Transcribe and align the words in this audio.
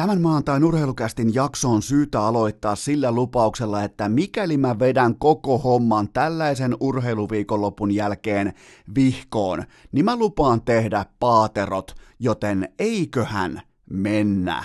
Tämän 0.00 0.20
maantain 0.20 0.64
urheilukästin 0.64 1.34
jakso 1.34 1.70
on 1.70 1.82
syytä 1.82 2.22
aloittaa 2.22 2.76
sillä 2.76 3.12
lupauksella, 3.12 3.82
että 3.82 4.08
mikäli 4.08 4.56
mä 4.56 4.78
vedän 4.78 5.14
koko 5.14 5.58
homman 5.58 6.08
tällaisen 6.12 6.76
urheiluviikonlopun 6.80 7.94
jälkeen 7.94 8.52
vihkoon, 8.94 9.64
niin 9.92 10.04
mä 10.04 10.16
lupaan 10.16 10.62
tehdä 10.62 11.06
paaterot, 11.18 11.94
joten 12.18 12.68
eiköhän 12.78 13.62
mennä. 13.90 14.64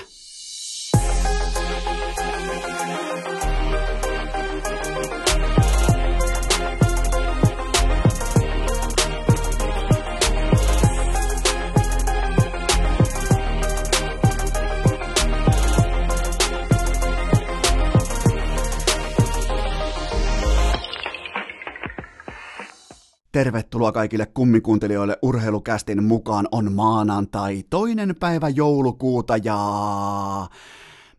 Tervetuloa 23.36 23.92
kaikille 23.92 24.26
kummikuuntelijoille 24.26 25.18
urheilukästin 25.22 26.04
mukaan. 26.04 26.48
On 26.52 26.74
maanantai 26.74 27.64
toinen 27.70 28.16
päivä 28.20 28.50
joulukuuta 28.50 29.38
ja 29.44 29.58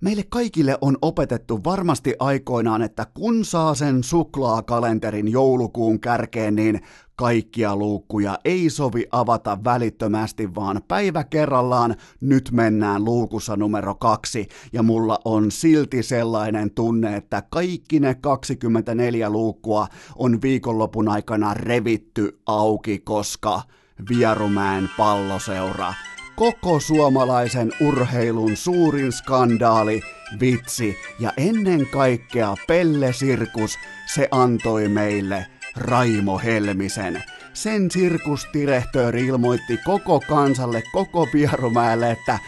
meille 0.01 0.25
kaikille 0.29 0.79
on 0.81 0.99
opetettu 1.03 1.61
varmasti 1.65 2.15
aikoinaan, 2.19 2.83
että 2.83 3.07
kun 3.15 3.45
saa 3.45 3.75
sen 3.75 4.05
suklaakalenterin 4.05 5.29
joulukuun 5.29 6.01
kärkeen, 6.01 6.55
niin 6.55 6.81
kaikkia 7.17 7.77
luukkuja 7.77 8.39
ei 8.45 8.71
sovi 8.71 9.07
avata 9.13 9.59
välittömästi, 9.65 10.55
vaan 10.55 10.81
päivä 10.89 11.25
kerrallaan. 11.25 11.97
Nyt 12.21 12.51
mennään 12.53 13.05
luukussa 13.05 13.57
numero 13.57 13.95
kaksi, 13.95 14.49
ja 14.73 14.83
mulla 14.83 15.19
on 15.25 15.51
silti 15.51 16.03
sellainen 16.03 16.71
tunne, 16.71 17.17
että 17.17 17.43
kaikki 17.51 18.01
ne 18.01 18.15
24 18.15 19.31
luukkua 19.31 19.87
on 20.17 20.43
viikonlopun 20.43 21.09
aikana 21.09 21.55
revitty 21.55 22.41
auki, 22.47 22.99
koska 22.99 23.63
Vierumäen 24.09 24.91
palloseura 24.97 25.95
koko 26.37 26.81
suomalaisen 26.81 27.73
urheilun 27.81 28.57
suurin 28.57 29.13
skandaali, 29.13 30.03
vitsi 30.41 30.97
ja 31.19 31.33
ennen 31.37 31.87
kaikkea 31.87 32.55
Pelle 32.67 33.13
Sirkus, 33.13 33.79
se 34.15 34.29
antoi 34.31 34.89
meille 34.89 35.47
Raimo 35.77 36.39
Helmisen. 36.39 37.23
Sen 37.53 37.91
sirkustirehtööri 37.91 39.27
ilmoitti 39.27 39.79
koko 39.85 40.21
kansalle, 40.21 40.83
koko 40.93 41.29
Vierumäelle, 41.33 42.11
että 42.11 42.39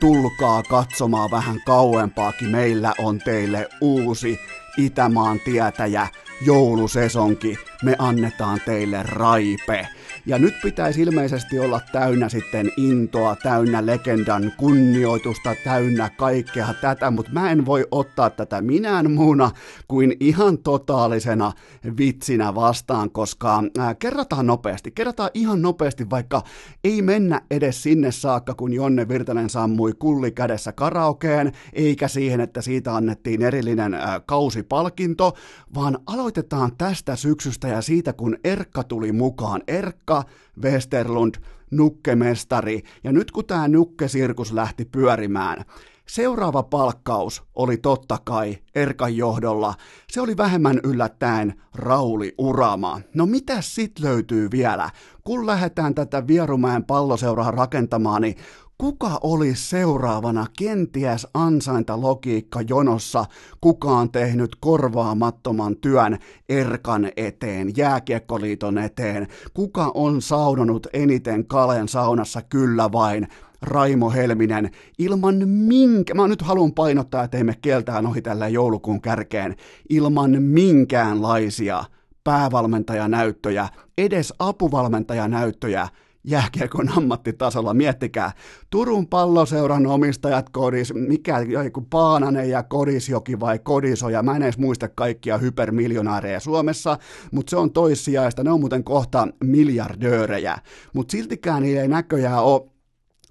tulkaa 0.00 0.62
katsomaan 0.62 1.30
vähän 1.30 1.60
kauempaakin, 1.66 2.48
meillä 2.48 2.94
on 2.98 3.18
teille 3.18 3.68
uusi 3.80 4.40
Itämaan 4.78 5.40
tietäjä, 5.40 6.06
joulusesonki, 6.44 7.58
me 7.82 7.96
annetaan 7.98 8.60
teille 8.64 9.02
raipe. 9.02 9.88
Ja 10.28 10.38
nyt 10.38 10.54
pitäisi 10.62 11.02
ilmeisesti 11.02 11.58
olla 11.58 11.80
täynnä 11.92 12.28
sitten 12.28 12.70
intoa, 12.76 13.36
täynnä 13.36 13.86
legendan 13.86 14.52
kunnioitusta, 14.56 15.54
täynnä 15.64 16.10
kaikkea 16.16 16.74
tätä, 16.80 17.10
mutta 17.10 17.32
mä 17.32 17.50
en 17.50 17.66
voi 17.66 17.86
ottaa 17.90 18.30
tätä 18.30 18.62
minään 18.62 19.10
muuna 19.10 19.50
kuin 19.88 20.16
ihan 20.20 20.58
totaalisena 20.58 21.52
vitsinä 21.98 22.54
vastaan, 22.54 23.10
koska 23.10 23.62
äh, 23.78 23.96
kerrataan 23.98 24.46
nopeasti, 24.46 24.90
kerrataan 24.90 25.30
ihan 25.34 25.62
nopeasti, 25.62 26.10
vaikka 26.10 26.42
ei 26.84 27.02
mennä 27.02 27.40
edes 27.50 27.82
sinne 27.82 28.12
saakka, 28.12 28.54
kun 28.54 28.72
Jonne 28.72 29.08
Virtanen 29.08 29.50
sammui 29.50 29.92
kulli 29.98 30.30
kädessä 30.30 30.72
karaokeen, 30.72 31.52
eikä 31.72 32.08
siihen, 32.08 32.40
että 32.40 32.62
siitä 32.62 32.96
annettiin 32.96 33.42
erillinen 33.42 33.94
äh, 33.94 34.20
kausipalkinto, 34.26 35.34
vaan 35.74 35.98
aloitetaan 36.06 36.76
tästä 36.78 37.16
syksystä 37.16 37.68
ja 37.68 37.82
siitä, 37.82 38.12
kun 38.12 38.36
Erkka 38.44 38.84
tuli 38.84 39.12
mukaan. 39.12 39.62
Erkka 39.68 40.17
Westerlund, 40.62 41.34
nukkemestari, 41.70 42.82
ja 43.04 43.12
nyt 43.12 43.30
kun 43.30 43.46
tämä 43.46 43.68
nukkesirkus 43.68 44.52
lähti 44.52 44.84
pyörimään, 44.84 45.64
Seuraava 46.08 46.62
palkkaus 46.62 47.42
oli 47.54 47.76
totta 47.76 48.18
kai 48.24 48.58
Erkan 48.74 49.16
johdolla. 49.16 49.74
Se 50.10 50.20
oli 50.20 50.36
vähemmän 50.36 50.80
yllättäen 50.84 51.54
Rauli 51.74 52.34
Urama. 52.38 53.00
No 53.14 53.26
mitä 53.26 53.60
sit 53.60 53.98
löytyy 53.98 54.48
vielä? 54.50 54.90
Kun 55.24 55.46
lähdetään 55.46 55.94
tätä 55.94 56.26
Vierumäen 56.26 56.84
palloseuraa 56.84 57.50
rakentamaan, 57.50 58.22
niin 58.22 58.36
kuka 58.78 59.18
oli 59.22 59.54
seuraavana 59.54 60.46
kenties 60.58 61.26
ansaintalogiikka 61.34 62.60
jonossa, 62.68 63.24
kuka 63.60 63.88
on 63.88 64.12
tehnyt 64.12 64.56
korvaamattoman 64.60 65.76
työn 65.76 66.18
Erkan 66.48 67.10
eteen, 67.16 67.76
Jääkiekkoliiton 67.76 68.78
eteen, 68.78 69.26
kuka 69.54 69.92
on 69.94 70.22
saunonut 70.22 70.86
eniten 70.92 71.46
Kalen 71.46 71.88
saunassa 71.88 72.42
kyllä 72.42 72.92
vain, 72.92 73.28
Raimo 73.62 74.10
Helminen, 74.10 74.70
ilman 74.98 75.48
minkä, 75.48 76.14
mä 76.14 76.28
nyt 76.28 76.42
haluan 76.42 76.72
painottaa, 76.72 77.24
että 77.24 77.38
emme 77.38 77.54
keltään 77.62 78.06
ohi 78.06 78.22
tällä 78.22 78.48
joulukuun 78.48 79.00
kärkeen, 79.00 79.56
ilman 79.88 80.42
minkäänlaisia 80.42 81.84
päävalmentajanäyttöjä, 82.24 83.68
edes 83.98 84.34
apuvalmentajanäyttöjä, 84.38 85.88
jääkiekon 86.30 86.88
ammattitasolla. 86.96 87.74
Miettikää, 87.74 88.32
Turun 88.70 89.06
palloseuran 89.06 89.86
omistajat 89.86 90.50
Kodis, 90.50 90.94
mikä 90.94 91.38
joku 91.38 91.80
Paananen 91.90 92.50
ja 92.50 92.62
Kodisjoki 92.62 93.40
vai 93.40 93.58
Kodisoja, 93.58 94.22
mä 94.22 94.36
en 94.36 94.42
edes 94.42 94.58
muista 94.58 94.88
kaikkia 94.88 95.38
hypermiljonääreja 95.38 96.40
Suomessa, 96.40 96.98
mutta 97.32 97.50
se 97.50 97.56
on 97.56 97.72
toissijaista, 97.72 98.44
ne 98.44 98.50
on 98.50 98.60
muuten 98.60 98.84
kohta 98.84 99.28
miljardöörejä, 99.44 100.58
mutta 100.92 101.12
siltikään 101.12 101.62
niillä 101.62 101.82
ei 101.82 101.88
näköjään 101.88 102.44
ole 102.44 102.77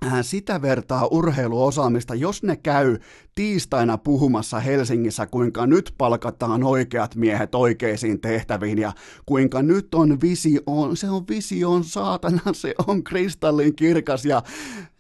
Äh, 0.06 0.14
sitä 0.22 0.62
vertaa 0.62 1.08
urheiluosaamista, 1.08 2.16
jos 2.16 2.44
ne 2.44 2.56
käy 2.56 2.98
tiistaina 3.36 3.98
puhumassa 3.98 4.60
Helsingissä, 4.60 5.28
kuinka 5.28 5.68
nyt 5.68 5.94
palkataan 5.98 6.64
oikeat 6.64 7.16
miehet 7.16 7.56
oikeisiin 7.56 8.22
tehtäviin 8.22 8.78
ja 8.78 8.94
kuinka 9.26 9.62
nyt 9.62 9.96
on 9.96 10.22
visio, 10.22 10.62
se 10.94 11.10
on 11.10 11.28
vision 11.30 11.84
saatana, 11.84 12.42
se 12.54 12.76
on 12.88 13.04
kristallin 13.04 13.76
kirkas 13.76 14.26
ja 14.26 14.44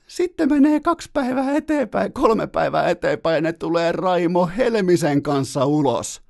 sitten 0.08 0.50
menee 0.50 0.80
kaksi 0.80 1.09
päivää 1.14 1.52
eteenpäin, 1.52 2.14
kolme 2.14 2.47
päivää 2.47 2.90
eteenpäin 2.90 3.35
ja 3.35 3.41
ne 3.41 3.53
tulee 3.53 3.91
Raimo 3.91 4.50
Helmisen 4.58 5.22
kanssa 5.22 5.66
ulos. 5.66 6.27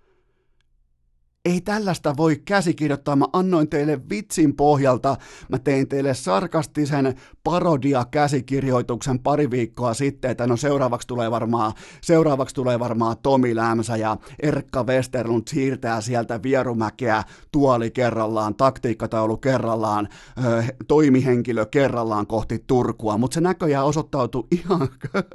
Ei 1.47 1.61
tällaista 1.61 2.17
voi 2.17 2.35
käsikirjoittaa. 2.45 3.15
Mä 3.15 3.25
annoin 3.33 3.69
teille 3.69 4.01
vitsin 4.09 4.55
pohjalta. 4.55 5.15
Mä 5.49 5.59
tein 5.59 5.87
teille 5.87 6.13
sarkastisen 6.13 7.15
parodia-käsikirjoituksen 7.43 9.19
pari 9.19 9.51
viikkoa 9.51 9.93
sitten, 9.93 10.31
että 10.31 10.47
no 10.47 10.57
seuraavaksi 10.57 11.07
tulee 11.07 11.31
varmaan, 11.31 11.73
seuraavaksi 12.01 12.55
tulee 12.55 12.79
varmaan 12.79 13.17
Tomi 13.23 13.55
Lämsä 13.55 13.97
ja 13.97 14.17
Erkka 14.41 14.83
Westerlund 14.83 15.43
siirtää 15.47 16.01
sieltä 16.01 16.43
Vierumäkeä 16.43 17.23
tuoli 17.51 17.91
kerrallaan, 17.91 18.55
taktiikkataulu 18.55 19.37
kerrallaan, 19.37 20.07
toimihenkilö 20.87 21.65
kerrallaan 21.65 22.27
kohti 22.27 22.63
Turkua, 22.67 23.17
mutta 23.17 23.35
se 23.35 23.41
näköjään 23.41 23.85
osoittautui 23.85 24.47
ihan 24.51 24.87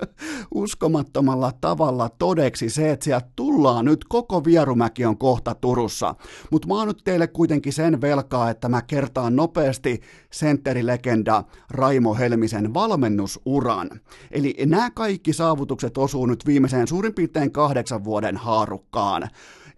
uskomattomalla 0.54 1.52
tavalla 1.60 2.08
todeksi 2.08 2.70
se, 2.70 2.90
että 2.90 3.04
sieltä 3.04 3.26
tullaan 3.36 3.84
nyt, 3.84 4.04
koko 4.08 4.44
Vierumäki 4.44 5.04
on 5.04 5.18
kohta 5.18 5.54
Turussa 5.54 6.01
tulossa. 6.02 6.14
Mutta 6.50 6.68
mä 6.68 6.74
oon 6.74 6.88
nyt 6.88 7.00
teille 7.04 7.26
kuitenkin 7.26 7.72
sen 7.72 8.00
velkaa, 8.00 8.50
että 8.50 8.68
mä 8.68 8.82
kertaan 8.82 9.36
nopeasti 9.36 10.00
sentterilegenda 10.30 11.44
Raimo 11.70 12.14
Helmisen 12.14 12.74
valmennusuran. 12.74 13.90
Eli 14.30 14.54
nämä 14.66 14.90
kaikki 14.90 15.32
saavutukset 15.32 15.98
osuu 15.98 16.26
nyt 16.26 16.46
viimeiseen 16.46 16.88
suurin 16.88 17.14
piirtein 17.14 17.52
kahdeksan 17.52 18.04
vuoden 18.04 18.36
haarukkaan. 18.36 19.28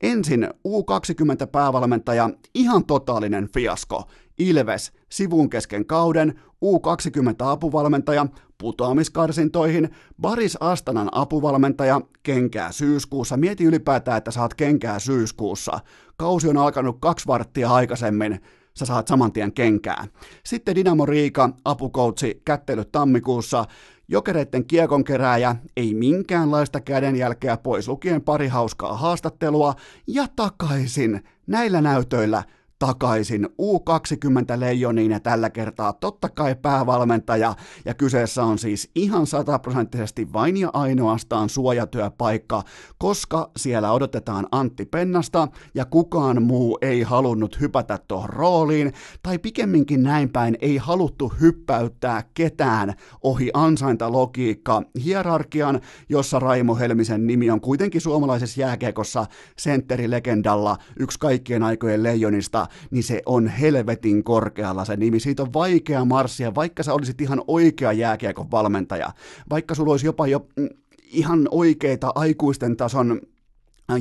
Ensin 0.03 0.49
U20-päävalmentaja, 0.69 2.31
ihan 2.55 2.85
totaalinen 2.85 3.49
fiasko. 3.55 4.03
Ilves, 4.38 4.93
sivun 5.09 5.50
kesken 5.50 5.87
kauden, 5.87 6.41
U20-apuvalmentaja, 6.65 8.27
putoamiskarsintoihin, 8.59 9.88
Baris 10.20 10.56
Astanan 10.61 11.09
apuvalmentaja, 11.12 12.00
kenkää 12.23 12.73
syyskuussa. 12.73 13.37
Mieti 13.37 13.65
ylipäätään, 13.65 14.19
että 14.19 14.31
saat 14.31 14.55
kenkää 14.55 14.99
syyskuussa. 14.99 15.81
Kausi 16.17 16.49
on 16.49 16.57
alkanut 16.57 16.97
kaksi 17.01 17.27
varttia 17.27 17.71
aikaisemmin, 17.71 18.41
sä 18.79 18.87
saat 18.87 19.09
saman 19.09 19.33
tien 19.33 19.53
kenkää. 19.53 20.07
Sitten 20.45 20.75
Dinamo 20.75 21.07
Riika, 21.07 21.51
apukoutsi, 21.65 22.43
kättelyt 22.45 22.93
tammikuussa, 22.93 23.65
Jokereiden 24.09 24.67
kiekonkerääjä, 24.67 25.57
ei 25.77 25.95
minkäänlaista 25.95 26.81
kädenjälkeä 26.81 27.57
pois 27.57 27.89
lukien 27.89 28.23
pari 28.23 28.49
hauskaa 28.49 28.97
haastattelua. 28.97 29.75
Ja 30.07 30.27
takaisin 30.37 31.25
näillä 31.47 31.81
näytöillä 31.81 32.43
takaisin 32.79 33.49
U20 33.62 34.61
Leijoniin 34.61 35.11
ja 35.11 35.21
tällä 35.21 35.50
kertaa 35.50 35.93
totta 35.93 36.29
kai 36.29 36.55
päävalmentaja. 36.62 37.55
Ja 37.85 37.94
kyseessä 37.94 38.44
on 38.44 38.59
siis 38.59 38.91
ihan 38.94 39.26
sataprosenttisesti 39.26 40.32
vain 40.32 40.56
ja 40.56 40.71
ainoastaan 40.73 41.49
suojatyöpaikka, 41.49 42.62
koska 42.99 43.50
siellä 43.56 43.93
odotetaan 43.93 44.47
Antti 44.53 44.87
Pennasta 44.87 45.49
ja 45.75 45.85
kukaan 45.85 46.43
muu 46.43 46.79
ei 46.82 47.03
halunnut 47.03 47.61
hypätä 47.61 47.99
tuohon 48.09 48.31
rooliin 48.31 48.93
tai 49.23 49.38
pikemminkin 49.38 50.03
näin 50.03 50.29
päin 50.29 50.56
ei 50.61 50.77
haluttu 50.77 51.32
hyppäyttää 51.41 52.23
ketään 52.35 52.94
ohi 53.23 53.50
ansaintalogiikka 53.55 54.82
hierarkian, 55.05 55.81
jossa 56.09 56.38
Raimo 56.38 56.77
Helmisen 56.77 57.27
nimi 57.27 57.50
on 57.50 57.61
kuitenkin 57.61 58.00
suomalaisessa 58.00 58.61
jääkiekossa 58.61 59.27
sentterilegendalla 59.59 60.77
yksi 60.99 61.19
kaikkien 61.19 61.62
aikojen 61.62 62.03
leijonista 62.03 62.64
niin 62.91 63.05
se 63.05 63.23
on 63.27 63.47
helvetin 63.47 64.25
korkealla 64.25 64.85
se 64.85 64.97
nimi. 64.97 65.21
Siitä 65.21 65.43
on 65.43 65.53
vaikea 65.53 66.05
marssia, 66.05 66.55
vaikka 66.55 66.83
sä 66.83 66.95
olisit 66.95 67.21
ihan 67.21 67.43
oikea 67.47 67.93
jääkiekon 67.93 68.51
valmentaja. 68.51 69.11
Vaikka 69.51 69.75
sulla 69.75 69.91
olisi 69.91 70.07
jopa 70.07 70.27
jo 70.27 70.47
mm, 70.57 70.69
ihan 71.05 71.49
oikeita 71.51 72.13
aikuisten 72.15 72.77
tason 72.77 73.21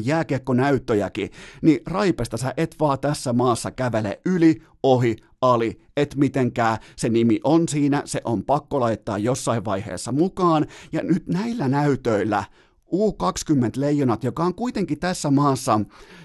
jääkiekkonäyttöjäkin, 0.03 1.29
niin 1.61 1.79
raipesta 1.85 2.37
sä 2.37 2.53
et 2.57 2.75
vaan 2.79 2.99
tässä 2.99 3.33
maassa 3.33 3.71
kävele 3.71 4.19
yli, 4.25 4.61
ohi, 4.83 5.15
ali, 5.41 5.81
et 5.97 6.15
mitenkään. 6.15 6.77
Se 6.95 7.09
nimi 7.09 7.39
on 7.43 7.67
siinä, 7.69 8.01
se 8.05 8.21
on 8.23 8.43
pakko 8.43 8.79
laittaa 8.79 9.17
jossain 9.17 9.65
vaiheessa 9.65 10.11
mukaan, 10.11 10.65
ja 10.91 11.03
nyt 11.03 11.27
näillä 11.27 11.67
näytöillä 11.67 12.43
U20-leijonat, 12.93 14.23
joka 14.23 14.43
on 14.43 14.55
kuitenkin 14.55 14.99
tässä 14.99 15.31
maassa 15.31 15.79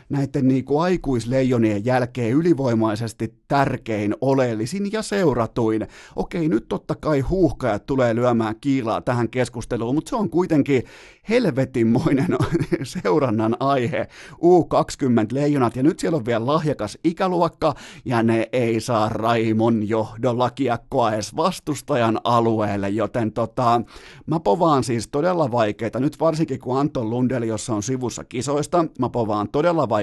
näiden 0.09 0.49
niin 0.49 0.65
kuin 0.65 0.83
aikuisleijonien 0.83 1.85
jälkeen 1.85 2.33
ylivoimaisesti 2.33 3.35
tärkein, 3.49 4.15
oleellisin 4.21 4.93
ja 4.93 5.03
seuratuin. 5.03 5.87
Okei, 6.17 6.49
nyt 6.49 6.69
totta 6.69 6.95
kai 6.95 7.21
huuhkajat 7.21 7.87
tulee 7.87 8.15
lyömään 8.15 8.55
kiilaa 8.61 9.01
tähän 9.01 9.29
keskusteluun, 9.29 9.95
mutta 9.95 10.11
se 10.11 10.17
on 10.17 10.31
kuitenkin 10.31 10.83
helvetinmoinen 11.29 12.37
seurannan 12.83 13.57
aihe. 13.61 14.09
U20 14.33 15.27
leijonat, 15.33 15.77
ja 15.77 15.83
nyt 15.83 15.99
siellä 15.99 16.17
on 16.17 16.27
vielä 16.27 16.47
lahjakas 16.47 16.99
ikäluokka, 17.05 17.75
ja 18.05 18.23
ne 18.23 18.49
ei 18.53 18.81
saa 18.81 19.09
Raimon 19.09 19.89
johdolla 19.89 20.51
kiekkoa 20.51 21.13
edes 21.13 21.37
vastustajan 21.37 22.21
alueelle, 22.25 22.89
joten 22.89 23.33
tota, 23.33 23.81
mä 24.27 24.41
povaan 24.41 24.85
siis 24.85 25.09
todella 25.09 25.53
vaikeita, 25.53 26.01
nyt 26.01 26.21
varsinkin 26.21 26.61
kun 26.61 26.79
Anton 26.79 27.11
Lundeli, 27.11 27.49
jossa 27.49 27.75
on 27.75 27.83
sivussa 27.83 28.25
kisoista, 28.25 28.85
mä 28.99 29.09
povaan 29.09 29.49
todella 29.49 29.89
vaikeita 29.89 29.98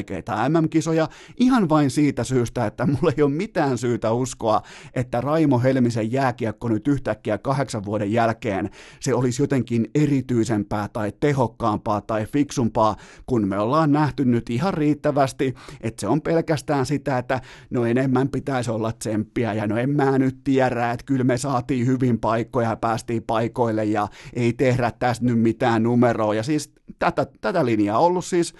MM-kisoja, 0.50 1.08
ihan 1.40 1.70
vain 1.70 1.92
siitä 1.92 2.24
syystä, 2.24 2.66
että 2.66 2.86
mulla 2.86 3.14
ei 3.18 3.24
ole 3.24 3.32
mitään 3.32 3.78
syytä 3.78 4.12
uskoa, 4.12 4.62
että 4.94 5.22
Raimo 5.22 5.60
Helmisen 5.60 6.12
jääkiekko 6.12 6.70
nyt 6.70 6.88
yhtäkkiä 6.88 7.38
kahdeksan 7.38 7.86
vuoden 7.86 8.12
jälkeen 8.12 8.70
se 9.00 9.14
olisi 9.14 9.44
jotenkin 9.44 9.90
erityisempää 9.96 10.88
tai 10.88 11.14
tehokkaampaa 11.20 12.02
tai 12.02 12.26
fiksumpaa, 12.26 12.96
kun 13.26 13.48
me 13.48 13.60
ollaan 13.60 13.92
nähty 13.92 14.26
nyt 14.26 14.50
ihan 14.50 14.74
riittävästi, 14.74 15.54
että 15.82 16.02
se 16.02 16.08
on 16.08 16.22
pelkästään 16.22 16.86
sitä, 16.86 17.18
että 17.18 17.42
no 17.70 17.86
enemmän 17.86 18.30
pitäisi 18.30 18.72
olla 18.72 18.92
tsemppiä 18.92 19.54
ja 19.54 19.68
no 19.68 19.78
en 19.78 19.90
mä 19.90 20.18
nyt 20.18 20.44
tiedä, 20.44 20.92
että 20.92 21.06
kyllä 21.06 21.24
me 21.24 21.38
saatiin 21.38 21.86
hyvin 21.88 22.20
paikkoja 22.20 22.70
ja 22.70 22.76
päästiin 22.76 23.24
paikoille 23.24 23.86
ja 23.86 24.08
ei 24.34 24.54
tehdä 24.54 24.92
tästä 25.00 25.26
nyt 25.26 25.40
mitään 25.40 25.84
numeroa. 25.84 26.36
Ja 26.36 26.44
siis 26.44 26.74
tätä, 27.00 27.26
tätä 27.42 27.66
linjaa 27.66 28.00
ollut 28.00 28.26
siis 28.26 28.54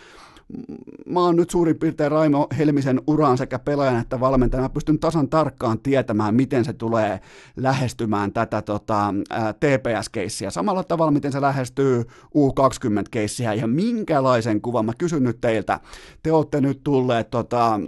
mä 1.06 1.20
oon 1.20 1.36
nyt 1.36 1.50
suurin 1.50 1.80
piirtein 1.80 2.12
Raimo 2.12 2.48
Helmisen 2.58 3.02
uraan 3.08 3.38
sekä 3.38 3.60
pelaajan 3.60 4.02
että 4.02 4.20
valmentajana. 4.20 4.66
Mä 4.66 4.74
pystyn 4.74 5.00
tasan 5.00 5.30
tarkkaan 5.30 5.80
tietämään, 5.80 6.36
miten 6.36 6.66
se 6.66 6.74
tulee 6.74 7.20
lähestymään 7.56 8.34
tätä 8.34 8.62
tota, 8.62 9.14
TPS-keissiä. 9.60 10.52
Samalla 10.52 10.84
tavalla, 10.84 11.12
miten 11.12 11.32
se 11.32 11.42
lähestyy 11.42 12.04
U20-keissiä 12.38 13.54
ja 13.54 13.68
minkälaisen 13.68 14.62
kuvan. 14.62 14.86
Mä 14.86 14.94
kysyn 14.98 15.24
nyt 15.24 15.42
teiltä. 15.42 15.80
Te 16.24 16.32
olette 16.32 16.62
nyt 16.62 16.84
tulleet 16.84 17.30
tota, 17.30 17.80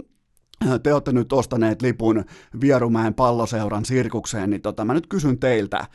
te 0.82 0.94
olette 0.94 1.12
nyt 1.12 1.32
ostaneet 1.32 1.82
lipun 1.82 2.24
Vierumäen 2.60 3.14
palloseuran 3.14 3.84
sirkukseen, 3.84 4.50
niin 4.50 4.62
tota, 4.62 4.84
mä 4.84 4.94
nyt 4.94 5.06
kysyn 5.06 5.38
teiltä, 5.38 5.86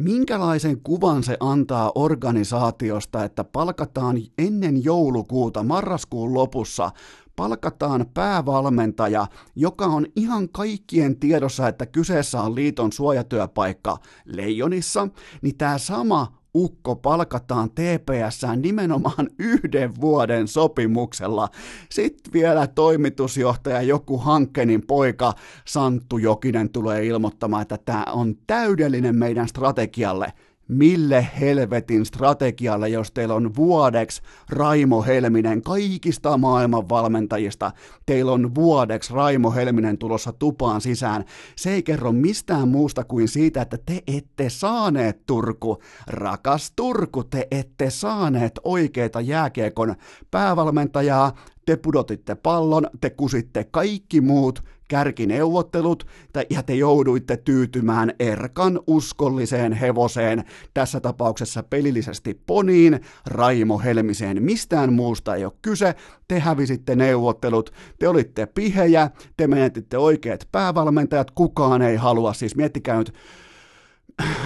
minkälaisen 0.00 0.80
kuvan 0.80 1.22
se 1.22 1.36
antaa 1.40 1.92
organisaatiosta, 1.94 3.24
että 3.24 3.44
palkataan 3.44 4.16
ennen 4.38 4.84
joulukuuta, 4.84 5.62
marraskuun 5.62 6.34
lopussa, 6.34 6.90
palkataan 7.36 8.06
päävalmentaja, 8.14 9.26
joka 9.56 9.86
on 9.86 10.06
ihan 10.16 10.48
kaikkien 10.48 11.16
tiedossa, 11.16 11.68
että 11.68 11.86
kyseessä 11.86 12.42
on 12.42 12.54
liiton 12.54 12.92
suojatyöpaikka 12.92 13.96
Leijonissa, 14.24 15.08
niin 15.42 15.56
tämä 15.56 15.78
sama 15.78 16.39
ukko 16.54 16.96
palkataan 16.96 17.70
TPS 17.70 18.42
nimenomaan 18.56 19.30
yhden 19.38 20.00
vuoden 20.00 20.48
sopimuksella. 20.48 21.48
Sitten 21.90 22.32
vielä 22.32 22.66
toimitusjohtaja, 22.66 23.82
joku 23.82 24.18
Hankkenin 24.18 24.82
poika 24.86 25.32
Santtu 25.64 26.18
Jokinen 26.18 26.70
tulee 26.70 27.06
ilmoittamaan, 27.06 27.62
että 27.62 27.78
tämä 27.84 28.04
on 28.12 28.34
täydellinen 28.46 29.16
meidän 29.16 29.48
strategialle– 29.48 30.32
mille 30.70 31.28
helvetin 31.40 32.06
strategialle, 32.06 32.88
jos 32.88 33.10
teillä 33.10 33.34
on 33.34 33.56
vuodeksi 33.56 34.22
Raimo 34.50 35.02
Helminen 35.02 35.62
kaikista 35.62 36.38
maailman 36.38 36.88
valmentajista, 36.88 37.72
teillä 38.06 38.32
on 38.32 38.54
vuodeksi 38.54 39.12
Raimo 39.14 39.50
Helminen 39.52 39.98
tulossa 39.98 40.32
tupaan 40.32 40.80
sisään. 40.80 41.24
Se 41.56 41.72
ei 41.72 41.82
kerro 41.82 42.12
mistään 42.12 42.68
muusta 42.68 43.04
kuin 43.04 43.28
siitä, 43.28 43.62
että 43.62 43.78
te 43.86 44.02
ette 44.06 44.50
saaneet 44.50 45.26
Turku, 45.26 45.78
rakas 46.06 46.72
Turku, 46.76 47.24
te 47.24 47.48
ette 47.50 47.90
saaneet 47.90 48.60
oikeita 48.64 49.20
jääkiekon 49.20 49.94
päävalmentajaa, 50.30 51.34
te 51.66 51.76
pudotitte 51.76 52.34
pallon, 52.34 52.86
te 53.00 53.10
kusitte 53.10 53.64
kaikki 53.64 54.20
muut 54.20 54.64
kärkineuvottelut, 54.90 56.06
ja 56.50 56.62
te 56.62 56.74
jouduitte 56.74 57.36
tyytymään 57.36 58.12
Erkan 58.18 58.80
uskolliseen 58.86 59.72
hevoseen, 59.72 60.44
tässä 60.74 61.00
tapauksessa 61.00 61.62
pelillisesti 61.62 62.40
poniin, 62.46 63.00
Raimo 63.26 63.78
Helmiseen. 63.78 64.42
Mistään 64.42 64.92
muusta 64.92 65.34
ei 65.34 65.44
ole 65.44 65.52
kyse, 65.62 65.94
te 66.28 66.38
hävisitte 66.40 66.96
neuvottelut, 66.96 67.70
te 67.98 68.08
olitte 68.08 68.46
pihejä, 68.46 69.10
te 69.36 69.46
menetitte 69.46 69.98
oikeat 69.98 70.48
päävalmentajat, 70.52 71.30
kukaan 71.30 71.82
ei 71.82 71.96
halua, 71.96 72.32
siis 72.32 72.56
miettikää 72.56 72.98
nyt, 72.98 73.12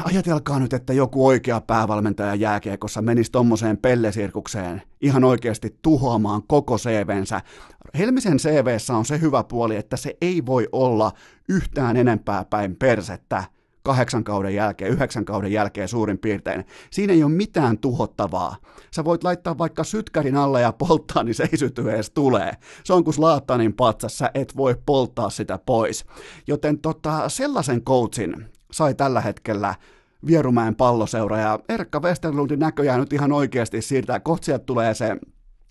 ajatelkaa 0.05 0.59
nyt, 0.59 0.73
että 0.73 0.93
joku 0.93 1.27
oikea 1.27 1.61
päävalmentaja 1.61 2.35
jääkiekossa 2.35 3.03
menisi 3.03 3.33
tommoseen 3.33 3.79
pellesirkukseen 3.79 4.83
ihan 5.01 5.25
oikeasti 5.25 5.79
tuhoamaan 5.83 6.43
koko 6.47 6.77
CVnsä. 6.77 7.41
Helmisen 7.99 8.37
CVssä 8.37 8.97
on 8.97 9.05
se 9.05 9.21
hyvä 9.21 9.45
puoli, 9.45 9.77
että 9.77 9.97
se 9.97 10.17
ei 10.21 10.47
voi 10.47 10.69
olla 10.73 11.13
yhtään 11.49 11.97
enempää 11.97 12.45
päin 12.45 12.77
persettä 12.77 13.45
kahdeksan 13.83 14.25
kauden 14.25 14.55
jälkeen, 14.55 14.91
yhdeksän 14.91 15.25
kauden 15.25 15.53
jälkeen 15.53 15.89
suurin 15.89 16.19
piirtein. 16.19 16.65
Siinä 16.91 17.13
ei 17.13 17.25
ole 17.25 17.33
mitään 17.33 17.79
tuhottavaa. 17.79 18.57
Sä 18.91 19.05
voit 19.05 19.25
laittaa 19.25 19.59
vaikka 19.59 19.85
sytkärin 19.85 20.37
alle 20.37 20.61
ja 20.61 20.73
polttaa, 20.73 21.23
niin 21.23 21.35
se 21.35 21.49
ei 21.53 21.59
syty 21.59 21.91
edes 21.91 22.11
tulee. 22.11 22.53
Se 22.85 22.93
on 22.93 23.05
kuin 23.05 23.15
Slaattanin 23.15 23.73
patsas, 23.73 24.19
sä 24.19 24.31
et 24.35 24.57
voi 24.57 24.77
polttaa 24.87 25.31
sitä 25.31 25.59
pois. 25.67 26.05
Joten 26.47 26.79
tota, 26.79 27.29
sellaisen 27.29 27.83
coachin, 27.83 28.47
sai 28.75 28.95
tällä 28.95 29.21
hetkellä 29.21 29.75
Vierumäen 30.27 30.75
palloseura 30.75 31.39
ja 31.39 31.59
Erkka 31.69 32.01
Westerlundin 32.01 32.59
näköjään 32.59 33.01
nyt 33.01 33.13
ihan 33.13 33.33
oikeasti 33.33 33.83
siirtää, 33.83 34.21
kohta 34.21 34.45
sieltä 34.45 34.65
tulee 34.65 34.95
se 34.95 35.17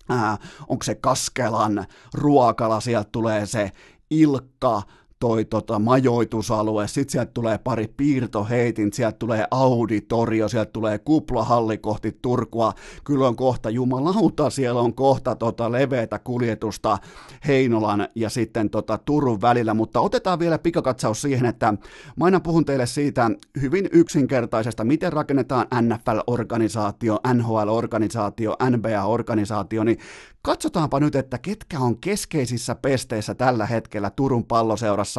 ää, 0.08 0.38
onko 0.68 0.82
se 0.82 0.94
Kaskelan 0.94 1.84
ruokala, 2.14 2.80
sieltä 2.80 3.08
tulee 3.12 3.46
se 3.46 3.70
Ilkka, 4.10 4.82
toi 5.24 5.44
tota, 5.44 5.78
majoitusalue, 5.78 6.88
sitten 6.88 7.12
sieltä 7.12 7.30
tulee 7.34 7.58
pari 7.58 7.88
piirtoheitin, 7.96 8.92
sieltä 8.92 9.16
tulee 9.18 9.46
auditorio, 9.50 10.48
sieltä 10.48 10.70
tulee 10.72 10.98
kuplahalli 10.98 11.78
kohti 11.78 12.18
Turkua, 12.22 12.72
kyllä 13.04 13.28
on 13.28 13.36
kohta 13.36 13.70
jumalauta, 13.70 14.50
siellä 14.50 14.80
on 14.80 14.94
kohta 14.94 15.34
tota, 15.34 15.72
leveätä 15.72 16.18
kuljetusta 16.18 16.98
Heinolan 17.46 18.08
ja 18.14 18.30
sitten 18.30 18.70
tota, 18.70 18.98
Turun 18.98 19.40
välillä, 19.40 19.74
mutta 19.74 20.00
otetaan 20.00 20.38
vielä 20.38 20.58
pikakatsaus 20.58 21.22
siihen, 21.22 21.46
että 21.46 21.74
mä 22.16 22.24
aina 22.24 22.40
puhun 22.40 22.64
teille 22.64 22.86
siitä 22.86 23.30
hyvin 23.60 23.88
yksinkertaisesta, 23.92 24.84
miten 24.84 25.12
rakennetaan 25.12 25.66
NFL-organisaatio, 25.82 27.18
NHL-organisaatio, 27.34 28.56
NBA-organisaatio, 28.70 29.84
niin 29.84 29.98
Katsotaanpa 30.46 31.00
nyt, 31.00 31.14
että 31.14 31.38
ketkä 31.38 31.78
on 31.78 31.98
keskeisissä 31.98 32.74
pesteissä 32.74 33.34
tällä 33.34 33.66
hetkellä 33.66 34.10
Turun 34.10 34.44
palloseurassa. 34.44 35.13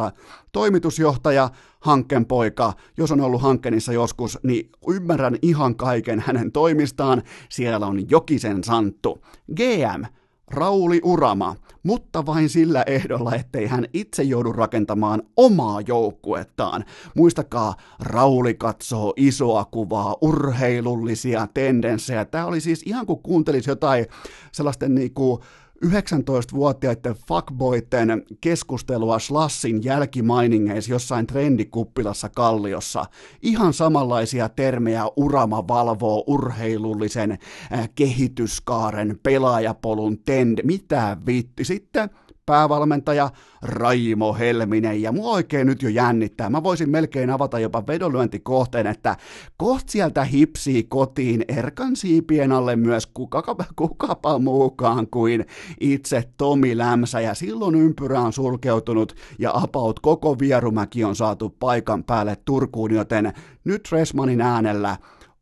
Toimitusjohtaja, 0.52 1.50
Hankken 1.80 2.26
poika, 2.26 2.72
jos 2.96 3.12
on 3.12 3.20
ollut 3.20 3.42
Hankkenissa 3.42 3.92
joskus, 3.92 4.38
niin 4.42 4.70
ymmärrän 4.88 5.36
ihan 5.42 5.76
kaiken 5.76 6.20
hänen 6.26 6.52
toimistaan. 6.52 7.22
Siellä 7.48 7.86
on 7.86 8.10
Jokisen 8.10 8.64
Santtu. 8.64 9.18
GM, 9.56 10.02
Rauli 10.50 11.00
Urama, 11.04 11.56
mutta 11.82 12.26
vain 12.26 12.48
sillä 12.48 12.82
ehdolla, 12.86 13.34
ettei 13.34 13.66
hän 13.66 13.86
itse 13.92 14.22
joudu 14.22 14.52
rakentamaan 14.52 15.22
omaa 15.36 15.80
joukkuettaan. 15.80 16.84
Muistakaa, 17.14 17.74
Rauli 18.00 18.54
katsoo 18.54 19.12
isoa 19.16 19.64
kuvaa, 19.64 20.16
urheilullisia 20.20 21.48
tendenssejä. 21.54 22.24
Tämä 22.24 22.46
oli 22.46 22.60
siis 22.60 22.82
ihan 22.86 23.06
kuin 23.06 23.22
kuuntelisi 23.22 23.70
jotain 23.70 24.06
sellaisten 24.52 24.94
niinku 24.94 25.42
19-vuotiaiden 25.84 27.14
fuckboyten 27.28 28.22
keskustelua 28.40 29.18
Slassin 29.18 29.84
jälkimainingeissa 29.84 30.92
jossain 30.92 31.26
trendikuppilassa 31.26 32.28
Kalliossa. 32.28 33.04
Ihan 33.42 33.72
samanlaisia 33.72 34.48
termejä 34.48 35.04
Urama 35.16 35.68
valvoo 35.68 36.24
urheilullisen 36.26 37.38
äh, 37.72 37.90
kehityskaaren, 37.94 39.18
pelaajapolun 39.22 40.18
tend, 40.18 40.58
mitä 40.62 41.16
vitti. 41.26 41.64
Sitten 41.64 42.10
päävalmentaja 42.46 43.30
Raimo 43.62 44.34
Helminen, 44.34 45.02
ja 45.02 45.12
mua 45.12 45.30
oikein 45.30 45.66
nyt 45.66 45.82
jo 45.82 45.88
jännittää. 45.88 46.50
Mä 46.50 46.62
voisin 46.62 46.90
melkein 46.90 47.30
avata 47.30 47.58
jopa 47.58 47.86
vedonlyöntikohteen, 47.86 48.86
että 48.86 49.16
koht 49.56 49.88
sieltä 49.88 50.24
hipsii 50.24 50.82
kotiin 50.82 51.44
Erkan 51.48 51.96
siipien 51.96 52.52
alle 52.52 52.76
myös 52.76 53.06
kukapa, 53.06 53.64
kukapa 53.76 54.38
muukaan 54.38 55.06
kuin 55.10 55.44
itse 55.80 56.24
Tomi 56.36 56.78
Lämsä, 56.78 57.20
ja 57.20 57.34
silloin 57.34 57.74
ympyrä 57.74 58.20
on 58.20 58.32
sulkeutunut, 58.32 59.14
ja 59.38 59.50
apaut 59.54 60.00
koko 60.00 60.38
Vierumäki 60.38 61.04
on 61.04 61.16
saatu 61.16 61.56
paikan 61.58 62.04
päälle 62.04 62.36
Turkuun, 62.44 62.94
joten 62.94 63.32
nyt 63.64 63.88
Resmanin 63.92 64.40
äänellä 64.40 64.96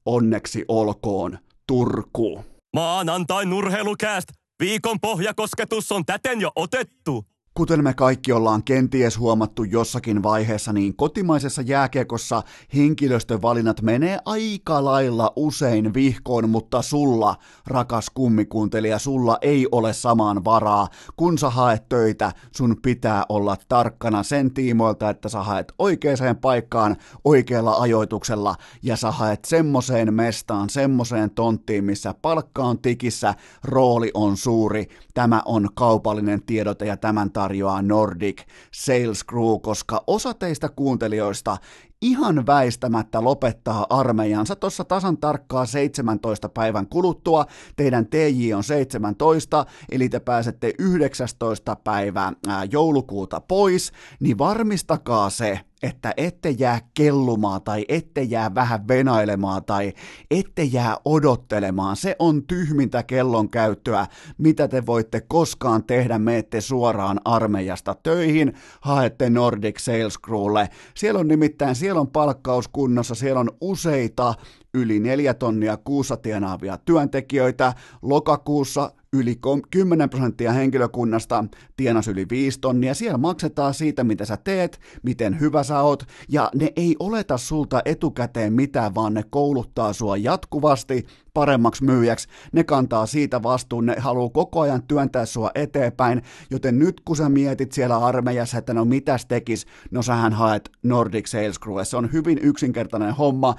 onneksi 0.06 0.64
olkoon 0.68 1.38
Turku. 1.66 2.44
Maanantai 2.76 3.46
nurheilukääst! 3.46 4.43
Viikon 4.64 5.00
pohjakosketus 5.00 5.92
on 5.92 6.06
täten 6.06 6.40
jo 6.40 6.52
otettu. 6.56 7.34
Kuten 7.58 7.84
me 7.84 7.94
kaikki 7.94 8.32
ollaan 8.32 8.62
kenties 8.62 9.18
huomattu 9.18 9.64
jossakin 9.64 10.23
vaiheessa, 10.23 10.73
niin 10.73 10.96
kotimaisessa 10.96 11.62
jääkiekossa 11.62 12.42
henkilöstövalinnat 12.75 13.82
menee 13.82 14.18
aika 14.25 14.84
lailla 14.84 15.32
usein 15.37 15.94
vihkoon, 15.94 16.50
mutta 16.50 16.82
sulla, 16.82 17.37
rakas 17.66 18.11
kummikuuntelija, 18.14 18.99
sulla 18.99 19.38
ei 19.42 19.66
ole 19.73 19.92
samaan 19.92 20.44
varaa. 20.44 20.88
Kun 21.16 21.38
sä 21.38 21.50
haet 21.50 21.88
töitä, 21.88 22.32
sun 22.56 22.76
pitää 22.82 23.25
olla 23.28 23.56
tarkkana 23.68 24.23
sen 24.23 24.54
tiimoilta, 24.54 25.11
että 25.11 25.28
sä 25.28 25.42
haet 25.42 25.73
oikeaan 25.78 26.37
paikkaan 26.40 26.96
oikealla 27.25 27.75
ajoituksella 27.75 28.54
ja 28.82 28.96
sä 28.96 29.11
haet 29.11 29.44
semmoseen 29.44 30.14
mestaan, 30.14 30.70
semmoseen 30.70 31.30
tonttiin, 31.30 31.84
missä 31.84 32.14
palkka 32.23 32.62
on 32.62 32.78
tikissä, 32.78 33.34
rooli 33.64 34.11
on 34.14 34.37
suuri. 34.37 34.88
Tämä 35.14 35.42
on 35.44 35.68
kaupallinen 35.75 36.42
tiedote 36.42 36.87
ja 36.87 36.96
tämän 36.96 37.30
tarjoaa 37.44 37.82
Nordic 37.82 38.42
Sales 38.74 39.24
Crew, 39.24 39.60
koska 39.62 40.04
osa 40.06 40.34
teistä 40.34 40.68
kuuntelijoista 40.68 41.56
ihan 42.04 42.46
väistämättä 42.46 43.25
lopettaa 43.25 43.87
armeijansa 43.90 44.56
tuossa 44.56 44.84
tasan 44.84 45.16
tarkkaa 45.16 45.66
17 45.66 46.49
päivän 46.49 46.87
kuluttua. 46.87 47.46
Teidän 47.76 48.06
TJ 48.06 48.54
on 48.54 48.64
17, 48.64 49.66
eli 49.90 50.08
te 50.08 50.20
pääsette 50.20 50.73
19 50.78 51.76
päivää 51.76 52.32
joulukuuta 52.70 53.40
pois, 53.40 53.92
niin 54.20 54.38
varmistakaa 54.38 55.30
se, 55.30 55.61
että 55.82 56.14
ette 56.16 56.50
jää 56.50 56.80
kellumaan 56.94 57.62
tai 57.62 57.84
ette 57.88 58.23
jää 58.23 58.54
vähän 58.54 58.88
venailemaan 58.88 59.64
tai 59.64 59.92
ette 60.30 60.62
jää 60.62 60.96
odottelemaan. 61.04 61.96
Se 61.96 62.16
on 62.18 62.42
tyhmintä 62.46 63.02
kellon 63.02 63.50
käyttöä, 63.50 64.06
mitä 64.38 64.68
te 64.68 64.87
voitte 64.87 65.20
koskaan 65.20 65.84
tehdä. 65.84 66.18
Meette 66.18 66.61
suoraan 66.61 67.20
armeijasta 67.25 67.96
töihin, 68.02 68.52
haette 68.80 69.30
Nordic 69.30 69.80
Sales 69.80 70.18
Crewlle. 70.20 70.68
Siellä 70.94 71.20
on 71.20 71.28
nimittäin, 71.28 71.75
siellä 71.75 71.93
on 72.00 72.10
palkkaus 72.10 72.68
kunnossa, 72.68 73.14
siellä 73.14 73.40
on 73.40 73.50
useita 73.60 74.34
yli 74.74 75.00
neljä 75.00 75.34
tonnia 75.34 75.76
kuussa 75.76 76.16
tienaavia 76.16 76.78
työntekijöitä. 76.84 77.74
Lokakuussa 78.02 78.92
yli 79.12 79.38
10 79.70 80.10
prosenttia 80.10 80.52
henkilökunnasta 80.52 81.44
tienasi 81.76 82.10
yli 82.10 82.26
5 82.30 82.60
tonnia. 82.60 82.94
Siellä 82.94 83.18
maksetaan 83.18 83.74
siitä, 83.74 84.04
mitä 84.04 84.24
sä 84.24 84.36
teet, 84.36 84.80
miten 85.02 85.40
hyvä 85.40 85.62
sä 85.62 85.80
oot, 85.80 86.02
ja 86.28 86.50
ne 86.54 86.72
ei 86.76 86.96
oleta 86.98 87.38
sulta 87.38 87.82
etukäteen 87.84 88.52
mitään, 88.52 88.94
vaan 88.94 89.14
ne 89.14 89.22
kouluttaa 89.30 89.92
sua 89.92 90.16
jatkuvasti 90.16 91.06
paremmaksi 91.35 91.85
myyjäksi. 91.85 92.29
Ne 92.53 92.64
kantaa 92.64 93.07
siitä 93.07 93.43
vastuun, 93.43 93.87
ne 93.87 93.97
haluaa 93.99 94.29
koko 94.29 94.61
ajan 94.61 94.83
työntää 94.83 95.26
sua 95.26 95.50
eteenpäin, 95.55 96.23
joten 96.50 96.79
nyt 96.79 97.00
kun 97.05 97.17
sä 97.17 97.29
mietit 97.29 97.73
siellä 97.73 97.99
armeijassa, 97.99 98.59
että 98.59 98.75
no 98.75 98.85
mitäs 98.85 99.26
tekis, 99.26 99.67
no 99.91 100.03
sähän 100.03 100.33
haet 100.33 100.71
Nordic 100.83 101.26
Sales 101.26 101.61
Crew. 101.61 101.76
Se 101.83 101.97
on 101.97 102.12
hyvin 102.12 102.38
yksinkertainen 102.43 103.14
homma, 103.14 103.55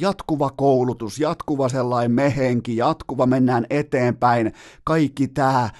jatkuva 0.00 0.50
koulutus, 0.50 1.18
jatkuva 1.18 1.68
sellainen 1.68 2.12
mehenki, 2.12 2.76
jatkuva 2.76 3.26
mennään 3.26 3.66
eteenpäin, 3.70 4.52
kaikki 4.84 5.28
tämä 5.28 5.70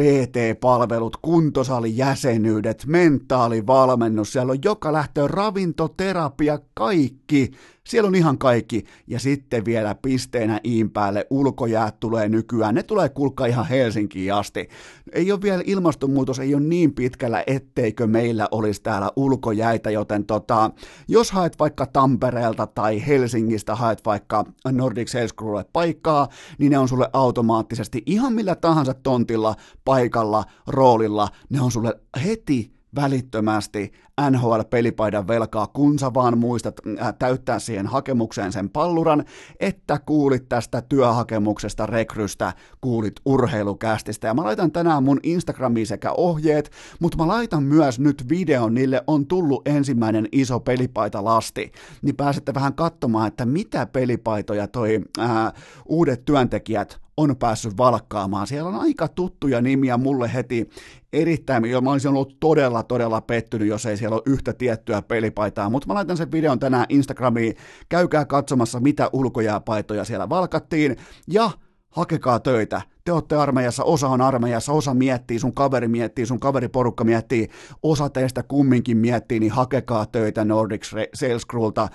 PT-palvelut, 0.00 1.16
kuntosalijäsenyydet, 1.16 2.84
mentaalivalmennus, 2.86 4.32
siellä 4.32 4.50
on 4.50 4.58
joka 4.64 4.92
lähtö 4.92 5.28
ravintoterapia, 5.28 6.58
kaikki 6.74 7.50
siellä 7.86 8.08
on 8.08 8.14
ihan 8.14 8.38
kaikki. 8.38 8.84
Ja 9.06 9.18
sitten 9.18 9.64
vielä 9.64 9.94
pisteenä 9.94 10.60
iin 10.64 10.90
päälle 10.90 11.26
ulkojäät 11.30 12.00
tulee 12.00 12.28
nykyään. 12.28 12.74
Ne 12.74 12.82
tulee 12.82 13.08
kulkaa 13.08 13.46
ihan 13.46 13.68
Helsinkiin 13.68 14.34
asti. 14.34 14.68
Ei 15.12 15.32
ole 15.32 15.42
vielä 15.42 15.62
ilmastonmuutos, 15.66 16.38
ei 16.38 16.54
ole 16.54 16.62
niin 16.62 16.94
pitkällä, 16.94 17.44
etteikö 17.46 18.06
meillä 18.06 18.48
olisi 18.50 18.82
täällä 18.82 19.10
ulkojäitä, 19.16 19.90
joten 19.90 20.26
tota, 20.26 20.70
jos 21.08 21.30
haet 21.30 21.58
vaikka 21.58 21.86
Tampereelta 21.86 22.66
tai 22.66 23.06
Helsingistä 23.06 23.74
haet 23.74 24.04
vaikka 24.06 24.44
Nordic 24.72 25.08
Sales 25.08 25.34
Crewlle 25.34 25.64
paikkaa, 25.72 26.28
niin 26.58 26.70
ne 26.70 26.78
on 26.78 26.88
sulle 26.88 27.10
automaattisesti 27.12 28.02
ihan 28.06 28.32
millä 28.32 28.54
tahansa 28.54 28.94
tontilla, 28.94 29.54
paikalla, 29.84 30.44
roolilla, 30.66 31.28
ne 31.50 31.60
on 31.60 31.70
sulle 31.70 32.00
heti 32.24 32.76
välittömästi 32.94 33.92
NHL-pelipaidan 34.20 35.28
velkaa, 35.28 35.66
kun 35.66 35.98
sä 35.98 36.14
vaan 36.14 36.38
muistat 36.38 36.74
äh, 37.00 37.14
täyttää 37.18 37.58
siihen 37.58 37.86
hakemukseen 37.86 38.52
sen 38.52 38.70
palluran, 38.70 39.24
että 39.60 39.98
kuulit 40.06 40.48
tästä 40.48 40.82
työhakemuksesta 40.82 41.86
rekrystä, 41.86 42.52
kuulit 42.80 43.12
urheilukästistä. 43.24 44.26
Ja 44.26 44.34
mä 44.34 44.44
laitan 44.44 44.72
tänään 44.72 45.02
mun 45.02 45.20
Instagramiin 45.22 45.86
sekä 45.86 46.12
ohjeet, 46.16 46.70
mutta 47.00 47.18
mä 47.18 47.28
laitan 47.28 47.62
myös 47.62 48.00
nyt 48.00 48.28
videon, 48.28 48.74
niille 48.74 49.02
on 49.06 49.26
tullut 49.26 49.68
ensimmäinen 49.68 50.28
iso 50.32 50.60
pelipaita 50.60 51.24
lasti, 51.24 51.72
niin 52.02 52.16
pääsette 52.16 52.54
vähän 52.54 52.74
katsomaan, 52.74 53.28
että 53.28 53.46
mitä 53.46 53.86
pelipaitoja 53.86 54.68
toi 54.68 55.00
ää, 55.18 55.46
äh, 55.46 55.52
uudet 55.86 56.24
työntekijät 56.24 57.00
on 57.16 57.36
päässyt 57.36 57.76
valkkaamaan. 57.76 58.46
Siellä 58.46 58.68
on 58.68 58.74
aika 58.80 59.08
tuttuja 59.08 59.60
nimiä 59.60 59.96
mulle 59.96 60.34
heti 60.34 60.68
erittäin, 61.12 61.64
jo 61.64 61.80
mä 61.80 61.90
olisin 61.90 62.08
ollut 62.08 62.36
todella, 62.40 62.82
todella 62.82 63.20
pettynyt, 63.20 63.68
jos 63.68 63.86
ei 63.86 63.96
ole 64.14 64.22
yhtä 64.26 64.52
tiettyä 64.52 65.02
pelipaitaa, 65.02 65.70
mutta 65.70 65.88
mä 65.88 65.94
laitan 65.94 66.16
sen 66.16 66.32
videon 66.32 66.58
tänään 66.58 66.86
Instagramiin, 66.88 67.56
käykää 67.88 68.24
katsomassa, 68.24 68.80
mitä 68.80 69.10
ulkojääpaitoja 69.12 70.04
siellä 70.04 70.28
valkattiin, 70.28 70.96
ja 71.28 71.50
hakekaa 71.90 72.40
töitä. 72.40 72.82
Te 73.04 73.12
olette 73.12 73.36
armeijassa, 73.36 73.84
osa 73.84 74.08
on 74.08 74.20
armeijassa, 74.20 74.72
osa 74.72 74.94
miettii, 74.94 75.38
sun 75.38 75.54
kaveri 75.54 75.88
miettii, 75.88 76.26
sun 76.26 76.40
kaveriporukka 76.40 77.04
miettii, 77.04 77.48
osa 77.82 78.08
teistä 78.08 78.42
kumminkin 78.42 78.96
miettii, 78.96 79.40
niin 79.40 79.52
hakekaa 79.52 80.06
töitä 80.06 80.44
Nordic 80.44 80.84
Sales 81.14 81.46
Crewlta. 81.46 81.88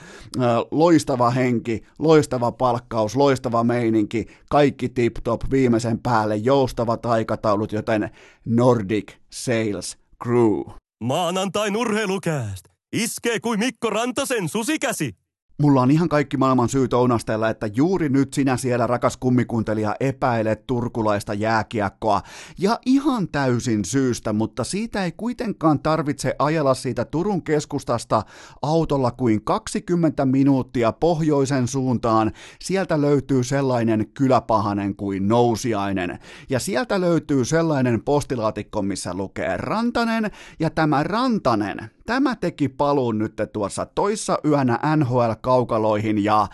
Loistava 0.71 1.29
henki, 1.29 1.83
loistava 1.99 2.51
palkkaus, 2.51 3.15
loistava 3.15 3.63
meininki, 3.63 4.25
kaikki 4.49 4.89
tip-top 4.89 5.51
viimeisen 5.51 5.99
päälle, 5.99 6.35
joustavat 6.35 7.05
aikataulut, 7.05 7.71
joten 7.71 8.09
Nordic 8.45 9.13
Sales 9.29 9.97
Crew. 10.23 10.80
Maanantai 11.03 11.71
nurheilukääst! 11.71 12.65
Iskee 12.93 13.39
kuin 13.39 13.59
Mikko 13.59 13.89
Rantasen 13.89 14.49
susikäsi! 14.49 15.20
Mulla 15.61 15.81
on 15.81 15.91
ihan 15.91 16.09
kaikki 16.09 16.37
maailman 16.37 16.69
syyt 16.69 16.93
ounastella, 16.93 17.49
että 17.49 17.67
juuri 17.67 18.09
nyt 18.09 18.33
sinä 18.33 18.57
siellä, 18.57 18.87
rakas 18.87 19.17
kummikuntelija, 19.17 19.95
epäilet 19.99 20.67
turkulaista 20.67 21.33
jääkiekkoa. 21.33 22.21
Ja 22.59 22.79
ihan 22.85 23.27
täysin 23.27 23.85
syystä, 23.85 24.33
mutta 24.33 24.63
siitä 24.63 25.03
ei 25.03 25.11
kuitenkaan 25.11 25.79
tarvitse 25.79 26.35
ajella 26.39 26.73
siitä 26.73 27.05
Turun 27.05 27.43
keskustasta 27.43 28.23
autolla 28.61 29.11
kuin 29.11 29.41
20 29.43 30.25
minuuttia 30.25 30.91
pohjoisen 30.91 31.67
suuntaan. 31.67 32.31
Sieltä 32.61 33.01
löytyy 33.01 33.43
sellainen 33.43 34.07
kyläpahanen 34.13 34.95
kuin 34.95 35.27
nousiainen. 35.27 36.19
Ja 36.49 36.59
sieltä 36.59 37.01
löytyy 37.01 37.45
sellainen 37.45 38.01
postilaatikko, 38.03 38.81
missä 38.81 39.13
lukee 39.13 39.57
Rantanen, 39.57 40.31
ja 40.59 40.69
tämä 40.69 41.03
Rantanen, 41.03 41.91
Tämä 42.05 42.35
teki 42.35 42.69
paluun 42.69 43.17
nyt 43.17 43.33
tuossa 43.53 43.85
toissa 43.85 44.37
yönä 44.45 44.79
NHL 44.95 45.31
kaukaloihin 45.51 46.23
ja 46.23 46.47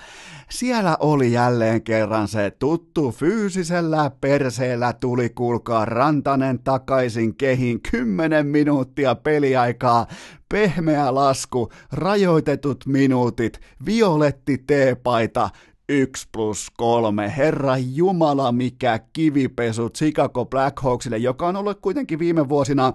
siellä 0.50 0.98
oli 1.00 1.32
jälleen 1.32 1.82
kerran 1.82 2.27
se 2.27 2.51
tuttu 2.60 3.12
fyysisellä 3.12 4.12
perseellä 4.22 4.94
tuli 4.94 5.30
kuulkaa 5.30 5.86
Rantanen 5.86 6.60
takaisin 6.60 7.36
kehin 7.36 7.82
10 7.92 8.48
minuuttia 8.48 9.16
peliaikaa, 9.16 10.08
pehmeä 10.50 11.16
lasku, 11.16 11.70
rajoitetut 11.92 12.86
minuutit, 12.86 13.60
violetti 13.86 14.58
teepaita, 14.58 15.50
1 15.89 16.27
plus 16.32 16.67
3. 16.77 17.34
Herra 17.38 17.77
Jumala, 17.77 18.51
mikä 18.51 19.00
kivipesu 19.13 19.89
Chicago 19.89 20.46
Blackhawksille, 20.46 21.17
joka 21.17 21.48
on 21.48 21.56
ollut 21.56 21.79
kuitenkin 21.82 22.20
viime 22.20 22.50
vuosina 22.50 22.94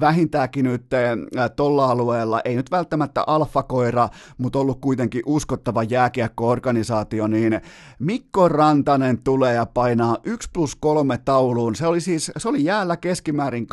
vähintäänkin 0.00 0.64
nyt 0.64 0.92
äh, 0.92 1.50
tuolla 1.56 1.86
alueella, 1.86 2.40
ei 2.44 2.56
nyt 2.56 2.70
välttämättä 2.70 3.24
alfakoira, 3.26 4.08
mutta 4.38 4.58
ollut 4.58 4.80
kuitenkin 4.80 5.22
uskottava 5.26 5.82
jääkiekko-organisaatio, 5.82 7.26
niin 7.26 7.60
Mikko 7.98 8.48
Rantanen 8.48 9.18
tulee 9.18 9.54
ja 9.54 9.66
painaa 9.66 10.16
1 10.24 10.48
plus 10.52 10.76
3 10.76 11.18
tauluun. 11.18 11.74
Se 11.74 11.86
oli 11.86 12.00
siis, 12.00 12.32
se 12.36 12.48
oli 12.48 12.64
jäällä 12.64 12.96
keskimäärin 12.96 13.66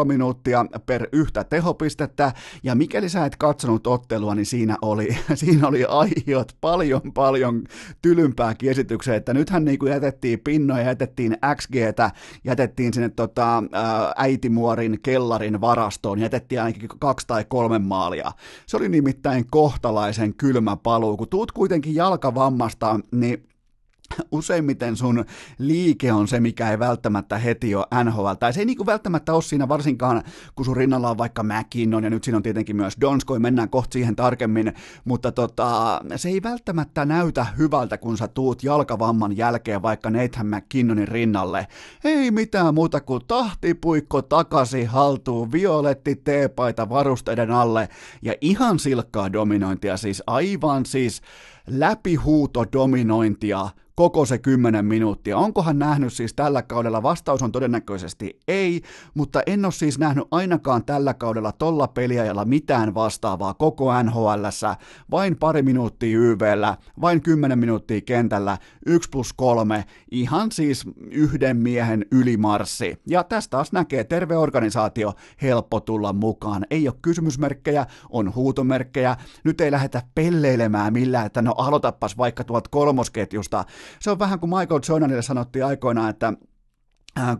2,5 0.00 0.04
minuuttia 0.04 0.66
per 0.86 1.08
yhtä 1.12 1.44
tehopistettä, 1.44 2.32
ja 2.62 2.74
mikäli 2.74 3.08
sä 3.08 3.26
et 3.26 3.36
katsonut 3.36 3.86
ottelua, 3.86 4.34
niin 4.34 4.46
siinä 4.46 4.76
oli, 4.82 5.08
siinä 5.34 5.68
oli 5.68 5.84
aiot 5.84 6.56
paljon 6.60 7.12
paljon 7.14 7.62
tylympääkin 8.06 8.70
esitykseen, 8.70 9.16
että 9.16 9.34
nythän 9.34 9.64
niin 9.64 9.78
kuin 9.78 9.92
jätettiin 9.92 10.40
pinnoja, 10.40 10.84
jätettiin 10.84 11.36
XGtä, 11.56 12.10
jätettiin 12.44 12.94
sinne 12.94 13.08
tota, 13.08 13.62
äitimuorin 14.16 14.98
kellarin 15.02 15.60
varastoon, 15.60 16.18
jätettiin 16.18 16.62
ainakin 16.62 16.88
kaksi 16.98 17.26
tai 17.26 17.44
kolme 17.48 17.78
maalia. 17.78 18.32
Se 18.66 18.76
oli 18.76 18.88
nimittäin 18.88 19.46
kohtalaisen 19.50 20.34
kylmä 20.34 20.76
paluu, 20.76 21.16
kun 21.16 21.28
tuut 21.28 21.52
kuitenkin 21.52 21.94
jalkavammasta, 21.94 23.00
niin 23.12 23.48
useimmiten 24.30 24.96
sun 24.96 25.24
liike 25.58 26.12
on 26.12 26.28
se, 26.28 26.40
mikä 26.40 26.70
ei 26.70 26.78
välttämättä 26.78 27.38
heti 27.38 27.74
ole 27.74 28.04
NHL, 28.04 28.32
tai 28.40 28.52
se 28.52 28.60
ei 28.60 28.66
niinku 28.66 28.86
välttämättä 28.86 29.34
ole 29.34 29.42
siinä 29.42 29.68
varsinkaan, 29.68 30.22
kun 30.54 30.64
sun 30.64 30.76
rinnalla 30.76 31.10
on 31.10 31.18
vaikka 31.18 31.42
McKinnon, 31.42 32.04
ja 32.04 32.10
nyt 32.10 32.24
siinä 32.24 32.36
on 32.36 32.42
tietenkin 32.42 32.76
myös 32.76 32.96
Donskoi, 33.00 33.38
mennään 33.38 33.70
kohta 33.70 33.92
siihen 33.92 34.16
tarkemmin, 34.16 34.74
mutta 35.04 35.32
tota, 35.32 36.00
se 36.16 36.28
ei 36.28 36.42
välttämättä 36.42 37.04
näytä 37.04 37.46
hyvältä, 37.58 37.98
kun 37.98 38.18
sä 38.18 38.28
tuut 38.28 38.64
jalkavamman 38.64 39.36
jälkeen 39.36 39.82
vaikka 39.82 40.10
Nathan 40.10 40.46
McKinnonin 40.46 41.08
rinnalle. 41.08 41.66
Ei 42.04 42.30
mitään 42.30 42.74
muuta 42.74 43.00
kuin 43.00 43.22
tahtipuikko 43.28 44.22
takasi 44.22 44.84
haltuu, 44.84 45.52
violetti 45.52 46.16
teepaita 46.16 46.88
varusteiden 46.88 47.50
alle, 47.50 47.88
ja 48.22 48.34
ihan 48.40 48.78
silkkaa 48.78 49.32
dominointia, 49.32 49.96
siis 49.96 50.22
aivan 50.26 50.86
siis 50.86 51.22
läpihuuto 51.66 52.64
dominointia 52.72 53.68
koko 53.96 54.26
se 54.26 54.38
10 54.38 54.84
minuuttia. 54.84 55.38
Onkohan 55.38 55.78
nähnyt 55.78 56.12
siis 56.12 56.34
tällä 56.34 56.62
kaudella? 56.62 57.02
Vastaus 57.02 57.42
on 57.42 57.52
todennäköisesti 57.52 58.38
ei, 58.48 58.82
mutta 59.14 59.42
en 59.46 59.64
ole 59.64 59.72
siis 59.72 59.98
nähnyt 59.98 60.24
ainakaan 60.30 60.84
tällä 60.84 61.14
kaudella 61.14 61.52
tolla 61.52 61.88
peliajalla 61.88 62.44
mitään 62.44 62.94
vastaavaa 62.94 63.54
koko 63.54 64.02
nhl 64.02 64.44
vain 65.10 65.36
pari 65.36 65.62
minuuttia 65.62 66.18
YVllä, 66.18 66.76
vain 67.00 67.22
10 67.22 67.58
minuuttia 67.58 68.00
kentällä, 68.00 68.58
1 68.86 69.10
plus 69.10 69.32
3, 69.32 69.84
ihan 70.10 70.52
siis 70.52 70.84
yhden 71.10 71.56
miehen 71.56 72.06
ylimarssi. 72.12 72.96
Ja 73.06 73.24
tästä 73.24 73.50
taas 73.50 73.72
näkee 73.72 74.04
terve 74.04 74.36
organisaatio, 74.36 75.12
helppo 75.42 75.80
tulla 75.80 76.12
mukaan. 76.12 76.66
Ei 76.70 76.88
ole 76.88 76.96
kysymysmerkkejä, 77.02 77.86
on 78.10 78.34
huutomerkkejä. 78.34 79.16
Nyt 79.44 79.60
ei 79.60 79.70
lähdetä 79.70 80.02
pelleilemään 80.14 80.92
millään, 80.92 81.26
että 81.26 81.42
no 81.42 81.54
aloitapas 81.58 82.16
vaikka 82.16 82.44
tuolta 82.44 82.70
kolmosketjusta, 82.70 83.64
se 84.00 84.10
on 84.10 84.18
vähän 84.18 84.40
kuin 84.40 84.50
Michael 84.50 84.80
Jordanille 84.88 85.22
sanottiin 85.22 85.64
aikoinaan, 85.64 86.10
että 86.10 86.32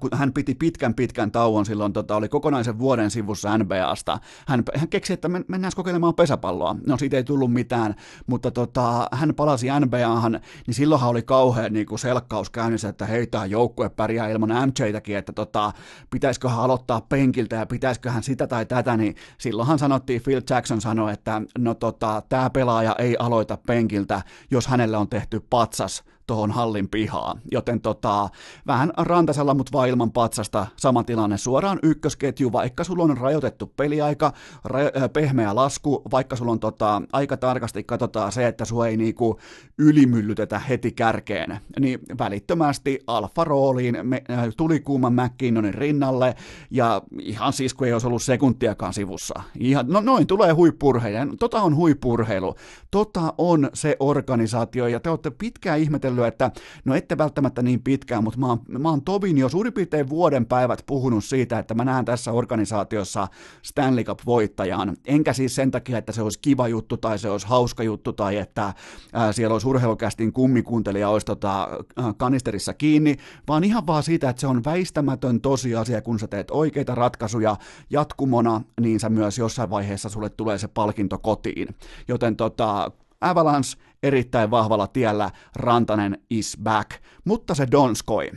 kun 0.01 0.11
hän 0.13 0.33
piti 0.33 0.55
pitkän 0.55 0.95
pitkän 0.95 1.33
tauon 1.33 1.67
silloin, 1.67 1.93
tota, 1.93 2.17
oli 2.17 2.29
kokonaisen 2.29 2.79
vuoden 2.79 3.11
sivussa 3.11 3.59
NBAsta. 3.59 4.19
Hän, 4.47 4.63
hän 4.75 4.89
keksi, 4.89 5.13
että 5.13 5.29
mennään 5.29 5.73
kokeilemaan 5.77 6.15
pesäpalloa. 6.15 6.77
No 6.87 6.97
siitä 6.97 7.17
ei 7.17 7.25
tullut 7.25 7.53
mitään, 7.53 7.95
mutta 8.27 8.51
tota, 8.51 9.09
hän 9.13 9.35
palasi 9.35 9.67
NBAhan, 9.81 10.41
niin 10.67 10.75
silloinhan 10.75 11.11
oli 11.11 11.23
kauhean 11.23 11.73
niin 11.73 11.87
kuin 11.87 11.99
selkkaus 11.99 12.51
käynnissä, 12.51 12.89
että 12.89 13.07
hei, 13.07 13.27
tämä 13.27 13.47
joukkue 13.47 13.89
pärjää 13.89 14.29
ilman 14.29 14.51
MJtäkin, 14.67 15.17
että 15.17 15.33
tota, 15.33 15.73
pitäisiköhän 16.11 16.59
aloittaa 16.59 17.01
penkiltä 17.01 17.57
ja 17.57 17.67
pitäisiköhän 17.67 18.23
sitä 18.23 18.47
tai 18.47 18.67
tätä, 18.67 18.97
niin 18.97 19.15
silloinhan 19.39 19.79
sanottiin, 19.79 20.23
Phil 20.23 20.41
Jackson 20.51 20.81
sanoi, 20.81 21.13
että 21.13 21.43
no 21.59 21.75
tota, 21.75 22.23
tämä 22.29 22.51
pelaaja 22.51 22.95
ei 22.99 23.17
aloita 23.19 23.59
penkiltä, 23.67 24.23
jos 24.51 24.67
hänelle 24.67 24.97
on 24.97 25.09
tehty 25.09 25.41
patsas 25.51 26.05
tuohon 26.27 26.51
hallin 26.51 26.89
pihaan. 26.89 27.41
Joten 27.53 27.81
tota, 27.81 28.29
vähän 28.67 28.93
rantasella, 28.97 29.55
mutta 29.55 29.73
vaan 29.73 29.89
ilman 29.89 30.13
patsasta. 30.13 30.67
Sama 30.77 31.05
tilanne. 31.05 31.39
Suoraan 31.39 31.79
ykkösketju, 31.83 32.53
vaikka 32.53 32.85
sulla 32.85 33.03
on 33.03 33.17
rajoitettu 33.17 33.73
peliaika, 33.77 34.33
ra- 34.69 35.09
pehmeä 35.13 35.55
lasku, 35.55 36.03
vaikka 36.11 36.37
sulla 36.37 36.53
on 36.53 36.61
tota, 36.61 37.03
aika 37.13 37.37
tarkasti 37.37 37.85
katsotaan 37.85 38.33
se, 38.33 38.47
että 38.47 38.65
sua 38.65 38.87
ei 38.87 38.97
niinku 38.97 39.39
ylimyllytetä 39.79 40.59
heti 40.59 40.93
kärkeen, 40.93 41.61
niin 41.81 42.01
välittömästi 42.19 43.01
alfa-rooliin 43.07 43.99
me, 44.03 44.23
tuli 44.57 44.81
kuuma 44.81 45.11
McKinnonin 45.11 45.75
rinnalle, 45.75 46.35
ja 46.71 47.03
ihan 47.21 47.53
siis 47.53 47.75
kun 47.75 47.87
ei 47.87 47.93
olisi 47.93 48.07
ollut 48.07 48.23
sekuntiakaan 48.23 48.95
sivussa. 48.95 49.43
Ihan, 49.59 49.87
no 49.89 50.01
noin 50.01 50.27
tulee 50.27 50.53
huippurheilu, 50.53 51.37
tota 51.37 51.63
on 51.63 51.77
huippurheilu, 51.77 52.55
tota 52.91 53.35
on 53.39 53.71
se 53.75 53.97
organisaatio, 54.01 54.87
ja 54.87 55.01
te 55.01 55.11
olette 55.11 55.31
pitkään 55.31 55.79
ihmetellyt 55.79 56.16
ihmetellyt, 56.17 56.35
että 56.35 56.51
no 56.85 56.95
ette 56.95 57.19
välttämättä 57.19 57.63
niin 57.63 57.83
pitkään, 57.83 58.25
mutta 58.25 58.41
mä 58.41 58.47
oon, 58.47 58.61
mä 58.69 58.91
oon 58.91 59.03
Tobin 59.03 59.39
jo 59.39 59.49
suurin 59.49 59.73
piirtein 59.73 60.09
vuoden 60.09 60.47
päivät 60.47 60.83
puhunut 60.87 61.25
siitä, 61.25 61.59
että 61.59 61.75
mä 61.75 61.85
näen 61.85 62.05
tässä 62.05 62.33
organisaatiossa 62.33 63.29
Stanley 63.63 64.05
Cup-voittajan. 64.05 64.97
Enkä 65.07 65.33
siis 65.33 65.55
sen 65.55 65.71
takia, 65.71 65.99
että 65.99 66.13
se 66.13 66.23
olisi 66.23 66.39
kiva 66.43 66.69
juttu 66.69 66.97
tai 66.97 67.19
se 67.19 67.31
olisi 67.31 67.47
hauska 67.47 67.83
juttu 67.83 68.13
tai 68.13 68.37
että 68.37 68.75
ää, 69.13 69.33
siellä 69.33 69.53
olisi 69.53 69.69
urheilukästin 69.69 70.33
kummikuuntelija 70.33 71.09
olisi 71.09 71.27
tota, 71.27 71.69
kanisterissa 72.17 72.75
kiinni, 72.75 73.17
vaan 73.49 73.65
ihan 73.65 73.87
vaan 73.87 74.03
siitä, 74.03 74.31
että 74.31 74.41
se 74.41 74.47
on 74.47 74.65
väistämätön 74.65 75.41
tosiasia, 75.41 76.03
kun 76.03 76.19
sä 76.19 76.27
teet 76.29 76.51
oikeita 76.51 76.95
ratkaisuja 76.95 77.57
jatkumona, 77.91 78.61
niin 78.81 79.01
sä 79.01 79.09
myös 79.09 79.39
jossain 79.39 79.71
vaiheessa 79.71 80.09
sulle 80.09 80.31
tulee 80.31 80.59
se 80.59 80.69
palkinto 80.69 81.19
kotiin. 81.19 81.69
Joten 82.09 82.37
tota, 82.37 82.91
Avalanche 83.21 83.86
erittäin 84.03 84.51
vahvalla 84.51 84.87
tiellä, 84.87 85.31
Rantanen 85.57 86.19
is 86.31 86.57
back, 86.63 86.91
mutta 87.25 87.55
se 87.55 87.67
Donskoi. 87.71 88.31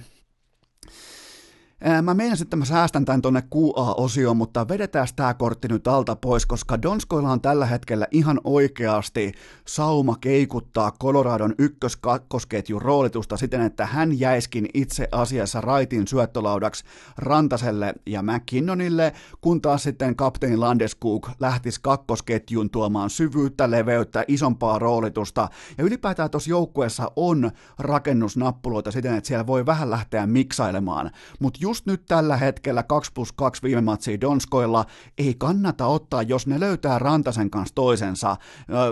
Mä 2.01 2.13
meinasin, 2.13 2.45
että 2.45 2.55
mä 2.57 2.65
säästän 2.65 3.05
tämän 3.05 3.21
tonne 3.21 3.43
QA-osioon, 3.55 4.37
mutta 4.37 4.67
vedetään 4.67 5.07
tämä 5.15 5.33
kortti 5.33 5.67
nyt 5.67 5.87
alta 5.87 6.15
pois, 6.15 6.45
koska 6.45 6.81
Donskoilla 6.81 7.31
on 7.31 7.41
tällä 7.41 7.65
hetkellä 7.65 8.07
ihan 8.11 8.41
oikeasti 8.43 9.31
sauma 9.67 10.15
keikuttaa 10.21 10.91
Coloradon 11.01 11.55
ykkös-kakkosketjun 11.57 12.81
roolitusta 12.81 13.37
siten, 13.37 13.61
että 13.61 13.85
hän 13.85 14.19
jäiskin 14.19 14.69
itse 14.73 15.07
asiassa 15.11 15.61
raitin 15.61 16.07
syöttölaudaksi 16.07 16.83
Rantaselle 17.17 17.93
ja 18.05 18.21
McKinnonille, 18.21 19.13
kun 19.41 19.61
taas 19.61 19.83
sitten 19.83 20.15
kapteeni 20.15 20.57
Landeskog 20.57 21.29
lähtisi 21.39 21.79
kakkosketjun 21.83 22.69
tuomaan 22.69 23.09
syvyyttä, 23.09 23.71
leveyttä, 23.71 24.25
isompaa 24.27 24.79
roolitusta. 24.79 25.49
Ja 25.77 25.83
ylipäätään 25.83 26.29
tuossa 26.29 26.49
joukkueessa 26.49 27.11
on 27.15 27.51
rakennusnappuloita 27.79 28.91
siten, 28.91 29.15
että 29.15 29.27
siellä 29.27 29.47
voi 29.47 29.65
vähän 29.65 29.89
lähteä 29.89 30.27
miksailemaan, 30.27 31.11
mutta 31.39 31.59
just 31.69 31.85
nyt 31.85 32.05
tällä 32.07 32.37
hetkellä 32.37 32.83
2 32.83 33.11
plus 33.13 33.33
2 33.33 33.63
viime 33.63 33.81
matsia 33.81 34.21
Donskoilla 34.21 34.85
ei 35.17 35.35
kannata 35.37 35.85
ottaa, 35.85 36.21
jos 36.21 36.47
ne 36.47 36.59
löytää 36.59 36.99
Rantasen 36.99 37.49
kanssa 37.49 37.75
toisensa. 37.75 38.37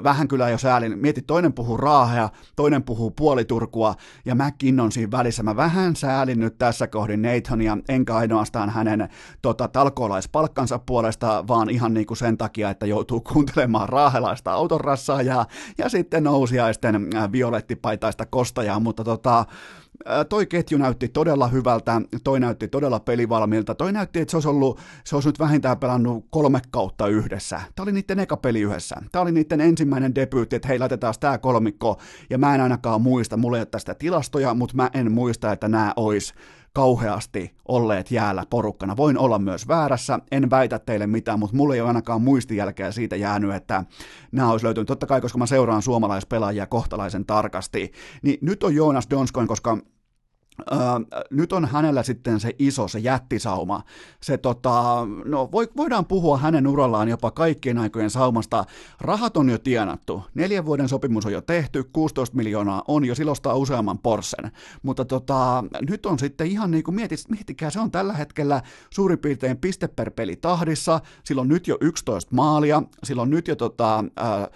Vähän 0.03 0.27
kyllä 0.27 0.49
jo 0.49 0.57
säälin. 0.57 0.99
Mieti, 0.99 1.21
toinen 1.21 1.53
puhuu 1.53 1.77
raahea, 1.77 2.29
toinen 2.55 2.83
puhuu 2.83 3.11
puoliturkua 3.11 3.95
ja 4.25 4.35
McKinnon 4.35 4.91
siinä 4.91 5.11
välissä. 5.11 5.43
Mä 5.43 5.55
vähän 5.55 5.95
säälin 5.95 6.39
nyt 6.39 6.57
tässä 6.57 6.87
kohdin 6.87 7.21
Nathania, 7.21 7.77
enkä 7.89 8.15
ainoastaan 8.15 8.69
hänen 8.69 9.09
tota, 9.41 9.67
talkoolaispalkkansa 9.67 10.79
puolesta, 10.79 11.47
vaan 11.47 11.69
ihan 11.69 11.93
niin 11.93 12.07
kuin 12.07 12.17
sen 12.17 12.37
takia, 12.37 12.69
että 12.69 12.85
joutuu 12.85 13.21
kuuntelemaan 13.21 13.89
raahelaista 13.89 14.51
autorassaa 14.51 15.21
ja, 15.21 15.45
ja 15.77 15.89
sitten 15.89 16.23
nousiaisten 16.23 17.07
violettipaitaista 17.31 18.25
kostajaa, 18.25 18.79
mutta 18.79 19.03
tota, 19.03 19.45
toi 20.29 20.45
ketju 20.45 20.77
näytti 20.77 21.07
todella 21.07 21.47
hyvältä, 21.47 22.01
toi 22.23 22.39
näytti 22.39 22.67
todella 22.67 22.99
pelivalmiilta, 22.99 23.75
toi 23.75 23.91
näytti, 23.91 24.19
että 24.19 24.31
se 24.31 24.37
olisi 24.37 24.49
ollut, 24.49 24.79
se 25.03 25.15
olisi 25.15 25.29
nyt 25.29 25.39
vähintään 25.39 25.77
pelannut 25.77 26.25
kolme 26.29 26.61
kautta 26.71 27.07
yhdessä. 27.07 27.61
Tämä 27.75 27.83
oli 27.83 27.91
niiden 27.91 28.19
eka 28.19 28.37
peli 28.37 28.61
yhdessä. 28.61 28.95
Tämä 29.11 29.21
oli 29.21 29.31
niiden 29.31 29.61
ensimmäinen 29.61 30.15
debyytti, 30.15 30.55
että 30.55 30.67
hei, 30.67 30.79
laitetaan 30.79 31.13
tämä 31.19 31.37
kolmikko, 31.37 31.97
ja 32.29 32.37
mä 32.37 32.55
en 32.55 32.61
ainakaan 32.61 33.01
muista, 33.01 33.37
mulla 33.37 33.57
ei 33.57 33.61
ole 33.61 33.65
tästä 33.65 33.95
tilastoja, 33.95 34.53
mutta 34.53 34.75
mä 34.75 34.89
en 34.93 35.11
muista, 35.11 35.51
että 35.51 35.67
nämä 35.67 35.93
olisi 35.95 36.33
kauheasti 36.73 37.55
olleet 37.67 38.11
jäällä 38.11 38.43
porukkana. 38.49 38.97
Voin 38.97 39.17
olla 39.17 39.39
myös 39.39 39.67
väärässä, 39.67 40.19
en 40.31 40.49
väitä 40.49 40.79
teille 40.79 41.07
mitään, 41.07 41.39
mutta 41.39 41.55
mulle 41.55 41.75
ei 41.75 41.81
ole 41.81 41.87
ainakaan 41.87 42.21
muistijälkeä 42.21 42.91
siitä 42.91 43.15
jäänyt, 43.15 43.53
että 43.53 43.83
nämä 44.31 44.51
olisi 44.51 44.65
löytynyt. 44.65 44.87
Totta 44.87 45.05
kai, 45.05 45.21
koska 45.21 45.37
mä 45.37 45.45
seuraan 45.45 45.81
suomalaispelaajia 45.81 46.65
kohtalaisen 46.65 47.25
tarkasti. 47.25 47.91
Niin 48.21 48.37
nyt 48.41 48.63
on 48.63 48.75
Joonas 48.75 49.07
Donskoin, 49.09 49.47
koska 49.47 49.77
Öö, 50.71 50.79
nyt 51.31 51.53
on 51.53 51.65
hänellä 51.65 52.03
sitten 52.03 52.39
se 52.39 52.55
iso, 52.59 52.87
se 52.87 52.99
jättisauma. 52.99 53.83
Se 54.21 54.37
tota, 54.37 55.07
no 55.25 55.49
voidaan 55.77 56.05
puhua 56.05 56.37
hänen 56.37 56.67
urallaan 56.67 57.09
jopa 57.09 57.31
kaikkien 57.31 57.77
aikojen 57.77 58.09
saumasta. 58.09 58.65
Rahat 59.01 59.37
on 59.37 59.49
jo 59.49 59.57
tienattu. 59.57 60.23
Neljän 60.33 60.65
vuoden 60.65 60.89
sopimus 60.89 61.25
on 61.25 61.31
jo 61.31 61.41
tehty, 61.41 61.83
16 61.93 62.35
miljoonaa 62.35 62.83
on 62.87 63.05
jo 63.05 63.15
silostaa 63.15 63.55
useamman 63.55 63.99
porsen. 63.99 64.51
Mutta 64.83 65.05
tota, 65.05 65.63
nyt 65.89 66.05
on 66.05 66.19
sitten 66.19 66.47
ihan 66.47 66.71
niin 66.71 66.83
kuin 66.83 66.95
mietit, 66.95 67.19
miettikää, 67.29 67.69
se 67.69 67.79
on 67.79 67.91
tällä 67.91 68.13
hetkellä 68.13 68.61
suurin 68.89 69.19
piirtein 69.19 69.57
piste 69.57 69.87
per 69.87 70.11
peli 70.11 70.35
tahdissa. 70.35 70.99
Silloin 71.23 71.49
nyt 71.49 71.67
jo 71.67 71.77
11 71.81 72.35
maalia, 72.35 72.83
silloin 73.03 73.29
nyt 73.29 73.47
jo 73.47 73.55
tota, 73.55 74.03
äh, 74.19 74.47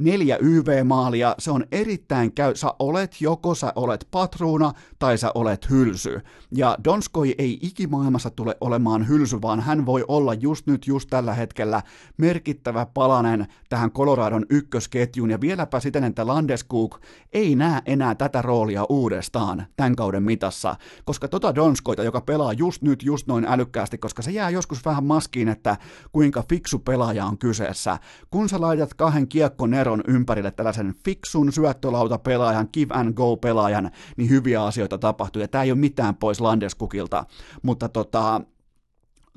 neljä 0.00 0.38
YV-maalia, 0.40 1.34
se 1.38 1.50
on 1.50 1.64
erittäin 1.72 2.32
käy, 2.32 2.56
sä 2.56 2.74
olet 2.78 3.20
joko 3.20 3.54
sä 3.54 3.72
olet 3.76 4.08
patruuna 4.10 4.72
tai 4.98 5.18
sä 5.18 5.32
olet 5.34 5.70
hylsy. 5.70 6.20
Ja 6.54 6.76
Donskoi 6.84 7.34
ei 7.38 7.58
ikimaailmassa 7.62 8.30
tule 8.30 8.56
olemaan 8.60 9.08
hylsy, 9.08 9.42
vaan 9.42 9.60
hän 9.60 9.86
voi 9.86 10.04
olla 10.08 10.34
just 10.34 10.66
nyt, 10.66 10.86
just 10.86 11.10
tällä 11.10 11.34
hetkellä 11.34 11.82
merkittävä 12.16 12.86
palanen 12.94 13.46
tähän 13.68 13.90
Coloradon 13.90 14.46
ykkösketjuun, 14.50 15.30
ja 15.30 15.40
vieläpä 15.40 15.80
siten, 15.80 16.04
että 16.04 16.26
Landeskuk 16.26 17.00
ei 17.32 17.56
näe 17.56 17.82
enää 17.86 18.14
tätä 18.14 18.42
roolia 18.42 18.84
uudestaan 18.88 19.66
tämän 19.76 19.96
kauden 19.96 20.22
mitassa, 20.22 20.76
koska 21.04 21.28
tota 21.28 21.54
Donskoita, 21.54 22.02
joka 22.02 22.20
pelaa 22.20 22.52
just 22.52 22.82
nyt, 22.82 23.02
just 23.02 23.26
noin 23.26 23.44
älykkäästi, 23.44 23.98
koska 23.98 24.22
se 24.22 24.30
jää 24.30 24.50
joskus 24.50 24.84
vähän 24.84 25.04
maskiin, 25.04 25.48
että 25.48 25.76
kuinka 26.12 26.44
fiksu 26.48 26.78
pelaaja 26.78 27.26
on 27.26 27.38
kyseessä. 27.38 27.98
Kun 28.30 28.48
sä 28.48 28.60
laitat 28.60 28.94
kahden 28.94 29.28
kiekkon 29.28 29.74
Neron 29.90 30.16
ympärille 30.16 30.50
tällaisen 30.50 30.94
fiksun 31.04 31.52
syöttölautapelaajan, 31.52 32.68
give 32.72 32.94
and 32.94 33.14
go 33.14 33.36
pelaajan, 33.36 33.90
niin 34.16 34.30
hyviä 34.30 34.64
asioita 34.64 34.98
tapahtuu. 34.98 35.42
Ja 35.42 35.48
tämä 35.48 35.64
ei 35.64 35.70
ole 35.70 35.78
mitään 35.78 36.16
pois 36.16 36.40
Landeskukilta, 36.40 37.24
mutta 37.62 37.88
tota, 37.88 38.40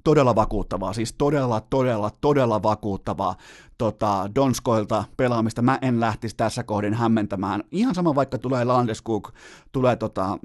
todella 0.04 0.36
vakuuttavaa, 0.36 0.94
siis 0.94 1.13
todella, 1.13 1.62
todella, 1.62 2.12
todella 2.22 2.63
vakuuttavaa 2.63 3.36
tota, 3.77 4.29
Donskoilta 4.36 5.03
pelaamista. 5.17 5.62
Mä 5.62 5.79
en 5.81 5.99
lähtisi 5.99 6.36
tässä 6.38 6.63
kohdin 6.63 6.93
hämmentämään. 6.93 7.63
Ihan 7.71 7.95
sama 7.95 8.15
vaikka 8.15 8.38
tulee 8.38 8.65
Landeskuk, 8.65 9.31
tulee 9.71 9.95
tota, 9.95 10.38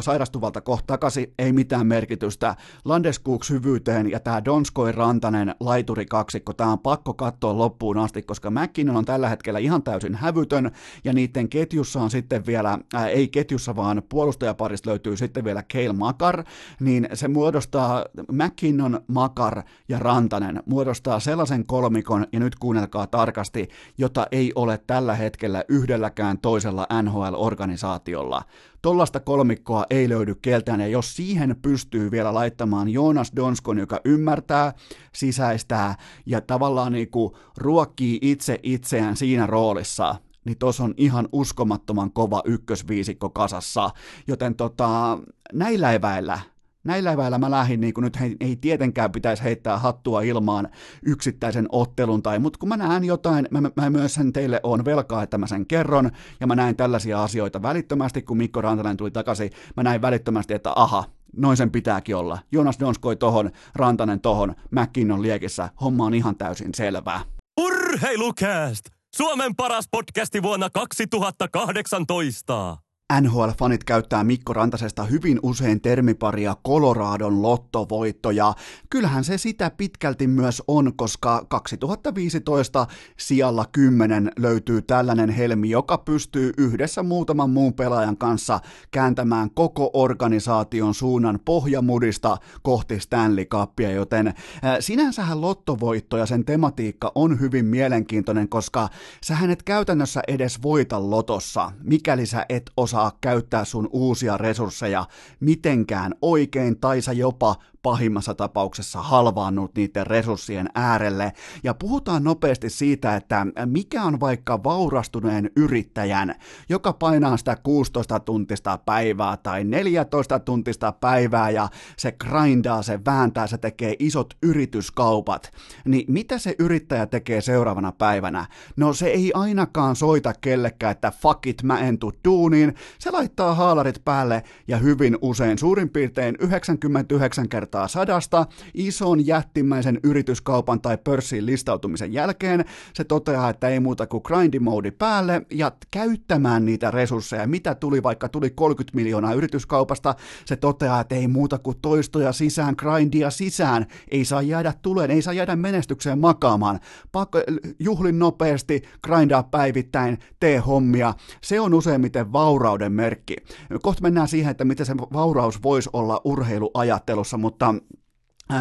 sairastuvalta 0.00 0.60
kohta 0.60 0.86
takaisin, 0.86 1.32
ei 1.38 1.52
mitään 1.52 1.86
merkitystä. 1.86 2.56
Landeskuk 2.84 3.44
syvyyteen 3.44 4.10
ja 4.10 4.20
tämä 4.20 4.44
Donskoi 4.44 4.92
Rantanen 4.92 5.54
laituri 5.60 6.06
kaksikko, 6.06 6.52
tämä 6.52 6.72
on 6.72 6.78
pakko 6.78 7.14
katsoa 7.14 7.58
loppuun 7.58 7.98
asti, 7.98 8.22
koska 8.22 8.50
McKinnon 8.50 8.96
on 8.96 9.04
tällä 9.04 9.28
hetkellä 9.28 9.58
ihan 9.58 9.82
täysin 9.82 10.14
hävytön 10.14 10.70
ja 11.04 11.12
niiden 11.12 11.48
ketjussa 11.48 12.00
on 12.00 12.10
sitten 12.10 12.46
vielä, 12.46 12.78
ää, 12.94 13.08
ei 13.08 13.28
ketjussa 13.28 13.76
vaan 13.76 14.02
puolustajaparista 14.08 14.90
löytyy 14.90 15.16
sitten 15.16 15.44
vielä 15.44 15.62
Kale 15.72 15.92
Makar, 15.92 16.44
niin 16.80 17.08
se 17.14 17.28
muodostaa 17.28 18.04
McKinnon, 18.32 19.00
Makar 19.08 19.62
ja 19.88 19.98
Rantanen 19.98 20.62
muodostaa 20.66 21.20
sellaisen 21.20 21.66
kolmikon, 21.66 22.26
ja 22.32 22.40
nyt 22.40 22.54
kuunnellaan 22.56 22.73
kuunnelkaa 22.74 23.06
tarkasti, 23.06 23.68
jota 23.98 24.26
ei 24.32 24.52
ole 24.54 24.78
tällä 24.86 25.14
hetkellä 25.14 25.64
yhdelläkään 25.68 26.38
toisella 26.38 26.86
NHL-organisaatiolla. 27.02 28.42
Tollasta 28.82 29.20
kolmikkoa 29.20 29.86
ei 29.90 30.08
löydy 30.08 30.34
keltään, 30.34 30.80
ja 30.80 30.86
jos 30.86 31.16
siihen 31.16 31.56
pystyy 31.62 32.10
vielä 32.10 32.34
laittamaan 32.34 32.88
Jonas 32.88 33.32
Donskon, 33.36 33.78
joka 33.78 34.00
ymmärtää, 34.04 34.72
sisäistää 35.12 35.94
ja 36.26 36.40
tavallaan 36.40 36.92
niin 36.92 37.10
kuin 37.10 37.34
ruokkii 37.56 38.18
itse 38.22 38.58
itseään 38.62 39.16
siinä 39.16 39.46
roolissa, 39.46 40.14
niin 40.44 40.58
tuossa 40.58 40.84
on 40.84 40.94
ihan 40.96 41.28
uskomattoman 41.32 42.12
kova 42.12 42.42
ykkösviisikko 42.44 43.30
kasassa. 43.30 43.90
Joten 44.26 44.54
tota, 44.54 45.18
näillä 45.52 45.92
eväillä 45.92 46.53
näillä 46.84 47.12
eväillä 47.12 47.38
mä 47.38 47.50
lähdin, 47.50 47.80
niin 47.80 47.94
kuin 47.94 48.04
nyt 48.04 48.18
ei, 48.22 48.36
ei 48.40 48.56
tietenkään 48.56 49.12
pitäisi 49.12 49.42
heittää 49.42 49.78
hattua 49.78 50.22
ilmaan 50.22 50.68
yksittäisen 51.06 51.66
ottelun, 51.72 52.22
tai, 52.22 52.38
mutta 52.38 52.58
kun 52.58 52.68
mä 52.68 52.76
näen 52.76 53.04
jotain, 53.04 53.48
mä, 53.50 53.62
mä 53.76 53.90
myös 53.90 54.14
sen 54.14 54.32
teille 54.32 54.60
on 54.62 54.84
velkaa, 54.84 55.22
että 55.22 55.38
mä 55.38 55.46
sen 55.46 55.66
kerron, 55.66 56.10
ja 56.40 56.46
mä 56.46 56.54
näin 56.54 56.76
tällaisia 56.76 57.22
asioita 57.22 57.62
välittömästi, 57.62 58.22
kun 58.22 58.36
Mikko 58.36 58.60
Rantanen 58.60 58.96
tuli 58.96 59.10
takaisin, 59.10 59.50
mä 59.76 59.82
näin 59.82 60.02
välittömästi, 60.02 60.54
että 60.54 60.72
aha, 60.76 61.04
noin 61.36 61.56
sen 61.56 61.70
pitääkin 61.70 62.16
olla. 62.16 62.38
Jonas 62.52 62.80
Donskoi 62.80 63.16
tohon, 63.16 63.50
Rantanen 63.74 64.20
tohon, 64.20 64.54
McKinnon 64.70 65.22
liekissä, 65.22 65.68
homma 65.80 66.04
on 66.04 66.14
ihan 66.14 66.36
täysin 66.36 66.74
selvää. 66.74 67.20
Urheilukääst! 67.60 68.84
Suomen 69.16 69.56
paras 69.56 69.84
podcasti 69.90 70.42
vuonna 70.42 70.70
2018! 70.70 72.83
NHL-fanit 73.12 73.84
käyttää 73.84 74.24
Mikko 74.24 74.52
Rantasesta 74.52 75.04
hyvin 75.04 75.40
usein 75.42 75.80
termiparia 75.80 76.56
Coloradon 76.66 77.42
lottovoitto, 77.42 78.30
ja 78.30 78.54
kyllähän 78.90 79.24
se 79.24 79.38
sitä 79.38 79.70
pitkälti 79.70 80.26
myös 80.26 80.62
on, 80.68 80.92
koska 80.96 81.46
2015 81.48 82.86
sijalla 83.16 83.64
10 83.72 84.32
löytyy 84.38 84.82
tällainen 84.82 85.30
helmi, 85.30 85.70
joka 85.70 85.98
pystyy 85.98 86.52
yhdessä 86.58 87.02
muutaman 87.02 87.50
muun 87.50 87.74
pelaajan 87.74 88.16
kanssa 88.16 88.60
kääntämään 88.90 89.50
koko 89.50 89.90
organisaation 89.92 90.94
suunnan 90.94 91.38
pohjamudista 91.44 92.36
kohti 92.62 93.00
Stanley 93.00 93.44
Cupia, 93.44 93.90
joten 93.90 94.26
äh, 94.26 94.34
sinänsähän 94.80 95.40
lottovoitto 95.40 96.16
ja 96.16 96.26
sen 96.26 96.44
tematiikka 96.44 97.12
on 97.14 97.40
hyvin 97.40 97.64
mielenkiintoinen, 97.64 98.48
koska 98.48 98.88
sä 99.24 99.36
et 99.50 99.62
käytännössä 99.62 100.22
edes 100.28 100.62
voita 100.62 101.10
lotossa, 101.10 101.72
mikäli 101.82 102.26
sä 102.26 102.46
et 102.48 102.70
osaa 102.76 102.93
osaa 102.94 103.18
käyttää 103.20 103.64
sun 103.64 103.88
uusia 103.92 104.36
resursseja 104.36 105.06
mitenkään 105.40 106.14
oikein 106.22 106.80
tai 106.80 107.00
sä 107.00 107.12
jopa 107.12 107.56
pahimmassa 107.84 108.34
tapauksessa 108.34 109.02
halvaannut 109.02 109.74
niiden 109.76 110.06
resurssien 110.06 110.68
äärelle. 110.74 111.32
Ja 111.64 111.74
puhutaan 111.74 112.24
nopeasti 112.24 112.70
siitä, 112.70 113.16
että 113.16 113.46
mikä 113.66 114.02
on 114.02 114.20
vaikka 114.20 114.64
vaurastuneen 114.64 115.50
yrittäjän, 115.56 116.34
joka 116.68 116.92
painaa 116.92 117.36
sitä 117.36 117.56
16 117.62 118.20
tuntista 118.20 118.78
päivää 118.78 119.36
tai 119.36 119.64
14 119.64 120.38
tuntista 120.38 120.92
päivää 120.92 121.50
ja 121.50 121.68
se 121.96 122.12
grindaa, 122.12 122.82
se 122.82 123.00
vääntää, 123.04 123.46
se 123.46 123.58
tekee 123.58 123.96
isot 123.98 124.34
yrityskaupat. 124.42 125.52
Niin 125.84 126.04
mitä 126.08 126.38
se 126.38 126.54
yrittäjä 126.58 127.06
tekee 127.06 127.40
seuraavana 127.40 127.92
päivänä? 127.92 128.46
No 128.76 128.92
se 128.92 129.06
ei 129.06 129.32
ainakaan 129.34 129.96
soita 129.96 130.32
kellekään, 130.40 130.92
että 130.92 131.12
fuck 131.22 131.46
it, 131.46 131.62
mä 131.62 131.78
en 131.78 131.98
tuu 131.98 132.12
duuniin. 132.24 132.74
Se 132.98 133.10
laittaa 133.10 133.54
haalarit 133.54 134.04
päälle 134.04 134.42
ja 134.68 134.78
hyvin 134.78 135.18
usein, 135.22 135.58
suurin 135.58 135.90
piirtein 135.90 136.36
99 136.40 137.48
kertaa 137.48 137.88
sadasta 137.88 138.46
ison 138.74 139.26
jättimäisen 139.26 140.00
yrityskaupan 140.02 140.80
tai 140.80 140.98
pörssiin 140.98 141.46
listautumisen 141.46 142.12
jälkeen. 142.12 142.64
Se 142.94 143.04
toteaa, 143.04 143.50
että 143.50 143.68
ei 143.68 143.80
muuta 143.80 144.06
kuin 144.06 144.22
grindy 144.24 144.58
mode 144.58 144.90
päälle 144.90 145.46
ja 145.50 145.72
käyttämään 145.90 146.64
niitä 146.64 146.90
resursseja. 146.90 147.46
Mitä 147.46 147.74
tuli, 147.74 148.02
vaikka 148.02 148.28
tuli 148.28 148.50
30 148.50 148.96
miljoonaa 148.96 149.34
yrityskaupasta, 149.34 150.14
se 150.44 150.56
toteaa, 150.56 151.00
että 151.00 151.14
ei 151.14 151.28
muuta 151.28 151.58
kuin 151.58 151.76
toistoja 151.82 152.32
sisään, 152.32 152.74
grindia 152.78 153.30
sisään. 153.30 153.86
Ei 154.10 154.24
saa 154.24 154.42
jäädä 154.42 154.72
tuleen, 154.82 155.10
ei 155.10 155.22
saa 155.22 155.34
jäädä 155.34 155.56
menestykseen 155.56 156.18
makaamaan. 156.18 156.80
Pakko 157.12 157.42
juhlin 157.78 158.18
nopeasti, 158.18 158.82
grindaa 159.02 159.42
päivittäin, 159.42 160.18
tee 160.40 160.58
hommia. 160.58 161.14
Se 161.42 161.60
on 161.60 161.74
useimmiten 161.74 162.32
vaurauden 162.74 162.92
merkki. 162.92 163.36
Kohta 163.82 164.02
mennään 164.02 164.28
siihen, 164.28 164.50
että 164.50 164.64
miten 164.64 164.86
se 164.86 164.96
vauraus 164.96 165.62
voisi 165.62 165.90
olla 165.92 166.20
urheiluajattelussa, 166.24 167.38
mutta 167.38 167.74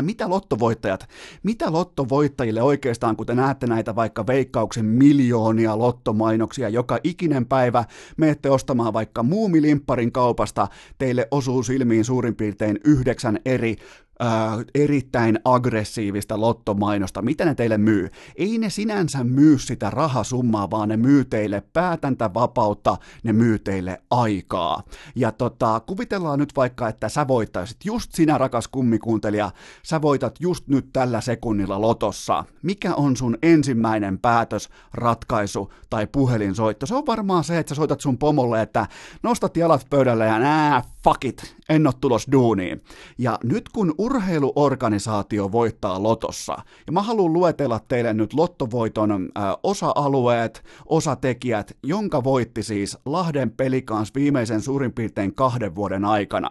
mitä 0.02 0.30
lottovoittajat, 0.30 1.08
mitä 1.44 1.72
lottovoittajille 1.72 2.62
oikeastaan, 2.62 3.16
kun 3.16 3.26
te 3.26 3.36
näette 3.36 3.68
näitä 3.68 3.96
vaikka 3.96 4.28
veikkauksen 4.28 4.86
miljoonia 4.86 5.78
lottomainoksia 5.78 6.70
joka 6.70 7.00
ikinen 7.04 7.46
päivä, 7.46 7.86
menette 8.18 8.50
ostamaan 8.50 8.94
vaikka 8.94 9.24
muumilimpparin 9.24 10.12
kaupasta, 10.12 10.68
teille 10.98 11.28
osuu 11.32 11.64
silmiin 11.64 12.06
suurin 12.06 12.36
piirtein 12.36 12.80
yhdeksän 12.86 13.40
eri 13.46 13.76
äh, 14.24 14.66
erittäin 14.76 15.40
aggressiivista 15.46 16.42
lottomainosta. 16.42 17.22
Mitä 17.22 17.46
ne 17.46 17.56
teille 17.56 17.78
myy? 17.78 18.10
Ei 18.36 18.58
ne 18.58 18.70
sinänsä 18.70 19.24
myy 19.24 19.60
sitä 19.60 19.90
rahasummaa, 19.90 20.70
vaan 20.70 20.90
ne 20.90 20.98
myy 20.98 21.26
teille 21.26 21.64
päätäntävapautta, 21.74 22.98
ne 23.24 23.34
myy 23.34 23.60
teille 23.60 24.02
aikaa. 24.12 24.84
Ja 25.16 25.32
tota, 25.32 25.80
kuvitellaan 25.80 26.40
nyt 26.40 26.56
vaikka, 26.56 26.88
että 26.88 27.10
sä 27.10 27.28
voittaisit, 27.28 27.78
just 27.86 28.12
sinä 28.14 28.38
rakas 28.38 28.68
kummikuuntelija, 28.68 29.52
sä 29.84 30.02
voitat 30.02 30.36
just 30.40 30.68
nyt 30.68 30.90
tällä 30.94 31.22
sekunnilla 31.22 31.82
lotossa. 31.82 32.46
Mikä 32.64 32.96
on 32.96 33.18
sun 33.18 33.38
ensimmäinen 33.44 34.20
päätös, 34.20 34.70
ratkaisu 34.94 35.74
tai 35.90 36.08
puhelinsoitto? 36.08 36.86
Se 36.86 36.96
on 36.96 37.06
varmaan 37.06 37.44
se, 37.44 37.60
että 37.60 37.70
sä 37.70 37.76
soitat 37.76 38.02
sun 38.02 38.18
pomolle, 38.18 38.62
että 38.62 38.88
nostat 39.24 39.58
jalat 39.58 39.88
pöydälle 39.90 40.26
ja 40.26 40.40
nää, 40.40 40.82
fuck 41.04 41.26
it, 41.26 41.56
en 41.70 41.88
ole 41.88 41.94
tulos 42.02 42.28
duuniin. 42.32 42.84
Ja 43.18 43.40
nyt 43.44 43.70
kun 43.70 43.96
urheiluorganisaatio 43.98 45.52
voittaa 45.52 46.04
lotossa, 46.04 46.58
ja 46.88 46.94
mä 46.94 47.02
haluan 47.02 47.34
luetella 47.34 47.80
teille 47.88 48.14
nyt 48.14 48.34
lottovoiton 48.34 49.12
äh, 49.12 49.44
osa-alueet, 49.64 50.64
osatekijät, 50.86 51.78
jonka 51.84 52.24
voitti 52.24 52.64
siis 52.64 52.98
Lahden 53.06 53.52
pelikans 53.52 54.16
viimeisen 54.16 54.62
suurin 54.62 54.94
piirtein 54.94 55.36
kahden 55.36 55.76
vuoden 55.76 56.06
aikana. 56.06 56.50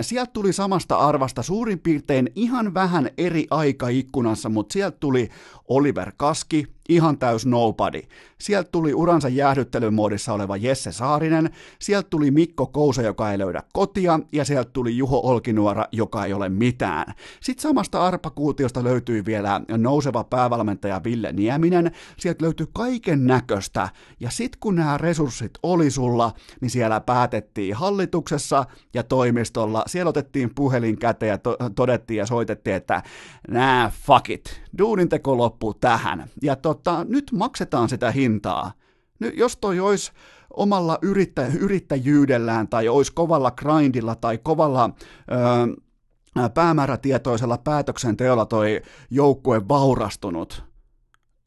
Sieltä 0.00 0.32
tuli 0.32 0.52
samasta 0.52 0.96
arvasta 0.96 1.42
suurin 1.42 1.78
piirtein 1.78 2.30
ihan 2.34 2.74
vähän 2.74 3.10
eri 3.18 3.46
aikaikkunassa, 3.50 4.48
mutta 4.48 4.72
sieltä 4.72 4.96
tuli 5.00 5.28
Oliver 5.68 6.12
Kaski, 6.16 6.66
ihan 6.90 7.18
täys 7.18 7.46
nobody. 7.46 8.02
Sieltä 8.38 8.68
tuli 8.72 8.94
uransa 8.94 9.28
jäähdyttelymoodissa 9.28 10.32
oleva 10.32 10.56
Jesse 10.56 10.92
Saarinen, 10.92 11.50
sieltä 11.78 12.08
tuli 12.10 12.30
Mikko 12.30 12.66
Kousa, 12.66 13.02
joka 13.02 13.32
ei 13.32 13.38
löydä 13.38 13.62
kotia, 13.72 14.20
ja 14.32 14.44
sieltä 14.44 14.70
tuli 14.72 14.96
Juho 14.96 15.20
Olkinuora, 15.24 15.84
joka 15.92 16.24
ei 16.24 16.32
ole 16.32 16.48
mitään. 16.48 17.14
Sitten 17.40 17.62
samasta 17.62 18.06
arpakuutiosta 18.06 18.84
löytyi 18.84 19.24
vielä 19.24 19.60
nouseva 19.76 20.24
päävalmentaja 20.24 21.00
Ville 21.04 21.32
Nieminen, 21.32 21.90
sieltä 22.16 22.44
löytyi 22.44 22.66
kaiken 22.72 23.26
näköistä, 23.26 23.88
ja 24.20 24.30
sitten 24.30 24.60
kun 24.60 24.74
nämä 24.74 24.98
resurssit 24.98 25.52
oli 25.62 25.90
sulla, 25.90 26.32
niin 26.60 26.70
siellä 26.70 27.00
päätettiin 27.00 27.74
hallituksessa 27.74 28.64
ja 28.94 29.02
toimistolla, 29.02 29.84
siellä 29.86 30.08
otettiin 30.08 30.54
puhelin 30.54 30.98
käteen 30.98 31.30
ja 31.30 31.38
to- 31.38 31.56
todettiin 31.74 32.18
ja 32.18 32.26
soitettiin, 32.26 32.76
että 32.76 33.02
nää 33.48 33.92
fuck 34.06 34.30
it, 34.30 34.62
duunin 34.78 35.08
teko 35.08 35.36
loppuu 35.36 35.74
tähän. 35.74 36.28
Ja 36.42 36.56
tota, 36.84 37.04
nyt 37.08 37.32
maksetaan 37.32 37.88
sitä 37.88 38.10
hintaa. 38.10 38.72
Nyt, 39.18 39.36
jos 39.36 39.56
toi 39.56 39.80
olisi 39.80 40.12
omalla 40.56 40.98
yrittä, 41.02 41.46
yrittäjyydellään 41.58 42.68
tai 42.68 42.88
olisi 42.88 43.12
kovalla 43.12 43.50
grindilla 43.50 44.14
tai 44.14 44.38
kovalla 44.38 44.90
öö, 45.30 46.48
päämäärätietoisella 46.54 47.58
päätöksenteolla 47.58 48.46
toi 48.46 48.82
joukkue 49.10 49.68
vaurastunut, 49.68 50.64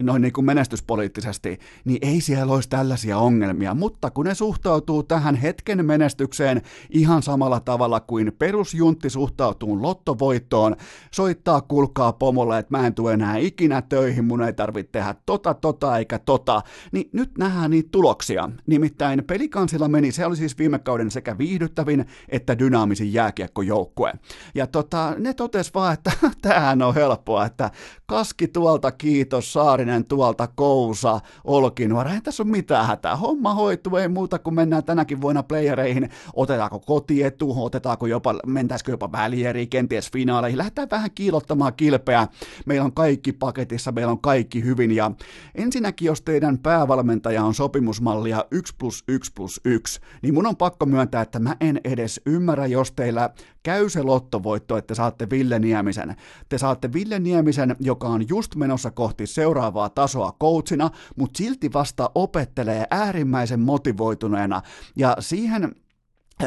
noin 0.05 0.21
niin 0.21 0.33
kuin 0.33 0.45
menestyspoliittisesti, 0.45 1.59
niin 1.85 1.97
ei 2.01 2.21
siellä 2.21 2.53
olisi 2.53 2.69
tällaisia 2.69 3.17
ongelmia, 3.17 3.73
mutta 3.73 4.11
kun 4.11 4.25
ne 4.25 4.35
suhtautuu 4.35 5.03
tähän 5.03 5.35
hetken 5.35 5.85
menestykseen 5.85 6.61
ihan 6.89 7.23
samalla 7.23 7.59
tavalla 7.59 7.99
kuin 7.99 8.31
perusjuntti 8.39 9.09
suhtautuu 9.09 9.81
lottovoittoon, 9.81 10.75
soittaa 11.11 11.61
kulkaa 11.61 12.13
pomolle, 12.13 12.59
että 12.59 12.77
mä 12.77 12.87
en 12.87 12.93
tule 12.93 13.13
enää 13.13 13.37
ikinä 13.37 13.81
töihin, 13.81 14.25
mun 14.25 14.43
ei 14.43 14.53
tarvitse 14.53 14.91
tehdä 14.91 15.15
tota, 15.25 15.53
tota 15.53 15.97
eikä 15.97 16.19
tota, 16.19 16.61
niin 16.91 17.09
nyt 17.13 17.37
nähdään 17.37 17.71
niitä 17.71 17.89
tuloksia. 17.91 18.49
Nimittäin 18.67 19.23
pelikansilla 19.27 19.87
meni, 19.87 20.11
se 20.11 20.25
oli 20.25 20.35
siis 20.35 20.57
viime 20.57 20.79
kauden 20.79 21.11
sekä 21.11 21.37
viihdyttävin 21.37 22.05
että 22.29 22.59
dynaamisin 22.59 23.13
jääkiekkojoukkue. 23.13 24.13
Ja 24.55 24.67
tota, 24.67 25.15
ne 25.17 25.33
totes 25.33 25.73
vaan, 25.73 25.93
että 25.93 26.11
tämähän 26.41 26.81
on 26.81 26.95
helppoa, 26.95 27.45
että 27.45 27.71
kaski 28.13 28.47
tuolta 28.47 28.91
kiitos, 28.91 29.53
Saarinen 29.53 30.05
tuolta 30.05 30.47
Kousa, 30.47 31.19
Olkinuora, 31.43 32.13
ei 32.13 32.21
tässä 32.21 32.43
ole 32.43 32.51
mitään 32.51 32.87
hätää. 32.87 33.15
Homma 33.15 33.53
hoituu, 33.53 33.97
ei 33.97 34.07
muuta 34.07 34.39
kuin 34.39 34.53
mennään 34.53 34.83
tänäkin 34.83 35.21
vuonna 35.21 35.43
playereihin. 35.43 36.09
Otetaanko 36.33 36.79
kotietu, 36.79 37.63
otetaanko 37.63 38.07
jopa, 38.07 38.35
mentäisikö 38.45 38.91
jopa 38.91 39.11
välieriin, 39.11 39.69
kenties 39.69 40.11
finaaleihin. 40.11 40.57
Lähdetään 40.57 40.87
vähän 40.91 41.11
kiilottamaan 41.15 41.73
kilpeä. 41.73 42.27
Meillä 42.65 42.85
on 42.85 42.93
kaikki 42.93 43.31
paketissa, 43.31 43.91
meillä 43.91 44.11
on 44.11 44.21
kaikki 44.21 44.63
hyvin. 44.63 44.91
Ja 44.91 45.11
ensinnäkin, 45.55 46.05
jos 46.05 46.21
teidän 46.21 46.57
päävalmentaja 46.57 47.43
on 47.43 47.53
sopimusmallia 47.53 48.45
1 48.51 48.75
plus 48.77 49.03
1 49.07 49.31
plus 49.35 49.61
1, 49.65 49.99
niin 50.21 50.33
mun 50.33 50.47
on 50.47 50.57
pakko 50.57 50.85
myöntää, 50.85 51.21
että 51.21 51.39
mä 51.39 51.55
en 51.59 51.81
edes 51.83 52.21
ymmärrä, 52.25 52.65
jos 52.65 52.91
teillä 52.91 53.29
käy 53.63 53.89
se 53.89 54.03
lottovoitto, 54.03 54.77
että 54.77 54.95
saatte 54.95 55.29
Ville 55.29 55.59
Niemisen. 55.59 56.15
Te 56.49 56.57
saatte 56.57 56.93
Ville 56.93 57.19
Niemisen, 57.19 57.75
joka 57.79 58.02
on 58.07 58.29
just 58.29 58.55
menossa 58.55 58.91
kohti 58.91 59.27
seuraavaa 59.27 59.89
tasoa 59.89 60.35
coachina, 60.41 60.89
mutta 61.15 61.37
silti 61.37 61.73
vasta 61.73 62.09
opettelee 62.15 62.87
äärimmäisen 62.91 63.59
motivoituneena. 63.59 64.61
Ja 64.95 65.15
siihen 65.19 65.75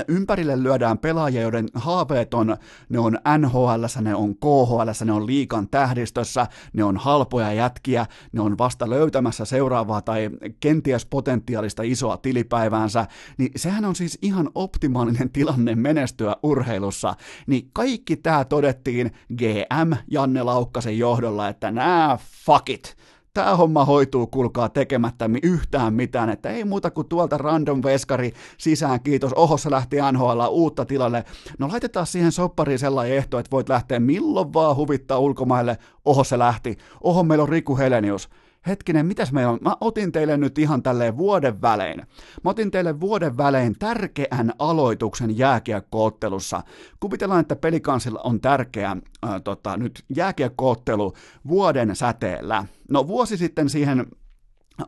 ympärille 0.09 0.62
lyödään 0.62 0.99
pelaajia, 0.99 1.42
joiden 1.42 1.68
haaveet 1.75 2.35
on, 2.35 2.57
ne 2.88 2.99
on 2.99 3.18
NHL, 3.38 3.85
ne 4.01 4.14
on 4.14 4.35
KHL, 4.35 5.05
ne 5.05 5.12
on 5.12 5.27
liikan 5.27 5.68
tähdistössä, 5.68 6.46
ne 6.72 6.85
on 6.85 6.96
halpoja 6.96 7.53
jätkiä, 7.53 8.07
ne 8.33 8.40
on 8.40 8.59
vasta 8.59 8.90
löytämässä 8.90 9.44
seuraavaa 9.44 10.03
tai 10.03 10.31
kenties 10.61 11.07
potentiaalista 11.07 11.83
isoa 11.83 12.16
tilipäiväänsä, 12.16 13.07
niin 13.38 13.51
sehän 13.57 13.85
on 13.85 13.96
siis 13.96 14.18
ihan 14.22 14.51
optimaalinen 14.55 15.31
tilanne 15.31 15.75
menestyä 15.75 16.37
urheilussa. 16.42 17.14
Niin 17.46 17.70
kaikki 17.72 18.16
tämä 18.16 18.44
todettiin 18.44 19.11
GM 19.37 19.92
Janne 20.11 20.42
Laukkasen 20.42 20.99
johdolla, 20.99 21.49
että 21.49 21.70
nää 21.70 22.18
fuck 22.46 22.70
it, 22.70 22.96
tämä 23.37 23.57
homma 23.57 23.85
hoituu, 23.85 24.27
kulkaa 24.27 24.68
tekemättä 24.68 25.31
yhtään 25.42 25.94
mitään, 25.94 26.31
että 26.31 26.51
ei 26.51 26.64
muuta 26.64 26.90
kuin 26.90 27.09
tuolta 27.09 27.38
random 27.38 27.83
veskari 27.85 28.33
sisään, 28.59 29.01
kiitos, 29.01 29.33
oho 29.33 29.57
se 29.57 29.70
lähti 29.70 29.96
NHL 30.12 30.40
uutta 30.51 30.85
tilalle, 30.85 31.25
no 31.59 31.68
laitetaan 31.68 32.07
siihen 32.07 32.33
soppariin 32.33 32.79
sellainen 32.79 33.16
ehto, 33.16 33.38
että 33.38 33.51
voit 33.51 33.68
lähteä 33.68 34.01
milloin 34.01 34.53
vaan 34.53 34.77
huvittaa 34.77 35.18
ulkomaille, 35.18 35.79
oho 36.05 36.25
se 36.25 36.38
lähti, 36.38 36.79
oho 37.01 37.22
meillä 37.22 37.42
on 37.42 37.49
Riku 37.49 37.79
Helenius, 37.79 38.29
hetkinen, 38.66 39.07
mitäs 39.07 39.33
meillä 39.33 39.52
on? 39.52 39.59
Mä 39.61 39.76
otin 39.81 40.12
teille 40.12 40.37
nyt 40.37 40.59
ihan 40.59 40.83
tälleen 40.83 41.16
vuoden 41.16 41.62
välein. 41.62 42.02
Mä 42.44 42.50
otin 42.50 42.70
teille 42.70 43.00
vuoden 43.00 43.37
välein 43.37 43.79
tärkeän 43.79 44.52
aloituksen 44.59 45.38
jääkiekkoottelussa. 45.38 46.62
Kuvitellaan, 47.00 47.40
että 47.40 47.57
pelikansilla 47.57 48.20
on 48.24 48.40
tärkeä 48.40 48.90
äh, 48.90 49.42
tota, 49.44 49.76
nyt 49.76 50.05
jääkiekkoottelu 50.16 51.12
vuoden 51.48 51.96
säteellä. 51.96 52.64
No 52.90 53.09
vuosi 53.09 53.37
sitten 53.37 53.70
siihen 53.70 54.07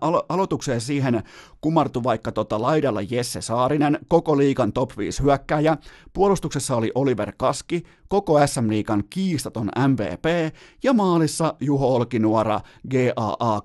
alo- 0.01 0.27
aloitukseen 0.29 0.81
siihen 0.81 1.23
kumartu 1.61 2.05
vaikka 2.05 2.33
tota 2.33 2.62
laidalla 2.62 3.01
Jesse 3.03 3.41
Saarinen, 3.41 3.99
koko 4.09 4.38
liikan 4.38 4.73
top 4.73 4.91
5 4.99 5.23
hyökkääjä, 5.23 5.77
puolustuksessa 6.12 6.77
oli 6.77 6.93
Oliver 6.95 7.33
Kaski, 7.37 7.83
koko 8.09 8.47
SM-liikan 8.47 9.05
kiistaton 9.11 9.71
MVP, 9.88 10.55
ja 10.83 10.92
maalissa 10.92 11.55
Juho 11.61 11.94
Olkinuora 11.94 12.61
GAA 12.90 13.61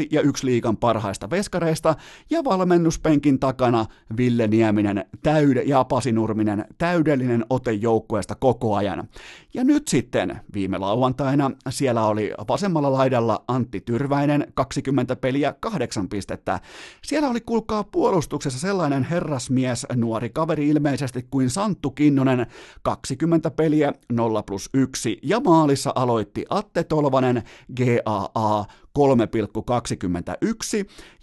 2,26 0.00 0.06
ja 0.10 0.20
yksi 0.20 0.46
liikan 0.46 0.76
parhaista 0.76 1.30
veskareista, 1.30 1.94
ja 2.30 2.44
valmennuspenkin 2.44 3.38
takana 3.38 3.86
Ville 4.16 4.46
Nieminen 4.46 5.04
täyd- 5.22 5.62
ja 5.66 5.84
Pasi 5.84 6.12
Nurminen 6.12 6.64
täydellinen 6.78 7.44
ote 7.50 7.72
joukkueesta 7.72 8.34
koko 8.34 8.74
ajan. 8.76 9.08
Ja 9.54 9.64
nyt 9.64 9.88
sitten 9.88 10.40
viime 10.54 10.78
lauantaina 10.78 11.50
siellä 11.68 12.06
oli 12.06 12.32
vasemmalla 12.48 12.92
laidalla 12.92 13.44
Antti 13.48 13.80
Tyrväinen, 13.80 14.46
20 14.54 15.16
peliä, 15.16 15.54
8 15.60 16.08
pistettä. 16.08 16.60
Siellä 17.04 17.28
oli 17.28 17.40
kuulkaa 17.40 17.84
puolustuksessa 17.84 18.58
sellainen 18.58 19.04
herrasmies, 19.04 19.86
nuori 19.96 20.30
kaveri 20.30 20.68
ilmeisesti 20.68 21.26
kuin 21.30 21.50
Santtu 21.50 21.90
Kinnonen, 21.90 22.46
20 22.82 23.50
peliä, 23.50 23.92
0 24.12 24.42
plus 24.42 24.70
1, 24.74 25.18
ja 25.22 25.40
maalissa 25.40 25.92
aloitti 25.94 26.44
Atte 26.50 26.84
Tolvanen, 26.84 27.42
GAA 27.76 28.64
3,21 28.98 29.04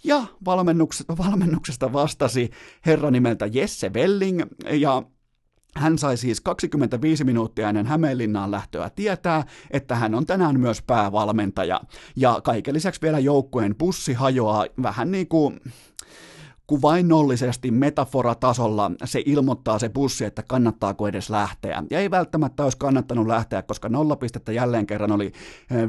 ja 0.04 0.26
valmennuksesta, 0.44 1.16
valmennuksesta 1.18 1.92
vastasi 1.92 2.50
herra 2.86 3.10
nimeltä 3.10 3.46
Jesse 3.46 3.92
Velling 3.92 4.42
ja 4.70 5.02
hän 5.76 5.98
sai 5.98 6.16
siis 6.16 6.40
25 6.40 7.24
minuuttia 7.24 7.68
ennen 7.68 7.86
Hämeenlinnaan 7.86 8.50
lähtöä 8.50 8.90
tietää, 8.90 9.44
että 9.70 9.94
hän 9.94 10.14
on 10.14 10.26
tänään 10.26 10.60
myös 10.60 10.82
päävalmentaja. 10.82 11.80
Ja 12.16 12.40
kaiken 12.44 12.74
lisäksi 12.74 13.02
vielä 13.02 13.18
joukkueen 13.18 13.74
bussi 13.74 14.12
hajoaa 14.12 14.66
vähän 14.82 15.10
niin 15.10 15.28
kuin 15.28 15.60
kuvainnollisesti 16.66 17.70
metaforatasolla 17.70 18.90
se 19.04 19.22
ilmoittaa 19.26 19.78
se 19.78 19.88
bussi, 19.88 20.24
että 20.24 20.42
kannattaako 20.42 21.08
edes 21.08 21.30
lähteä. 21.30 21.82
Ja 21.90 22.00
ei 22.00 22.10
välttämättä 22.10 22.64
olisi 22.64 22.78
kannattanut 22.78 23.26
lähteä, 23.26 23.62
koska 23.62 23.88
nollapistettä 23.88 24.52
jälleen 24.52 24.86
kerran 24.86 25.12
oli 25.12 25.32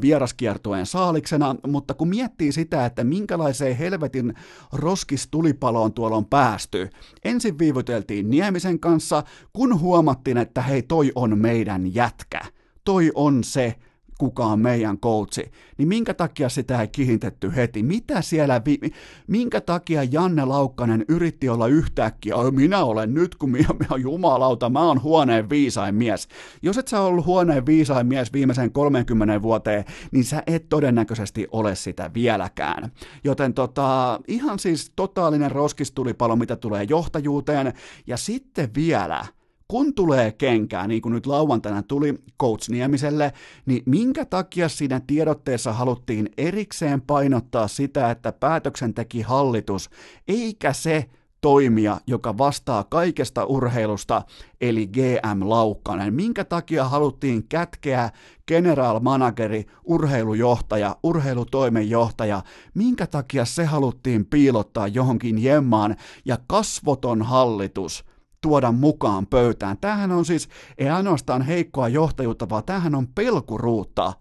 vieraskiertueen 0.02 0.86
saaliksena, 0.86 1.56
mutta 1.68 1.94
kun 1.94 2.08
miettii 2.08 2.52
sitä, 2.52 2.86
että 2.86 3.04
minkälaiseen 3.04 3.78
helvetin 3.78 4.34
roskistulipaloon 4.74 5.94
tuolla 5.94 6.18
on 6.18 6.26
päästy, 6.26 6.90
ensin 7.26 7.60
viivyteltiin 7.60 8.30
Niemisen 8.30 8.80
kanssa, 8.80 9.24
kun 9.54 9.80
huomattiin, 9.80 10.38
että 10.38 10.62
hei 10.62 10.82
toi 10.82 11.12
on 11.16 11.40
meidän 11.40 11.96
jätkä, 11.96 12.42
toi 12.84 13.12
on 13.16 13.44
se, 13.44 13.76
kuka 14.24 14.46
on 14.46 14.60
meidän 14.60 14.98
coachi, 14.98 15.52
niin 15.78 15.88
minkä 15.88 16.14
takia 16.14 16.50
sitä 16.50 16.82
ei 16.82 16.88
kihintetty 16.88 17.56
heti? 17.56 17.84
Mitä 17.84 18.22
siellä, 18.22 18.62
vi- 18.66 18.80
minkä 19.28 19.62
takia 19.62 20.04
Janne 20.04 20.46
Laukkanen 20.46 21.06
yritti 21.08 21.50
olla 21.50 21.68
yhtäkkiä, 21.68 22.36
minä 22.52 22.84
olen 22.84 23.14
nyt, 23.14 23.36
kun 23.36 23.52
minä, 23.52 23.70
minä 23.80 23.98
jumalauta, 23.98 24.70
mä 24.70 24.82
oon 24.82 25.04
huoneen 25.04 25.50
viisain 25.50 25.96
mies. 25.96 26.28
Jos 26.62 26.78
et 26.78 26.88
sä 26.88 27.02
ollut 27.02 27.26
huoneen 27.26 27.66
viisain 27.66 28.08
mies 28.08 28.34
viimeisen 28.34 28.72
30 28.72 29.42
vuoteen, 29.42 29.86
niin 30.12 30.24
sä 30.24 30.44
et 30.48 30.70
todennäköisesti 30.70 31.48
ole 31.52 31.76
sitä 31.76 32.12
vieläkään. 32.14 32.92
Joten 33.24 33.54
tota, 33.54 34.20
ihan 34.28 34.60
siis 34.60 34.92
totaalinen 34.96 35.52
roskistulipalo, 35.52 36.36
mitä 36.36 36.56
tulee 36.56 36.84
johtajuuteen, 36.84 37.74
ja 38.08 38.18
sitten 38.18 38.70
vielä, 38.76 39.26
kun 39.74 39.94
tulee 39.94 40.32
kenkää, 40.32 40.88
niin 40.88 41.02
kuin 41.02 41.14
nyt 41.14 41.26
lauantaina 41.26 41.84
tuli 41.84 42.14
Coach 42.42 42.70
Niemiselle, 42.70 43.34
niin 43.66 43.84
minkä 43.86 44.26
takia 44.26 44.70
siinä 44.70 45.02
tiedotteessa 45.08 45.74
haluttiin 45.74 46.30
erikseen 46.38 47.02
painottaa 47.02 47.68
sitä, 47.68 48.12
että 48.12 48.32
päätöksen 48.32 48.94
teki 48.94 49.22
hallitus, 49.22 49.90
eikä 50.28 50.74
se 50.74 51.10
toimija, 51.42 52.02
joka 52.08 52.38
vastaa 52.38 52.84
kaikesta 52.84 53.46
urheilusta, 53.46 54.22
eli 54.62 54.88
GM 54.88 55.50
Laukkanen. 55.50 56.14
Minkä 56.14 56.44
takia 56.44 56.84
haluttiin 56.90 57.48
kätkeä 57.48 58.10
general 58.48 59.00
manageri, 59.00 59.66
urheilujohtaja, 59.84 60.96
urheilutoimenjohtaja, 61.04 62.42
minkä 62.74 63.08
takia 63.08 63.46
se 63.46 63.66
haluttiin 63.66 64.26
piilottaa 64.26 64.88
johonkin 64.88 65.44
jemmaan 65.44 65.96
ja 66.26 66.38
kasvoton 66.48 67.22
hallitus– 67.22 68.04
tuoda 68.44 68.72
mukaan 68.72 69.28
pöytään. 69.28 69.78
Tämähän 69.78 70.12
on 70.12 70.26
siis 70.26 70.50
ei 70.78 70.90
ainoastaan 70.90 71.42
heikkoa 71.42 71.88
johtajuutta, 71.88 72.50
vaan 72.50 72.64
tämähän 72.64 72.96
on 72.96 73.08
pelkuruutta 73.08 74.14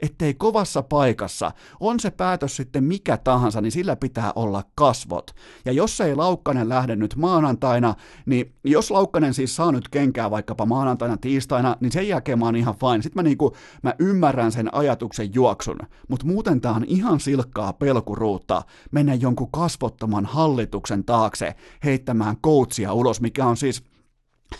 ettei 0.00 0.34
kovassa 0.34 0.82
paikassa, 0.82 1.52
on 1.80 2.00
se 2.00 2.10
päätös 2.10 2.56
sitten 2.56 2.84
mikä 2.84 3.16
tahansa, 3.16 3.60
niin 3.60 3.72
sillä 3.72 3.96
pitää 3.96 4.32
olla 4.36 4.64
kasvot. 4.74 5.30
Ja 5.64 5.72
jos 5.72 6.00
ei 6.00 6.14
Laukkanen 6.14 6.68
lähde 6.68 6.96
nyt 6.96 7.16
maanantaina, 7.16 7.94
niin 8.26 8.54
jos 8.64 8.90
Laukkanen 8.90 9.34
siis 9.34 9.56
saa 9.56 9.72
nyt 9.72 9.88
kenkää 9.88 10.30
vaikkapa 10.30 10.66
maanantaina, 10.66 11.16
tiistaina, 11.16 11.76
niin 11.80 11.92
sen 11.92 12.08
jälkeen 12.08 12.38
mä 12.38 12.44
oon 12.44 12.56
ihan 12.56 12.74
fine. 12.74 13.02
Sitten 13.02 13.22
mä, 13.22 13.28
niinku, 13.28 13.56
mä 13.82 13.94
ymmärrän 13.98 14.52
sen 14.52 14.74
ajatuksen 14.74 15.34
juoksun, 15.34 15.78
mutta 16.08 16.26
muuten 16.26 16.60
tää 16.60 16.72
on 16.72 16.84
ihan 16.86 17.20
silkkaa 17.20 17.72
pelkuruutta 17.72 18.62
mennä 18.90 19.14
jonkun 19.14 19.50
kasvottoman 19.50 20.26
hallituksen 20.26 21.04
taakse 21.04 21.54
heittämään 21.84 22.36
coachia 22.36 22.92
ulos, 22.92 23.20
mikä 23.20 23.46
on 23.46 23.56
siis 23.56 23.82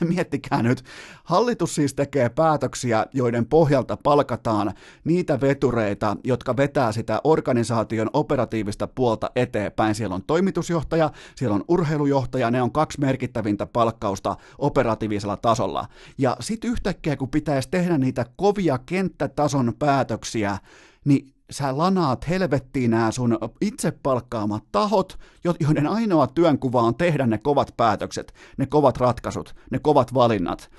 Miettikää 0.15 0.63
nyt, 0.63 0.85
hallitus 1.25 1.75
siis 1.75 1.95
tekee 1.95 2.29
päätöksiä, 2.29 3.07
joiden 3.13 3.47
pohjalta 3.47 3.97
palkataan 3.97 4.75
niitä 5.05 5.41
vetureita, 5.41 6.17
jotka 6.25 6.57
vetää 6.57 6.93
sitä 6.93 7.21
organisaation 7.25 8.11
operatiivista 8.13 8.87
puolta 8.87 9.31
eteenpäin. 9.37 9.95
Siellä 9.95 10.15
on 10.15 10.25
toimitusjohtaja, 10.27 11.11
siellä 11.37 11.55
on 11.55 11.65
urheilujohtaja, 11.69 12.51
ne 12.51 12.63
on 12.63 12.73
kaksi 12.73 13.01
merkittävintä 13.01 13.67
palkkausta 13.67 14.37
operatiivisella 14.59 15.37
tasolla. 15.37 15.87
Ja 16.19 16.37
sitten 16.41 16.71
yhtäkkiä, 16.71 17.17
kun 17.17 17.31
pitäisi 17.31 17.69
tehdä 17.71 17.99
niitä 17.99 18.27
kovia 18.37 18.79
kenttätason 18.87 19.73
päätöksiä, 19.79 20.59
niin 21.05 21.34
sä 21.55 21.79
lanaat 21.79 22.29
helvettiin 22.29 22.91
nämä 22.91 23.11
sun 23.11 23.39
itse 23.61 23.91
palkkaamat 23.91 24.65
tahot, 24.73 25.19
joiden 25.61 25.87
ainoa 25.87 26.27
työnkuva 26.27 26.83
on 26.83 26.95
tehdä 26.95 27.27
ne 27.27 27.39
kovat 27.39 27.75
päätökset, 27.77 28.35
ne 28.57 28.67
kovat 28.67 28.97
ratkaisut, 28.97 29.55
ne 29.71 29.79
kovat 29.79 30.15
valinnat, 30.15 30.71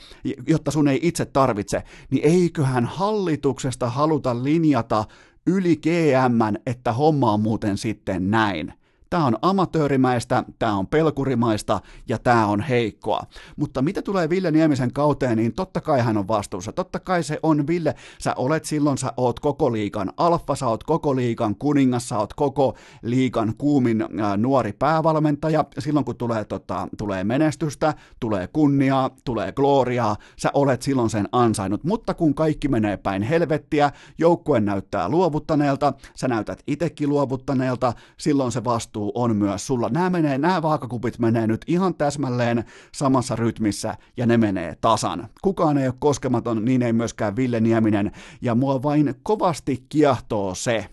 jotta 0.48 0.72
sun 0.72 0.88
ei 0.88 1.00
itse 1.02 1.26
tarvitse, 1.26 1.84
niin 2.12 2.24
eiköhän 2.26 2.86
hallituksesta 2.86 3.90
haluta 3.90 4.44
linjata 4.44 5.06
yli 5.48 5.76
GM, 5.76 6.56
että 6.66 6.94
homma 6.94 7.32
on 7.32 7.42
muuten 7.42 7.78
sitten 7.78 8.32
näin. 8.32 8.74
Tämä 9.16 9.28
on 9.28 9.38
amatöörimäistä, 9.42 10.44
tämä 10.60 10.78
on 10.78 10.88
pelkurimaista 10.88 11.82
ja 12.08 12.18
tämä 12.20 12.48
on 12.48 12.62
heikkoa. 12.62 13.24
Mutta 13.56 13.82
mitä 13.82 14.02
tulee 14.02 14.30
Ville 14.30 14.52
Niemisen 14.52 14.94
kauteen, 14.94 15.38
niin 15.38 15.54
totta 15.54 15.82
kai 15.82 16.02
hän 16.02 16.18
on 16.18 16.28
vastuussa. 16.28 16.72
Totta 16.72 17.00
kai 17.00 17.24
se 17.24 17.40
on 17.44 17.68
Ville. 17.68 17.96
Sä 18.20 18.34
olet 18.38 18.66
silloin, 18.66 18.98
sä 18.98 19.14
oot 19.18 19.40
koko 19.40 19.72
liikan 19.72 20.14
alfa, 20.18 20.56
sä 20.56 20.68
oot 20.68 20.84
koko 20.84 21.16
liikan 21.16 21.56
kuningas, 21.56 22.10
sä 22.10 22.20
oot 22.20 22.34
koko 22.34 22.76
liikan 23.02 23.54
kuumin 23.58 24.06
ää, 24.22 24.38
nuori 24.38 24.74
päävalmentaja. 24.74 25.66
Silloin 25.80 26.06
kun 26.06 26.16
tulee, 26.16 26.46
tota, 26.46 26.88
tulee 26.98 27.24
menestystä, 27.24 27.94
tulee 28.20 28.48
kunniaa, 28.48 29.10
tulee 29.26 29.52
gloriaa, 29.52 30.16
sä 30.38 30.50
olet 30.54 30.82
silloin 30.82 31.10
sen 31.10 31.30
ansainnut. 31.32 31.84
Mutta 31.84 32.14
kun 32.14 32.36
kaikki 32.36 32.68
menee 32.68 32.98
päin 32.98 33.22
helvettiä, 33.22 33.92
joukkue 34.18 34.60
näyttää 34.60 35.10
luovuttaneelta, 35.10 35.94
sä 36.16 36.28
näytät 36.28 36.64
itsekin 36.68 37.10
luovuttaneelta, 37.10 37.94
silloin 38.18 38.52
se 38.52 38.64
vastuu 38.64 39.05
vastuu 39.06 39.24
on 39.24 39.36
myös 39.36 39.68
sulla. 39.68 39.90
Nämä, 39.90 40.10
menee, 40.10 40.38
nämä 40.38 40.62
vaakakupit 40.62 41.20
menee 41.20 41.48
nyt 41.48 41.66
ihan 41.68 41.96
täsmälleen 41.96 42.64
samassa 42.92 43.36
rytmissä 43.36 43.98
ja 44.18 44.26
ne 44.26 44.38
menee 44.38 44.76
tasan. 44.82 45.30
Kukaan 45.42 45.78
ei 45.78 45.88
ole 45.88 45.96
koskematon, 46.00 46.66
niin 46.66 46.82
ei 46.82 46.94
myöskään 46.94 47.36
Ville 47.36 47.60
Nieminen. 47.60 48.12
Ja 48.42 48.56
mua 48.56 48.84
vain 48.84 49.16
kovasti 49.24 49.86
kiehtoo 49.90 50.56
se, 50.56 50.90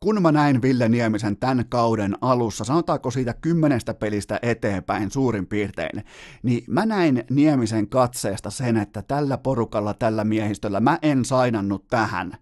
kun 0.00 0.22
mä 0.22 0.32
näin 0.32 0.62
Ville 0.62 0.88
Niemisen 0.88 1.36
tämän 1.36 1.64
kauden 1.68 2.16
alussa, 2.20 2.64
sanotaanko 2.64 3.10
siitä 3.10 3.34
kymmenestä 3.40 3.94
pelistä 3.94 4.38
eteenpäin 4.42 5.10
suurin 5.10 5.46
piirtein, 5.46 6.04
niin 6.42 6.64
mä 6.68 6.86
näin 6.86 7.24
Niemisen 7.30 7.88
katseesta 7.88 8.50
sen, 8.50 8.76
että 8.76 9.02
tällä 9.02 9.38
porukalla, 9.38 9.94
tällä 9.94 10.24
miehistöllä 10.24 10.80
mä 10.80 10.98
en 11.02 11.24
sainannut 11.24 11.86
tähän. 11.88 12.32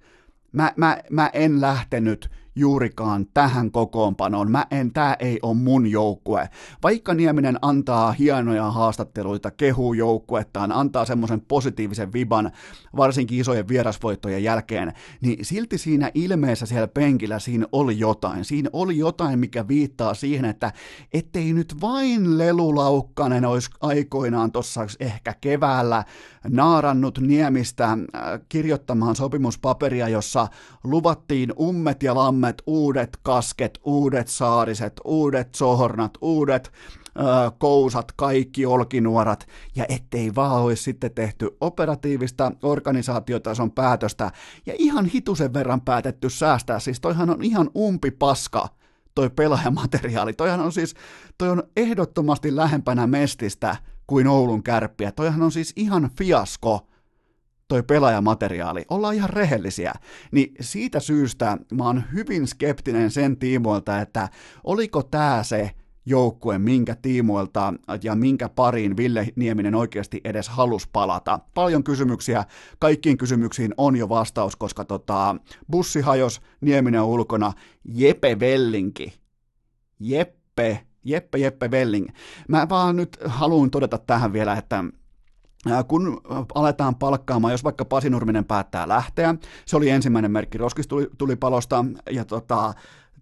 Mä, 0.53 0.73
mä, 0.77 0.99
mä 1.11 1.31
en 1.33 1.61
lähtenyt 1.61 2.31
juurikaan 2.59 3.27
tähän 3.35 3.71
kokoonpanoon. 3.71 4.51
Mä 4.51 4.67
en, 4.71 4.93
tää 4.93 5.17
ei 5.19 5.39
ole 5.43 5.55
mun 5.55 5.87
joukkue. 5.87 6.49
Vaikka 6.83 7.15
Nieminen 7.15 7.59
antaa 7.63 8.13
hienoja 8.13 8.71
haastatteluita, 8.71 9.51
kehuu 9.51 9.93
joukkuettaan, 9.93 10.73
antaa 10.73 11.05
semmoisen 11.05 11.41
positiivisen 11.41 12.13
viban, 12.13 12.51
varsinkin 12.97 13.41
isojen 13.41 13.69
vierasvoittojen 13.69 14.45
jälkeen, 14.45 14.93
niin 15.21 15.45
silti 15.45 15.79
siinä 15.79 16.11
ilmeessä 16.15 16.67
siellä 16.67 16.89
penkillä 16.89 17.39
siinä 17.39 17.67
oli 17.73 17.99
jotain. 17.99 18.45
Siinä 18.45 18.71
oli 18.73 18.99
jotain, 18.99 19.39
mikä 19.39 19.69
viittaa 19.69 20.15
siihen, 20.15 20.45
että 20.45 20.73
ettei 21.13 21.53
nyt 21.53 21.81
vain 21.81 22.39
lelulaukkanen 22.39 23.45
olisi 23.45 23.71
aikoinaan 23.81 24.53
tuossa 24.53 24.87
ehkä 25.01 25.35
keväällä 25.41 26.05
naarannut 26.49 27.19
Niemistä 27.19 27.85
äh, 27.85 27.99
kirjoittamaan 28.49 29.17
sopimuspaperia, 29.17 30.09
jossa 30.09 30.49
luvattiin 30.85 31.53
ummet 31.61 32.03
ja 32.03 32.15
lammet, 32.15 32.63
uudet 32.67 33.19
kasket, 33.23 33.79
uudet 33.85 34.29
saariset, 34.29 34.93
uudet 35.05 35.55
sohornat, 35.55 36.19
uudet 36.21 36.73
ö, 37.19 37.51
kousat, 37.59 38.13
kaikki 38.13 38.67
olkinuorat, 38.67 39.47
ja 39.77 39.85
ettei 39.89 40.35
vaan 40.35 40.63
olisi 40.63 40.83
sitten 40.83 41.15
tehty 41.15 41.57
operatiivista 41.61 42.53
organisaatiotason 42.63 43.71
päätöstä, 43.71 44.31
ja 44.67 44.75
ihan 44.79 45.07
hitusen 45.07 45.55
verran 45.55 45.81
päätetty 45.81 46.31
säästää, 46.31 46.79
siis 46.79 47.01
toihan 47.01 47.31
on 47.31 47.45
ihan 47.45 47.71
umpi 47.77 48.11
paska, 48.11 48.69
toi 49.15 49.31
pelaajamateriaali. 49.31 50.33
Toihan 50.33 50.61
on 50.61 50.73
siis, 50.73 50.95
toi 51.39 51.49
on 51.49 51.63
ehdottomasti 51.77 52.57
lähempänä 52.57 53.07
mestistä 53.07 53.77
kuin 54.09 54.27
Oulun 54.27 54.63
kärppiä. 54.63 55.13
Toihan 55.13 55.43
on 55.43 55.53
siis 55.53 55.73
ihan 55.77 56.11
fiasko 56.19 56.89
toi 57.69 57.83
pelaajamateriaali. 57.83 58.85
Ollaan 58.89 59.15
ihan 59.15 59.31
rehellisiä. 59.31 59.93
Niin 60.33 60.55
siitä 60.61 61.01
syystä 61.01 61.59
mä 61.73 61.85
oon 61.85 62.03
hyvin 62.13 62.47
skeptinen 62.47 63.11
sen 63.11 63.37
tiimoilta, 63.37 64.01
että 64.01 64.29
oliko 64.65 65.03
tää 65.03 65.43
se 65.43 65.71
joukkue, 66.07 66.59
minkä 66.59 66.95
tiimoilta 66.95 67.75
ja 68.03 68.15
minkä 68.15 68.49
pariin 68.49 68.97
Ville 68.97 69.29
Nieminen 69.37 69.75
oikeasti 69.75 70.21
edes 70.25 70.49
halus 70.49 70.89
palata. 70.89 71.39
Paljon 71.55 71.85
kysymyksiä, 71.85 72.45
kaikkiin 72.79 73.19
kysymyksiin 73.19 73.75
on 73.77 73.97
jo 73.97 74.09
vastaus, 74.09 74.57
koska 74.57 74.85
tota, 74.85 75.37
bussi 75.71 76.01
hajos, 76.01 76.41
Nieminen 76.61 77.01
on 77.01 77.09
ulkona, 77.09 77.53
Jepe 77.85 78.41
Vellinki, 78.41 79.15
Jeppe, 80.01 80.88
Jeppe 81.09 81.39
Jeppe 81.39 81.71
Velling. 81.71 82.09
Mä 82.49 82.67
vaan 82.69 82.97
nyt 82.97 83.19
haluan 83.25 83.71
todeta 83.71 83.99
tähän 83.99 84.33
vielä, 84.33 84.55
että 84.55 84.85
kun 85.89 86.21
aletaan 86.55 86.95
palkkaamaan, 86.95 87.53
jos 87.53 87.65
vaikka 87.65 87.85
Pasi 87.85 88.11
Nurminen 88.11 88.45
päättää 88.45 88.89
lähteä, 88.89 89.35
se 89.67 89.77
oli 89.77 89.91
ensimmäinen 89.91 90.31
merkki 90.31 90.59
roskistulipalosta, 90.59 91.85
ja 92.11 92.25
tota, 92.25 92.75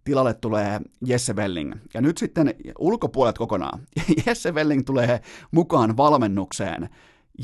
tilalle 0.04 0.34
tulee 0.34 0.80
Jesse 1.06 1.36
Welling. 1.36 1.72
Ja 1.94 2.00
nyt 2.00 2.18
sitten 2.18 2.54
ulkopuolet 2.78 3.38
kokonaan. 3.38 3.80
Jesse 4.26 4.52
Welling 4.52 4.84
tulee 4.86 5.20
mukaan 5.50 5.96
valmennukseen. 5.96 6.88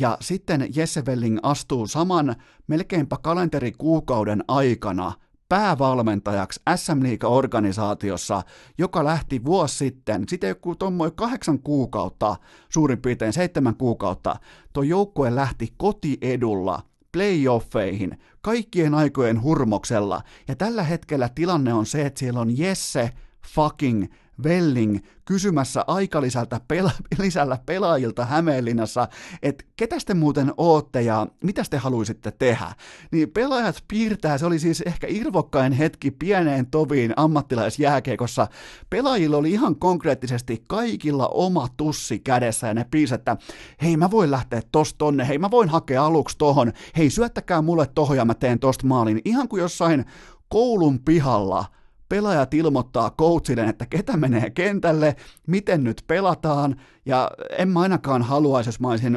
Ja 0.01 0.17
sitten 0.21 0.69
Jesse 0.77 1.03
Welling 1.07 1.39
astuu 1.43 1.87
saman 1.87 2.37
melkeinpä 2.67 3.17
kalenterikuukauden 3.23 4.45
aikana 4.49 5.13
päävalmentajaksi 5.53 6.61
SM 6.77 7.27
organisaatiossa 7.27 8.43
joka 8.79 9.05
lähti 9.05 9.45
vuosi 9.45 9.77
sitten, 9.77 10.25
sitten 10.29 10.49
joku 10.49 10.75
tuommoinen 10.75 11.17
kahdeksan 11.17 11.59
kuukautta, 11.59 12.37
suurin 12.69 13.03
piirtein 13.03 13.33
seitsemän 13.33 13.77
kuukautta, 13.77 14.37
tuo 14.73 14.83
joukkue 14.83 15.35
lähti 15.35 15.75
kotiedulla 15.77 16.83
playoffeihin 17.13 18.19
kaikkien 18.41 18.95
aikojen 18.95 19.43
hurmoksella. 19.43 20.23
Ja 20.49 20.57
tällä 20.57 20.83
hetkellä 20.83 21.29
tilanne 21.35 21.75
on 21.75 21.87
se, 21.87 22.07
että 22.07 22.19
siellä 22.19 22.41
on 22.41 22.59
Jesse 22.59 23.11
fucking 23.47 24.05
Velling 24.43 24.99
kysymässä 25.25 25.85
aikalisältä 25.87 26.61
pela- 26.73 27.61
pelaajilta 27.67 28.25
Hämeenlinnassa, 28.25 29.09
että 29.43 29.65
ketä 29.77 29.97
te 30.07 30.15
muuten 30.15 30.53
ootte 30.57 31.03
ja 31.03 31.27
mitä 31.45 31.63
te 31.71 31.77
haluaisitte 31.77 32.31
tehdä. 32.31 32.75
Niin 33.11 33.31
pelaajat 33.31 33.85
piirtää, 33.89 34.39
se 34.39 34.47
oli 34.47 34.59
siis 34.59 34.81
ehkä 34.81 35.07
irvokkain 35.11 35.73
hetki 35.73 36.11
pieneen 36.11 36.67
toviin 36.67 37.13
ammattilaisjääkeikossa. 37.17 38.49
Pelaajilla 38.91 39.37
oli 39.37 39.51
ihan 39.51 39.77
konkreettisesti 39.77 40.65
kaikilla 40.69 41.29
oma 41.29 41.69
tussi 41.77 42.19
kädessä 42.19 42.67
ja 42.67 42.75
ne 42.75 42.87
piirsi, 42.91 43.15
että 43.15 43.37
hei 43.83 43.97
mä 43.97 44.11
voin 44.11 44.31
lähteä 44.31 44.63
tosta 44.73 44.99
tonne, 44.99 45.29
hei 45.29 45.39
mä 45.39 45.51
voin 45.51 45.69
hakea 45.69 46.05
aluksi 46.05 46.39
tohon, 46.39 46.73
hei 46.97 47.11
syöttäkää 47.11 47.63
mulle 47.63 47.87
tohon 47.95 48.17
ja 48.17 48.25
mä 48.25 48.35
teen 48.35 48.59
tosta 48.59 48.87
maalin. 48.87 49.21
Ihan 49.25 49.49
kuin 49.49 49.61
jossain 49.61 50.05
koulun 50.49 50.99
pihalla– 50.99 51.65
pelaajat 52.13 52.55
ilmoittaa 52.55 53.11
coachille, 53.11 53.65
että 53.65 53.87
ketä 53.87 54.17
menee 54.17 54.51
kentälle, 54.51 55.17
miten 55.47 55.85
nyt 55.85 56.05
pelataan, 56.07 56.77
ja 57.07 57.31
en 57.59 57.69
mä 57.69 57.81
ainakaan 57.81 58.23
haluaisi, 58.23 58.69
jos 58.69 58.81
mä 58.81 58.89
olisin 58.89 59.17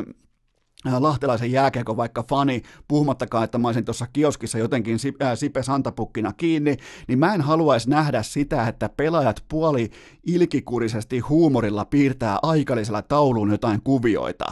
äh, 0.87 1.01
lahtelaisen 1.01 1.51
jääkeekon 1.51 1.97
vaikka 1.97 2.23
fani, 2.29 2.61
puhumattakaan, 2.87 3.43
että 3.43 3.57
mä 3.57 3.67
olisin 3.67 3.85
tuossa 3.85 4.07
kioskissa 4.13 4.57
jotenkin 4.57 4.97
äh, 5.21 5.37
Sipe 5.37 5.63
Santapukkina 5.63 6.33
kiinni, 6.33 6.77
niin 7.07 7.19
mä 7.19 7.33
en 7.33 7.41
haluaisi 7.41 7.89
nähdä 7.89 8.23
sitä, 8.23 8.67
että 8.67 8.89
pelaajat 8.89 9.43
puoli 9.49 9.91
ilkikurisesti 10.23 11.19
huumorilla 11.19 11.85
piirtää 11.85 12.39
aikallisella 12.43 13.01
tauluun 13.01 13.51
jotain 13.51 13.81
kuvioita. 13.83 14.45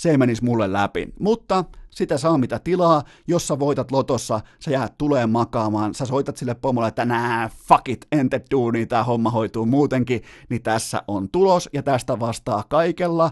Se 0.00 0.10
ei 0.10 0.18
menisi 0.18 0.44
mulle 0.44 0.72
läpi. 0.72 1.08
Mutta 1.20 1.64
sitä 1.90 2.18
saa 2.18 2.38
mitä 2.38 2.58
tilaa, 2.58 3.02
jos 3.26 3.48
sä 3.48 3.58
voitat 3.58 3.90
lotossa, 3.90 4.40
sä 4.60 4.70
jäät 4.70 4.98
tulee 4.98 5.26
makaamaan, 5.26 5.94
sä 5.94 6.06
soitat 6.06 6.36
sille 6.36 6.54
pomolle, 6.54 6.88
että 6.88 7.04
nää, 7.04 7.50
fuck 7.68 7.88
it, 7.88 8.06
ente 8.12 8.42
duuni, 8.50 8.86
tää 8.86 9.04
homma 9.04 9.30
hoituu 9.30 9.66
muutenkin, 9.66 10.22
niin 10.48 10.62
tässä 10.62 11.02
on 11.08 11.28
tulos, 11.30 11.68
ja 11.72 11.82
tästä 11.82 12.20
vastaa 12.20 12.64
kaikella, 12.68 13.30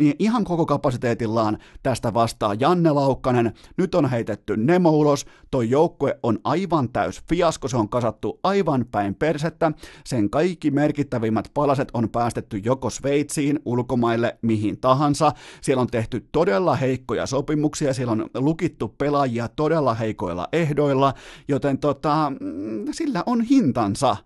niin 0.00 0.14
ihan 0.18 0.44
koko 0.44 0.66
kapasiteetillaan 0.66 1.58
tästä 1.82 2.14
vastaa 2.14 2.54
Janne 2.54 2.90
Laukkanen. 2.90 3.52
Nyt 3.76 3.94
on 3.94 4.10
heitetty 4.10 4.56
Nemo 4.56 4.90
ulos, 4.90 5.26
toi 5.50 5.70
joukkue 5.70 6.18
on 6.22 6.38
aivan 6.44 6.88
täys 6.92 7.22
fiasko, 7.28 7.68
se 7.68 7.76
on 7.76 7.88
kasattu 7.88 8.40
aivan 8.42 8.86
päin 8.90 9.14
persettä, 9.14 9.72
sen 10.04 10.30
kaikki 10.30 10.70
merkittävimmät 10.70 11.50
palaset 11.54 11.88
on 11.94 12.08
päästetty 12.08 12.60
joko 12.64 12.90
Sveitsiin, 12.90 13.60
ulkomaille, 13.64 14.38
mihin 14.42 14.80
tahansa. 14.80 15.32
Siellä 15.60 15.80
on 15.80 15.86
tehty 15.86 16.28
todella 16.32 16.76
heikkoja 16.76 17.26
sopimuksia, 17.26 17.94
siellä 17.94 18.12
on 18.12 18.26
lukittu 18.34 18.88
pelaajia 18.88 19.48
todella 19.48 19.94
heikoilla 19.94 20.48
ehdoilla, 20.52 21.14
joten 21.48 21.78
tota, 21.78 22.32
mm, 22.40 22.84
sillä 22.92 23.22
on 23.26 23.40
hintansa 23.40 24.16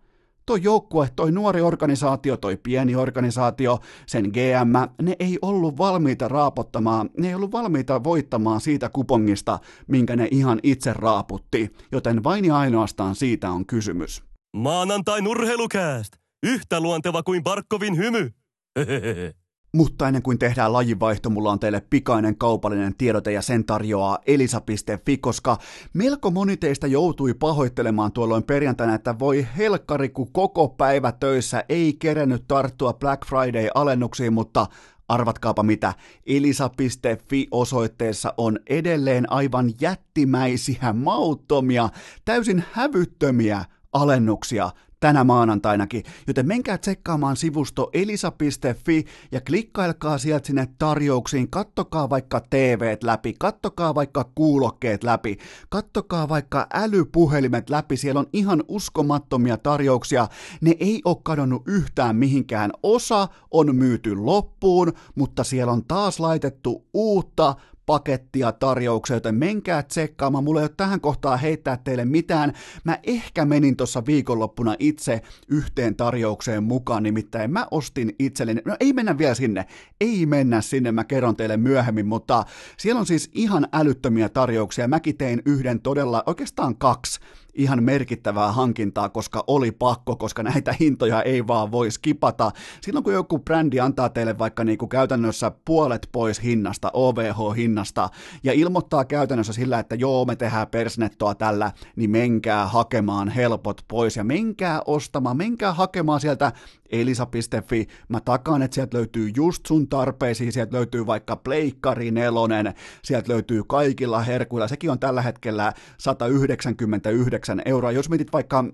toi 0.46 0.62
joukkue, 0.62 1.08
toi 1.16 1.32
nuori 1.32 1.60
organisaatio, 1.60 2.36
toi 2.36 2.56
pieni 2.56 2.96
organisaatio, 2.96 3.78
sen 4.06 4.24
GM, 4.24 5.02
ne 5.02 5.16
ei 5.18 5.38
ollut 5.42 5.78
valmiita 5.78 6.28
raapottamaan, 6.28 7.10
ne 7.18 7.28
ei 7.28 7.34
ollut 7.34 7.52
valmiita 7.52 8.04
voittamaan 8.04 8.60
siitä 8.60 8.88
kupongista, 8.88 9.58
minkä 9.88 10.16
ne 10.16 10.28
ihan 10.30 10.60
itse 10.62 10.92
raaputti, 10.92 11.72
joten 11.92 12.24
vain 12.24 12.44
ja 12.44 12.58
ainoastaan 12.58 13.14
siitä 13.14 13.50
on 13.50 13.66
kysymys. 13.66 14.22
Maanantai 14.56 15.22
nurheilukääst! 15.22 16.12
Yhtä 16.42 16.80
luonteva 16.80 17.22
kuin 17.22 17.42
Barkovin 17.42 17.96
hymy! 17.96 18.30
Hehehe. 18.78 19.34
Mutta 19.74 20.08
ennen 20.08 20.22
kuin 20.22 20.38
tehdään 20.38 20.72
lajinvaihto, 20.72 21.30
mulla 21.30 21.52
on 21.52 21.60
teille 21.60 21.82
pikainen 21.90 22.36
kaupallinen 22.36 22.94
tiedote 22.98 23.32
ja 23.32 23.42
sen 23.42 23.64
tarjoaa 23.64 24.18
elisa.fi, 24.26 25.18
koska 25.18 25.58
melko 25.92 26.30
moni 26.30 26.56
teistä 26.56 26.86
joutui 26.86 27.34
pahoittelemaan 27.34 28.12
tuolloin 28.12 28.42
perjantaina, 28.42 28.94
että 28.94 29.18
voi 29.18 29.46
helkkari, 29.56 30.08
kun 30.08 30.32
koko 30.32 30.68
päivä 30.68 31.12
töissä 31.12 31.64
ei 31.68 31.92
kerennyt 31.98 32.44
tarttua 32.48 32.92
Black 32.92 33.22
Friday-alennuksiin, 33.26 34.32
mutta 34.32 34.66
Arvatkaapa 35.08 35.62
mitä, 35.62 35.92
elisa.fi 36.26 37.48
osoitteessa 37.50 38.34
on 38.36 38.58
edelleen 38.66 39.32
aivan 39.32 39.72
jättimäisiä, 39.80 40.92
mauttomia, 40.92 41.88
täysin 42.24 42.64
hävyttömiä 42.72 43.64
alennuksia 43.92 44.70
tänä 45.04 45.24
maanantainakin, 45.24 46.02
joten 46.26 46.46
menkää 46.46 46.78
tsekkaamaan 46.78 47.36
sivusto 47.36 47.90
elisa.fi 47.92 49.04
ja 49.32 49.40
klikkailkaa 49.40 50.18
sieltä 50.18 50.46
sinne 50.46 50.68
tarjouksiin, 50.78 51.50
kattokaa 51.50 52.10
vaikka 52.10 52.40
TVt 52.50 53.02
läpi, 53.02 53.34
kattokaa 53.38 53.94
vaikka 53.94 54.30
kuulokkeet 54.34 55.04
läpi, 55.04 55.38
kattokaa 55.68 56.28
vaikka 56.28 56.66
älypuhelimet 56.74 57.70
läpi, 57.70 57.96
siellä 57.96 58.18
on 58.20 58.26
ihan 58.32 58.64
uskomattomia 58.68 59.56
tarjouksia, 59.56 60.28
ne 60.60 60.76
ei 60.80 61.00
ole 61.04 61.16
kadonnut 61.22 61.62
yhtään 61.66 62.16
mihinkään, 62.16 62.70
osa 62.82 63.28
on 63.50 63.76
myyty 63.76 64.16
loppuun, 64.16 64.92
mutta 65.14 65.44
siellä 65.44 65.72
on 65.72 65.84
taas 65.84 66.20
laitettu 66.20 66.86
uutta 66.94 67.54
pakettia 67.86 68.52
tarjouksia, 68.52 69.16
joten 69.16 69.34
menkää 69.34 69.82
tsekkaamaan. 69.82 70.44
Mulla 70.44 70.60
ei 70.60 70.64
ole 70.64 70.74
tähän 70.76 71.00
kohtaan 71.00 71.38
heittää 71.38 71.76
teille 71.76 72.04
mitään. 72.04 72.52
Mä 72.84 72.98
ehkä 73.02 73.44
menin 73.44 73.76
tuossa 73.76 74.06
viikonloppuna 74.06 74.76
itse 74.78 75.20
yhteen 75.48 75.96
tarjoukseen 75.96 76.62
mukaan, 76.62 77.02
nimittäin 77.02 77.50
mä 77.50 77.66
ostin 77.70 78.14
itselleni, 78.18 78.60
no 78.64 78.76
ei 78.80 78.92
mennä 78.92 79.18
vielä 79.18 79.34
sinne, 79.34 79.66
ei 80.00 80.26
mennä 80.26 80.60
sinne, 80.60 80.92
mä 80.92 81.04
kerron 81.04 81.36
teille 81.36 81.56
myöhemmin, 81.56 82.06
mutta 82.06 82.44
siellä 82.76 82.98
on 82.98 83.06
siis 83.06 83.30
ihan 83.34 83.68
älyttömiä 83.72 84.28
tarjouksia. 84.28 84.88
Mäkin 84.88 85.16
tein 85.16 85.42
yhden 85.46 85.80
todella, 85.80 86.22
oikeastaan 86.26 86.76
kaksi 86.76 87.20
ihan 87.54 87.82
merkittävää 87.82 88.52
hankintaa, 88.52 89.08
koska 89.08 89.44
oli 89.46 89.72
pakko, 89.72 90.16
koska 90.16 90.42
näitä 90.42 90.74
hintoja 90.80 91.22
ei 91.22 91.46
vaan 91.46 91.72
voi 91.72 91.90
skipata. 91.90 92.50
Silloin 92.80 93.04
kun 93.04 93.12
joku 93.12 93.38
brändi 93.38 93.80
antaa 93.80 94.08
teille 94.08 94.38
vaikka 94.38 94.64
niin 94.64 94.78
kuin 94.78 94.88
käytännössä 94.88 95.52
puolet 95.64 96.08
pois 96.12 96.42
hinnasta, 96.42 96.90
OVH-hinnasta, 96.92 98.08
ja 98.44 98.52
ilmoittaa 98.52 99.04
käytännössä 99.04 99.52
sillä, 99.52 99.78
että 99.78 99.94
joo, 99.94 100.24
me 100.24 100.36
tehdään 100.36 100.68
persnettoa 100.68 101.34
tällä, 101.34 101.72
niin 101.96 102.10
menkää 102.10 102.66
hakemaan 102.66 103.28
helpot 103.28 103.84
pois 103.88 104.16
ja 104.16 104.24
menkää 104.24 104.80
ostamaan, 104.86 105.36
menkää 105.36 105.72
hakemaan 105.72 106.20
sieltä 106.20 106.52
elisa.fi. 106.90 107.86
Mä 108.08 108.20
takaan, 108.20 108.62
että 108.62 108.74
sieltä 108.74 108.96
löytyy 108.96 109.30
just 109.36 109.66
sun 109.66 109.88
tarpeisiin, 109.88 110.52
sieltä 110.52 110.76
löytyy 110.76 111.06
vaikka 111.06 111.36
Pleikkari 111.36 112.10
nelonen, 112.10 112.74
sieltä 113.02 113.32
löytyy 113.32 113.62
kaikilla 113.68 114.20
herkuilla, 114.20 114.68
sekin 114.68 114.90
on 114.90 114.98
tällä 114.98 115.22
hetkellä 115.22 115.72
199 115.98 117.62
euroa. 117.64 117.92
Jos 117.92 118.10
mietit 118.10 118.32
vaikka 118.32 118.58
äh, 118.58 118.64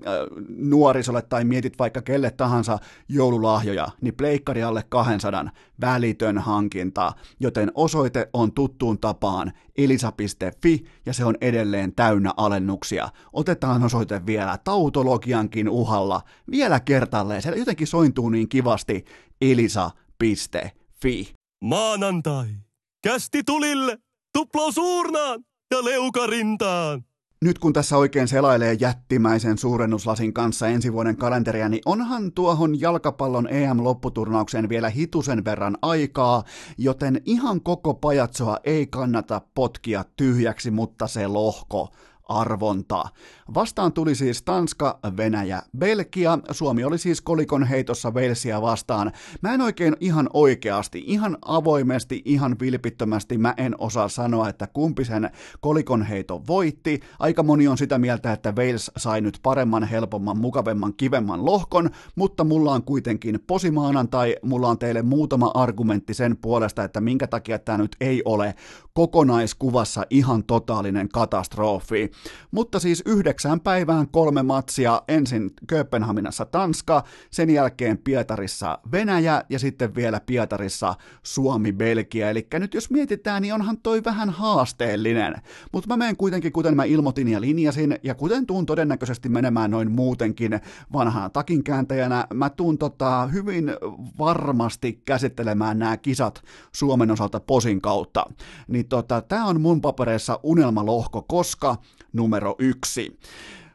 nuorisolle 0.48 1.22
tai 1.22 1.44
mietit 1.44 1.78
vaikka 1.78 2.02
kelle 2.02 2.30
tahansa 2.30 2.78
joululahjoja, 3.08 3.88
niin 4.00 4.14
Pleikkari 4.14 4.62
alle 4.62 4.84
200, 4.88 5.50
välitön 5.80 6.38
hankinta, 6.38 7.12
joten 7.40 7.72
osoite 7.74 8.28
on 8.32 8.52
tuttuun 8.52 8.98
tapaan 8.98 9.52
elisa.fi 9.76 10.84
ja 11.06 11.12
se 11.12 11.24
on 11.24 11.36
edelleen 11.40 11.94
täynnä 11.94 12.32
alennuksia. 12.36 13.08
Otetaan 13.32 13.82
osoite 13.82 14.26
vielä 14.26 14.58
tautologiankin 14.64 15.68
uhalla 15.68 16.22
vielä 16.50 16.80
kertalleen, 16.80 17.42
se 17.42 17.50
jotenkin 17.50 17.86
sointuu 17.86 18.28
niin 18.28 18.48
kivasti 18.48 19.04
elisa.fi. 19.40 21.34
Maanantai. 21.64 22.46
Kästi 23.02 23.44
tulille, 23.44 23.98
tuplaus 24.32 24.78
uurnaan 24.78 25.44
ja 25.70 25.84
leukarintaan. 25.84 27.04
Nyt 27.44 27.58
kun 27.58 27.72
tässä 27.72 27.96
oikein 27.96 28.28
selailee 28.28 28.76
jättimäisen 28.80 29.58
suurennuslasin 29.58 30.32
kanssa 30.32 30.68
ensi 30.68 30.92
vuoden 30.92 31.16
kalenteria, 31.16 31.68
niin 31.68 31.82
onhan 31.84 32.32
tuohon 32.32 32.80
jalkapallon 32.80 33.48
EM-lopputurnaukseen 33.48 34.68
vielä 34.68 34.90
hitusen 34.90 35.44
verran 35.44 35.76
aikaa, 35.82 36.44
joten 36.78 37.20
ihan 37.24 37.60
koko 37.60 37.94
pajatsoa 37.94 38.58
ei 38.64 38.86
kannata 38.86 39.40
potkia 39.54 40.04
tyhjäksi, 40.16 40.70
mutta 40.70 41.06
se 41.06 41.26
lohko 41.26 41.88
arvontaa. 42.30 43.08
Vastaan 43.54 43.92
tuli 43.92 44.14
siis 44.14 44.42
Tanska, 44.42 44.98
Venäjä, 45.16 45.62
Belgia. 45.78 46.38
Suomi 46.50 46.84
oli 46.84 46.98
siis 46.98 47.20
kolikon 47.20 47.64
heitossa 47.64 48.14
Velsiä 48.14 48.62
vastaan. 48.62 49.12
Mä 49.42 49.54
en 49.54 49.60
oikein 49.60 49.96
ihan 50.00 50.30
oikeasti, 50.32 51.02
ihan 51.06 51.38
avoimesti, 51.42 52.22
ihan 52.24 52.56
vilpittömästi 52.60 53.38
mä 53.38 53.54
en 53.56 53.74
osaa 53.78 54.08
sanoa, 54.08 54.48
että 54.48 54.66
kumpi 54.66 55.04
sen 55.04 55.30
kolikon 55.60 56.02
heito 56.02 56.42
voitti. 56.46 57.00
Aika 57.18 57.42
moni 57.42 57.68
on 57.68 57.78
sitä 57.78 57.98
mieltä, 57.98 58.32
että 58.32 58.52
Wales 58.52 58.90
sai 58.96 59.20
nyt 59.20 59.38
paremman, 59.42 59.84
helpomman, 59.84 60.38
mukavemman, 60.38 60.94
kivemman 60.94 61.44
lohkon, 61.44 61.90
mutta 62.14 62.44
mulla 62.44 62.72
on 62.72 62.82
kuitenkin 62.82 63.38
posimaanantai, 63.46 64.36
mulla 64.42 64.68
on 64.68 64.78
teille 64.78 65.02
muutama 65.02 65.50
argumentti 65.54 66.14
sen 66.14 66.36
puolesta, 66.36 66.84
että 66.84 67.00
minkä 67.00 67.26
takia 67.26 67.58
tämä 67.58 67.78
nyt 67.78 67.96
ei 68.00 68.22
ole 68.24 68.54
kokonaiskuvassa 69.00 70.06
ihan 70.10 70.44
totaalinen 70.44 71.08
katastrofi. 71.08 72.10
Mutta 72.50 72.78
siis 72.78 73.02
yhdeksän 73.06 73.60
päivään 73.60 74.08
kolme 74.08 74.42
matsia, 74.42 75.02
ensin 75.08 75.50
Kööpenhaminassa 75.66 76.44
Tanska, 76.44 77.04
sen 77.30 77.50
jälkeen 77.50 77.98
Pietarissa 77.98 78.78
Venäjä 78.92 79.44
ja 79.48 79.58
sitten 79.58 79.94
vielä 79.94 80.20
Pietarissa 80.20 80.94
Suomi-Belgia. 81.22 82.30
Eli 82.30 82.46
nyt 82.52 82.74
jos 82.74 82.90
mietitään, 82.90 83.42
niin 83.42 83.54
onhan 83.54 83.78
toi 83.78 84.04
vähän 84.04 84.30
haasteellinen. 84.30 85.34
Mutta 85.72 85.88
mä 85.88 85.96
menen 85.96 86.16
kuitenkin, 86.16 86.52
kuten 86.52 86.76
mä 86.76 86.84
ilmoitin 86.84 87.28
ja 87.28 87.40
linjasin, 87.40 87.98
ja 88.02 88.14
kuten 88.14 88.46
tuun 88.46 88.66
todennäköisesti 88.66 89.28
menemään 89.28 89.70
noin 89.70 89.90
muutenkin 89.90 90.60
vanhana 90.92 91.30
takinkääntäjänä, 91.30 92.26
mä 92.34 92.50
tuun 92.50 92.78
tota 92.78 93.26
hyvin 93.26 93.72
varmasti 94.18 95.02
käsittelemään 95.04 95.78
nämä 95.78 95.96
kisat 95.96 96.42
Suomen 96.72 97.10
osalta 97.10 97.40
posin 97.40 97.80
kautta. 97.80 98.24
Niin 98.68 98.89
tota, 98.90 99.22
tää 99.22 99.44
on 99.44 99.60
mun 99.60 99.80
papereissa 99.80 100.40
unelmalohko, 100.42 101.22
koska 101.22 101.76
numero 102.12 102.54
yksi. 102.58 103.18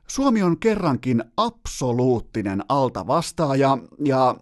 Suomi 0.07 0.43
on 0.43 0.59
kerrankin 0.59 1.24
absoluuttinen 1.38 2.63
altavastaaja 2.70 3.78
ja 4.05 4.36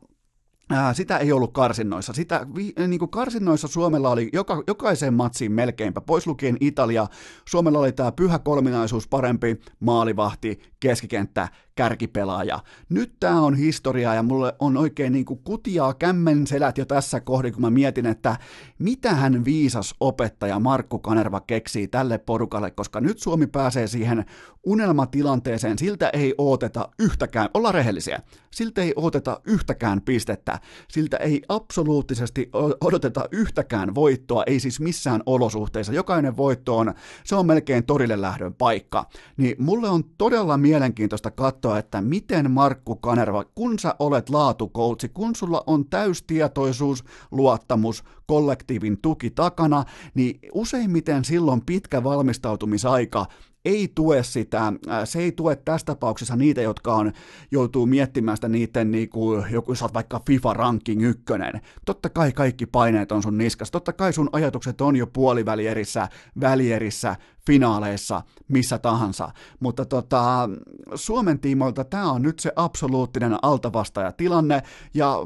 sitä 0.93 1.17
ei 1.17 1.31
ollut 1.31 1.53
karsinnoissa. 1.53 2.13
Sitä, 2.13 2.47
niin 2.87 2.99
kuin 2.99 3.11
karsinnoissa 3.11 3.67
Suomella 3.67 4.09
oli 4.09 4.29
joka, 4.33 4.63
jokaiseen 4.67 5.13
matsiin 5.13 5.51
melkeinpä, 5.51 6.01
pois 6.01 6.27
lukien 6.27 6.57
Italia. 6.59 7.07
Suomella 7.49 7.79
oli 7.79 7.91
tämä 7.91 8.11
pyhä 8.11 8.39
kolminaisuus 8.39 9.07
parempi, 9.07 9.59
maalivahti, 9.79 10.59
keskikenttä, 10.79 11.47
kärkipelaaja. 11.75 12.59
Nyt 12.89 13.13
tämä 13.19 13.41
on 13.41 13.55
historia 13.55 14.13
ja 14.13 14.23
mulle 14.23 14.55
on 14.59 14.77
oikein 14.77 15.13
niin 15.13 15.25
kuin 15.25 15.39
kutiaa 15.43 15.93
kämmen 15.93 16.47
selät 16.47 16.77
jo 16.77 16.85
tässä 16.85 17.19
kohdin, 17.19 17.53
kun 17.53 17.61
mä 17.61 17.69
mietin, 17.69 18.05
että 18.05 18.37
mitä 18.79 19.13
hän 19.13 19.45
viisas 19.45 19.95
opettaja 19.99 20.59
Markku 20.59 20.99
Kanerva 20.99 21.39
keksii 21.39 21.87
tälle 21.87 22.17
porukalle, 22.17 22.71
koska 22.71 23.01
nyt 23.01 23.19
Suomi 23.19 23.47
pääsee 23.47 23.87
siihen 23.87 24.25
unelmatilanteeseen, 24.63 25.79
siltä 25.79 26.09
ei 26.09 26.33
ooteta 26.37 26.89
yhtäkään, 26.99 27.49
olla 27.53 27.71
rehellisiä, 27.71 28.19
siltä 28.51 28.81
ei 28.81 28.93
ooteta 28.95 29.41
yhtäkään 29.45 30.01
pistettä, 30.01 30.59
siltä 30.87 31.17
ei 31.17 31.41
absoluuttisesti 31.49 32.49
odoteta 32.81 33.25
yhtäkään 33.31 33.95
voittoa, 33.95 34.43
ei 34.47 34.59
siis 34.59 34.79
missään 34.79 35.21
olosuhteissa, 35.25 35.93
jokainen 35.93 36.37
voitto 36.37 36.77
on, 36.77 36.93
se 37.23 37.35
on 37.35 37.45
melkein 37.45 37.85
torille 37.85 38.21
lähdön 38.21 38.53
paikka, 38.53 39.05
niin 39.37 39.55
mulle 39.59 39.89
on 39.89 40.03
todella 40.17 40.57
mielenkiintoista 40.57 41.31
katsoa, 41.31 41.62
että 41.77 42.01
miten 42.01 42.51
Markku 42.51 42.95
Kanerva, 42.95 43.43
kun 43.55 43.79
sä 43.79 43.95
olet 43.99 44.29
laatukoutsi, 44.29 45.09
kun 45.09 45.35
sulla 45.35 45.63
on 45.67 45.85
täystietoisuus, 45.89 47.03
luottamus, 47.31 48.03
kollektiivin 48.27 49.01
tuki 49.01 49.29
takana, 49.29 49.83
niin 50.13 50.39
useimmiten 50.53 51.25
silloin 51.25 51.65
pitkä 51.65 52.03
valmistautumisaika 52.03 53.25
ei 53.65 53.91
tue 53.95 54.23
sitä, 54.23 54.73
se 55.05 55.19
ei 55.19 55.31
tue 55.31 55.55
tässä 55.55 55.85
tapauksessa 55.85 56.35
niitä, 56.35 56.61
jotka 56.61 56.95
on, 56.95 57.11
joutuu 57.51 57.85
miettimään 57.85 58.37
sitä 58.37 58.49
niiden, 58.49 58.91
niin 58.91 59.09
kuin, 59.09 59.45
joku 59.51 59.75
sä 59.75 59.85
oot 59.85 59.93
vaikka 59.93 60.21
FIFA 60.27 60.53
ranking 60.53 61.03
ykkönen. 61.03 61.61
Totta 61.85 62.09
kai 62.09 62.31
kaikki 62.31 62.65
paineet 62.65 63.11
on 63.11 63.23
sun 63.23 63.37
niskas, 63.37 63.71
totta 63.71 63.93
kai 63.93 64.13
sun 64.13 64.29
ajatukset 64.31 64.81
on 64.81 64.95
jo 64.95 65.07
puolivälierissä, 65.07 66.09
välierissä, 66.39 67.15
finaaleissa, 67.45 68.21
missä 68.47 68.77
tahansa. 68.77 69.31
Mutta 69.59 69.85
tota, 69.85 70.49
Suomen 70.95 71.39
tiimoilta 71.39 71.83
tämä 71.83 72.11
on 72.11 72.21
nyt 72.21 72.39
se 72.39 72.51
absoluuttinen 72.55 73.37
altavastaaja-tilanne, 73.41 74.63
ja 74.93 75.17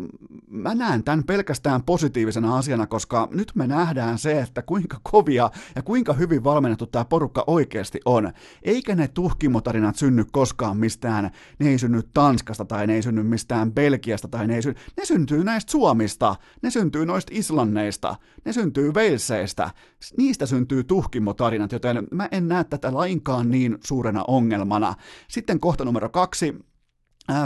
mä 0.50 0.76
näen 0.76 1.04
tämän 1.04 1.24
pelkästään 1.24 1.84
positiivisena 1.84 2.58
asiana, 2.58 2.88
koska 2.88 3.28
nyt 3.32 3.52
me 3.56 3.68
nähdään 3.68 4.18
se, 4.18 4.40
että 4.40 4.62
kuinka 4.62 4.98
kovia 5.12 5.52
ja 5.76 5.82
kuinka 5.82 6.14
hyvin 6.14 6.44
valmennettu 6.44 6.86
tämä 6.86 7.06
porukka 7.06 7.44
oikeasti 7.48 8.00
on. 8.06 8.27
Eikä 8.64 8.96
ne 8.96 9.08
tuhkimotarinat 9.08 9.96
synny 9.96 10.26
koskaan 10.32 10.78
mistään, 10.78 11.32
ne 11.60 11.70
ei 11.70 11.78
synny 11.78 12.02
Tanskasta 12.14 12.66
tai 12.66 12.88
ne 12.88 12.96
ei 12.96 13.02
synny 13.02 13.24
mistään 13.24 13.72
Belgiasta 13.72 14.28
tai 14.28 14.48
ne 14.48 14.56
ei 14.56 14.62
synny, 14.62 14.80
ne 14.98 15.06
syntyy 15.06 15.44
näistä 15.44 15.72
Suomista, 15.72 16.36
ne 16.62 16.70
syntyy 16.70 17.06
noista 17.06 17.32
Islanneista, 17.36 18.16
ne 18.46 18.54
syntyy 18.54 18.92
Waleseista, 18.92 19.70
niistä 20.18 20.46
syntyy 20.46 20.84
tuhkimotarinat, 20.84 21.72
joten 21.72 22.08
mä 22.12 22.28
en 22.32 22.48
näe 22.48 22.64
tätä 22.64 22.94
lainkaan 22.94 23.52
niin 23.52 23.78
suurena 23.84 24.24
ongelmana. 24.28 24.96
Sitten 25.28 25.60
kohta 25.60 25.86
numero 25.86 26.10
kaksi, 26.10 26.56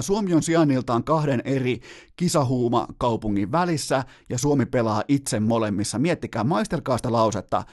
Suomi 0.01 0.33
on 0.33 0.43
sijainniltaan 0.43 1.03
kahden 1.03 1.41
eri 1.45 1.79
kisahuuma 2.15 2.87
kaupungin 2.97 3.51
välissä 3.51 4.03
ja 4.29 4.37
Suomi 4.37 4.65
pelaa 4.65 5.03
itse 5.07 5.39
molemmissa. 5.39 5.99
Miettikää, 5.99 6.43
maistelkaa 6.43 6.97
sitä 6.97 7.11
lausetta. 7.11 7.63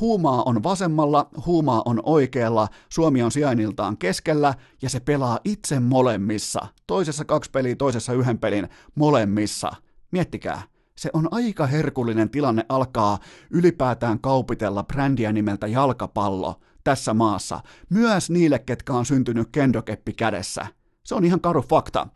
Huumaa 0.00 0.42
on 0.46 0.62
vasemmalla, 0.62 1.28
huumaa 1.46 1.82
on 1.84 2.00
oikealla, 2.04 2.68
Suomi 2.88 3.22
on 3.22 3.32
sijainniltaan 3.32 3.98
keskellä 3.98 4.54
ja 4.82 4.90
se 4.90 5.00
pelaa 5.00 5.38
itse 5.44 5.80
molemmissa. 5.80 6.66
Toisessa 6.86 7.24
kaksi 7.24 7.50
peliä, 7.50 7.76
toisessa 7.76 8.12
yhden 8.12 8.38
pelin, 8.38 8.68
molemmissa. 8.94 9.72
Miettikää. 10.10 10.62
Se 10.96 11.10
on 11.12 11.28
aika 11.30 11.66
herkullinen 11.66 12.30
tilanne 12.30 12.66
alkaa 12.68 13.18
ylipäätään 13.50 14.20
kaupitella 14.20 14.84
brändiä 14.84 15.32
nimeltä 15.32 15.66
jalkapallo 15.66 16.60
tässä 16.84 17.14
maassa, 17.14 17.60
myös 17.90 18.30
niille, 18.30 18.58
ketkä 18.58 18.92
on 18.92 19.06
syntynyt 19.06 19.48
kendokeppi 19.52 20.12
kädessä. 20.12 20.66
Se 21.04 21.14
on 21.14 21.24
ihan 21.24 21.40
karu 21.40 21.62
fakta. 21.62 22.06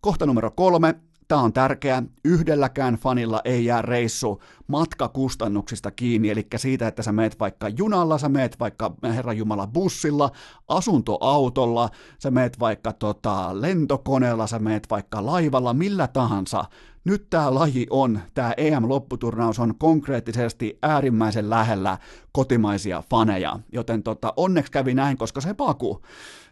Kohta 0.00 0.26
numero 0.26 0.50
kolme, 0.50 0.94
Tämä 1.30 1.42
on 1.42 1.52
tärkeä. 1.52 2.02
Yhdelläkään 2.24 2.94
fanilla 2.94 3.40
ei 3.44 3.64
jää 3.64 3.82
reissu 3.82 4.42
matkakustannuksista 4.66 5.90
kiinni, 5.90 6.30
eli 6.30 6.46
siitä, 6.56 6.88
että 6.88 7.02
sä 7.02 7.12
meet 7.12 7.40
vaikka 7.40 7.68
junalla, 7.68 8.18
sä 8.18 8.28
meet 8.28 8.60
vaikka 8.60 8.94
Herran 9.02 9.36
Jumala 9.36 9.66
bussilla, 9.66 10.30
asuntoautolla, 10.68 11.88
sä 12.18 12.30
meet 12.30 12.60
vaikka 12.60 12.92
tota, 12.92 13.60
lentokoneella, 13.60 14.46
sä 14.46 14.58
meet 14.58 14.86
vaikka 14.90 15.26
laivalla, 15.26 15.74
millä 15.74 16.08
tahansa. 16.08 16.64
Nyt 17.04 17.30
tämä 17.30 17.54
laji 17.54 17.86
on, 17.90 18.20
tämä 18.34 18.54
EM-lopputurnaus 18.56 19.58
on 19.58 19.74
konkreettisesti 19.78 20.78
äärimmäisen 20.82 21.50
lähellä 21.50 21.98
kotimaisia 22.32 23.02
faneja, 23.10 23.58
joten 23.72 24.02
tota, 24.02 24.32
onneksi 24.36 24.72
kävi 24.72 24.94
näin, 24.94 25.16
koska 25.16 25.40
se 25.40 25.54
paku, 25.54 26.02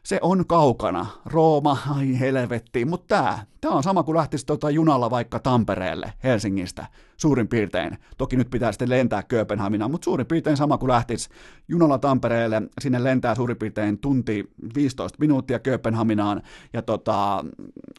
se 0.09 0.18
on 0.22 0.46
kaukana. 0.46 1.06
Rooma, 1.24 1.78
ai 1.96 2.20
helvetti, 2.20 2.84
mutta 2.84 3.06
tämä, 3.16 3.38
tämä 3.61 3.74
on 3.74 3.82
sama 3.82 4.02
kuin 4.02 4.16
lähtisi 4.16 4.46
tota 4.46 4.70
junalla 4.70 5.11
vaikka 5.11 5.38
Tampereelle 5.38 6.12
Helsingistä, 6.24 6.86
suurin 7.16 7.48
piirtein. 7.48 7.98
Toki 8.18 8.36
nyt 8.36 8.50
pitää 8.50 8.72
sitten 8.72 8.90
lentää 8.90 9.22
Kööpenhaminaan, 9.22 9.90
mutta 9.90 10.04
suurin 10.04 10.26
piirtein 10.26 10.56
sama 10.56 10.78
kuin 10.78 10.90
lähtisi 10.90 11.28
junalla 11.68 11.98
Tampereelle, 11.98 12.62
sinne 12.80 13.04
lentää 13.04 13.34
suurin 13.34 13.56
piirtein 13.56 13.98
tunti 13.98 14.50
15 14.74 15.16
minuuttia 15.20 15.59
Kööpenhaminaan, 15.59 16.42
ja 16.72 16.82
tota, 16.82 17.44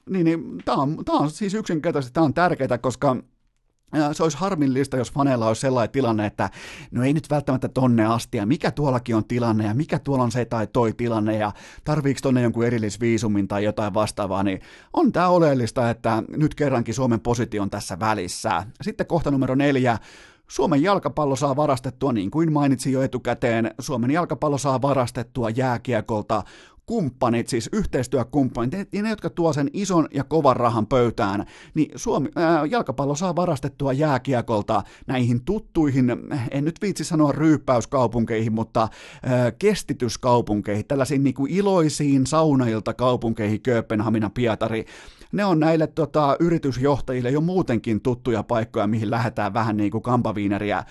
niin, 0.09 0.25
niin 0.25 0.57
tämä 0.65 0.77
on, 0.77 1.05
tämä 1.05 1.17
on 1.17 1.31
siis 1.31 1.53
yksinkertaisesti, 1.53 2.13
tämä 2.13 2.25
on 2.25 2.33
tärkeää, 2.33 2.77
koska 2.77 3.15
se 4.11 4.23
olisi 4.23 4.37
harmillista, 4.37 4.97
jos 4.97 5.11
faneilla 5.11 5.47
olisi 5.47 5.61
sellainen 5.61 5.91
tilanne, 5.91 6.25
että 6.25 6.49
no 6.91 7.03
ei 7.03 7.13
nyt 7.13 7.29
välttämättä 7.29 7.69
tonne 7.69 8.05
asti, 8.05 8.37
ja 8.37 8.45
mikä 8.45 8.71
tuollakin 8.71 9.15
on 9.15 9.25
tilanne, 9.25 9.65
ja 9.65 9.73
mikä 9.73 9.99
tuolla 9.99 10.23
on 10.23 10.31
se 10.31 10.45
tai 10.45 10.67
toi 10.67 10.93
tilanne, 10.93 11.37
ja 11.37 11.51
tarviiko 11.83 12.19
tonne 12.23 12.41
jonkun 12.41 12.65
erillisviisumin 12.65 13.47
tai 13.47 13.63
jotain 13.63 13.93
vastaavaa, 13.93 14.43
niin 14.43 14.61
on 14.93 15.11
tämä 15.11 15.29
oleellista, 15.29 15.89
että 15.89 16.23
nyt 16.37 16.55
kerrankin 16.55 16.93
Suomen 16.93 17.19
positio 17.19 17.61
on 17.61 17.69
tässä 17.69 17.99
välissä. 17.99 18.63
Sitten 18.81 19.07
kohta 19.07 19.31
numero 19.31 19.55
neljä, 19.55 19.97
Suomen 20.47 20.83
jalkapallo 20.83 21.35
saa 21.35 21.55
varastettua, 21.55 22.13
niin 22.13 22.31
kuin 22.31 22.53
mainitsin 22.53 22.93
jo 22.93 23.01
etukäteen, 23.01 23.71
Suomen 23.79 24.11
jalkapallo 24.11 24.57
saa 24.57 24.81
varastettua 24.81 25.49
jääkiekolta 25.49 26.43
kumppanit, 26.89 27.47
siis 27.47 27.69
yhteistyökumppanit, 27.73 28.93
ja 28.93 29.03
ne, 29.03 29.09
jotka 29.09 29.29
tuo 29.29 29.53
sen 29.53 29.69
ison 29.73 30.07
ja 30.13 30.23
kovan 30.23 30.55
rahan 30.55 30.87
pöytään, 30.87 31.45
niin 31.73 31.91
Suomi, 31.95 32.29
ää, 32.35 32.65
jalkapallo 32.65 33.15
saa 33.15 33.35
varastettua 33.35 33.93
jääkiekolta 33.93 34.83
näihin 35.07 35.45
tuttuihin, 35.45 36.11
en 36.51 36.65
nyt 36.65 36.81
viitsi 36.81 37.03
sanoa 37.03 37.31
ryyppäyskaupunkeihin, 37.31 38.53
mutta 38.53 38.87
ää, 39.23 39.51
kestityskaupunkeihin, 39.51 40.87
tällaisiin 40.87 41.23
niin 41.23 41.33
kuin 41.33 41.51
iloisiin 41.51 42.27
saunailta 42.27 42.93
kaupunkeihin, 42.93 43.61
Kööpenhamina, 43.61 44.29
Pietari, 44.29 44.85
ne 45.31 45.45
on 45.45 45.59
näille 45.59 45.87
tota, 45.87 46.37
yritysjohtajille 46.39 47.29
jo 47.29 47.41
muutenkin 47.41 48.01
tuttuja 48.01 48.43
paikkoja, 48.43 48.87
mihin 48.87 49.11
lähdetään 49.11 49.53
vähän 49.53 49.77
niin 49.77 49.91
kuin 49.91 50.01
kampaviineriä 50.01 50.83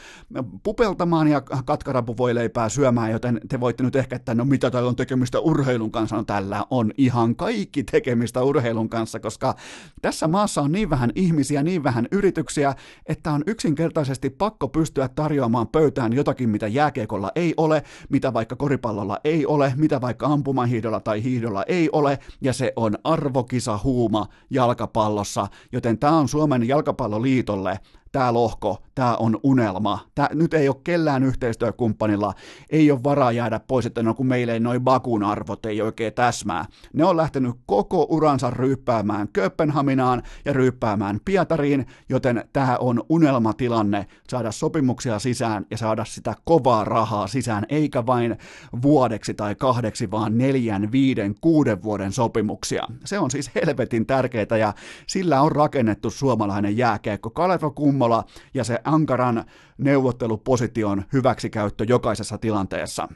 pupeltamaan 0.62 1.28
ja 1.28 1.40
katkarapuvoileipää 1.40 2.68
syömään, 2.68 3.10
joten 3.10 3.40
te 3.48 3.60
voitte 3.60 3.82
nyt 3.82 3.96
ehkä, 3.96 4.16
että 4.16 4.34
no 4.34 4.44
mitä 4.44 4.70
täällä 4.70 4.88
on 4.88 4.96
tekemistä 4.96 5.40
urheilun 5.40 5.90
kanssa, 5.90 6.16
no 6.16 6.24
tällä 6.24 6.64
on 6.70 6.92
ihan 6.98 7.36
kaikki 7.36 7.84
tekemistä 7.84 8.42
urheilun 8.42 8.88
kanssa, 8.88 9.20
koska 9.20 9.54
tässä 10.02 10.28
maassa 10.28 10.62
on 10.62 10.72
niin 10.72 10.90
vähän 10.90 11.12
ihmisiä, 11.14 11.62
niin 11.62 11.84
vähän 11.84 12.08
yrityksiä, 12.12 12.74
että 13.06 13.32
on 13.32 13.42
yksinkertaisesti 13.46 14.30
pakko 14.30 14.68
pystyä 14.68 15.08
tarjoamaan 15.08 15.68
pöytään 15.68 16.12
jotakin, 16.12 16.48
mitä 16.48 16.66
jääkiekolla 16.66 17.32
ei 17.34 17.54
ole, 17.56 17.82
mitä 18.08 18.32
vaikka 18.32 18.56
koripallolla 18.56 19.18
ei 19.24 19.46
ole, 19.46 19.72
mitä 19.76 20.00
vaikka 20.00 20.26
ampumahiidolla 20.26 21.00
tai 21.00 21.22
hiidolla 21.22 21.62
ei 21.62 21.88
ole, 21.92 22.18
ja 22.40 22.52
se 22.52 22.72
on 22.76 22.98
arvokisa 23.04 23.78
huuma 23.84 24.27
jalkapallossa, 24.50 25.46
joten 25.72 25.98
tämä 25.98 26.16
on 26.16 26.28
Suomen 26.28 26.68
jalkapalloliitolle 26.68 27.80
tämä 28.12 28.32
lohko, 28.32 28.82
tämä 28.94 29.16
on 29.16 29.40
unelma. 29.42 29.98
Tää, 30.14 30.28
nyt 30.32 30.54
ei 30.54 30.68
ole 30.68 30.76
kellään 30.84 31.22
yhteistyökumppanilla, 31.22 32.34
ei 32.70 32.90
ole 32.90 33.02
varaa 33.04 33.32
jäädä 33.32 33.60
pois, 33.60 33.86
että 33.86 34.02
no 34.02 34.14
kun 34.14 34.26
meillä 34.26 34.52
ei 34.52 34.60
noin 34.60 34.80
Bakun 34.80 35.24
arvot 35.24 35.66
ei 35.66 35.82
oikein 35.82 36.12
täsmää. 36.12 36.64
Ne 36.92 37.04
on 37.04 37.16
lähtenyt 37.16 37.54
koko 37.66 38.06
uransa 38.10 38.50
ryyppäämään 38.50 39.28
Kööpenhaminaan 39.32 40.22
ja 40.44 40.52
ryyppäämään 40.52 41.20
Pietariin, 41.24 41.86
joten 42.08 42.44
tämä 42.52 42.76
on 42.80 43.02
unelmatilanne 43.08 44.06
saada 44.28 44.52
sopimuksia 44.52 45.18
sisään 45.18 45.66
ja 45.70 45.76
saada 45.76 46.04
sitä 46.04 46.34
kovaa 46.44 46.84
rahaa 46.84 47.26
sisään, 47.26 47.66
eikä 47.68 48.06
vain 48.06 48.36
vuodeksi 48.82 49.34
tai 49.34 49.54
kahdeksi, 49.54 50.10
vaan 50.10 50.38
neljän, 50.38 50.92
viiden, 50.92 51.34
kuuden 51.40 51.82
vuoden 51.82 52.12
sopimuksia. 52.12 52.82
Se 53.04 53.18
on 53.18 53.30
siis 53.30 53.50
helvetin 53.54 54.06
tärkeää 54.06 54.56
ja 54.58 54.74
sillä 55.06 55.42
on 55.42 55.52
rakennettu 55.52 56.10
suomalainen 56.10 56.76
jääkeekko. 56.76 57.30
Kalevo 57.30 57.70
Kummola 57.98 58.24
ja 58.54 58.64
se 58.64 58.78
ankaran 58.84 59.44
neuvotteluposition 59.78 61.04
hyväksikäyttö 61.12 61.84
jokaisessa 61.88 62.38
tilanteessa. 62.38 63.08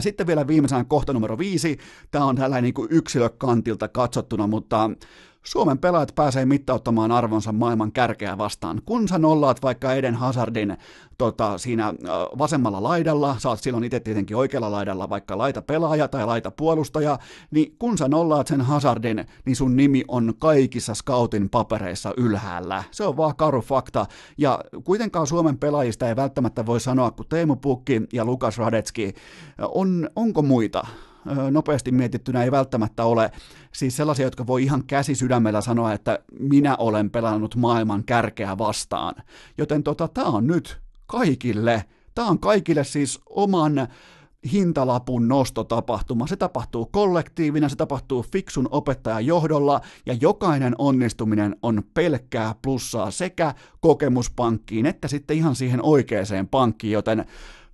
Sitten 0.00 0.26
vielä 0.26 0.46
viimeisenä 0.46 0.84
kohta 0.84 1.12
numero 1.12 1.38
viisi. 1.38 1.78
Tämä 2.10 2.24
on 2.24 2.36
tällainen 2.36 2.74
niin 2.78 2.88
yksilökantilta 2.90 3.88
katsottuna, 3.88 4.46
mutta 4.46 4.90
Suomen 5.42 5.78
pelaajat 5.78 6.14
pääsee 6.14 6.44
mittauttamaan 6.44 7.12
arvonsa 7.12 7.52
maailman 7.52 7.92
kärkeä 7.92 8.38
vastaan. 8.38 8.82
Kun 8.86 9.08
sä 9.08 9.18
nollaat 9.18 9.62
vaikka 9.62 9.94
Eden 9.94 10.14
Hazardin 10.14 10.76
tota, 11.18 11.58
siinä 11.58 11.94
vasemmalla 12.38 12.82
laidalla, 12.82 13.36
oot 13.44 13.60
silloin 13.60 13.84
itse 13.84 14.00
tietenkin 14.00 14.36
oikealla 14.36 14.70
laidalla 14.70 15.08
vaikka 15.10 15.38
laita 15.38 15.62
pelaaja 15.62 16.08
tai 16.08 16.26
laita 16.26 16.50
puolustaja, 16.50 17.18
niin 17.50 17.76
kun 17.78 17.98
sä 17.98 18.08
nollaat 18.08 18.46
sen 18.46 18.60
Hazardin, 18.60 19.26
niin 19.44 19.56
sun 19.56 19.76
nimi 19.76 20.04
on 20.08 20.34
kaikissa 20.38 20.94
scoutin 20.94 21.50
papereissa 21.50 22.14
ylhäällä. 22.16 22.84
Se 22.90 23.04
on 23.04 23.16
vaan 23.16 23.36
karu 23.36 23.60
fakta. 23.60 24.06
Ja 24.38 24.60
kuitenkaan 24.84 25.26
Suomen 25.26 25.58
pelaajista 25.58 26.08
ei 26.08 26.16
välttämättä 26.16 26.66
voi 26.66 26.80
sanoa, 26.80 27.10
kun 27.10 27.26
Teemu 27.28 27.56
Pukki 27.56 28.02
ja 28.12 28.24
Lukas 28.24 28.58
Radetski, 28.58 29.14
on, 29.74 30.10
onko 30.16 30.42
muita? 30.42 30.86
Nopeasti 31.50 31.92
mietittynä 31.92 32.44
ei 32.44 32.50
välttämättä 32.50 33.04
ole 33.04 33.30
siis 33.72 33.96
sellaisia, 33.96 34.26
jotka 34.26 34.46
voi 34.46 34.62
ihan 34.62 34.84
käsi 34.86 35.14
sydämellä 35.14 35.60
sanoa, 35.60 35.92
että 35.92 36.18
minä 36.38 36.76
olen 36.76 37.10
pelannut 37.10 37.56
maailman 37.56 38.04
kärkeä 38.04 38.58
vastaan. 38.58 39.14
Joten 39.58 39.82
tota, 39.82 40.08
tämä 40.08 40.26
on 40.26 40.46
nyt 40.46 40.80
kaikille, 41.06 41.84
tämä 42.14 42.28
on 42.28 42.38
kaikille 42.38 42.84
siis 42.84 43.20
oman 43.30 43.88
hintalapun 44.52 45.28
nostotapahtuma. 45.28 46.26
Se 46.26 46.36
tapahtuu 46.36 46.86
kollektiivina, 46.86 47.68
se 47.68 47.76
tapahtuu 47.76 48.22
fiksun 48.32 48.68
opettajan 48.70 49.26
johdolla 49.26 49.80
ja 50.06 50.14
jokainen 50.20 50.74
onnistuminen 50.78 51.56
on 51.62 51.82
pelkkää 51.94 52.54
plussaa 52.62 53.10
sekä 53.10 53.54
kokemuspankkiin 53.80 54.86
että 54.86 55.08
sitten 55.08 55.36
ihan 55.36 55.54
siihen 55.54 55.82
oikeaan 55.82 56.48
pankkiin, 56.50 56.92
joten 56.92 57.24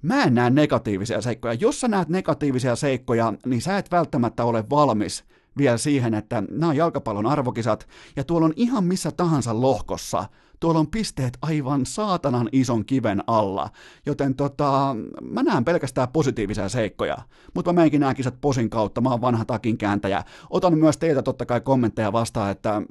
mä 0.03 0.23
en 0.23 0.35
näe 0.35 0.51
negatiivisia 0.51 1.21
seikkoja. 1.21 1.55
Jos 1.55 1.81
sä 1.81 1.89
näet 1.89 2.09
negatiivisia 2.09 2.77
seikkoja, 2.77 3.35
niin 3.47 3.63
sä 3.63 3.79
et 3.79 3.91
välttämättä 3.91 4.45
ole 4.45 4.65
valmis 4.71 5.25
vielä 5.59 5.77
siihen, 5.77 6.15
että 6.15 6.43
nämä 6.51 6.71
on 6.71 6.77
jalkapallon 6.77 7.27
arvokisat, 7.27 7.89
ja 8.17 8.25
tuolla 8.25 8.47
on 8.47 8.53
ihan 8.57 8.85
missä 8.85 9.11
tahansa 9.11 9.61
lohkossa, 9.61 10.25
tuolla 10.61 10.81
on 10.81 10.87
pisteet 10.87 11.39
aivan 11.43 11.87
saatanan 11.87 12.49
ison 12.53 12.85
kiven 12.85 13.25
alla, 13.27 13.71
joten 14.07 14.35
tota, 14.35 14.97
mä 15.23 15.43
näen 15.43 15.65
pelkästään 15.65 16.09
positiivisia 16.09 16.69
seikkoja, 16.69 17.17
mutta 17.55 17.73
mä 17.73 17.77
menenkin 17.77 18.01
nämä 18.01 18.15
kisat 18.15 18.41
posin 18.41 18.71
kautta, 18.71 19.01
mä 19.01 19.11
oon 19.11 19.21
vanha 19.21 19.45
takin 19.45 19.79
kääntäjä. 19.79 20.25
Otan 20.51 20.79
myös 20.79 20.97
teiltä 20.97 21.23
totta 21.23 21.47
kai 21.47 21.61
kommentteja 21.61 22.13
vastaan, 22.13 22.51
että, 22.51 22.83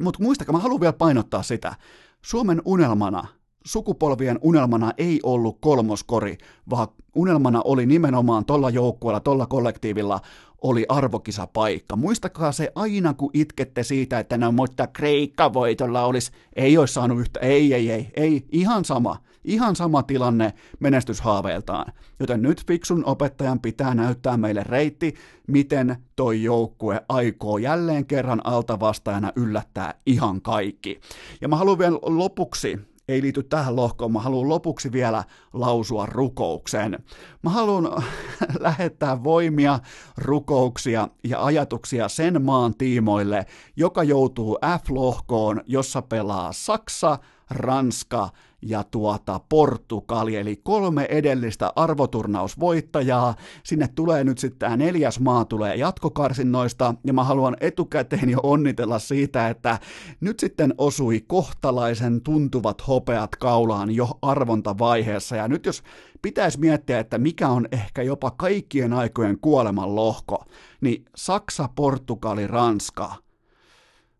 mutta 0.00 0.22
muistakaa, 0.22 0.52
mä 0.52 0.58
haluan 0.58 0.80
vielä 0.80 0.92
painottaa 0.92 1.42
sitä, 1.42 1.74
Suomen 2.22 2.62
unelmana 2.64 3.37
sukupolvien 3.68 4.38
unelmana 4.42 4.92
ei 4.98 5.20
ollut 5.22 5.58
kolmoskori, 5.60 6.38
vaan 6.70 6.88
unelmana 7.14 7.62
oli 7.64 7.86
nimenomaan 7.86 8.44
tolla 8.44 8.70
joukkueella, 8.70 9.20
tolla 9.20 9.46
kollektiivilla 9.46 10.20
oli 10.62 10.86
arvokisapaikka. 10.88 11.96
Muistakaa 11.96 12.52
se 12.52 12.72
aina, 12.74 13.14
kun 13.14 13.30
itkette 13.34 13.82
siitä, 13.82 14.18
että 14.18 14.38
no 14.38 14.52
mutta 14.52 14.86
Kreikka 14.86 15.52
voitolla 15.52 16.04
olisi, 16.04 16.32
ei 16.56 16.78
olisi 16.78 16.94
saanut 16.94 17.20
yhtä, 17.20 17.40
ei, 17.40 17.74
ei, 17.74 17.90
ei, 17.90 18.10
ei, 18.16 18.44
ihan 18.52 18.84
sama, 18.84 19.16
ihan 19.44 19.76
sama 19.76 20.02
tilanne 20.02 20.52
menestyshaaveiltaan. 20.80 21.92
Joten 22.20 22.42
nyt 22.42 22.66
fiksun 22.66 23.04
opettajan 23.04 23.60
pitää 23.60 23.94
näyttää 23.94 24.36
meille 24.36 24.64
reitti, 24.64 25.14
miten 25.46 25.96
toi 26.16 26.42
joukkue 26.42 27.00
aikoo 27.08 27.58
jälleen 27.58 28.06
kerran 28.06 28.46
altavastajana 28.46 29.32
yllättää 29.36 29.94
ihan 30.06 30.42
kaikki. 30.42 31.00
Ja 31.40 31.48
mä 31.48 31.56
haluan 31.56 31.78
vielä 31.78 31.98
lopuksi 32.02 32.78
ei 33.08 33.22
liity 33.22 33.42
tähän 33.42 33.76
lohkoon. 33.76 34.12
Mä 34.12 34.20
haluan 34.20 34.48
lopuksi 34.48 34.92
vielä 34.92 35.24
lausua 35.52 36.06
rukouksen. 36.06 36.98
Mä 37.42 37.50
haluan 37.50 38.02
lähettää 38.60 39.24
voimia, 39.24 39.78
rukouksia 40.16 41.08
ja 41.24 41.44
ajatuksia 41.44 42.08
sen 42.08 42.42
maan 42.42 42.74
tiimoille, 42.74 43.46
joka 43.76 44.02
joutuu 44.02 44.58
F-lohkoon, 44.78 45.62
jossa 45.66 46.02
pelaa 46.02 46.52
Saksa, 46.52 47.18
Ranska 47.50 48.28
ja 48.62 48.84
tuota 48.84 49.40
Portugali, 49.48 50.36
eli 50.36 50.56
kolme 50.56 51.06
edellistä 51.10 51.72
arvoturnausvoittajaa. 51.76 53.34
Sinne 53.64 53.88
tulee 53.94 54.24
nyt 54.24 54.38
sitten 54.38 54.58
tämä 54.58 54.76
neljäs 54.76 55.20
maa 55.20 55.44
tulee 55.44 55.76
jatkokarsinnoista, 55.76 56.94
ja 57.04 57.12
mä 57.12 57.24
haluan 57.24 57.56
etukäteen 57.60 58.30
jo 58.30 58.40
onnitella 58.42 58.98
siitä, 58.98 59.48
että 59.48 59.78
nyt 60.20 60.40
sitten 60.40 60.74
osui 60.78 61.24
kohtalaisen 61.26 62.20
tuntuvat 62.20 62.88
hopeat 62.88 63.36
kaulaan 63.36 63.90
jo 63.90 64.08
arvontavaiheessa, 64.22 65.36
ja 65.36 65.48
nyt 65.48 65.66
jos 65.66 65.82
pitäisi 66.22 66.60
miettiä, 66.60 66.98
että 66.98 67.18
mikä 67.18 67.48
on 67.48 67.68
ehkä 67.72 68.02
jopa 68.02 68.30
kaikkien 68.30 68.92
aikojen 68.92 69.38
kuoleman 69.40 69.94
lohko, 69.94 70.44
niin 70.80 71.04
Saksa, 71.16 71.68
Portugali, 71.74 72.46
Ranska– 72.46 73.14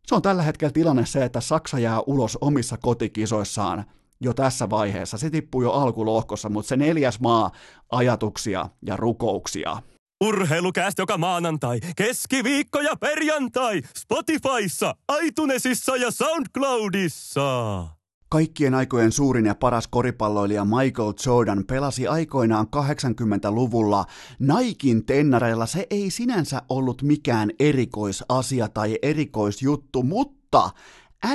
se 0.08 0.14
on 0.14 0.22
tällä 0.22 0.42
hetkellä 0.42 0.72
tilanne 0.72 1.06
se, 1.06 1.24
että 1.24 1.40
Saksa 1.40 1.78
jää 1.78 2.00
ulos 2.00 2.38
omissa 2.40 2.76
kotikisoissaan 2.76 3.84
jo 4.20 4.34
tässä 4.34 4.70
vaiheessa. 4.70 5.18
Se 5.18 5.30
tippuu 5.30 5.62
jo 5.62 5.72
alkulohkossa, 5.72 6.48
mutta 6.48 6.68
se 6.68 6.76
neljäs 6.76 7.20
maa, 7.20 7.50
ajatuksia 7.92 8.68
ja 8.86 8.96
rukouksia. 8.96 9.76
Urheilukääst 10.24 10.98
joka 10.98 11.18
maanantai, 11.18 11.80
keskiviikko 11.96 12.80
ja 12.80 12.96
perjantai, 13.00 13.82
Spotifyssa, 13.98 14.94
iTunesissa 15.22 15.96
ja 15.96 16.10
Soundcloudissa. 16.10 17.97
Kaikkien 18.30 18.74
aikojen 18.74 19.12
suurin 19.12 19.46
ja 19.46 19.54
paras 19.54 19.88
koripalloilija 19.88 20.64
Michael 20.64 21.12
Jordan 21.26 21.64
pelasi 21.66 22.08
aikoinaan 22.08 22.66
80-luvulla 22.76 24.04
Naikin 24.38 25.04
tennareilla. 25.06 25.66
Se 25.66 25.86
ei 25.90 26.10
sinänsä 26.10 26.62
ollut 26.68 27.02
mikään 27.02 27.50
erikoisasia 27.60 28.68
tai 28.68 28.98
erikoisjuttu, 29.02 30.02
mutta 30.02 30.70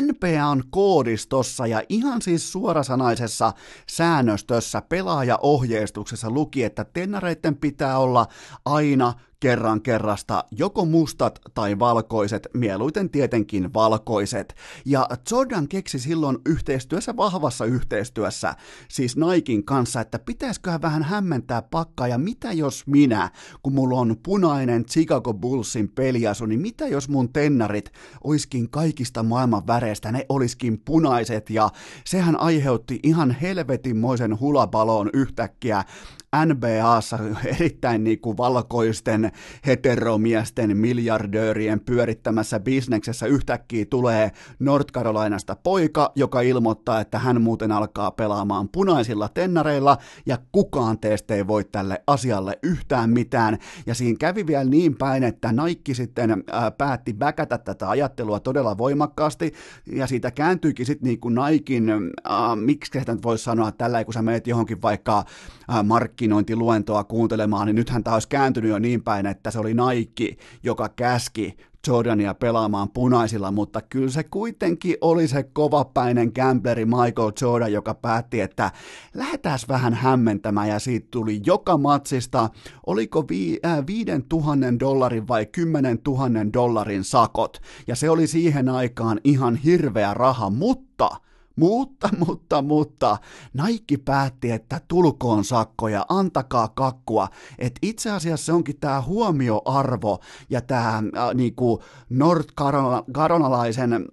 NPAn 0.02 0.64
koodistossa 0.70 1.68
ja 1.68 1.84
ihan 1.90 2.22
siis 2.22 2.52
suorasanaisessa 2.52 3.54
säännöstössä 3.90 4.82
pelaajaohjeistuksessa 4.82 6.30
luki, 6.30 6.64
että 6.64 6.86
tennareiden 6.86 7.56
pitää 7.58 7.98
olla 7.98 8.28
aina 8.66 9.14
kerran 9.44 9.82
kerrasta 9.82 10.44
joko 10.52 10.86
mustat 10.86 11.40
tai 11.54 11.80
valkoiset, 11.80 12.48
mieluiten 12.54 13.10
tietenkin 13.10 13.74
valkoiset. 13.74 14.56
Ja 14.86 15.08
Jordan 15.32 15.68
keksi 15.68 16.00
silloin 16.00 16.38
yhteistyössä, 16.46 17.18
vahvassa 17.18 17.66
yhteistyössä, 17.66 18.56
siis 18.88 19.18
Naikin 19.18 19.66
kanssa, 19.66 20.02
että 20.02 20.20
pitäisiköhän 20.20 20.82
vähän 20.82 21.04
hämmentää 21.04 21.62
pakkaa, 21.62 22.08
ja 22.08 22.18
mitä 22.18 22.52
jos 22.52 22.88
minä, 22.88 23.30
kun 23.64 23.74
mulla 23.74 24.00
on 24.00 24.16
punainen 24.24 24.86
Chicago 24.86 25.34
Bullsin 25.34 25.90
peliasu, 25.90 26.46
niin 26.46 26.62
mitä 26.62 26.88
jos 26.88 27.10
mun 27.10 27.34
tennarit 27.34 27.92
oiskin 28.24 28.70
kaikista 28.70 29.24
maailman 29.24 29.68
väreistä, 29.68 30.12
ne 30.12 30.26
olisikin 30.30 30.82
punaiset, 30.86 31.50
ja 31.50 31.70
sehän 32.06 32.40
aiheutti 32.40 33.00
ihan 33.04 33.32
helvetinmoisen 33.32 34.40
hulabaloon 34.40 35.10
yhtäkkiä 35.14 35.84
NBAssa 36.46 37.20
erittäin 37.46 38.04
niin 38.04 38.20
kuin 38.20 38.38
valkoisten 38.38 39.32
heteromiesten 39.66 40.78
miljardöörien 40.78 41.80
pyörittämässä 41.80 42.60
bisneksessä 42.60 43.26
yhtäkkiä 43.26 43.86
tulee 43.86 44.32
North 44.60 44.92
Carolinasta 44.92 45.56
poika, 45.56 46.12
joka 46.16 46.42
ilmoittaa, 46.42 47.02
että 47.02 47.20
hän 47.20 47.42
muuten 47.42 47.72
alkaa 47.72 48.12
pelaamaan 48.12 48.70
punaisilla 48.70 49.30
tennareilla 49.30 49.98
ja 50.26 50.38
kukaan 50.52 51.00
teistä 51.00 51.36
ei 51.36 51.48
voi 51.48 51.64
tälle 51.64 52.04
asialle 52.08 52.60
yhtään 52.64 53.10
mitään. 53.10 53.58
Ja 53.86 53.96
siinä 53.96 54.18
kävi 54.20 54.48
vielä 54.48 54.64
niin 54.64 54.96
päin, 54.96 55.24
että 55.24 55.52
Nike 55.52 55.94
sitten 55.94 56.44
ää, 56.52 56.72
päätti 56.72 57.20
väkätä 57.20 57.58
tätä 57.58 57.90
ajattelua 57.90 58.40
todella 58.40 58.78
voimakkaasti 58.78 59.54
ja 59.86 60.08
siitä 60.08 60.32
kääntyikin 60.32 60.86
sitten 60.86 61.08
niin 61.08 61.20
kuin 61.20 61.36
Naikin, 61.36 61.92
miksi 62.56 63.00
sitä 63.00 63.14
nyt 63.14 63.24
voisi 63.24 63.44
sanoa 63.44 63.72
tällä, 63.72 64.04
kun 64.04 64.14
sä 64.14 64.22
menet 64.22 64.48
johonkin 64.48 64.82
vaikka 64.82 65.24
ää, 65.68 65.84
markkinointiluentoa 65.84 67.04
kuuntelemaan, 67.04 67.66
niin 67.66 67.76
nythän 67.76 68.04
tämä 68.04 68.14
olisi 68.14 68.28
kääntynyt 68.28 68.72
jo 68.72 68.80
niin 68.80 69.04
päin, 69.04 69.23
nimittäin, 69.24 69.38
että 69.38 69.52
se 69.52 69.60
oli 69.60 69.74
Nike, 69.74 70.38
joka 70.64 70.90
käski 70.90 71.58
Jordania 71.88 72.34
pelaamaan 72.34 72.90
punaisilla, 72.90 73.52
mutta 73.52 73.82
kyllä 73.82 74.10
se 74.10 74.24
kuitenkin 74.24 74.96
oli 75.02 75.28
se 75.28 75.44
kovapäinen 75.44 76.32
gambleri 76.36 76.86
Michael 76.86 77.32
Jordan, 77.42 77.74
joka 77.74 77.94
päätti, 77.94 78.42
että 78.42 78.72
lähdetään 79.14 79.60
vähän 79.68 79.94
hämmentämään 79.94 80.70
ja 80.70 80.80
siitä 80.80 81.08
tuli 81.12 81.42
joka 81.46 81.78
matsista, 81.78 82.50
oliko 82.86 83.28
vi, 83.30 83.60
äh, 83.66 83.86
5000 83.88 84.80
dollarin 84.80 85.28
vai 85.28 85.46
10 85.46 86.00
000 86.08 86.54
dollarin 86.54 87.04
sakot, 87.04 87.62
ja 87.88 87.96
se 87.96 88.10
oli 88.10 88.28
siihen 88.28 88.70
aikaan 88.70 89.20
ihan 89.24 89.56
hirveä 89.56 90.14
raha, 90.14 90.50
mutta 90.50 91.10
mutta, 91.56 92.10
mutta, 92.26 92.62
mutta, 92.62 93.18
Nike 93.64 93.98
päätti, 93.98 94.52
että 94.52 94.82
tulkoon 94.88 95.44
sakkoja, 95.44 96.06
antakaa 96.10 96.68
kakkua. 96.68 97.28
Että 97.60 97.80
itse 97.82 98.12
asiassa 98.12 98.46
se 98.46 98.54
onkin 98.54 98.80
tämä 98.80 99.02
huomioarvo 99.02 100.20
ja 100.50 100.62
tämä 100.62 100.90
äh, 100.90 101.04
niinku 101.34 101.84
North-Caronalaisen 102.10 104.06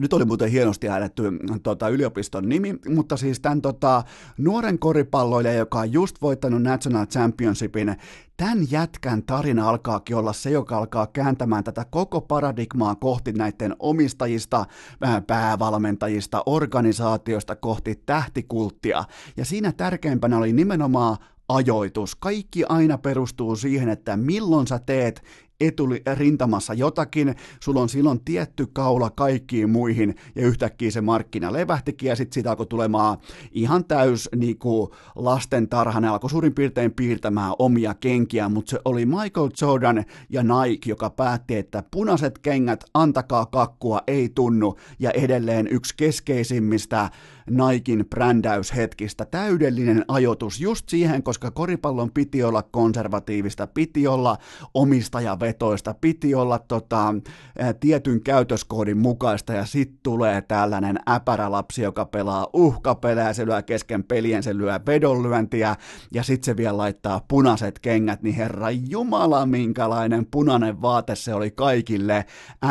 nyt 0.00 0.12
oli 0.12 0.24
muuten 0.24 0.50
hienosti 0.50 0.88
äänetty 0.88 1.22
tota, 1.62 1.88
yliopiston 1.88 2.48
nimi, 2.48 2.74
mutta 2.88 3.16
siis 3.16 3.40
tämän 3.40 3.62
tota, 3.62 4.02
nuoren 4.38 4.78
koripalloilija, 4.78 5.54
joka 5.54 5.78
on 5.78 5.92
just 5.92 6.22
voittanut 6.22 6.62
National 6.62 7.06
Championshipin, 7.06 7.96
tämän 8.36 8.70
jätkän 8.70 9.22
tarina 9.22 9.68
alkaakin 9.68 10.16
olla 10.16 10.32
se, 10.32 10.50
joka 10.50 10.78
alkaa 10.78 11.06
kääntämään 11.06 11.64
tätä 11.64 11.84
koko 11.90 12.20
paradigmaa 12.20 12.94
kohti 12.94 13.32
näiden 13.32 13.76
omistajista, 13.78 14.66
päävalmentajista, 15.26 16.42
organisaatiosta 16.46 17.56
kohti 17.56 18.02
tähtikulttia. 18.06 19.04
Ja 19.36 19.44
siinä 19.44 19.72
tärkeimpänä 19.72 20.38
oli 20.38 20.52
nimenomaan 20.52 21.16
ajoitus. 21.48 22.14
Kaikki 22.14 22.64
aina 22.64 22.98
perustuu 22.98 23.56
siihen, 23.56 23.88
että 23.88 24.16
milloin 24.16 24.66
sä 24.66 24.78
teet 24.78 25.22
etuli 25.60 26.02
rintamassa 26.14 26.74
jotakin, 26.74 27.34
sulla 27.60 27.80
on 27.80 27.88
silloin 27.88 28.24
tietty 28.24 28.66
kaula 28.72 29.10
kaikkiin 29.10 29.70
muihin, 29.70 30.14
ja 30.34 30.46
yhtäkkiä 30.46 30.90
se 30.90 31.00
markkina 31.00 31.52
levähtikin, 31.52 32.08
ja 32.08 32.16
sitten 32.16 32.34
siitä 32.34 32.50
alkoi 32.50 32.66
tulemaan 32.66 33.18
ihan 33.50 33.84
täys 33.84 34.28
niinku, 34.36 34.94
lasten 35.14 35.68
tarhana, 35.68 36.12
alkoi 36.12 36.30
suurin 36.30 36.54
piirtein 36.54 36.92
piirtämään 36.92 37.52
omia 37.58 37.94
kenkiä, 37.94 38.48
mutta 38.48 38.70
se 38.70 38.80
oli 38.84 39.06
Michael 39.06 39.50
Jordan 39.60 40.04
ja 40.30 40.42
Nike, 40.42 40.90
joka 40.90 41.10
päätti, 41.10 41.56
että 41.56 41.82
punaiset 41.90 42.38
kengät, 42.38 42.84
antakaa 42.94 43.46
kakkua, 43.46 44.00
ei 44.06 44.28
tunnu, 44.28 44.76
ja 44.98 45.10
edelleen 45.10 45.68
yksi 45.70 45.94
keskeisimmistä 45.96 47.10
Naikin 47.50 48.06
brändäyshetkistä. 48.10 49.24
Täydellinen 49.24 50.04
ajoitus 50.08 50.60
just 50.60 50.88
siihen, 50.88 51.22
koska 51.22 51.50
koripallon 51.50 52.10
piti 52.10 52.42
olla 52.42 52.62
konservatiivista, 52.62 53.66
piti 53.66 54.06
olla 54.06 54.36
omistajavetoista, 55.46 55.94
piti 56.00 56.34
olla 56.34 56.58
tota, 56.58 57.14
tietyn 57.80 58.22
käytöskoodin 58.22 58.98
mukaista 58.98 59.52
ja 59.52 59.64
sitten 59.64 59.98
tulee 60.02 60.42
tällainen 60.42 60.98
äpärälapsi, 61.10 61.82
joka 61.82 62.04
pelaa 62.04 62.46
uhkapelejä, 62.52 63.32
se 63.32 63.46
lyö 63.46 63.62
kesken 63.62 64.04
pelien, 64.04 64.42
se 64.42 64.56
lyö 64.56 64.80
vedonlyöntiä 64.86 65.76
ja 66.14 66.22
sitten 66.22 66.44
se 66.44 66.56
vielä 66.56 66.76
laittaa 66.76 67.20
punaiset 67.28 67.78
kengät, 67.78 68.22
niin 68.22 68.34
herra 68.34 68.70
jumala 68.70 69.46
minkälainen 69.46 70.26
punainen 70.26 70.82
vaate 70.82 71.14
se 71.14 71.34
oli 71.34 71.50
kaikille 71.50 72.24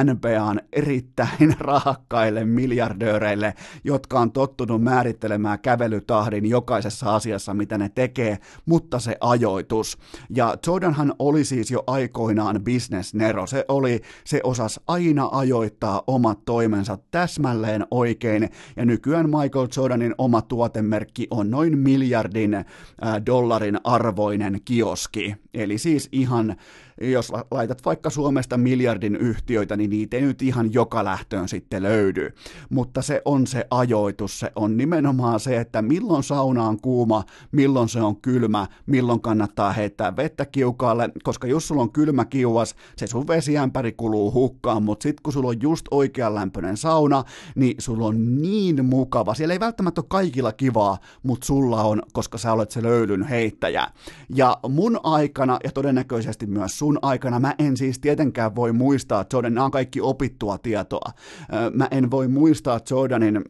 NBAn 0.03 0.61
erittäin 0.73 1.55
rahakkaille 1.59 2.45
miljardööreille, 2.45 3.53
jotka 3.83 4.19
on 4.19 4.31
tottu 4.31 4.55
tottunut 4.65 4.83
määrittelemään 4.83 5.59
kävelytahdin 5.59 6.45
jokaisessa 6.45 7.15
asiassa, 7.15 7.53
mitä 7.53 7.77
ne 7.77 7.89
tekee, 7.89 8.37
mutta 8.65 8.99
se 8.99 9.17
ajoitus. 9.21 9.97
Ja 10.29 10.57
Jordanhan 10.67 11.13
oli 11.19 11.45
siis 11.45 11.71
jo 11.71 11.83
aikoinaan 11.87 12.64
nero. 13.13 13.47
Se 13.47 13.65
oli, 13.67 14.01
se 14.23 14.39
osas 14.43 14.79
aina 14.87 15.29
ajoittaa 15.31 16.03
omat 16.07 16.45
toimensa 16.45 16.97
täsmälleen 17.11 17.85
oikein, 17.91 18.49
ja 18.75 18.85
nykyään 18.85 19.29
Michael 19.29 19.67
Jordanin 19.77 20.15
oma 20.17 20.41
tuotemerkki 20.41 21.27
on 21.29 21.51
noin 21.51 21.77
miljardin 21.77 22.53
äh, 22.53 22.65
dollarin 23.25 23.79
arvoinen 23.83 24.59
kioski. 24.65 25.35
Eli 25.53 25.77
siis 25.77 26.09
ihan 26.11 26.55
jos 27.01 27.31
laitat 27.51 27.85
vaikka 27.85 28.09
Suomesta 28.09 28.57
miljardin 28.57 29.15
yhtiöitä, 29.15 29.77
niin 29.77 29.89
niitä 29.89 30.17
ei 30.17 30.23
nyt 30.23 30.41
ihan 30.41 30.73
joka 30.73 31.03
lähtöön 31.03 31.49
sitten 31.49 31.83
löydy. 31.83 32.29
Mutta 32.69 33.01
se 33.01 33.21
on 33.25 33.47
se 33.47 33.67
ajoitus, 33.71 34.39
se 34.39 34.51
on 34.55 34.77
nimenomaan 34.77 35.39
se, 35.39 35.57
että 35.57 35.81
milloin 35.81 36.23
sauna 36.23 36.67
on 36.67 36.81
kuuma, 36.81 37.23
milloin 37.51 37.89
se 37.89 38.01
on 38.01 38.15
kylmä, 38.15 38.67
milloin 38.85 39.21
kannattaa 39.21 39.71
heittää 39.71 40.15
vettä 40.15 40.45
kiukaalle, 40.45 41.09
koska 41.23 41.47
jos 41.47 41.67
sulla 41.67 41.81
on 41.81 41.91
kylmä 41.91 42.25
kiuas, 42.25 42.75
se 42.97 43.07
sun 43.07 43.27
vesiämpäri 43.27 43.91
kuluu 43.91 44.31
hukkaan, 44.33 44.83
mutta 44.83 45.03
sitten 45.03 45.23
kun 45.23 45.33
sulla 45.33 45.49
on 45.49 45.61
just 45.61 45.85
oikean 45.91 46.35
lämpöinen 46.35 46.77
sauna, 46.77 47.23
niin 47.55 47.75
sulla 47.79 48.05
on 48.05 48.41
niin 48.41 48.85
mukava. 48.85 49.33
Siellä 49.33 49.53
ei 49.53 49.59
välttämättä 49.59 50.01
ole 50.01 50.05
kaikilla 50.09 50.51
kivaa, 50.51 50.97
mutta 51.23 51.45
sulla 51.45 51.83
on, 51.83 52.01
koska 52.13 52.37
sä 52.37 52.53
olet 52.53 52.71
se 52.71 52.83
löylyn 52.83 53.23
heittäjä. 53.23 53.87
Ja 54.35 54.57
mun 54.69 54.99
aikana, 55.03 55.59
ja 55.63 55.71
todennäköisesti 55.71 56.45
myös 56.45 56.79
sun 56.79 56.84
aikana 57.01 57.39
mä 57.39 57.55
en 57.59 57.77
siis 57.77 57.99
tietenkään 57.99 58.55
voi 58.55 58.73
muistaa 58.73 59.25
Jordan, 59.33 59.53
nämä 59.53 59.65
on 59.65 59.71
kaikki 59.71 60.01
opittua 60.01 60.57
tietoa. 60.57 61.11
Mä 61.73 61.87
en 61.91 62.11
voi 62.11 62.27
muistaa 62.27 62.79
Jordanin 62.89 63.43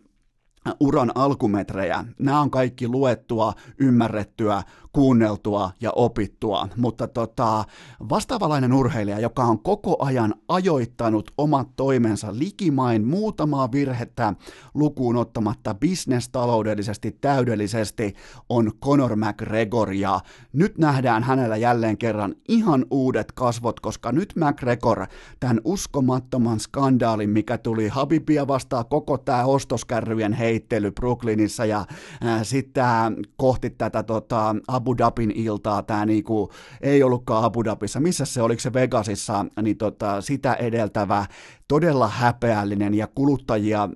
uran 0.80 1.12
alkumetrejä. 1.16 2.06
Nämä 2.20 2.42
on 2.42 2.52
kaikki 2.52 2.88
luettua, 2.88 3.54
ymmärrettyä, 3.80 4.64
kuunneltua 4.96 5.72
ja 5.82 5.92
opittua, 5.96 6.68
mutta 6.78 7.08
tota, 7.08 7.64
vastaavalainen 8.10 8.74
urheilija, 8.74 9.20
joka 9.20 9.44
on 9.44 9.60
koko 9.60 9.96
ajan 10.00 10.34
ajoittanut 10.48 11.32
omat 11.38 11.68
toimensa 11.76 12.28
likimain 12.32 13.08
muutamaa 13.08 13.72
virhettä 13.72 14.34
lukuun 14.74 15.16
ottamatta 15.16 15.74
bisnestaloudellisesti 15.74 17.18
täydellisesti, 17.22 18.14
on 18.50 18.72
Conor 18.84 19.16
McGregor. 19.16 19.94
Ja 19.94 20.20
nyt 20.54 20.78
nähdään 20.78 21.24
hänellä 21.24 21.58
jälleen 21.58 21.98
kerran 21.98 22.36
ihan 22.48 22.86
uudet 22.92 23.32
kasvot, 23.32 23.80
koska 23.80 24.12
nyt 24.12 24.34
McGregor 24.36 25.08
tämän 25.40 25.62
uskomattoman 25.64 26.60
skandaalin, 26.60 27.30
mikä 27.30 27.58
tuli 27.58 27.88
Habibia 27.88 28.48
vastaan 28.48 28.86
koko 28.90 29.18
tämä 29.18 29.46
ostoskärryjen 29.46 30.34
heittely 30.34 30.92
Brooklynissa 30.92 31.66
ja 31.66 31.80
äh, 32.26 32.40
sitten 32.44 33.16
kohti 33.38 33.70
tätä 33.70 34.04
tota, 34.04 34.56
Abu 34.86 34.98
Dhabin 34.98 35.32
iltaa, 35.32 35.84
tämä 35.84 36.06
niinku, 36.06 36.52
ei 36.82 37.04
ollutkaan 37.04 37.44
Abu 37.44 37.64
Dhabissa, 37.64 38.00
missä 38.00 38.26
se, 38.26 38.42
oliko 38.42 38.60
se 38.60 38.74
Vegasissa, 38.74 39.46
niin 39.62 39.78
tota, 39.78 40.22
sitä 40.22 40.54
edeltävä 40.54 41.26
todella 41.68 42.08
häpeällinen 42.08 42.94
ja 42.94 43.08
kuluttajia 43.08 43.90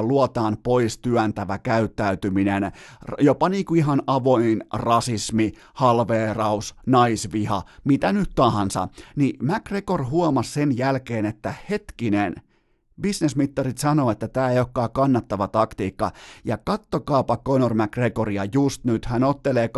luotaan 0.00 0.56
pois 0.62 0.98
työntävä 0.98 1.58
käyttäytyminen, 1.58 2.72
jopa 3.18 3.48
niin 3.48 3.64
kuin 3.64 3.78
ihan 3.78 4.02
avoin 4.06 4.64
rasismi, 4.72 5.52
halveeraus, 5.74 6.74
naisviha, 6.86 7.62
mitä 7.84 8.12
nyt 8.12 8.30
tahansa, 8.34 8.88
niin 9.16 9.36
McGregor 9.42 10.06
huomasi 10.06 10.52
sen 10.52 10.78
jälkeen, 10.78 11.26
että 11.26 11.54
hetkinen– 11.70 12.34
bisnesmittarit 13.00 13.78
sanoo, 13.78 14.10
että 14.10 14.28
tämä 14.28 14.50
ei 14.50 14.58
olekaan 14.58 14.90
kannattava 14.92 15.48
taktiikka. 15.48 16.10
Ja 16.44 16.58
kattokaapa 16.58 17.36
Conor 17.36 17.74
McGregoria 17.74 18.44
just 18.52 18.84
nyt. 18.84 19.04
Hän 19.04 19.24
ottelee 19.24 19.70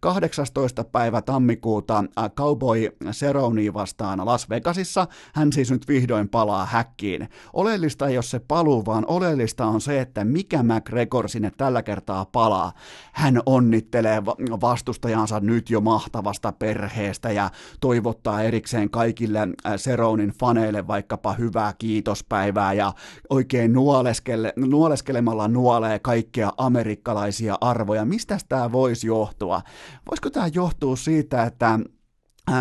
18. 0.00 0.84
päivä 0.84 1.22
tammikuuta 1.22 2.04
äh, 2.18 2.30
Cowboy 2.30 2.88
Cerrone 3.10 3.74
vastaan 3.74 4.26
Las 4.26 4.48
Vegasissa. 4.48 5.06
Hän 5.34 5.52
siis 5.52 5.70
nyt 5.70 5.88
vihdoin 5.88 6.28
palaa 6.28 6.66
häkkiin. 6.66 7.28
Oleellista 7.52 8.08
ei 8.08 8.16
ole 8.16 8.22
se 8.22 8.38
paluu, 8.38 8.86
vaan 8.86 9.04
oleellista 9.08 9.66
on 9.66 9.80
se, 9.80 10.00
että 10.00 10.24
mikä 10.24 10.62
McGregor 10.62 11.28
sinne 11.28 11.52
tällä 11.56 11.82
kertaa 11.82 12.24
palaa. 12.24 12.72
Hän 13.12 13.40
onnittelee 13.46 14.24
vastustajansa 14.60 15.40
nyt 15.40 15.70
jo 15.70 15.80
mahtavasta 15.80 16.52
perheestä 16.52 17.32
ja 17.32 17.50
toivottaa 17.80 18.42
erikseen 18.42 18.90
kaikille 18.90 19.38
äh, 19.40 19.72
Seronin 19.76 20.32
faneille 20.40 20.86
vaikkapa 20.86 21.32
hyvää 21.32 21.72
kiitos 21.78 22.24
päivää 22.28 22.72
ja 22.72 22.92
oikein 23.30 23.72
nuoleskele, 23.72 24.52
nuoleskelemalla 24.56 25.48
nuolee 25.48 25.98
kaikkea 25.98 26.52
amerikkalaisia 26.56 27.58
arvoja. 27.60 28.04
Mistä 28.04 28.38
tämä 28.48 28.72
voisi 28.72 29.06
johtua? 29.06 29.62
Voisiko 30.10 30.30
tämä 30.30 30.48
johtua 30.54 30.96
siitä, 30.96 31.42
että 31.42 31.78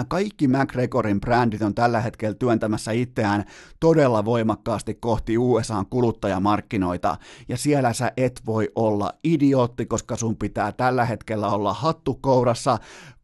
kaikki 0.08 0.48
McGregorin 0.48 1.22
brändit 1.22 1.62
on 1.62 1.76
tällä 1.76 2.02
hetkellä 2.02 2.36
työntämässä 2.36 2.92
itseään 2.92 3.46
todella 3.80 4.26
voimakkaasti 4.26 4.94
kohti 4.94 5.38
USAn 5.38 5.86
kuluttajamarkkinoita, 5.90 7.18
ja 7.50 7.58
siellä 7.58 7.94
sä 7.94 8.12
et 8.18 8.42
voi 8.46 8.70
olla 8.76 9.14
idiootti, 9.24 9.86
koska 9.86 10.16
sun 10.16 10.38
pitää 10.38 10.72
tällä 10.72 11.06
hetkellä 11.06 11.50
olla 11.50 11.74
hattu 11.74 12.16
kourassa, 12.22 12.78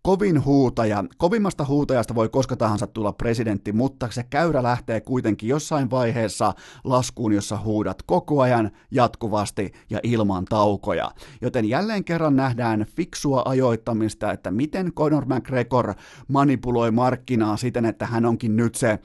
kovin 0.03 0.45
huutaja, 0.45 1.03
kovimmasta 1.17 1.65
huutajasta 1.65 2.15
voi 2.15 2.29
koska 2.29 2.55
tahansa 2.55 2.87
tulla 2.87 3.11
presidentti, 3.13 3.71
mutta 3.71 4.07
se 4.11 4.23
käyrä 4.23 4.63
lähtee 4.63 5.01
kuitenkin 5.01 5.49
jossain 5.49 5.91
vaiheessa 5.91 6.53
laskuun, 6.83 7.33
jossa 7.33 7.57
huudat 7.57 8.01
koko 8.01 8.41
ajan, 8.41 8.71
jatkuvasti 8.91 9.71
ja 9.89 9.99
ilman 10.03 10.45
taukoja. 10.45 11.11
Joten 11.41 11.65
jälleen 11.65 12.03
kerran 12.03 12.35
nähdään 12.35 12.85
fiksua 12.95 13.41
ajoittamista, 13.45 14.31
että 14.31 14.51
miten 14.51 14.93
Conor 14.93 15.25
McGregor 15.25 15.93
manipuloi 16.27 16.91
markkinaa 16.91 17.57
siten, 17.57 17.85
että 17.85 18.05
hän 18.05 18.25
onkin 18.25 18.55
nyt 18.55 18.75
se 18.75 18.99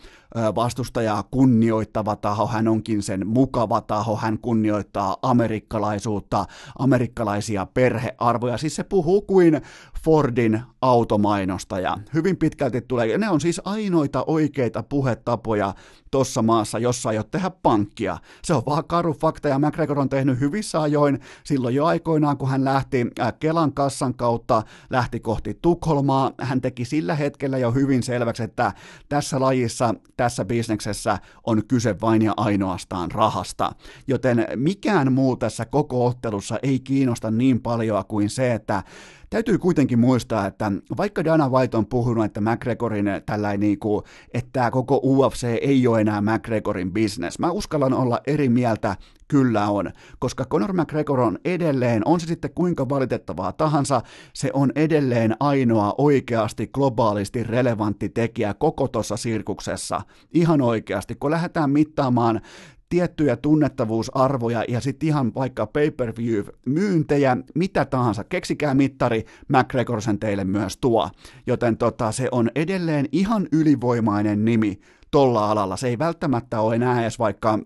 vastustajaa 0.55 1.23
kunnioittava 1.23 2.17
taho, 2.17 2.47
hän 2.47 2.69
onkin 2.69 3.03
sen 3.03 3.27
mukava 3.27 3.81
taho, 3.81 4.17
hän 4.17 4.39
kunnioittaa 4.39 5.17
amerikkalaisuutta, 5.23 6.45
amerikkalaisia 6.79 7.67
perhearvoja, 7.75 8.59
siis 8.59 8.77
se 8.77 8.85
puhuu 8.85 9.23
kuin 9.23 9.63
Fordin 10.05 10.63
automainostaja. 10.83 11.99
Hyvin 12.15 12.37
pitkälti 12.37 12.81
tulee, 12.81 13.19
ne 13.19 13.31
on 13.31 13.41
siis 13.41 13.61
ainoita 13.65 14.25
oikeita 14.27 14.83
puhetapoja 14.83 15.75
tuossa 16.11 16.43
maassa, 16.43 16.79
jossa 16.79 17.09
ole 17.09 17.25
tehdä 17.31 17.51
pankkia. 17.51 18.19
Se 18.45 18.55
on 18.55 18.63
vaan 18.67 18.85
karu 18.85 19.13
fakta, 19.13 19.49
ja 19.49 19.59
McGregor 19.59 19.99
on 19.99 20.09
tehnyt 20.09 20.41
hyvissä 20.41 20.83
ajoin 20.83 21.21
silloin 21.45 21.75
jo 21.75 21.85
aikoinaan, 21.85 22.39
kun 22.39 22.49
hän 22.49 22.65
lähti 22.65 23.07
Kelan 23.41 23.73
kassan 23.73 24.15
kautta, 24.15 24.63
lähti 24.91 25.21
kohti 25.21 25.59
Tukholmaa, 25.63 26.33
hän 26.41 26.61
teki 26.61 26.85
sillä 26.85 27.15
hetkellä 27.15 27.59
jo 27.59 27.73
hyvin 27.73 28.03
selväksi, 28.03 28.43
että 28.43 28.73
tässä 29.09 29.41
lajissa, 29.41 29.95
tässä 30.19 30.45
bisneksessä 30.45 31.19
on 31.47 31.63
kyse 31.69 31.97
vain 32.01 32.23
ja 32.23 32.35
ainoastaan 32.37 33.11
rahasta. 33.11 33.73
Joten 34.07 34.47
mikään 34.57 35.13
muu 35.13 35.37
tässä 35.37 35.65
koko 35.65 36.07
ottelussa 36.07 36.59
ei 36.63 36.81
kiinnosta 36.81 37.31
niin 37.31 37.61
paljon 37.61 38.05
kuin 38.09 38.31
se, 38.31 38.55
että 38.55 38.83
Täytyy 39.31 39.59
kuitenkin 39.59 39.99
muistaa, 39.99 40.47
että 40.47 40.73
vaikka 40.97 41.25
Dana 41.25 41.49
White 41.49 41.77
on 41.77 41.87
puhunut, 41.87 42.25
että 42.25 42.41
McGregorin 42.41 43.07
tällainen, 43.27 43.61
niin 43.61 43.79
kuin, 43.79 44.05
että 44.35 44.71
koko 44.71 45.01
UFC 45.03 45.45
ei 45.45 45.87
ole 45.87 46.01
enää 46.01 46.21
McGregorin 46.21 46.93
business, 46.93 47.39
mä 47.39 47.51
uskallan 47.51 47.95
olla 47.95 48.21
eri 48.27 48.49
mieltä, 48.49 48.97
kyllä 49.29 49.69
on, 49.69 49.91
koska 50.19 50.45
Conor 50.45 50.73
McGregor 50.73 51.21
on 51.21 51.39
edelleen, 51.45 52.03
on 52.05 52.21
se 52.21 52.27
sitten 52.27 52.55
kuinka 52.55 52.89
valitettavaa 52.89 53.53
tahansa, 53.53 54.03
se 54.33 54.51
on 54.53 54.73
edelleen 54.75 55.37
ainoa 55.41 55.95
oikeasti 55.99 56.67
globaalisti 56.67 57.43
relevantti 57.43 58.09
tekijä 58.09 58.55
koko 58.55 58.89
tuossa 58.89 59.17
sirkuksessa. 59.17 60.01
Ihan 60.35 60.61
oikeasti, 60.61 61.15
kun 61.15 61.31
lähdetään 61.31 61.71
mittaamaan 61.71 62.41
tiettyjä 62.89 63.37
tunnettavuusarvoja 63.37 64.65
ja 64.69 64.81
sitten 64.81 65.07
ihan 65.07 65.35
vaikka 65.35 65.67
pay-per-view-myyntejä, 65.67 67.37
mitä 67.55 67.85
tahansa, 67.85 68.25
keksikää 68.25 68.75
mittari, 68.75 69.25
McGregor 69.49 70.03
sen 70.03 70.19
teille 70.19 70.45
myös 70.45 70.77
tuo. 70.77 71.11
Joten 71.47 71.77
tota, 71.77 72.13
se 72.13 72.29
on 72.33 72.51
edelleen 72.55 73.07
ihan 73.13 73.49
ylivoimainen 73.53 74.45
nimi 74.45 74.81
tolla 75.11 75.51
alalla. 75.51 75.77
Se 75.77 75.89
ei 75.89 75.99
välttämättä 75.99 76.61
ole 76.61 76.75
enää 76.75 77.01
edes 77.03 77.19
vaikka 77.19 77.59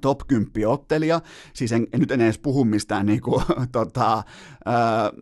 top 0.00 0.20
10 0.28 0.68
ottelija, 0.68 1.20
siis 1.52 1.72
en, 1.72 1.86
nyt 1.96 2.10
en 2.10 2.20
edes 2.20 2.38
puhu 2.38 2.64
mistään 2.64 3.06
niinku, 3.06 3.42
tota, 3.72 4.22
ää, 4.64 5.12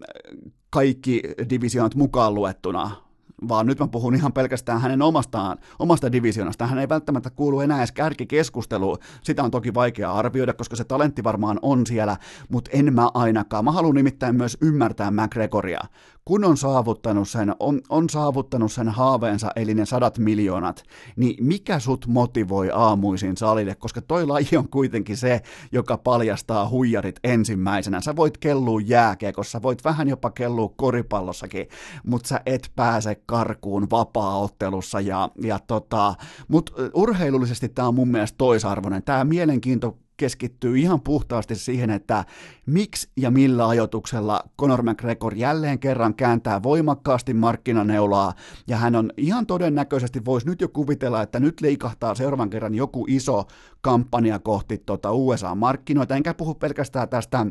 kaikki 0.70 1.22
divisioonat 1.50 1.94
mukaan 1.94 2.34
luettuna, 2.34 3.05
vaan 3.48 3.66
nyt 3.66 3.78
mä 3.78 3.88
puhun 3.88 4.14
ihan 4.14 4.32
pelkästään 4.32 4.80
hänen 4.80 5.02
omastaan, 5.02 5.58
omasta 5.78 6.12
divisionasta. 6.12 6.66
Hän 6.66 6.78
ei 6.78 6.88
välttämättä 6.88 7.30
kuulu 7.30 7.60
enää 7.60 7.78
edes 7.78 7.92
kärkikeskusteluun. 7.92 8.98
Sitä 9.22 9.42
on 9.42 9.50
toki 9.50 9.74
vaikea 9.74 10.12
arvioida, 10.12 10.52
koska 10.52 10.76
se 10.76 10.84
talentti 10.84 11.24
varmaan 11.24 11.58
on 11.62 11.86
siellä, 11.86 12.16
mutta 12.48 12.70
en 12.74 12.94
mä 12.94 13.10
ainakaan. 13.14 13.64
Mä 13.64 13.72
haluan 13.72 13.94
nimittäin 13.94 14.36
myös 14.36 14.58
ymmärtää 14.60 15.10
McGregoria 15.10 15.80
kun 16.28 16.44
on 16.44 16.56
saavuttanut 16.56 17.28
sen, 17.28 17.54
on, 17.60 17.80
on 17.88 18.10
saavuttanut 18.10 18.72
sen 18.72 18.88
haaveensa, 18.88 19.50
eli 19.56 19.74
ne 19.74 19.86
sadat 19.86 20.18
miljoonat, 20.18 20.82
niin 21.16 21.46
mikä 21.46 21.78
sut 21.78 22.06
motivoi 22.06 22.70
aamuisin 22.72 23.36
salille, 23.36 23.74
koska 23.74 24.02
toi 24.02 24.26
laji 24.26 24.56
on 24.56 24.68
kuitenkin 24.68 25.16
se, 25.16 25.42
joka 25.72 25.98
paljastaa 25.98 26.68
huijarit 26.68 27.20
ensimmäisenä. 27.24 28.00
Sä 28.00 28.16
voit 28.16 28.38
kellua 28.38 28.80
jääkiekossa, 28.80 29.62
voit 29.62 29.84
vähän 29.84 30.08
jopa 30.08 30.30
kellua 30.30 30.72
koripallossakin, 30.76 31.68
mutta 32.06 32.28
sä 32.28 32.40
et 32.46 32.72
pääse 32.76 33.22
karkuun 33.26 33.90
vapaa-ottelussa, 33.90 35.00
ja, 35.00 35.28
ja 35.42 35.58
tota, 35.66 36.14
mutta 36.48 36.72
urheilullisesti 36.94 37.68
tämä 37.68 37.88
on 37.88 37.94
mun 37.94 38.08
mielestä 38.08 38.38
toisarvoinen. 38.38 39.02
Tämä 39.02 39.24
mielenkiinto 39.24 39.98
keskittyy 40.16 40.78
ihan 40.78 41.00
puhtaasti 41.00 41.54
siihen, 41.54 41.90
että 41.90 42.24
miksi 42.66 43.08
ja 43.16 43.30
millä 43.30 43.68
ajotuksella 43.68 44.40
Conor 44.60 44.82
McGregor 44.82 45.34
jälleen 45.34 45.78
kerran 45.78 46.14
kääntää 46.14 46.62
voimakkaasti 46.62 47.34
markkinaneulaa, 47.34 48.34
ja 48.66 48.76
hän 48.76 48.96
on 48.96 49.12
ihan 49.16 49.46
todennäköisesti, 49.46 50.24
voisi 50.24 50.46
nyt 50.46 50.60
jo 50.60 50.68
kuvitella, 50.68 51.22
että 51.22 51.40
nyt 51.40 51.60
liikahtaa 51.60 52.14
seuraavan 52.14 52.50
kerran 52.50 52.74
joku 52.74 53.04
iso 53.08 53.46
kampanja 53.86 54.38
kohti 54.38 54.78
tota 54.78 55.12
USA-markkinoita, 55.12 56.16
enkä 56.16 56.34
puhu 56.34 56.54
pelkästään 56.54 57.08
tästä 57.08 57.46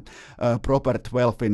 Proper 0.61 0.99
12 0.99 1.45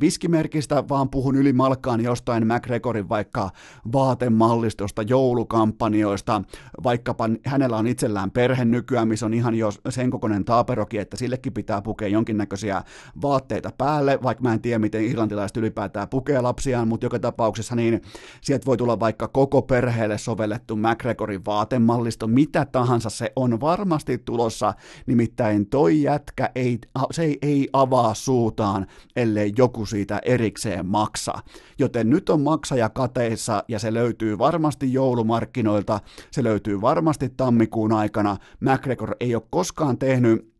viskimerkistä, 0.00 0.84
vaan 0.88 1.10
puhun 1.10 1.36
ylimalkaan 1.36 2.04
jostain 2.04 2.46
McGregorin 2.46 3.08
vaikka 3.08 3.50
vaatemallistosta, 3.92 5.02
joulukampanjoista, 5.02 6.42
vaikkapa 6.84 7.28
hänellä 7.44 7.76
on 7.76 7.86
itsellään 7.86 8.30
perhe 8.30 8.64
nykyään, 8.64 9.08
missä 9.08 9.26
on 9.26 9.34
ihan 9.34 9.54
jo 9.54 9.70
sen 9.88 10.10
kokoinen 10.10 10.44
taaperoki, 10.44 10.98
että 10.98 11.16
sillekin 11.16 11.52
pitää 11.52 11.82
pukea 11.82 12.08
jonkinnäköisiä 12.08 12.82
vaatteita 13.22 13.70
päälle, 13.78 14.18
vaikka 14.22 14.42
mä 14.42 14.52
en 14.52 14.62
tiedä, 14.62 14.78
miten 14.78 15.04
irlantilaiset 15.04 15.56
ylipäätään 15.56 16.08
pukee 16.08 16.40
lapsiaan, 16.40 16.88
mutta 16.88 17.06
joka 17.06 17.18
tapauksessa 17.18 17.74
niin 17.74 18.02
sieltä 18.40 18.66
voi 18.66 18.76
tulla 18.76 19.00
vaikka 19.00 19.28
koko 19.28 19.62
perheelle 19.62 20.18
sovellettu 20.18 20.76
McGregorin 20.76 21.44
vaatemallisto, 21.44 22.26
mitä 22.26 22.64
tahansa 22.64 23.10
se 23.10 23.32
on. 23.36 23.60
Varmasti 23.60 24.18
tulossa, 24.28 24.74
nimittäin 25.06 25.66
toi 25.66 26.02
jätkä 26.02 26.50
ei, 26.54 26.78
se 27.10 27.22
ei, 27.22 27.38
ei 27.42 27.68
avaa 27.72 28.14
suutaan, 28.14 28.86
ellei 29.16 29.52
joku 29.56 29.86
siitä 29.86 30.20
erikseen 30.24 30.86
maksa. 30.86 31.32
Joten 31.78 32.10
nyt 32.10 32.28
on 32.28 32.40
maksaja 32.40 32.88
kateissa 32.88 33.64
ja 33.68 33.78
se 33.78 33.94
löytyy 33.94 34.38
varmasti 34.38 34.92
joulumarkkinoilta, 34.92 36.00
se 36.30 36.44
löytyy 36.44 36.80
varmasti 36.80 37.28
tammikuun 37.36 37.92
aikana. 37.92 38.36
McGregor 38.60 39.16
ei 39.20 39.34
ole 39.34 39.42
koskaan 39.50 39.98
tehnyt 39.98 40.57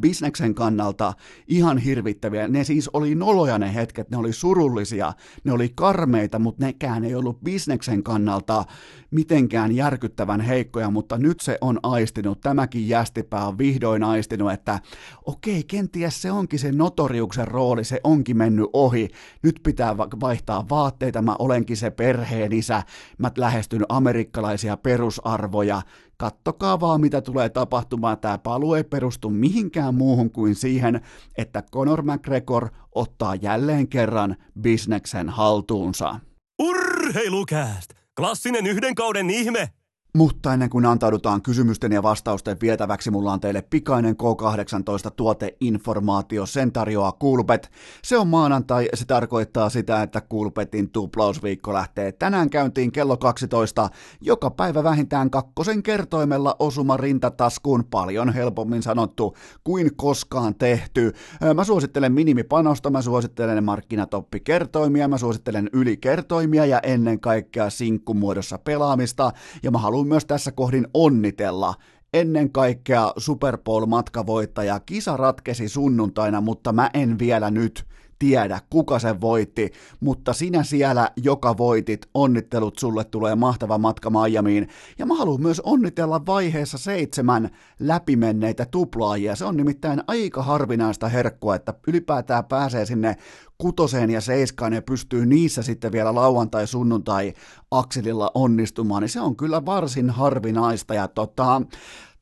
bisneksen 0.00 0.54
kannalta 0.54 1.12
ihan 1.48 1.78
hirvittäviä. 1.78 2.48
Ne 2.48 2.64
siis 2.64 2.90
oli 2.92 3.14
noloja 3.14 3.58
ne 3.58 3.74
hetket, 3.74 4.10
ne 4.10 4.16
oli 4.16 4.32
surullisia, 4.32 5.12
ne 5.44 5.52
oli 5.52 5.72
karmeita, 5.74 6.38
mutta 6.38 6.64
nekään 6.64 7.04
ei 7.04 7.14
ollut 7.14 7.40
bisneksen 7.40 8.02
kannalta 8.02 8.64
mitenkään 9.10 9.76
järkyttävän 9.76 10.40
heikkoja, 10.40 10.90
mutta 10.90 11.18
nyt 11.18 11.40
se 11.40 11.58
on 11.60 11.80
aistinut, 11.82 12.40
tämäkin 12.40 12.88
jästipää 12.88 13.46
on 13.46 13.58
vihdoin 13.58 14.04
aistinut, 14.04 14.52
että 14.52 14.80
okei, 15.26 15.64
kenties 15.64 16.22
se 16.22 16.30
onkin 16.30 16.58
se 16.58 16.72
notoriuksen 16.72 17.48
rooli, 17.48 17.84
se 17.84 18.00
onkin 18.04 18.36
mennyt 18.36 18.66
ohi, 18.72 19.08
nyt 19.42 19.60
pitää 19.62 19.96
vaihtaa 19.96 20.68
vaatteita, 20.70 21.22
mä 21.22 21.36
olenkin 21.38 21.76
se 21.76 21.90
perheen 21.90 22.52
isä, 22.52 22.82
mä 23.18 23.30
lähestyn 23.38 23.84
amerikkalaisia 23.88 24.76
perusarvoja, 24.76 25.82
kattokaa 26.16 26.80
vaan 26.80 27.00
mitä 27.00 27.20
tulee 27.20 27.48
tapahtumaan, 27.48 28.18
tämä 28.18 28.38
paluu 28.38 28.74
ei 28.74 28.84
perustu 28.84 29.30
mihinkään 29.30 29.94
muuhun 29.94 30.30
kuin 30.30 30.54
siihen, 30.54 31.00
että 31.38 31.62
Conor 31.72 32.02
McGregor 32.02 32.68
ottaa 32.94 33.34
jälleen 33.34 33.88
kerran 33.88 34.36
bisneksen 34.60 35.28
haltuunsa. 35.28 36.20
Urheilukääst! 36.62 37.90
Klassinen 38.16 38.66
yhden 38.66 38.94
kauden 38.94 39.30
ihme! 39.30 39.70
Mutta 40.16 40.52
ennen 40.52 40.70
kuin 40.70 40.86
antaudutaan 40.86 41.42
kysymysten 41.42 41.92
ja 41.92 42.02
vastausten 42.02 42.56
vietäväksi, 42.62 43.10
mulla 43.10 43.32
on 43.32 43.40
teille 43.40 43.62
pikainen 43.62 44.16
K18 44.16 45.10
tuoteinformaatio. 45.16 46.46
Sen 46.46 46.72
tarjoaa 46.72 47.12
Kulpet. 47.12 47.70
Se 48.02 48.18
on 48.18 48.28
maanantai, 48.28 48.88
se 48.94 49.04
tarkoittaa 49.04 49.70
sitä, 49.70 50.02
että 50.02 50.20
Kulpetin 50.20 50.90
tuplausviikko 50.90 51.72
lähtee 51.72 52.12
tänään 52.12 52.50
käyntiin 52.50 52.92
kello 52.92 53.16
12. 53.16 53.90
Joka 54.20 54.50
päivä 54.50 54.84
vähintään 54.84 55.30
kakkosen 55.30 55.82
kertoimella 55.82 56.56
osuma 56.58 56.96
rintataskuun 56.96 57.84
paljon 57.84 58.32
helpommin 58.32 58.82
sanottu 58.82 59.36
kuin 59.64 59.96
koskaan 59.96 60.54
tehty. 60.54 61.12
Mä 61.54 61.64
suosittelen 61.64 62.12
minimipanosta, 62.12 62.90
mä 62.90 63.02
suosittelen 63.02 63.64
markkinatoppikertoimia, 63.64 65.08
mä 65.08 65.18
suosittelen 65.18 65.70
ylikertoimia 65.72 66.66
ja 66.66 66.80
ennen 66.80 67.20
kaikkea 67.20 67.70
sinkkumuodossa 67.70 68.58
pelaamista. 68.58 69.32
Ja 69.62 69.70
mä 69.70 69.78
haluan 69.78 70.05
myös 70.06 70.24
tässä 70.24 70.52
kohdin 70.52 70.86
onnitella 70.94 71.74
ennen 72.14 72.52
kaikkea 72.52 73.12
Super 73.16 73.58
Bowl-matkavoittaja. 73.58 74.80
Kisa 74.80 75.16
ratkesi 75.16 75.68
sunnuntaina, 75.68 76.40
mutta 76.40 76.72
mä 76.72 76.90
en 76.94 77.18
vielä 77.18 77.50
nyt 77.50 77.85
tiedä, 78.18 78.60
kuka 78.70 78.98
sen 78.98 79.20
voitti, 79.20 79.72
mutta 80.00 80.32
sinä 80.32 80.62
siellä, 80.62 81.10
joka 81.16 81.56
voitit, 81.56 82.06
onnittelut 82.14 82.78
sulle 82.78 83.04
tulee 83.04 83.34
mahtava 83.34 83.78
matka 83.78 84.10
Miamiin. 84.10 84.68
Ja 84.98 85.06
mä 85.06 85.14
haluan 85.14 85.42
myös 85.42 85.60
onnitella 85.60 86.26
vaiheessa 86.26 86.78
seitsemän 86.78 87.50
läpimenneitä 87.80 88.66
tuplaajia. 88.70 89.36
Se 89.36 89.44
on 89.44 89.56
nimittäin 89.56 90.02
aika 90.06 90.42
harvinaista 90.42 91.08
herkkua, 91.08 91.54
että 91.54 91.74
ylipäätään 91.86 92.44
pääsee 92.44 92.86
sinne 92.86 93.16
kutoseen 93.58 94.10
ja 94.10 94.20
seiskaan 94.20 94.72
ja 94.72 94.82
pystyy 94.82 95.26
niissä 95.26 95.62
sitten 95.62 95.92
vielä 95.92 96.14
lauantai, 96.14 96.66
sunnuntai 96.66 97.32
akselilla 97.70 98.30
onnistumaan, 98.34 99.02
niin 99.02 99.08
se 99.08 99.20
on 99.20 99.36
kyllä 99.36 99.66
varsin 99.66 100.10
harvinaista. 100.10 100.94
Ja 100.94 101.08
tota, 101.08 101.62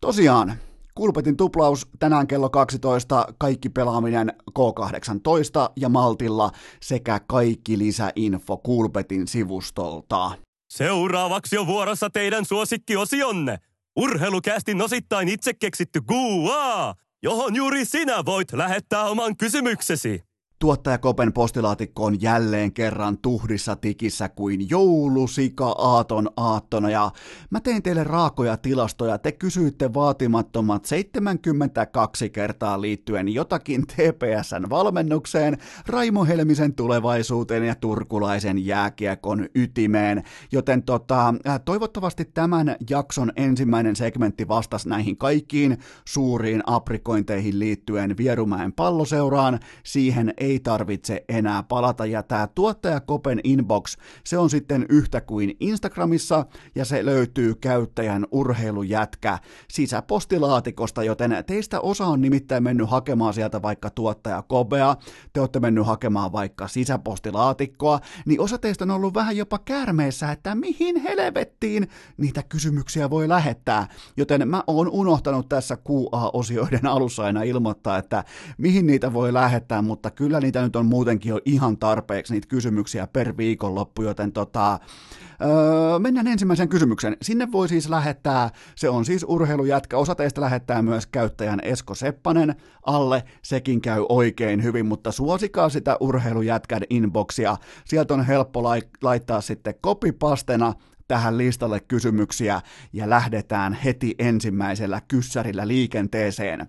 tosiaan, 0.00 0.54
Kulpetin 0.94 1.36
tuplaus 1.36 1.86
tänään 1.98 2.26
kello 2.26 2.50
12, 2.50 3.26
kaikki 3.38 3.68
pelaaminen 3.68 4.32
K18 4.50 5.72
ja 5.76 5.88
Maltilla 5.88 6.50
sekä 6.82 7.20
kaikki 7.26 7.78
lisäinfo 7.78 8.56
Kulpetin 8.56 9.28
sivustolta. 9.28 10.32
Seuraavaksi 10.70 11.58
on 11.58 11.66
vuorossa 11.66 12.10
teidän 12.10 12.44
suosikkiosionne. 12.44 13.58
Urheilukästin 13.96 14.82
osittain 14.82 15.28
itse 15.28 15.54
keksitty 15.54 16.00
Gua, 16.00 16.94
johon 17.22 17.54
juuri 17.54 17.84
sinä 17.84 18.24
voit 18.24 18.52
lähettää 18.52 19.04
oman 19.04 19.36
kysymyksesi. 19.36 20.22
Tuottaja 20.58 20.98
Kopen 20.98 21.32
postilaatikko 21.32 22.04
on 22.04 22.22
jälleen 22.22 22.72
kerran 22.72 23.18
tuhdissa 23.18 23.76
tikissä 23.76 24.28
kuin 24.28 24.70
joulusika 24.70 25.66
aaton 25.78 26.28
aattona 26.36 26.90
ja 26.90 27.10
mä 27.50 27.60
tein 27.60 27.82
teille 27.82 28.04
raakoja 28.04 28.56
tilastoja. 28.56 29.18
Te 29.18 29.32
kysyitte 29.32 29.94
vaatimattomat 29.94 30.84
72 30.84 32.30
kertaa 32.30 32.80
liittyen 32.80 33.28
jotakin 33.28 33.86
TPSn 33.86 34.70
valmennukseen, 34.70 35.58
Raimo 35.86 36.24
Helmisen 36.24 36.74
tulevaisuuteen 36.74 37.64
ja 37.64 37.74
turkulaisen 37.74 38.66
jääkiekon 38.66 39.48
ytimeen. 39.54 40.22
Joten 40.52 40.82
tota, 40.82 41.34
äh, 41.48 41.60
toivottavasti 41.64 42.24
tämän 42.24 42.76
jakson 42.90 43.32
ensimmäinen 43.36 43.96
segmentti 43.96 44.48
vastasi 44.48 44.88
näihin 44.88 45.16
kaikkiin 45.16 45.78
suuriin 46.04 46.62
aprikointeihin 46.66 47.58
liittyen 47.58 48.16
Vierumäen 48.16 48.72
palloseuraan. 48.72 49.60
Siihen 49.82 50.34
ei 50.44 50.60
tarvitse 50.60 51.24
enää 51.28 51.62
palata. 51.62 52.06
Ja 52.06 52.22
tämä 52.22 52.48
tuottaja 52.54 53.00
Kopen 53.00 53.40
inbox, 53.44 53.96
se 54.24 54.38
on 54.38 54.50
sitten 54.50 54.86
yhtä 54.88 55.20
kuin 55.20 55.56
Instagramissa 55.60 56.46
ja 56.74 56.84
se 56.84 57.04
löytyy 57.04 57.54
käyttäjän 57.54 58.26
urheilujätkä 58.30 59.38
sisäpostilaatikosta, 59.70 61.04
joten 61.04 61.44
teistä 61.46 61.80
osa 61.80 62.06
on 62.06 62.20
nimittäin 62.20 62.62
mennyt 62.62 62.90
hakemaan 62.90 63.34
sieltä 63.34 63.62
vaikka 63.62 63.90
tuottaja 63.90 64.42
Kobea, 64.42 64.96
te 65.32 65.40
olette 65.40 65.60
mennyt 65.60 65.86
hakemaan 65.86 66.32
vaikka 66.32 66.68
sisäpostilaatikkoa, 66.68 68.00
niin 68.26 68.40
osa 68.40 68.58
teistä 68.58 68.84
on 68.84 68.90
ollut 68.90 69.14
vähän 69.14 69.36
jopa 69.36 69.58
käärmeessä, 69.58 70.32
että 70.32 70.54
mihin 70.54 70.96
helvettiin 70.96 71.88
niitä 72.16 72.42
kysymyksiä 72.42 73.10
voi 73.10 73.28
lähettää. 73.28 73.88
Joten 74.16 74.48
mä 74.48 74.62
oon 74.66 74.88
unohtanut 74.90 75.48
tässä 75.48 75.76
QA-osioiden 75.76 76.86
alussa 76.86 77.22
aina 77.24 77.42
ilmoittaa, 77.42 77.98
että 77.98 78.24
mihin 78.58 78.86
niitä 78.86 79.12
voi 79.12 79.32
lähettää, 79.32 79.82
mutta 79.82 80.10
kyllä 80.10 80.33
kyllä 80.34 80.46
niitä 80.46 80.62
nyt 80.62 80.76
on 80.76 80.86
muutenkin 80.86 81.30
jo 81.30 81.40
ihan 81.44 81.78
tarpeeksi 81.78 82.32
niitä 82.32 82.48
kysymyksiä 82.48 83.06
per 83.06 83.36
viikonloppu, 83.36 84.02
joten 84.02 84.32
tota, 84.32 84.78
öö, 85.42 85.98
mennään 85.98 86.26
ensimmäisen 86.26 86.68
kysymyksen. 86.68 87.16
Sinne 87.22 87.52
voi 87.52 87.68
siis 87.68 87.88
lähettää, 87.88 88.50
se 88.76 88.88
on 88.88 89.04
siis 89.04 89.24
urheilujätkä, 89.28 89.98
osa 89.98 90.14
teistä 90.14 90.40
lähettää 90.40 90.82
myös 90.82 91.06
käyttäjän 91.06 91.60
Esko 91.62 91.94
Seppanen 91.94 92.54
alle, 92.86 93.22
sekin 93.42 93.80
käy 93.80 94.06
oikein 94.08 94.62
hyvin, 94.62 94.86
mutta 94.86 95.12
suosikaa 95.12 95.68
sitä 95.68 95.96
urheilujätkän 96.00 96.82
inboxia, 96.90 97.56
sieltä 97.84 98.14
on 98.14 98.26
helppo 98.26 98.62
laittaa 99.02 99.40
sitten 99.40 99.74
kopipastena 99.80 100.72
tähän 101.08 101.38
listalle 101.38 101.80
kysymyksiä 101.80 102.60
ja 102.92 103.10
lähdetään 103.10 103.72
heti 103.72 104.14
ensimmäisellä 104.18 105.00
kyssärillä 105.08 105.68
liikenteeseen. 105.68 106.68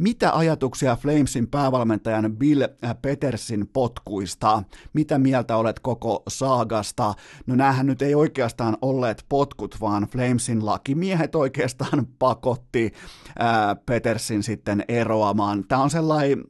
Mitä 0.00 0.36
ajatuksia 0.36 0.96
Flamesin 0.96 1.48
päävalmentajan 1.48 2.36
Bill 2.36 2.62
Petersin 3.02 3.66
potkuista? 3.72 4.62
Mitä 4.92 5.18
mieltä 5.18 5.56
olet 5.56 5.80
koko 5.80 6.22
saagasta? 6.28 7.14
No 7.46 7.54
näähän 7.54 7.86
nyt 7.86 8.02
ei 8.02 8.14
oikeastaan 8.14 8.76
olleet 8.82 9.24
potkut, 9.28 9.76
vaan 9.80 10.02
Flamesin 10.02 10.66
lakimiehet 10.66 11.34
oikeastaan 11.34 12.06
pakotti 12.18 12.92
ää, 13.38 13.74
Petersin 13.74 14.42
sitten 14.42 14.84
eroamaan. 14.88 15.64
Tämä 15.68 15.82
on 15.82 15.90
sellainen 15.90 16.44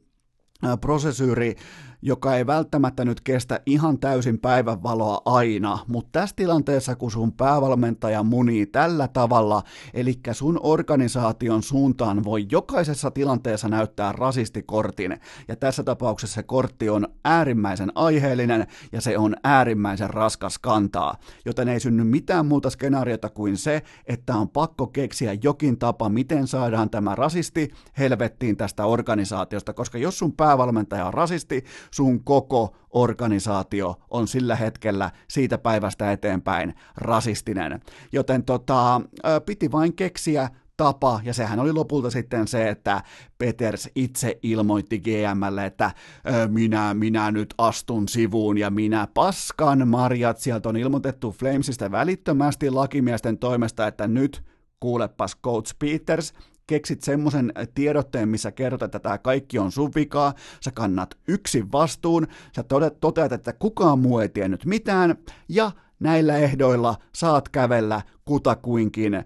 prosesyyri, 0.81 1.55
joka 2.01 2.35
ei 2.35 2.47
välttämättä 2.47 3.05
nyt 3.05 3.21
kestä 3.21 3.59
ihan 3.65 3.99
täysin 3.99 4.39
päivänvaloa 4.39 5.21
aina, 5.25 5.79
mutta 5.87 6.09
tässä 6.11 6.35
tilanteessa, 6.35 6.95
kun 6.95 7.11
sun 7.11 7.33
päävalmentaja 7.33 8.23
munii 8.23 8.65
tällä 8.65 9.07
tavalla, 9.07 9.63
eli 9.93 10.19
sun 10.31 10.59
organisaation 10.63 11.63
suuntaan 11.63 12.23
voi 12.23 12.45
jokaisessa 12.51 13.11
tilanteessa 13.11 13.67
näyttää 13.67 14.11
rasistikortin, 14.11 15.19
ja 15.47 15.55
tässä 15.55 15.83
tapauksessa 15.83 16.35
se 16.35 16.43
kortti 16.43 16.89
on 16.89 17.07
äärimmäisen 17.25 17.91
aiheellinen, 17.95 18.67
ja 18.91 19.01
se 19.01 19.17
on 19.17 19.35
äärimmäisen 19.43 20.09
raskas 20.09 20.59
kantaa, 20.59 21.15
joten 21.45 21.67
ei 21.67 21.79
synny 21.79 22.03
mitään 22.03 22.45
muuta 22.45 22.69
skenaariota 22.69 23.29
kuin 23.29 23.57
se, 23.57 23.81
että 24.07 24.35
on 24.35 24.49
pakko 24.49 24.87
keksiä 24.87 25.37
jokin 25.43 25.79
tapa, 25.79 26.09
miten 26.09 26.47
saadaan 26.47 26.89
tämä 26.89 27.15
rasisti 27.15 27.71
helvettiin 27.97 28.57
tästä 28.57 28.85
organisaatiosta, 28.85 29.73
koska 29.73 29.97
jos 29.97 30.19
sun 30.19 30.33
päävalmentaja 30.33 31.05
on 31.05 31.13
rasisti, 31.13 31.63
sun 31.95 32.23
koko 32.23 32.75
organisaatio 32.89 33.95
on 34.09 34.27
sillä 34.27 34.55
hetkellä 34.55 35.11
siitä 35.27 35.57
päivästä 35.57 36.11
eteenpäin 36.11 36.73
rasistinen. 36.97 37.79
Joten 38.11 38.43
tota, 38.43 39.01
piti 39.45 39.71
vain 39.71 39.95
keksiä 39.95 40.49
tapa, 40.77 41.21
ja 41.23 41.33
sehän 41.33 41.59
oli 41.59 41.73
lopulta 41.73 42.09
sitten 42.09 42.47
se, 42.47 42.69
että 42.69 43.03
Peters 43.37 43.89
itse 43.95 44.39
ilmoitti 44.43 44.99
GMlle, 44.99 45.65
että 45.65 45.91
minä, 46.47 46.93
minä 46.93 47.31
nyt 47.31 47.53
astun 47.57 48.07
sivuun 48.07 48.57
ja 48.57 48.69
minä 48.69 49.07
paskan 49.13 49.87
marjat. 49.87 50.37
Sieltä 50.37 50.69
on 50.69 50.77
ilmoitettu 50.77 51.31
Flamesista 51.31 51.91
välittömästi 51.91 52.69
lakimiesten 52.69 53.37
toimesta, 53.37 53.87
että 53.87 54.07
nyt 54.07 54.43
kuulepas 54.79 55.37
Coach 55.43 55.75
Peters, 55.79 56.33
keksit 56.71 57.03
semmoisen 57.03 57.53
tiedotteen, 57.73 58.29
missä 58.29 58.51
kerrot, 58.51 58.81
että 58.81 58.99
tämä 58.99 59.17
kaikki 59.17 59.59
on 59.59 59.71
sun 59.71 59.91
vikaa, 59.95 60.33
sä 60.63 60.71
kannat 60.71 61.17
yksin 61.27 61.71
vastuun, 61.71 62.27
sä 62.55 62.63
toteat, 63.01 63.31
että 63.31 63.53
kukaan 63.53 63.99
muu 63.99 64.19
ei 64.19 64.29
tiennyt 64.29 64.65
mitään, 64.65 65.15
ja 65.49 65.71
näillä 66.01 66.37
ehdoilla 66.37 66.95
saat 67.15 67.49
kävellä 67.49 68.01
kutakuinkin 68.25 69.13
äh, 69.13 69.23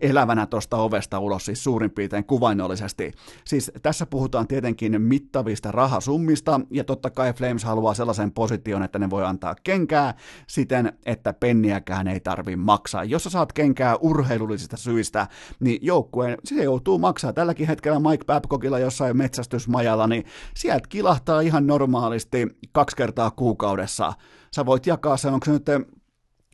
elävänä 0.00 0.46
tuosta 0.46 0.76
ovesta 0.76 1.18
ulos, 1.18 1.44
siis 1.44 1.64
suurin 1.64 1.90
piirtein 1.90 2.24
kuvainnollisesti. 2.24 3.12
Siis 3.44 3.72
tässä 3.82 4.06
puhutaan 4.06 4.46
tietenkin 4.46 5.02
mittavista 5.02 5.72
rahasummista, 5.72 6.60
ja 6.70 6.84
totta 6.84 7.10
kai 7.10 7.32
Flames 7.32 7.64
haluaa 7.64 7.94
sellaisen 7.94 8.32
position, 8.32 8.82
että 8.82 8.98
ne 8.98 9.10
voi 9.10 9.24
antaa 9.24 9.54
kenkää 9.62 10.14
siten, 10.46 10.92
että 11.06 11.32
penniäkään 11.32 12.08
ei 12.08 12.20
tarvi 12.20 12.56
maksaa. 12.56 13.04
Jos 13.04 13.24
sä 13.24 13.30
saat 13.30 13.52
kenkää 13.52 13.96
urheilullisista 13.96 14.76
syistä, 14.76 15.26
niin 15.60 15.78
joukkueen, 15.82 16.38
se 16.44 16.64
joutuu 16.64 16.98
maksaa. 16.98 17.32
Tälläkin 17.32 17.66
hetkellä 17.66 18.00
Mike 18.00 18.24
Babcockilla 18.24 18.78
jossain 18.78 19.16
metsästysmajalla, 19.16 20.06
niin 20.06 20.24
sieltä 20.56 20.88
kilahtaa 20.88 21.40
ihan 21.40 21.66
normaalisti 21.66 22.46
kaksi 22.72 22.96
kertaa 22.96 23.30
kuukaudessa. 23.30 24.12
Sä 24.56 24.66
voit 24.66 24.86
jakaa 24.86 25.16
sen, 25.16 25.34
onko 25.34 25.44
se 25.44 25.52
nyt 25.52 25.66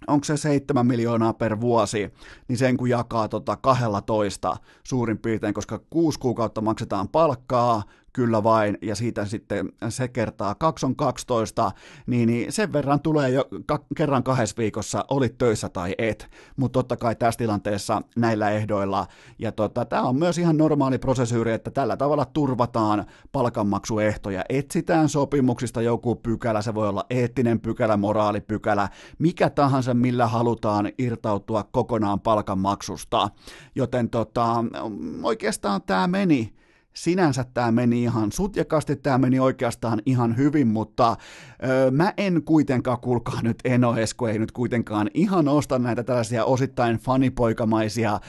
onko 0.06 0.24
se 0.24 0.36
7 0.36 0.86
miljoonaa 0.86 1.32
per 1.32 1.60
vuosi, 1.60 2.12
niin 2.48 2.58
sen 2.58 2.76
kun 2.76 2.88
jakaa 2.88 3.28
tota 3.28 3.56
12 3.56 4.56
suurin 4.84 5.18
piirtein, 5.18 5.54
koska 5.54 5.80
kuusi 5.90 6.18
kuukautta 6.18 6.60
maksetaan 6.60 7.08
palkkaa, 7.08 7.82
kyllä 8.16 8.42
vain, 8.42 8.78
ja 8.82 8.94
siitä 8.94 9.24
sitten 9.24 9.72
se 9.88 10.08
kertaa. 10.08 10.54
2 10.54 10.86
on 10.86 10.96
12, 10.96 11.72
niin, 12.06 12.26
niin 12.26 12.52
sen 12.52 12.72
verran 12.72 13.00
tulee 13.00 13.30
jo 13.30 13.48
ka- 13.66 13.84
kerran 13.96 14.22
kahdessa 14.22 14.56
viikossa, 14.58 15.04
olit 15.08 15.38
töissä 15.38 15.68
tai 15.68 15.94
et, 15.98 16.30
mutta 16.56 16.72
totta 16.72 16.96
kai 16.96 17.16
tässä 17.16 17.38
tilanteessa 17.38 18.02
näillä 18.16 18.50
ehdoilla, 18.50 19.06
ja 19.38 19.52
tota, 19.52 19.84
tämä 19.84 20.02
on 20.02 20.16
myös 20.16 20.38
ihan 20.38 20.56
normaali 20.56 20.98
prosesyyri, 20.98 21.52
että 21.52 21.70
tällä 21.70 21.96
tavalla 21.96 22.24
turvataan 22.24 23.04
palkanmaksuehtoja, 23.32 24.44
etsitään 24.48 25.08
sopimuksista 25.08 25.82
joku 25.82 26.14
pykälä, 26.14 26.62
se 26.62 26.74
voi 26.74 26.88
olla 26.88 27.06
eettinen 27.10 27.60
pykälä, 27.60 27.96
moraalipykälä, 27.96 28.88
mikä 29.18 29.50
tahansa, 29.50 29.94
millä 29.94 30.26
halutaan 30.26 30.92
irtautua 30.98 31.64
kokonaan 31.72 32.20
palkanmaksusta, 32.20 33.28
joten 33.74 34.10
tota, 34.10 34.64
oikeastaan 35.22 35.82
tämä 35.82 36.06
meni 36.06 36.56
sinänsä 36.96 37.44
tämä 37.54 37.72
meni 37.72 38.02
ihan 38.02 38.32
sutjakasti, 38.32 38.96
tämä 38.96 39.18
meni 39.18 39.40
oikeastaan 39.40 40.02
ihan 40.06 40.36
hyvin, 40.36 40.66
mutta 40.66 41.16
öö, 41.64 41.90
mä 41.90 42.12
en 42.16 42.42
kuitenkaan, 42.42 43.00
kuulkaa 43.00 43.42
nyt 43.42 43.58
Eno 43.64 43.96
Esko, 43.96 44.28
ei 44.28 44.38
nyt 44.38 44.52
kuitenkaan 44.52 45.10
ihan 45.14 45.48
osta 45.48 45.78
näitä 45.78 46.02
tällaisia 46.02 46.44
osittain 46.44 46.96
fanipoikamaisia 46.96 48.20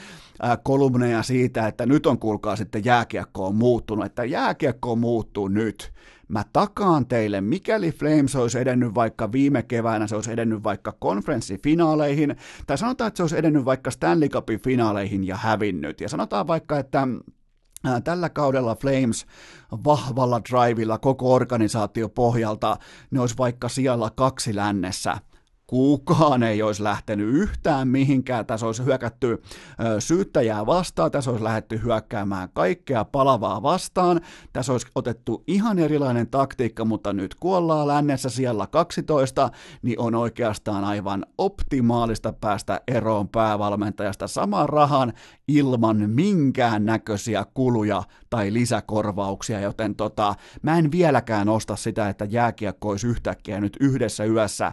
kolumneja 0.62 1.22
siitä, 1.22 1.66
että 1.66 1.86
nyt 1.86 2.06
on 2.06 2.18
kuulkaa 2.18 2.56
sitten 2.56 2.84
jääkiekko 2.84 3.46
on 3.46 3.54
muuttunut, 3.54 4.06
että 4.06 4.24
jääkiekko 4.24 4.96
muuttuu 4.96 5.48
nyt. 5.48 5.92
Mä 6.28 6.44
takaan 6.52 7.06
teille, 7.06 7.40
mikäli 7.40 7.92
Flames 7.92 8.36
olisi 8.36 8.58
edennyt 8.58 8.94
vaikka 8.94 9.32
viime 9.32 9.62
keväänä, 9.62 10.06
se 10.06 10.14
olisi 10.14 10.32
edennyt 10.32 10.64
vaikka 10.64 10.96
konferenssifinaaleihin, 10.98 12.36
tai 12.66 12.78
sanotaan, 12.78 13.08
että 13.08 13.16
se 13.16 13.22
olisi 13.22 13.38
edennyt 13.38 13.64
vaikka 13.64 13.90
Stanley 13.90 14.28
Cupin 14.28 14.60
finaaleihin 14.60 15.26
ja 15.26 15.36
hävinnyt. 15.36 16.00
Ja 16.00 16.08
sanotaan 16.08 16.46
vaikka, 16.46 16.78
että 16.78 17.08
Tällä 18.04 18.28
kaudella 18.28 18.74
Flames 18.74 19.26
vahvalla 19.84 20.40
drivilla 20.50 20.98
koko 20.98 21.34
organisaatio 21.34 22.08
pohjalta, 22.08 22.76
ne 23.10 23.20
olisi 23.20 23.38
vaikka 23.38 23.68
siellä 23.68 24.10
kaksi 24.14 24.56
lännessä 24.56 25.18
kukaan 25.68 26.42
ei 26.42 26.62
olisi 26.62 26.82
lähtenyt 26.82 27.28
yhtään 27.28 27.88
mihinkään. 27.88 28.46
Tässä 28.46 28.66
olisi 28.66 28.84
hyökätty 28.84 29.42
syyttäjää 29.98 30.66
vastaan, 30.66 31.10
tässä 31.10 31.30
olisi 31.30 31.44
lähdetty 31.44 31.80
hyökkäämään 31.84 32.48
kaikkea 32.52 33.04
palavaa 33.04 33.62
vastaan. 33.62 34.20
Tässä 34.52 34.72
olisi 34.72 34.86
otettu 34.94 35.44
ihan 35.46 35.78
erilainen 35.78 36.28
taktiikka, 36.28 36.84
mutta 36.84 37.12
nyt 37.12 37.34
kun 37.34 37.56
ollaan 37.56 37.88
lännessä 37.88 38.28
siellä 38.28 38.66
12, 38.66 39.50
niin 39.82 40.00
on 40.00 40.14
oikeastaan 40.14 40.84
aivan 40.84 41.26
optimaalista 41.38 42.32
päästä 42.32 42.80
eroon 42.86 43.28
päävalmentajasta 43.28 44.26
saman 44.26 44.68
rahan 44.68 45.12
ilman 45.48 46.10
minkään 46.10 46.84
näköisiä 46.84 47.44
kuluja 47.54 48.02
tai 48.30 48.52
lisäkorvauksia, 48.52 49.60
joten 49.60 49.94
tota, 49.94 50.34
mä 50.62 50.78
en 50.78 50.92
vieläkään 50.92 51.48
osta 51.48 51.76
sitä, 51.76 52.08
että 52.08 52.24
jääkiekko 52.24 52.88
olisi 52.88 53.06
yhtäkkiä 53.06 53.60
nyt 53.60 53.76
yhdessä 53.80 54.24
yössä 54.24 54.72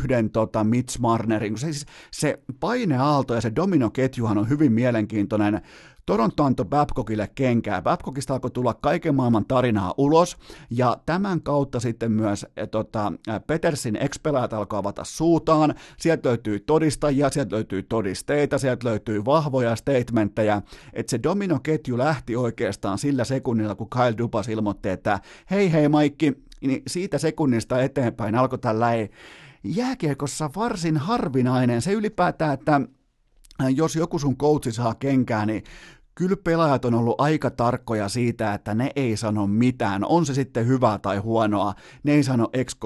yhden 0.00 0.30
tota, 0.30 0.64
Mitch 0.64 0.98
Marnerin. 0.98 1.58
Se, 1.58 1.72
siis, 1.72 1.86
se 2.10 2.38
paineaalto 2.60 3.34
ja 3.34 3.40
se 3.40 3.52
dominoketjuhan 3.56 4.38
on 4.38 4.48
hyvin 4.48 4.72
mielenkiintoinen. 4.72 5.60
Toronto 6.06 6.44
antoi 6.44 6.66
Babcockille 6.66 7.30
kenkää. 7.34 7.82
Babcockista 7.82 8.34
alkoi 8.34 8.50
tulla 8.50 8.74
kaiken 8.74 9.14
maailman 9.14 9.44
tarinaa 9.44 9.94
ulos, 9.98 10.36
ja 10.70 10.96
tämän 11.06 11.42
kautta 11.42 11.80
sitten 11.80 12.12
myös 12.12 12.46
e, 12.56 12.66
tota, 12.66 13.12
Petersin 13.46 13.96
expelaat 13.96 14.52
alkoi 14.52 14.78
avata 14.78 15.04
suutaan. 15.04 15.74
Sieltä 15.98 16.28
löytyy 16.28 16.60
todistajia, 16.60 17.30
sieltä 17.30 17.56
löytyy 17.56 17.82
todisteita, 17.82 18.58
sieltä 18.58 18.88
löytyy 18.88 19.24
vahvoja 19.24 19.76
statementteja, 19.76 20.62
että 20.92 21.10
se 21.10 21.22
dominoketju 21.22 21.98
lähti 21.98 22.36
oikeastaan 22.36 22.98
sillä 22.98 23.24
sekunnilla, 23.24 23.74
kun 23.74 23.90
Kyle 23.90 24.18
Dubas 24.18 24.48
ilmoitti, 24.48 24.88
että 24.88 25.20
hei 25.50 25.72
hei 25.72 25.88
Maikki, 25.88 26.32
niin 26.60 26.82
siitä 26.86 27.18
sekunnista 27.18 27.82
eteenpäin 27.82 28.34
alkoi 28.34 28.58
tällainen 28.58 29.08
jääkiekossa 29.64 30.50
varsin 30.56 30.96
harvinainen. 30.96 31.82
Se 31.82 31.92
ylipäätään, 31.92 32.54
että 32.54 32.80
jos 33.74 33.96
joku 33.96 34.18
sun 34.18 34.36
coachi 34.36 34.72
saa 34.72 34.94
kenkää, 34.94 35.46
niin 35.46 35.64
kyllä 36.14 36.36
pelaajat 36.44 36.84
on 36.84 36.94
ollut 36.94 37.20
aika 37.20 37.50
tarkkoja 37.50 38.08
siitä, 38.08 38.54
että 38.54 38.74
ne 38.74 38.90
ei 38.96 39.16
sano 39.16 39.46
mitään, 39.46 40.04
on 40.04 40.26
se 40.26 40.34
sitten 40.34 40.66
hyvää 40.66 40.98
tai 40.98 41.18
huonoa, 41.18 41.74
ne 42.02 42.12
ei 42.12 42.22
sano 42.22 42.48
ex 42.52 42.76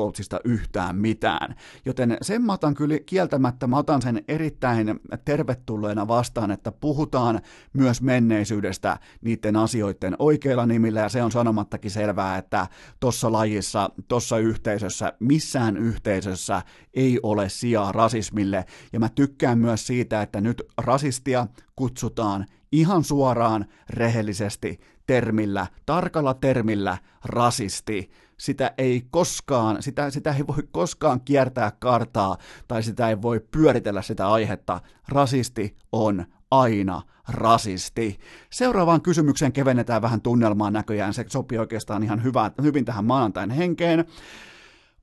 yhtään 0.44 0.96
mitään. 0.96 1.54
Joten 1.84 2.16
sen 2.22 2.42
mä 2.42 2.52
otan 2.52 2.74
kyllä 2.74 2.98
kieltämättä, 3.06 3.66
mä 3.66 3.78
otan 3.78 4.02
sen 4.02 4.24
erittäin 4.28 5.00
tervetulleena 5.24 6.08
vastaan, 6.08 6.50
että 6.50 6.72
puhutaan 6.72 7.40
myös 7.72 8.02
menneisyydestä 8.02 8.98
niiden 9.20 9.56
asioiden 9.56 10.16
oikeilla 10.18 10.66
nimillä, 10.66 11.00
ja 11.00 11.08
se 11.08 11.22
on 11.22 11.32
sanomattakin 11.32 11.90
selvää, 11.90 12.38
että 12.38 12.66
tuossa 13.00 13.32
lajissa, 13.32 13.90
tuossa 14.08 14.38
yhteisössä, 14.38 15.12
missään 15.20 15.76
yhteisössä 15.76 16.62
ei 16.94 17.20
ole 17.22 17.48
sijaa 17.48 17.92
rasismille, 17.92 18.64
ja 18.92 19.00
mä 19.00 19.08
tykkään 19.08 19.58
myös 19.58 19.86
siitä, 19.86 20.22
että 20.22 20.40
nyt 20.40 20.62
rasistia 20.78 21.46
kutsutaan 21.76 22.46
ihan 22.74 23.04
suoraan, 23.04 23.64
rehellisesti, 23.90 24.80
termillä, 25.06 25.66
tarkalla 25.86 26.34
termillä 26.34 26.98
rasisti. 27.24 28.10
Sitä 28.36 28.74
ei 28.78 29.06
koskaan, 29.10 29.82
sitä, 29.82 30.10
sitä 30.10 30.32
ei 30.32 30.46
voi 30.46 30.62
koskaan 30.72 31.20
kiertää 31.20 31.72
kartaa 31.78 32.36
tai 32.68 32.82
sitä 32.82 33.08
ei 33.08 33.22
voi 33.22 33.40
pyöritellä 33.50 34.02
sitä 34.02 34.28
aihetta. 34.28 34.80
Rasisti 35.08 35.76
on 35.92 36.24
aina 36.50 37.02
rasisti. 37.28 38.18
Seuraavaan 38.50 39.02
kysymykseen 39.02 39.52
kevennetään 39.52 40.02
vähän 40.02 40.20
tunnelmaa 40.20 40.70
näköjään. 40.70 41.14
Se 41.14 41.24
sopii 41.28 41.58
oikeastaan 41.58 42.02
ihan 42.02 42.22
hyvä, 42.22 42.50
hyvin 42.62 42.84
tähän 42.84 43.04
maanantain 43.04 43.50
henkeen. 43.50 44.04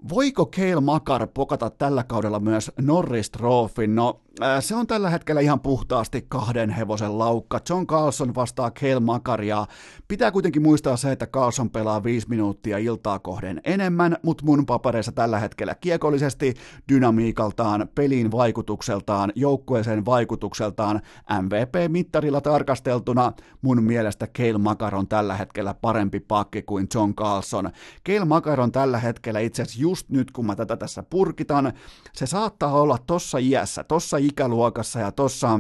Voiko 0.10 0.46
Kale 0.46 0.82
Makar 0.82 1.28
pokata 1.28 1.70
tällä 1.70 2.04
kaudella 2.04 2.40
myös 2.40 2.72
Norris 2.82 3.30
Trophyn? 3.30 3.96
No, 3.96 4.22
se 4.60 4.76
on 4.76 4.88
tällä 4.88 5.10
hetkellä 5.10 5.42
ihan 5.42 5.60
puhtaasti 5.60 6.26
kahden 6.30 6.70
hevosen 6.70 7.20
laukka. 7.20 7.60
John 7.70 7.88
Carlson 7.88 8.36
vastaa 8.36 8.72
Kale 8.72 9.00
Makaria. 9.00 9.66
Pitää 10.08 10.32
kuitenkin 10.32 10.62
muistaa 10.62 10.98
se, 10.98 11.12
että 11.12 11.28
Carlson 11.28 11.70
pelaa 11.70 12.04
viisi 12.04 12.30
minuuttia 12.30 12.78
iltaa 12.78 13.20
kohden 13.20 13.62
enemmän, 13.64 14.18
mutta 14.24 14.46
mun 14.46 14.66
papereissa 14.66 15.12
tällä 15.12 15.40
hetkellä 15.40 15.76
kiekollisesti, 15.76 16.54
dynamiikaltaan, 16.90 17.90
pelin 17.96 18.32
vaikutukseltaan, 18.32 19.32
joukkueeseen 19.36 20.06
vaikutukseltaan, 20.06 21.02
MVP-mittarilla 21.42 22.42
tarkasteltuna 22.42 23.34
mun 23.62 23.84
mielestä 23.84 24.28
Kale 24.28 24.58
Makar 24.58 24.96
on 24.96 25.08
tällä 25.08 25.36
hetkellä 25.36 25.74
parempi 25.74 26.20
pakki 26.20 26.62
kuin 26.62 26.88
John 26.96 27.16
Carlson. 27.16 27.70
Kale 28.06 28.26
Makar 28.26 28.62
on 28.62 28.72
tällä 28.72 29.00
hetkellä 29.00 29.40
itse 29.40 29.62
asiassa 29.62 29.82
just 29.82 30.10
nyt, 30.10 30.32
kun 30.32 30.46
mä 30.46 30.56
tätä 30.56 30.78
tässä 30.78 31.04
purkitan, 31.04 31.74
se 32.14 32.26
saattaa 32.26 32.82
olla 32.82 32.98
tossa 33.08 33.38
iässä, 33.38 33.84
tossa 33.84 34.21
ikäluokassa 34.22 35.00
ja 35.00 35.12
tuossa 35.12 35.60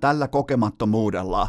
tällä 0.00 0.28
kokemattomuudella, 0.28 1.48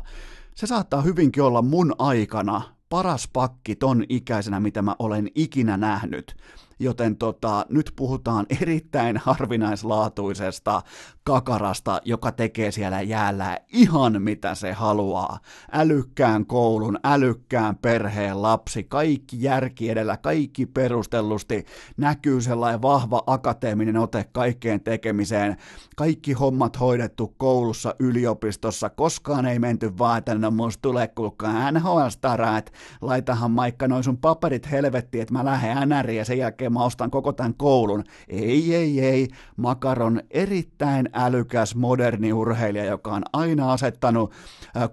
se 0.56 0.68
saattaa 0.68 1.02
hyvinkin 1.02 1.44
olla 1.44 1.62
mun 1.62 1.96
aikana 2.00 2.62
paras 2.90 3.30
pakki 3.34 3.76
ton 3.76 4.04
ikäisenä, 4.10 4.60
mitä 4.60 4.82
mä 4.82 4.96
olen 5.00 5.28
ikinä 5.36 5.78
nähnyt. 5.78 6.36
Joten 6.80 7.18
tota, 7.18 7.66
nyt 7.70 7.94
puhutaan 7.96 8.46
erittäin 8.62 9.18
harvinaislaatuisesta 9.18 10.82
kakarasta, 11.30 12.02
joka 12.06 12.32
tekee 12.32 12.72
siellä 12.72 13.02
jäällä 13.02 13.58
ihan 13.74 14.22
mitä 14.22 14.56
se 14.56 14.74
haluaa. 14.74 15.40
Älykkään 15.72 16.46
koulun, 16.46 17.00
älykkään 17.04 17.76
perheen 17.76 18.42
lapsi, 18.42 18.84
kaikki 18.84 19.44
järki 19.44 19.90
edellä, 19.90 20.18
kaikki 20.18 20.66
perustellusti, 20.66 21.66
näkyy 21.98 22.42
sellainen 22.42 22.82
vahva 22.82 23.24
akateeminen 23.28 23.98
ote 23.98 24.26
kaikkeen 24.32 24.82
tekemiseen, 24.82 25.58
kaikki 25.96 26.34
hommat 26.34 26.80
hoidettu 26.80 27.34
koulussa, 27.38 27.96
yliopistossa, 28.00 28.90
koskaan 28.90 29.46
ei 29.46 29.60
menty 29.60 29.98
vaan, 29.98 30.18
että 30.18 30.36
no 30.36 30.52
musta 30.52 30.82
tulee 30.82 31.08
kuulkaa 31.08 31.72
NHL-stara, 31.72 32.58
että 32.58 32.72
laitahan 33.02 33.52
Maikka 33.52 33.88
noin 33.88 34.04
sun 34.04 34.18
paperit 34.18 34.72
helvettiin, 34.72 35.22
että 35.22 35.34
mä 35.34 35.46
lähden 35.46 35.90
NRiin 35.90 36.18
ja 36.18 36.26
sen 36.26 36.38
jälkeen 36.38 36.74
mä 36.74 36.84
ostan 36.84 37.12
koko 37.12 37.34
tämän 37.34 37.54
koulun. 37.54 38.04
Ei, 38.28 38.76
ei, 38.76 39.06
ei, 39.06 39.28
Makaron 39.58 40.22
erittäin 40.32 41.10
älykäs 41.26 41.76
moderni 41.76 42.34
urheilija, 42.34 42.86
joka 42.86 43.12
on 43.12 43.24
aina 43.34 43.74
asettanut 43.74 44.32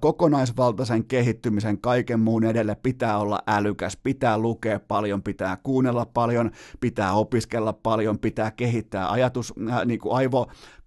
kokonaisvaltaisen 0.00 1.04
kehittymisen 1.04 1.78
kaiken 1.80 2.20
muun 2.20 2.44
edelle. 2.44 2.76
Pitää 2.82 3.18
olla 3.18 3.38
älykäs, 3.46 3.96
pitää 3.96 4.38
lukea 4.38 4.80
paljon, 4.80 5.22
pitää 5.22 5.58
kuunnella 5.62 6.06
paljon, 6.06 6.50
pitää 6.80 7.12
opiskella 7.12 7.72
paljon, 7.72 8.18
pitää 8.18 8.50
kehittää 8.50 9.10
ajatus, 9.10 9.54
äh, 9.70 9.86
niin 9.86 10.00
kuin 10.00 10.16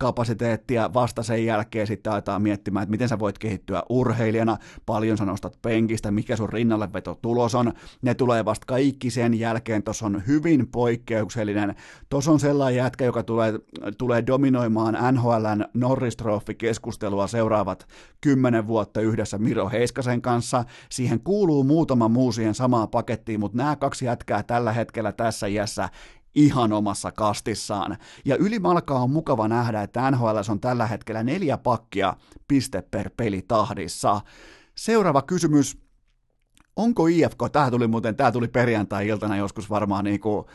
aivokapasiteettia. 0.03 0.93
Vasta 0.93 1.23
sen 1.23 1.45
jälkeen 1.45 1.87
sitten 1.87 2.13
aletaan 2.13 2.41
miettimään, 2.41 2.83
että 2.83 2.91
miten 2.91 3.09
sä 3.09 3.19
voit 3.19 3.37
kehittyä 3.37 3.83
urheilijana, 3.89 4.57
paljon 4.85 5.17
sä 5.17 5.25
nostat 5.25 5.61
penkistä, 5.61 6.11
mikä 6.11 6.35
sun 6.35 6.49
rinnalle 6.49 6.93
veto 6.93 7.19
tulos 7.21 7.55
on. 7.55 7.73
Ne 8.01 8.15
tulee 8.15 8.45
vasta 8.45 8.65
kaikki 8.65 9.09
sen 9.09 9.39
jälkeen. 9.39 9.83
Tuossa 9.83 10.05
on 10.05 10.23
hyvin 10.27 10.67
poikkeuksellinen. 10.67 11.75
Tuossa 12.09 12.31
on 12.31 12.39
sellainen 12.39 12.77
jätkä, 12.77 13.05
joka 13.05 13.23
tulee, 13.23 13.53
tulee 13.97 14.23
dominoimaan 14.27 14.97
NHLn 15.15 15.65
Norris 15.73 16.17
Trophy-keskustelua 16.17 17.27
seuraavat 17.27 17.87
kymmenen 18.21 18.67
vuotta 18.67 19.01
yhdessä 19.01 19.37
Miro 19.37 19.69
Heiskasen 19.69 20.21
kanssa. 20.21 20.65
Siihen 20.89 21.19
kuuluu 21.19 21.63
muutama 21.63 22.07
muu 22.07 22.31
siihen 22.31 22.55
samaan 22.55 22.89
pakettiin, 22.89 23.39
mutta 23.39 23.57
nämä 23.57 23.75
kaksi 23.75 24.05
jätkää 24.05 24.43
tällä 24.43 24.73
hetkellä 24.73 25.11
tässä 25.11 25.47
iässä 25.47 25.89
ihan 26.35 26.73
omassa 26.73 27.11
kastissaan. 27.11 27.97
Ja 28.25 28.35
ylimalkaa 28.35 29.03
on 29.03 29.09
mukava 29.09 29.47
nähdä, 29.47 29.81
että 29.81 30.11
NHL 30.11 30.37
on 30.51 30.59
tällä 30.59 30.87
hetkellä 30.87 31.23
neljä 31.23 31.57
pakkia 31.57 32.13
piste 32.47 32.81
per 32.81 33.09
peli 33.17 33.41
tahdissa. 33.47 34.21
Seuraava 34.75 35.21
kysymys. 35.21 35.77
Onko 36.75 37.07
IFK, 37.07 37.39
tämä 37.51 37.71
tuli 37.71 37.87
muuten, 37.87 38.15
tämä 38.15 38.31
tuli 38.31 38.47
perjantai-iltana 38.47 39.37
joskus 39.37 39.69
varmaan 39.69 40.03
niin 40.03 40.19
kuin 40.19 40.45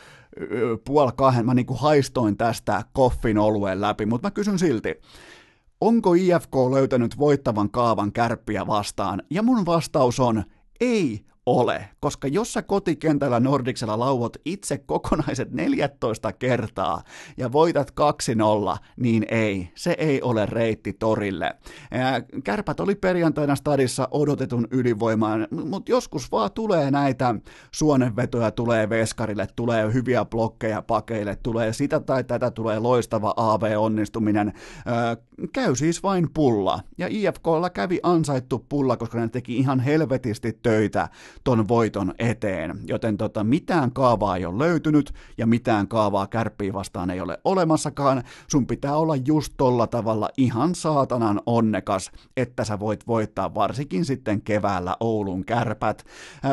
puoli 0.84 1.12
kahden, 1.16 1.46
mä 1.46 1.54
niin 1.54 1.66
kuin 1.66 1.80
haistoin 1.80 2.36
tästä 2.36 2.84
koffin 2.92 3.38
olueen 3.38 3.80
läpi, 3.80 4.06
mutta 4.06 4.26
mä 4.26 4.30
kysyn 4.30 4.58
silti. 4.58 5.00
Onko 5.80 6.14
IFK 6.14 6.54
löytänyt 6.70 7.18
voittavan 7.18 7.70
kaavan 7.70 8.12
kärppiä 8.12 8.66
vastaan? 8.66 9.22
Ja 9.30 9.42
mun 9.42 9.66
vastaus 9.66 10.20
on 10.20 10.44
Ei 10.80 11.24
ole, 11.46 11.88
koska 12.04 12.28
jos 12.28 12.52
sä 12.52 12.62
kotikentällä 12.62 13.40
Nordiksella 13.40 13.98
lauot 13.98 14.36
itse 14.44 14.78
kokonaiset 14.78 15.52
14 15.52 16.32
kertaa 16.32 17.02
ja 17.36 17.52
voitat 17.52 17.90
2-0, 18.74 18.78
niin 18.96 19.26
ei, 19.28 19.68
se 19.74 19.94
ei 19.98 20.22
ole 20.22 20.46
reitti 20.46 20.92
torille. 20.92 21.54
Kärpät 22.44 22.80
oli 22.80 22.94
perjantaina 22.94 23.54
stadissa 23.54 24.08
odotetun 24.10 24.68
ylivoimaan, 24.70 25.48
mutta 25.50 25.92
joskus 25.92 26.32
vaan 26.32 26.52
tulee 26.52 26.90
näitä 26.90 27.34
suonenvetoja, 27.70 28.50
tulee 28.50 28.88
veskarille, 28.88 29.46
tulee 29.56 29.92
hyviä 29.92 30.24
blokkeja 30.24 30.82
pakeille, 30.82 31.36
tulee 31.36 31.72
sitä 31.72 32.00
tai 32.00 32.24
tätä, 32.24 32.50
tulee 32.50 32.78
loistava 32.78 33.34
AV-onnistuminen. 33.36 34.52
Käy 35.52 35.76
siis 35.76 36.02
vain 36.02 36.28
pulla, 36.34 36.80
ja 36.98 37.06
IFKlla 37.10 37.70
kävi 37.70 38.00
ansaittu 38.02 38.66
pulla, 38.68 38.96
koska 38.96 39.18
ne 39.18 39.28
teki 39.28 39.56
ihan 39.56 39.80
helvetisti 39.80 40.58
töitä 40.62 41.08
ton 41.44 41.68
voiton 41.94 42.14
eteen, 42.18 42.78
joten 42.86 43.16
tota, 43.16 43.44
mitään 43.44 43.92
kaavaa 43.92 44.36
ei 44.36 44.44
ole 44.44 44.58
löytynyt 44.58 45.14
ja 45.38 45.46
mitään 45.46 45.88
kaavaa 45.88 46.26
kärppiä 46.26 46.72
vastaan 46.72 47.10
ei 47.10 47.20
ole 47.20 47.38
olemassakaan. 47.44 48.22
Sun 48.48 48.66
pitää 48.66 48.96
olla 48.96 49.16
just 49.16 49.54
tolla 49.56 49.86
tavalla 49.86 50.28
ihan 50.36 50.74
saatanan 50.74 51.40
onnekas, 51.46 52.10
että 52.36 52.64
sä 52.64 52.80
voit 52.80 53.06
voittaa 53.06 53.54
varsinkin 53.54 54.04
sitten 54.04 54.42
keväällä 54.42 54.96
Oulun 55.00 55.44
kärpät. 55.44 56.04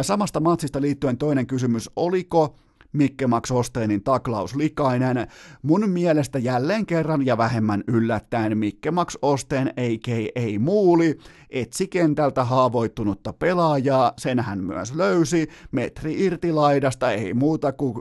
Samasta 0.01 0.39
matsista 0.39 0.81
liittyen 0.81 1.17
toinen 1.17 1.47
kysymys, 1.47 1.89
oliko 1.95 2.55
Mikke 2.93 3.27
Max 3.27 3.51
Osteenin 3.51 4.03
taklaus 4.03 4.55
likainen. 4.55 5.27
Mun 5.61 5.89
mielestä 5.89 6.39
jälleen 6.39 6.85
kerran 6.85 7.25
ja 7.25 7.37
vähemmän 7.37 7.83
yllättäen 7.87 8.57
Mikke 8.57 8.91
Max 8.91 9.15
Osteen 9.21 9.67
a.k.a. 9.67 10.59
Muuli 10.59 11.17
etsi 11.49 11.87
kentältä 11.87 12.43
haavoittunutta 12.43 13.33
pelaajaa, 13.33 14.13
sen 14.17 14.39
hän 14.39 14.63
myös 14.63 14.95
löysi, 14.95 15.49
metri 15.71 16.25
irti 16.25 16.51
laidasta, 16.51 17.11
ei 17.11 17.33
muuta 17.33 17.71
kuin 17.71 17.95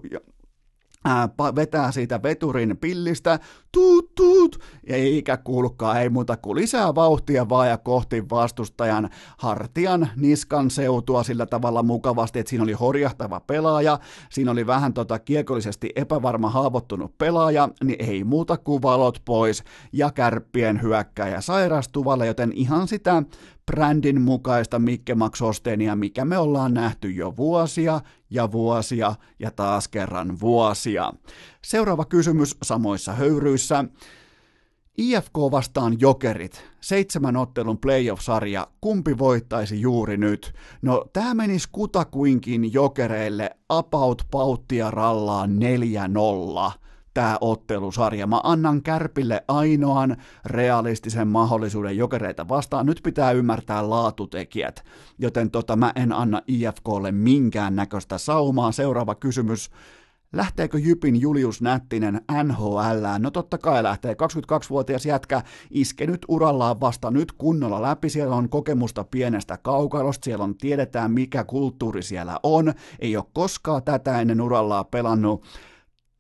ää, 1.05 1.29
vetää 1.57 1.93
siitä 1.93 2.23
veturin 2.23 2.77
pillistä, 2.77 3.39
tuut, 3.73 4.15
tuut, 4.15 4.59
ja 4.89 4.97
eikä 4.97 5.37
kuulukaan, 5.37 6.01
ei 6.01 6.09
muuta 6.09 6.37
kuin 6.37 6.57
lisää 6.57 6.95
vauhtia 6.95 7.49
vaan 7.49 7.69
ja 7.69 7.79
kohti 7.79 8.31
vastustajan 8.31 9.11
hartian 9.39 10.09
niskan 10.17 10.71
seutua 10.71 11.23
sillä 11.23 11.47
tavalla 11.47 11.83
mukavasti, 11.83 12.39
että 12.39 12.51
siinä 12.51 12.63
oli 12.63 12.73
horjahtava 12.73 13.41
pelaaja, 13.41 13.99
siinä 14.31 14.51
oli 14.51 14.67
vähän 14.67 14.95
tota 14.95 15.19
kiekollisesti 15.19 15.91
epävarma 15.97 16.51
haavoittunut 16.51 17.19
pelaaja, 17.19 17.69
niin 17.85 18.05
ei 18.11 18.25
muuta 18.25 18.57
kuin 18.57 18.83
valot 18.83 19.23
pois 19.25 19.65
ja 19.93 20.11
kärppien 20.11 20.83
hyökkäjä 20.83 21.41
sairastuvalle, 21.41 22.27
joten 22.27 22.53
ihan 22.53 22.89
sitä 22.89 23.23
brändin 23.71 24.21
mukaista 24.21 24.79
Mikke 24.79 25.15
Max 25.15 25.43
Ostenia, 25.43 25.97
mikä 25.97 26.25
me 26.25 26.39
ollaan 26.39 26.75
nähty 26.75 27.11
jo 27.11 27.37
vuosia 27.37 28.01
ja 28.31 28.53
vuosia 28.53 29.15
ja 29.39 29.51
taas 29.51 29.89
kerran 29.89 30.41
vuosia. 30.41 31.13
Seuraava 31.65 32.05
kysymys 32.05 32.57
samoissa 32.63 33.13
höyryissä. 33.13 33.85
IFK 34.99 35.39
vastaan 35.51 35.97
jokerit, 36.01 36.65
seitsemän 36.81 37.37
ottelun 37.37 37.79
playoff-sarja, 37.79 38.67
kumpi 38.81 39.19
voittaisi 39.19 39.81
juuri 39.81 40.17
nyt? 40.17 40.55
No, 40.83 41.05
tämä 41.13 41.35
menisi 41.35 41.69
kutakuinkin 41.73 42.73
jokereille 42.73 43.51
apaut 43.69 44.23
pauttia 44.31 44.91
rallaan 44.91 45.51
4-0 46.71 46.73
tämä 47.15 47.39
ottelusarja. 47.41 48.27
Mä 48.27 48.41
annan 48.45 48.83
Kärpille 48.83 49.45
ainoan 49.49 50.17
realistisen 50.45 51.29
mahdollisuuden 51.29 51.97
jokereita 51.97 52.49
vastaan. 52.49 52.87
Nyt 52.87 53.01
pitää 53.05 53.33
ymmärtää 53.33 53.91
laatutekijät, 53.91 54.85
joten 55.19 55.51
tota, 55.51 55.77
mä 55.77 55.93
en 55.97 56.13
anna 56.13 56.43
IFKlle 56.47 57.13
minkään 57.13 57.77
näköistä 57.77 58.19
saumaa. 58.19 58.73
Seuraava 58.73 59.15
kysymys. 59.15 59.71
Lähteekö 60.33 60.79
Jypin 60.79 61.21
Julius 61.21 61.63
Nättinen 61.63 62.21
NHL? 62.45 63.07
No 63.19 63.31
totta 63.31 63.59
kai 63.59 63.83
lähtee. 63.83 64.13
22-vuotias 64.13 65.07
jätkä 65.07 65.43
iskenyt 65.71 66.27
urallaan 66.29 66.81
vasta 66.81 67.11
nyt 67.11 67.33
kunnolla 67.33 67.83
läpi. 67.83 68.11
Siellä 68.11 68.37
on 68.37 68.49
kokemusta 68.49 69.05
pienestä 69.05 69.57
kaukalosta, 69.63 70.25
siellä 70.25 70.45
on 70.45 70.59
tiedetään 70.59 71.11
mikä 71.11 71.45
kulttuuri 71.45 72.03
siellä 72.03 72.37
on. 72.43 72.73
Ei 72.99 73.17
ole 73.17 73.25
koskaan 73.33 73.83
tätä 73.83 74.21
ennen 74.21 74.41
urallaan 74.41 74.87
pelannut 74.87 75.45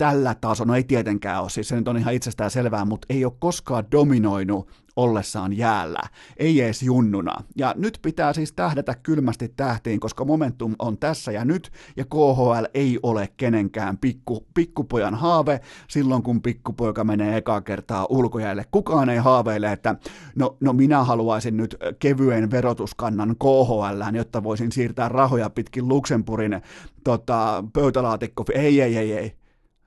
tällä 0.01 0.35
tasolla, 0.41 0.73
no 0.73 0.77
ei 0.77 0.85
tietenkään 0.85 1.43
ole, 1.43 1.51
siis 1.51 1.69
se 1.69 1.77
nyt 1.77 1.89
on 1.89 1.97
ihan 1.97 2.15
itsestään 2.15 2.51
selvää, 2.51 2.85
mutta 2.85 3.07
ei 3.11 3.25
ole 3.25 3.33
koskaan 3.39 3.85
dominoinut 3.93 4.69
ollessaan 4.97 5.57
jäällä, 5.57 6.01
ei 6.37 6.61
edes 6.61 6.83
junnuna. 6.83 7.35
Ja 7.57 7.75
nyt 7.77 7.99
pitää 8.03 8.33
siis 8.33 8.53
tähdätä 8.53 8.95
kylmästi 9.03 9.49
tähtiin, 9.49 10.01
koska 10.01 10.25
momentum 10.25 10.75
on 10.79 10.99
tässä 10.99 11.33
ja 11.33 11.45
nyt, 11.45 11.73
ja 11.97 12.05
KHL 12.05 12.65
ei 12.75 12.99
ole 13.03 13.29
kenenkään 13.37 13.99
pikku, 13.99 14.47
pikkupojan 14.55 15.15
haave 15.15 15.61
silloin, 15.89 16.23
kun 16.23 16.43
pikkupoika 16.43 17.05
menee 17.05 17.37
eka 17.37 17.61
kertaa 17.61 18.07
ulkojäälle. 18.11 18.65
Kukaan 18.71 19.09
ei 19.09 19.19
haaveile, 19.19 19.73
että 19.73 19.95
no, 20.35 20.57
no 20.61 20.73
minä 20.73 21.05
haluaisin 21.05 21.57
nyt 21.57 21.77
kevyen 21.99 22.51
verotuskannan 22.51 23.37
KHL, 23.39 24.17
jotta 24.17 24.43
voisin 24.43 24.73
siirtää 24.73 25.09
rahoja 25.09 25.51
pitkin 25.51 25.89
Luxemburgin 25.89 26.63
tota, 27.05 27.65
pöytälaatikko. 27.73 28.45
Ei, 28.55 28.81
ei, 28.81 28.97
ei, 28.97 29.13
ei 29.13 29.40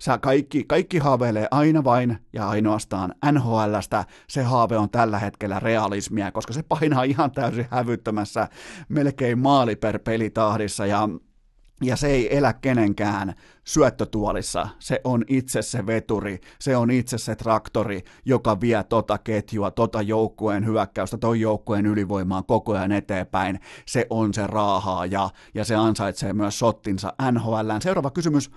Sä 0.03 0.17
kaikki, 0.17 0.63
kaikki 0.63 0.97
haaveilee 0.97 1.47
aina 1.51 1.83
vain 1.83 2.17
ja 2.33 2.49
ainoastaan 2.49 3.15
NHLstä. 3.31 4.05
Se 4.29 4.43
haave 4.43 4.77
on 4.77 4.89
tällä 4.89 5.19
hetkellä 5.19 5.59
realismia, 5.59 6.31
koska 6.31 6.53
se 6.53 6.63
painaa 6.63 7.03
ihan 7.03 7.31
täysin 7.31 7.67
hävyttömässä 7.71 8.47
melkein 8.89 9.39
maali 9.39 9.75
per 9.75 9.99
pelitahdissa 9.99 10.85
ja 10.85 11.09
ja 11.81 11.95
se 11.95 12.07
ei 12.07 12.37
elä 12.37 12.53
kenenkään 12.53 13.33
syöttötuolissa. 13.63 14.67
Se 14.79 15.01
on 15.03 15.23
itse 15.27 15.61
se 15.61 15.85
veturi, 15.85 16.39
se 16.59 16.77
on 16.77 16.91
itse 16.91 17.17
se 17.17 17.35
traktori, 17.35 18.01
joka 18.25 18.61
vie 18.61 18.83
tota 18.83 19.17
ketjua, 19.17 19.71
tota 19.71 20.01
joukkueen 20.01 20.65
hyökkäystä, 20.65 21.17
ton 21.17 21.39
joukkueen 21.39 21.85
ylivoimaa 21.85 22.43
koko 22.43 22.73
ajan 22.73 22.91
eteenpäin. 22.91 23.59
Se 23.85 24.07
on 24.09 24.33
se 24.33 24.47
raahaaja 24.47 25.29
ja 25.53 25.65
se 25.65 25.75
ansaitsee 25.75 26.33
myös 26.33 26.59
sottinsa 26.59 27.13
NHL. 27.31 27.71
Seuraava 27.79 28.11
kysymys. 28.11 28.51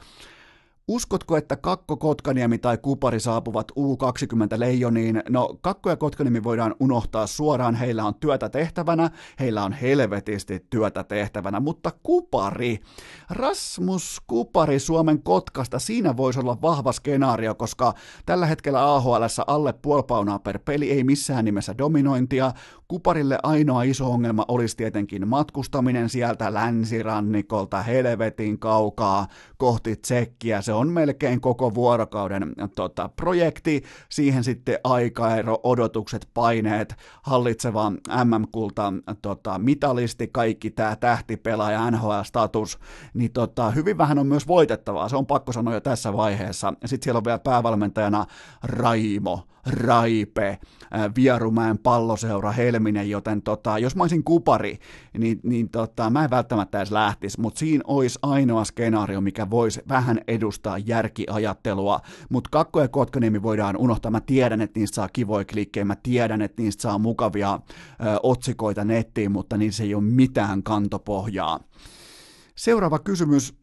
Uskotko, 0.89 1.37
että 1.37 1.57
Kakko 1.57 1.97
Kotkaniemi 1.97 2.59
tai 2.59 2.79
Kupari 2.79 3.21
saapuvat 3.21 3.73
U20 3.73 4.59
leijoniin? 4.59 5.23
No, 5.29 5.59
Kakko 5.61 5.91
ja 5.91 5.97
Kotkaniemi 5.97 6.45
voidaan 6.45 6.75
unohtaa 6.81 7.27
suoraan, 7.27 7.75
heillä 7.75 8.05
on 8.05 8.15
työtä 8.15 8.49
tehtävänä, 8.49 9.11
heillä 9.41 9.65
on 9.65 9.73
helvetisti 9.73 10.67
työtä 10.71 11.05
tehtävänä, 11.05 11.61
mutta 11.61 11.91
Kupari, 12.03 12.79
Rasmus 13.31 14.21
Kupari 14.27 14.79
Suomen 14.79 15.23
Kotkasta, 15.23 15.79
siinä 15.79 16.17
voisi 16.17 16.41
olla 16.41 16.63
vahva 16.63 16.93
skenaario, 16.93 17.55
koska 17.55 17.95
tällä 18.27 18.47
hetkellä 18.47 18.95
AHL 18.95 19.23
alle 19.47 19.73
puolipaunaa 19.73 20.39
per 20.39 20.59
peli, 20.59 20.91
ei 20.91 21.05
missään 21.05 21.45
nimessä 21.45 21.79
dominointia. 21.79 22.53
Kuparille 22.89 23.39
ainoa 23.43 23.83
iso 23.83 24.11
ongelma 24.11 24.45
olisi 24.49 24.77
tietenkin 24.77 25.29
matkustaminen 25.29 26.09
sieltä 26.09 26.55
länsirannikolta 26.55 27.83
helvetin 27.83 28.59
kaukaa 28.59 29.27
kohti 29.57 29.97
Tsekkiä, 29.97 30.63
se 30.63 30.76
on 30.79 30.89
melkein 30.89 31.41
koko 31.41 31.75
vuorokauden 31.75 32.53
tota, 32.75 33.11
projekti, 33.17 33.83
siihen 34.09 34.45
sitten 34.45 34.79
aikaero, 34.85 35.61
odotukset, 35.63 36.29
paineet, 36.35 36.95
hallitseva 37.23 37.91
MM-kulta, 38.25 38.93
tota, 39.23 39.59
mitalisti, 39.59 40.29
kaikki 40.33 40.71
tämä 40.71 40.97
tähtipelaaja, 40.97 41.91
NHL-status, 41.91 42.79
niin 43.15 43.33
tota, 43.33 43.71
hyvin 43.71 43.99
vähän 43.99 44.19
on 44.19 44.27
myös 44.27 44.49
voitettavaa, 44.49 45.09
se 45.09 45.17
on 45.17 45.27
pakko 45.27 45.53
sanoa 45.53 45.75
jo 45.75 45.81
tässä 45.81 46.13
vaiheessa. 46.13 46.73
Sitten 46.85 47.05
siellä 47.05 47.19
on 47.19 47.25
vielä 47.25 47.39
päävalmentajana 47.39 48.27
Raimo, 48.63 49.47
Raipe, 49.67 50.59
Vierumäen 51.17 51.79
palloseura, 51.79 52.53
Helminen, 52.53 53.11
joten 53.11 53.43
tota, 53.43 53.79
jos 53.79 53.97
mä 53.97 54.03
olisin 54.03 54.25
kupari, 54.25 54.79
niin, 55.19 55.41
niin 55.43 55.69
tota, 55.69 56.11
mä 56.11 56.25
en 56.25 56.31
välttämättä 56.31 56.79
edes 56.79 56.91
lähtisi, 56.91 57.41
mutta 57.41 57.59
siinä 57.59 57.85
olisi 57.87 58.19
ainoa 58.23 58.65
skenaario, 58.65 59.21
mikä 59.21 59.51
voisi 59.51 59.81
vähän 59.89 60.21
edustaa 60.29 60.79
järkiajattelua, 60.79 62.01
mutta 62.29 62.51
Kakko 62.53 62.81
ja 62.81 62.89
Kotkaniemi 62.89 63.43
voidaan 63.43 63.77
unohtaa, 63.77 64.11
mä 64.11 64.21
tiedän, 64.21 64.61
että 64.61 64.81
niistä 64.81 64.95
saa 64.95 65.09
kivoja 65.13 65.45
klikkejä, 65.45 65.85
mä 65.85 65.97
tiedän, 66.03 66.43
että 66.43 66.63
niistä 66.63 66.83
saa 66.83 66.99
mukavia 66.99 67.55
ö, 67.55 67.61
otsikoita 68.23 68.85
nettiin, 68.85 69.33
mutta 69.33 69.57
niissä 69.57 69.83
ei 69.83 69.95
ole 69.95 70.03
mitään 70.03 70.63
kantopohjaa. 70.63 71.61
Seuraava 72.57 72.99
kysymys 72.99 73.55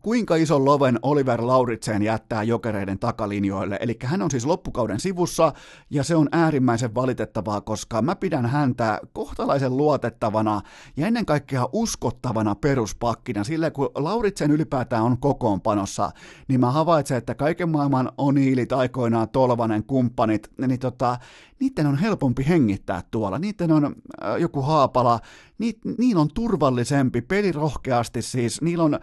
kuinka 0.00 0.36
iso 0.36 0.64
loven 0.64 0.98
Oliver 1.02 1.46
Lauritsen 1.46 2.02
jättää 2.02 2.42
jokereiden 2.42 2.98
takalinjoille. 2.98 3.78
Eli 3.80 3.96
hän 4.04 4.22
on 4.22 4.30
siis 4.30 4.46
loppukauden 4.46 5.00
sivussa, 5.00 5.52
ja 5.90 6.04
se 6.04 6.16
on 6.16 6.28
äärimmäisen 6.32 6.94
valitettavaa, 6.94 7.60
koska 7.60 8.02
mä 8.02 8.16
pidän 8.16 8.46
häntä 8.46 9.00
kohtalaisen 9.12 9.76
luotettavana 9.76 10.60
ja 10.96 11.06
ennen 11.06 11.26
kaikkea 11.26 11.68
uskottavana 11.72 12.54
peruspakkina. 12.54 13.44
Sillä 13.44 13.70
kun 13.70 13.90
Lauritsen 13.94 14.50
ylipäätään 14.50 15.02
on 15.02 15.18
kokoonpanossa, 15.18 16.10
niin 16.48 16.60
mä 16.60 16.70
havaitsen, 16.70 17.18
että 17.18 17.34
kaiken 17.34 17.68
maailman 17.68 18.12
oniilit 18.18 18.72
aikoinaan 18.72 19.28
Tolvanen 19.28 19.84
kumppanit, 19.84 20.50
niin 20.66 20.80
tota, 20.80 21.18
niiden 21.60 21.86
on 21.86 21.98
helpompi 21.98 22.48
hengittää 22.48 23.02
tuolla. 23.10 23.38
Niiden 23.38 23.72
on 23.72 23.84
äh, 23.84 24.36
joku 24.38 24.62
haapala, 24.62 25.20
ni, 25.58 25.72
niillä 25.98 26.20
on 26.20 26.28
turvallisempi, 26.34 27.22
peli 27.22 27.52
rohkeasti 27.52 28.22
siis, 28.22 28.62
niillä 28.62 28.84
on 28.84 28.98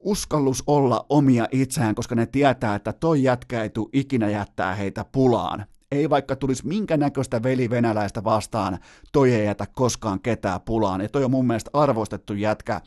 uskallus 0.00 0.62
olla 0.66 1.06
omia 1.08 1.48
itseään, 1.52 1.94
koska 1.94 2.14
ne 2.14 2.26
tietää, 2.26 2.74
että 2.74 2.92
toi 2.92 3.22
jätkä 3.22 3.62
ei 3.62 3.70
tule 3.70 3.88
ikinä 3.92 4.28
jättää 4.28 4.74
heitä 4.74 5.04
pulaan. 5.12 5.64
Ei 5.92 6.10
vaikka 6.10 6.36
tulisi 6.36 6.66
minkä 6.66 6.96
näköistä 6.96 7.42
veli 7.42 7.70
venäläistä 7.70 8.24
vastaan, 8.24 8.78
toi 9.12 9.34
ei 9.34 9.46
jätä 9.46 9.66
koskaan 9.74 10.20
ketään 10.20 10.60
pulaan. 10.60 11.00
Ja 11.00 11.08
toi 11.08 11.24
on 11.24 11.30
mun 11.30 11.46
mielestä 11.46 11.70
arvostettu 11.72 12.34
jätkä 12.34 12.80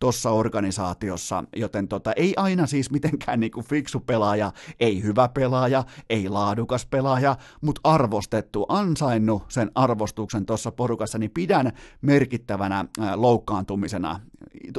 tuossa 0.00 0.30
organisaatiossa, 0.30 1.44
joten 1.56 1.88
tota, 1.88 2.12
ei 2.12 2.34
aina 2.36 2.66
siis 2.66 2.90
mitenkään 2.90 3.40
niinku 3.40 3.62
fiksu 3.62 4.00
pelaaja, 4.00 4.52
ei 4.80 5.02
hyvä 5.02 5.28
pelaaja, 5.28 5.84
ei 6.10 6.28
laadukas 6.28 6.86
pelaaja, 6.86 7.36
mutta 7.60 7.80
arvostettu, 7.84 8.66
ansainnut 8.68 9.42
sen 9.48 9.70
arvostuksen 9.74 10.46
tuossa 10.46 10.72
porukassa, 10.72 11.18
niin 11.18 11.30
pidän 11.30 11.72
merkittävänä 12.00 12.84
loukkaantumisena. 13.14 14.20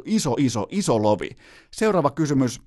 Iso, 0.06 0.36
iso, 0.38 0.68
iso 0.70 1.02
lovi. 1.02 1.30
Seuraava 1.72 2.12
kysymys 2.12 2.62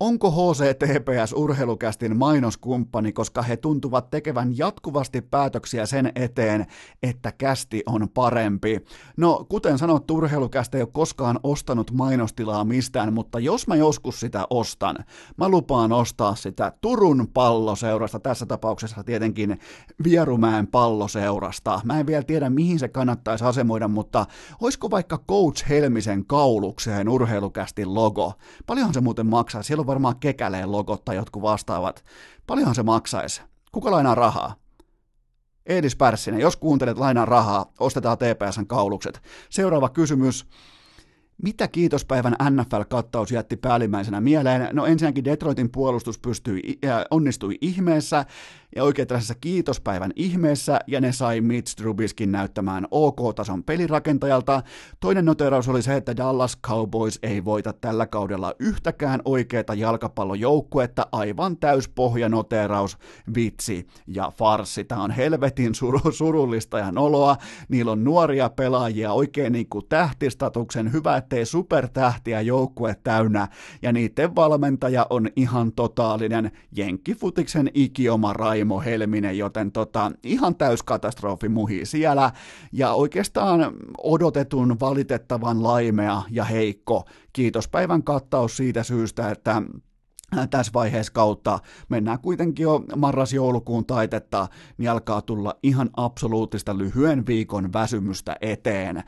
Onko 0.00 0.30
HCTPS 0.30 1.32
urheilukästin 1.32 2.16
mainoskumppani, 2.16 3.12
koska 3.12 3.42
he 3.42 3.56
tuntuvat 3.56 4.10
tekevän 4.10 4.58
jatkuvasti 4.58 5.20
päätöksiä 5.20 5.86
sen 5.86 6.12
eteen, 6.14 6.66
että 7.02 7.32
kästi 7.32 7.82
on 7.86 8.08
parempi? 8.14 8.80
No, 9.16 9.46
kuten 9.48 9.78
sanottu, 9.78 10.14
urheilukästä 10.14 10.78
ei 10.78 10.82
ole 10.82 10.90
koskaan 10.92 11.40
ostanut 11.42 11.90
mainostilaa 11.90 12.64
mistään, 12.64 13.12
mutta 13.12 13.38
jos 13.38 13.66
mä 13.66 13.76
joskus 13.76 14.20
sitä 14.20 14.46
ostan, 14.50 14.96
mä 15.36 15.48
lupaan 15.48 15.92
ostaa 15.92 16.34
sitä 16.34 16.72
Turun 16.80 17.28
palloseurasta, 17.34 18.20
tässä 18.20 18.46
tapauksessa 18.46 19.04
tietenkin 19.04 19.58
Vierumäen 20.04 20.66
palloseurasta. 20.66 21.80
Mä 21.84 22.00
en 22.00 22.06
vielä 22.06 22.22
tiedä, 22.22 22.50
mihin 22.50 22.78
se 22.78 22.88
kannattaisi 22.88 23.44
asemoida, 23.44 23.88
mutta 23.88 24.26
olisiko 24.60 24.90
vaikka 24.90 25.18
Coach 25.28 25.68
Helmisen 25.68 26.26
kaulukseen 26.26 27.08
urheilukästin 27.08 27.94
logo? 27.94 28.32
Paljonhan 28.66 28.94
se 28.94 29.00
muuten 29.00 29.26
maksaa? 29.26 29.62
Siellä 29.62 29.83
on 29.84 29.86
varmaan 29.86 30.16
kekäleen 30.16 30.72
logot 30.72 31.04
tai 31.04 31.16
jotkut 31.16 31.42
vastaavat. 31.42 32.04
Paljonhan 32.46 32.74
se 32.74 32.82
maksaisi? 32.82 33.42
Kuka 33.72 33.90
lainaa 33.90 34.14
rahaa? 34.14 34.54
Eedis 35.66 35.96
Pärssinen, 35.96 36.40
jos 36.40 36.56
kuuntelet 36.56 36.98
lainaa 36.98 37.24
rahaa, 37.24 37.72
ostetaan 37.80 38.18
TPSn 38.18 38.66
kaulukset. 38.66 39.22
Seuraava 39.50 39.88
kysymys. 39.88 40.46
Mitä 41.42 41.68
kiitospäivän 41.68 42.36
NFL-kattaus 42.50 43.32
jätti 43.32 43.56
päällimmäisenä 43.56 44.20
mieleen? 44.20 44.68
No 44.72 44.86
ensinnäkin 44.86 45.24
Detroitin 45.24 45.70
puolustus 45.70 46.18
pystyi, 46.18 46.78
äh, 46.86 47.04
onnistui 47.10 47.58
ihmeessä, 47.60 48.24
ja 48.76 48.84
oikein 48.84 49.08
tällaisessa 49.08 49.34
kiitospäivän 49.34 50.12
ihmeessä, 50.16 50.78
ja 50.86 51.00
ne 51.00 51.12
sai 51.12 51.40
Mitch 51.40 51.76
Trubiskin 51.76 52.32
näyttämään 52.32 52.86
OK-tason 52.90 53.64
pelirakentajalta. 53.64 54.62
Toinen 55.00 55.24
noteraus 55.24 55.68
oli 55.68 55.82
se, 55.82 55.96
että 55.96 56.16
Dallas 56.16 56.58
Cowboys 56.66 57.18
ei 57.22 57.44
voita 57.44 57.72
tällä 57.72 58.06
kaudella 58.06 58.54
yhtäkään 58.58 59.20
oikeata 59.24 59.74
jalkapallojoukkuetta, 59.74 61.06
aivan 61.12 61.56
täys 61.56 61.88
pohjanoteraus, 61.88 62.98
vitsi 63.34 63.86
ja 64.06 64.32
farsi. 64.36 64.84
Tämä 64.84 65.02
on 65.02 65.10
helvetin 65.10 65.72
sur- 65.74 66.12
surullista 66.12 66.78
ja 66.78 66.92
noloa, 66.92 67.36
niillä 67.68 67.92
on 67.92 68.04
nuoria 68.04 68.48
pelaajia, 68.50 69.12
oikein 69.12 69.52
niin 69.52 69.68
kuin 69.68 69.86
tähtistatuksen, 69.88 70.92
hyvä 70.92 71.16
ettei 71.16 71.46
supertähtiä 71.46 72.40
joukkue 72.40 72.96
täynnä, 73.04 73.48
ja 73.82 73.92
niiden 73.92 74.34
valmentaja 74.34 75.06
on 75.10 75.28
ihan 75.36 75.72
totaalinen 75.72 76.50
jenkkifutiksen 76.76 77.70
ikioma 77.74 78.32
raima 78.32 78.63
Raimo 78.64 78.80
Helminen, 78.80 79.38
joten 79.38 79.72
tota, 79.72 80.12
ihan 80.22 80.54
täyskatastrofi 80.54 81.48
muhi 81.48 81.84
siellä, 81.84 82.30
ja 82.72 82.92
oikeastaan 82.92 83.60
odotetun 83.98 84.76
valitettavan 84.80 85.62
laimea 85.62 86.22
ja 86.30 86.44
heikko 86.44 87.04
kiitospäivän 87.32 88.02
kattaus 88.02 88.56
siitä 88.56 88.82
syystä, 88.82 89.30
että 89.30 89.62
tässä 90.50 90.72
vaiheessa 90.74 91.12
kautta 91.12 91.58
mennään 91.88 92.18
kuitenkin 92.18 92.62
jo 92.62 92.84
marras-joulukuun 92.96 93.86
taitetta, 93.86 94.48
niin 94.78 94.90
alkaa 94.90 95.22
tulla 95.22 95.54
ihan 95.62 95.90
absoluuttista 95.96 96.78
lyhyen 96.78 97.26
viikon 97.26 97.72
väsymystä 97.72 98.36
eteen. 98.40 99.02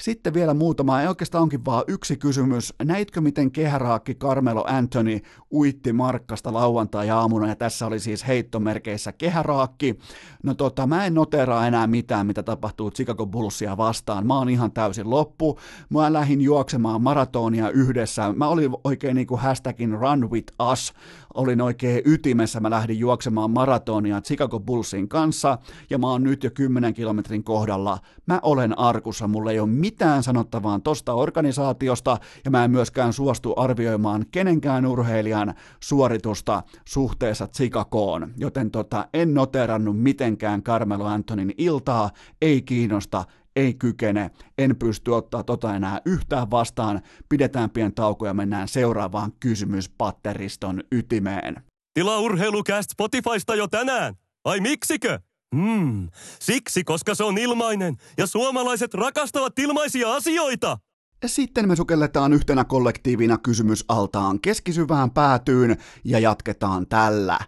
Sitten 0.00 0.34
vielä 0.34 0.54
muutama, 0.54 1.00
ei 1.00 1.08
oikeastaan 1.08 1.42
onkin 1.42 1.64
vaan 1.64 1.84
yksi 1.88 2.16
kysymys. 2.16 2.74
Näitkö, 2.84 3.20
miten 3.20 3.50
kehäraakki 3.50 4.14
Carmelo 4.14 4.64
Anthony 4.66 5.20
uitti 5.52 5.92
Markkasta 5.92 6.52
lauantai-aamuna, 6.52 7.48
ja 7.48 7.56
tässä 7.56 7.86
oli 7.86 8.00
siis 8.00 8.26
heittomerkeissä 8.26 9.12
kehäraakki. 9.12 9.98
No 10.42 10.54
tota, 10.54 10.86
mä 10.86 11.06
en 11.06 11.14
noteraa 11.14 11.66
enää 11.66 11.86
mitään, 11.86 12.26
mitä 12.26 12.42
tapahtuu 12.42 12.90
Chicago 12.90 13.26
Bullsia 13.26 13.76
vastaan. 13.76 14.26
Mä 14.26 14.38
oon 14.38 14.48
ihan 14.48 14.72
täysin 14.72 15.10
loppu. 15.10 15.58
Mä 15.90 16.12
lähdin 16.12 16.40
juoksemaan 16.40 17.02
maratonia 17.02 17.70
yhdessä. 17.70 18.32
Mä 18.32 18.48
olin 18.48 18.70
oikein 18.84 19.16
niinku 19.16 19.36
hashtagin 19.36 19.98
run 19.98 20.30
with 20.30 20.52
us 20.72 20.92
olin 21.34 21.60
oikein 21.60 22.02
ytimessä, 22.04 22.60
mä 22.60 22.70
lähdin 22.70 22.98
juoksemaan 22.98 23.50
maratonia 23.50 24.20
Chicago 24.20 24.60
Bullsin 24.60 25.08
kanssa, 25.08 25.58
ja 25.90 25.98
mä 25.98 26.06
oon 26.06 26.22
nyt 26.22 26.44
jo 26.44 26.50
10 26.50 26.94
kilometrin 26.94 27.44
kohdalla. 27.44 27.98
Mä 28.26 28.40
olen 28.42 28.78
arkussa, 28.78 29.28
mulla 29.28 29.50
ei 29.50 29.60
ole 29.60 29.68
mitään 29.68 30.22
sanottavaa 30.22 30.80
tosta 30.80 31.14
organisaatiosta, 31.14 32.18
ja 32.44 32.50
mä 32.50 32.64
en 32.64 32.70
myöskään 32.70 33.12
suostu 33.12 33.54
arvioimaan 33.56 34.24
kenenkään 34.30 34.86
urheilijan 34.86 35.54
suoritusta 35.80 36.62
suhteessa 36.84 37.46
Chicagoon, 37.46 38.32
joten 38.36 38.70
tota, 38.70 39.08
en 39.14 39.34
noterannut 39.34 39.98
mitenkään 39.98 40.62
Carmelo 40.62 41.04
Antonin 41.04 41.54
iltaa, 41.58 42.10
ei 42.42 42.62
kiinnosta, 42.62 43.24
ei 43.56 43.74
kykene, 43.74 44.30
en 44.58 44.76
pysty 44.76 45.10
ottaa 45.10 45.42
tota 45.42 45.76
enää 45.76 46.00
yhtään 46.04 46.50
vastaan, 46.50 47.00
pidetään 47.28 47.70
pien 47.70 47.94
tauko 47.94 48.26
ja 48.26 48.34
mennään 48.34 48.68
seuraavaan 48.68 49.32
kysymyspatteriston 49.40 50.80
ytimeen. 50.92 51.62
Tilaa 51.94 52.18
urheilukäst 52.18 52.90
Spotifysta 52.90 53.54
jo 53.54 53.68
tänään. 53.68 54.14
Ai 54.44 54.60
miksikö? 54.60 55.18
Hmm, 55.56 56.08
siksi, 56.40 56.84
koska 56.84 57.14
se 57.14 57.24
on 57.24 57.38
ilmainen 57.38 57.96
ja 58.18 58.26
suomalaiset 58.26 58.94
rakastavat 58.94 59.58
ilmaisia 59.58 60.14
asioita. 60.14 60.78
Sitten 61.26 61.68
me 61.68 61.76
sukelletaan 61.76 62.32
yhtenä 62.32 62.64
kollektiivina 62.64 63.38
kysymysaltaan 63.38 64.40
keskisyvään 64.40 65.10
päätyyn 65.10 65.76
ja 66.04 66.18
jatketaan 66.18 66.86
tällä. 66.86 67.38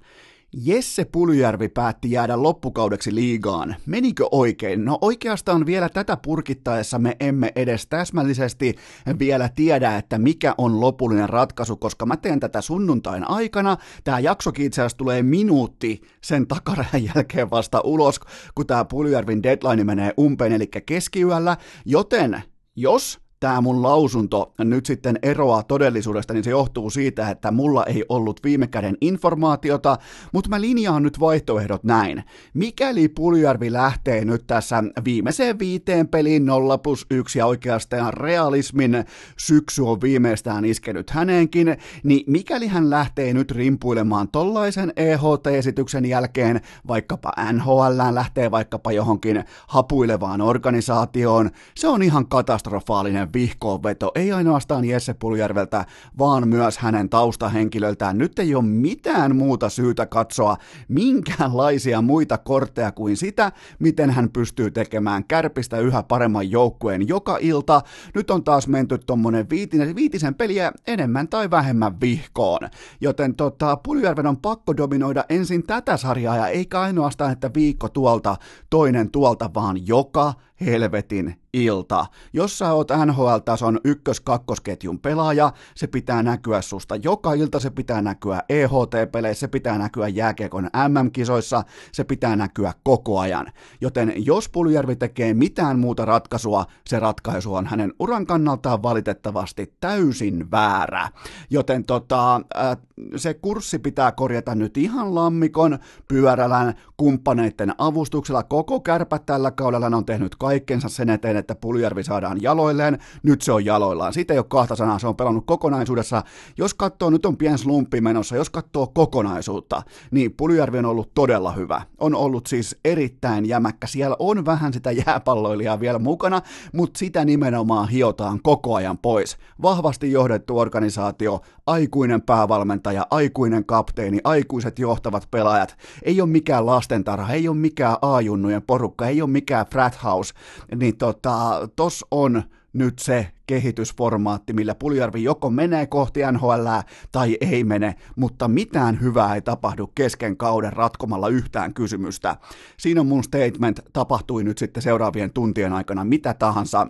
Jesse 0.55 1.05
Puljärvi 1.05 1.69
päätti 1.69 2.11
jäädä 2.11 2.43
loppukaudeksi 2.43 3.15
liigaan. 3.15 3.77
Menikö 3.87 4.29
oikein? 4.31 4.85
No 4.85 4.99
oikeastaan 5.01 5.66
vielä 5.66 5.89
tätä 5.89 6.16
purkittaessa 6.16 6.99
me 6.99 7.16
emme 7.20 7.53
edes 7.57 7.87
täsmällisesti 7.87 8.74
vielä 9.19 9.49
tiedä, 9.49 9.97
että 9.97 10.19
mikä 10.19 10.55
on 10.59 10.81
lopullinen 10.81 11.29
ratkaisu, 11.29 11.77
koska 11.77 12.07
mä 12.07 12.16
teen 12.16 12.41
tätä 12.41 12.61
sunnuntain 12.61 13.31
aikana. 13.31 13.77
Tämä 14.05 14.19
jaksokin 14.19 14.66
itse 14.66 14.83
asiassa 14.83 14.97
tulee 14.97 15.23
minuutti 15.23 16.01
sen 16.23 16.47
takarajan 16.47 17.05
jälkeen 17.15 17.51
vasta 17.51 17.81
ulos, 17.81 18.20
kun 18.55 18.66
tämä 18.66 18.85
Puljärvin 18.85 19.43
deadline 19.43 19.85
menee 19.85 20.12
umpeen, 20.19 20.53
eli 20.53 20.66
keskiyöllä. 20.66 21.57
Joten 21.85 22.43
jos 22.77 23.20
tämä 23.43 23.60
mun 23.60 23.82
lausunto 23.82 24.55
nyt 24.59 24.86
sitten 24.86 25.19
eroaa 25.23 25.62
todellisuudesta, 25.62 26.35
niin 26.35 26.44
se 26.44 26.51
johtuu 26.51 26.90
siitä, 26.90 27.31
että 27.31 27.51
mulla 27.51 27.85
ei 27.85 28.05
ollut 28.09 28.40
viime 28.44 28.66
käden 28.66 28.97
informaatiota, 29.01 29.98
mutta 30.32 30.51
mä 30.51 30.60
linjaan 30.60 31.02
nyt 31.02 31.20
vaihtoehdot 31.20 31.85
näin. 31.85 32.24
Mikäli 32.55 33.09
Puljärvi 33.09 33.73
lähtee 33.73 34.24
nyt 34.24 34.47
tässä 34.47 34.85
viimeiseen 35.05 35.59
viiteen 35.59 36.09
peliin 36.09 36.47
0 36.47 36.78
plus 36.78 37.06
1 37.10 37.39
ja 37.39 37.47
oikeastaan 37.47 38.14
realismin 38.14 39.05
syksy 39.39 39.82
on 39.82 40.01
viimeistään 40.01 40.64
iskenyt 40.64 41.10
häneenkin, 41.10 41.77
niin 42.02 42.24
mikäli 42.27 42.66
hän 42.66 42.90
lähtee 42.90 43.32
nyt 43.32 43.51
rimpuilemaan 43.51 44.28
tollaisen 44.28 44.93
EHT-esityksen 44.97 46.05
jälkeen, 46.05 46.60
vaikkapa 46.89 47.32
NHL 47.52 48.14
lähtee 48.14 48.51
vaikkapa 48.51 48.93
johonkin 48.93 49.44
hapuilevaan 49.66 50.40
organisaatioon, 50.40 51.51
se 51.77 51.89
on 51.89 52.02
ihan 52.02 52.28
katastrofaalinen 52.28 53.32
vihkoonveto, 53.35 54.13
ei 54.15 54.33
ainoastaan 54.33 54.85
Jesse 54.85 55.15
Puljärveltä, 55.15 55.85
vaan 56.19 56.49
myös 56.49 56.79
hänen 56.79 57.09
taustahenkilöltään. 57.09 58.19
Nyt 58.19 58.39
ei 58.39 58.55
ole 58.55 58.65
mitään 58.65 59.37
muuta 59.37 59.69
syytä 59.69 60.07
katsoa 60.07 60.57
minkäänlaisia 60.89 62.03
muita 62.03 62.39
kortteja 62.39 62.93
kuin 62.93 63.17
sitä, 63.17 63.53
miten 63.79 64.11
hän 64.11 64.31
pystyy 64.31 64.71
tekemään 64.71 65.25
kärpistä 65.25 65.79
yhä 65.79 66.03
paremman 66.03 66.51
joukkueen 66.51 67.09
joka 67.09 67.39
ilta. 67.41 67.81
Nyt 68.15 68.31
on 68.31 68.45
taas 68.45 68.69
menty 68.69 68.99
tuommoinen 68.99 69.51
viitisen, 69.51 69.97
viitisen 69.97 70.35
peliä 70.35 70.73
enemmän 70.87 71.29
tai 71.29 71.51
vähemmän 71.51 72.01
vihkoon. 72.01 72.61
Joten 73.01 73.35
tota, 73.35 73.77
Puljärven 73.77 74.27
on 74.27 74.37
pakko 74.37 74.77
dominoida 74.77 75.25
ensin 75.29 75.63
tätä 75.67 75.97
sarjaa 75.97 76.37
ja 76.37 76.47
eikä 76.47 76.81
ainoastaan, 76.81 77.33
että 77.33 77.51
viikko 77.55 77.89
tuolta, 77.89 78.37
toinen 78.71 79.11
tuolta, 79.11 79.51
vaan 79.55 79.87
joka 79.87 80.35
helvetin 80.61 81.41
ilta. 81.55 82.07
Jos 82.33 82.59
sä 82.59 82.73
oot 82.73 82.89
NHL-tason 83.07 83.81
ykkös-kakkosketjun 83.85 84.99
pelaaja, 84.99 85.53
se 85.74 85.87
pitää 85.87 86.23
näkyä 86.23 86.62
susta 86.62 86.97
joka 86.97 87.33
ilta, 87.33 87.61
se 87.61 87.70
pitää 87.70 88.03
näkyä 88.03 88.43
EHT-peleissä, 88.49 89.41
se 89.41 89.49
pitää 89.49 89.79
näkyä 89.79 90.09
jääkiekon 90.09 90.65
MM-kisoissa, 90.89 91.65
se 91.93 92.05
pitää 92.05 92.37
näkyä 92.37 92.73
koko 92.83 93.19
ajan. 93.19 93.53
Joten 93.81 94.12
jos 94.16 94.49
Puljärvi 94.49 94.97
tekee 94.97 95.35
mitään 95.35 95.79
muuta 95.79 96.05
ratkaisua, 96.05 96.66
se 96.87 96.99
ratkaisu 96.99 97.55
on 97.55 97.66
hänen 97.66 97.93
uran 97.99 98.27
kannaltaan 98.27 98.83
valitettavasti 98.83 99.74
täysin 99.81 100.51
väärä. 100.51 101.09
Joten 101.51 101.85
tota, 101.85 102.37
äh, 102.37 102.77
se 103.16 103.35
kurssi 103.35 103.79
pitää 103.79 104.12
korjata 104.12 104.55
nyt 104.55 104.77
ihan 104.77 105.15
lammikon, 105.15 105.79
pyörälän, 106.09 106.74
kumppaneiden 106.97 107.74
avustuksella. 107.79 108.43
Koko 108.43 108.81
kärpät 108.81 109.27
tällä 109.27 109.51
kaudella 109.51 109.87
on 109.87 110.07
tehnyt 110.07 110.37
kaikkensa 110.37 110.89
sen 110.89 111.11
eteen, 111.11 111.41
että 111.43 111.55
Puljärvi 111.55 112.02
saadaan 112.05 112.43
jaloilleen, 112.43 112.98
nyt 113.23 113.43
se 113.43 113.52
on 113.52 113.64
jaloillaan. 113.64 114.12
Siitä 114.12 114.35
ei 114.35 114.39
ole 114.39 114.47
kahta 114.48 114.77
sanaa, 114.77 114.98
se 114.98 115.06
on 115.06 115.16
pelannut 115.16 115.47
kokonaisuudessa. 115.47 116.23
Jos 116.59 116.74
katsoo, 116.74 117.10
nyt 117.10 117.27
on 117.27 117.36
pien 117.36 117.59
slumppi 117.59 118.01
menossa, 118.01 118.36
jos 118.36 118.51
katsoo 118.51 118.86
kokonaisuutta, 118.86 119.82
niin 120.10 120.35
Puljärvi 120.36 120.78
on 120.78 120.86
ollut 120.86 121.14
todella 121.14 121.52
hyvä. 121.52 121.82
On 121.98 122.14
ollut 122.14 122.47
siis 122.47 122.77
erittäin 122.85 123.47
jämäkkä. 123.47 123.86
Siellä 123.86 124.16
on 124.19 124.44
vähän 124.44 124.73
sitä 124.73 124.93
jääpalloilijaa 124.93 125.81
vielä 125.81 125.98
mukana, 125.98 126.40
mutta 126.73 126.98
sitä 126.98 127.24
nimenomaan 127.24 127.89
hiotaan 127.89 128.40
koko 128.43 128.74
ajan 128.74 128.98
pois. 128.98 129.36
Vahvasti 129.62 130.12
johdettu 130.12 130.59
organisaatio, 130.59 131.40
aikuinen 131.66 132.23
päävalmentaja, 132.23 133.06
aikuinen 133.10 133.64
kapteeni, 133.64 134.20
aikuiset 134.24 134.78
johtavat 134.78 135.28
pelaajat. 135.31 135.77
Ei 136.02 136.20
ole 136.20 136.28
mikään 136.28 136.66
lastentarha, 136.66 137.32
ei 137.32 137.48
ole 137.48 137.56
mikään 137.56 137.97
A-junnujen 138.02 138.62
porukka, 138.62 139.06
ei 139.06 139.23
ole 139.23 139.31
mikään 139.31 139.66
frat 139.66 139.98
house. 140.05 140.35
Niin 140.77 140.97
tota, 140.97 141.32
tos 141.77 142.05
on 142.11 142.43
nyt 142.73 142.99
se 142.99 143.29
kehitysformaatti, 143.47 144.53
millä 144.53 144.75
Puljärvi 144.75 145.23
joko 145.23 145.51
menee 145.51 145.87
kohti 145.87 146.21
NHL 146.33 146.67
tai 147.13 147.37
ei 147.41 147.65
mene, 147.65 147.95
mutta 148.17 148.49
mitään 148.49 149.01
hyvää 149.01 149.35
ei 149.35 149.43
tapahdu 149.43 149.87
kesken 149.95 150.37
kauden 150.37 150.73
ratkomalla 150.73 151.29
yhtään 151.29 151.75
kysymystä. 151.75 152.37
Siinä 152.77 153.01
on 153.01 153.07
mun 153.07 153.25
statement, 153.25 153.81
tapahtui 153.93 154.45
nyt 154.45 154.59
sitten 154.59 154.83
seuraavien 154.83 155.33
tuntien 155.33 155.73
aikana 155.73 156.05
mitä 156.05 156.35
tahansa, 156.35 156.87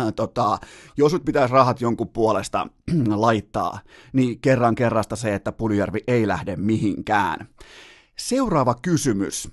Äh, 0.00 0.12
tota, 0.16 0.58
jos 0.96 1.12
nyt 1.12 1.24
pitäisi 1.24 1.54
rahat 1.54 1.80
jonkun 1.80 2.08
puolesta 2.08 2.66
laittaa, 3.14 3.78
niin 4.12 4.40
kerran 4.40 4.74
kerrasta 4.74 5.16
se, 5.16 5.34
että 5.34 5.52
Puljärvi 5.52 5.98
ei 6.06 6.28
lähde 6.28 6.56
mihinkään. 6.56 7.48
Seuraava 8.18 8.74
kysymys. 8.82 9.48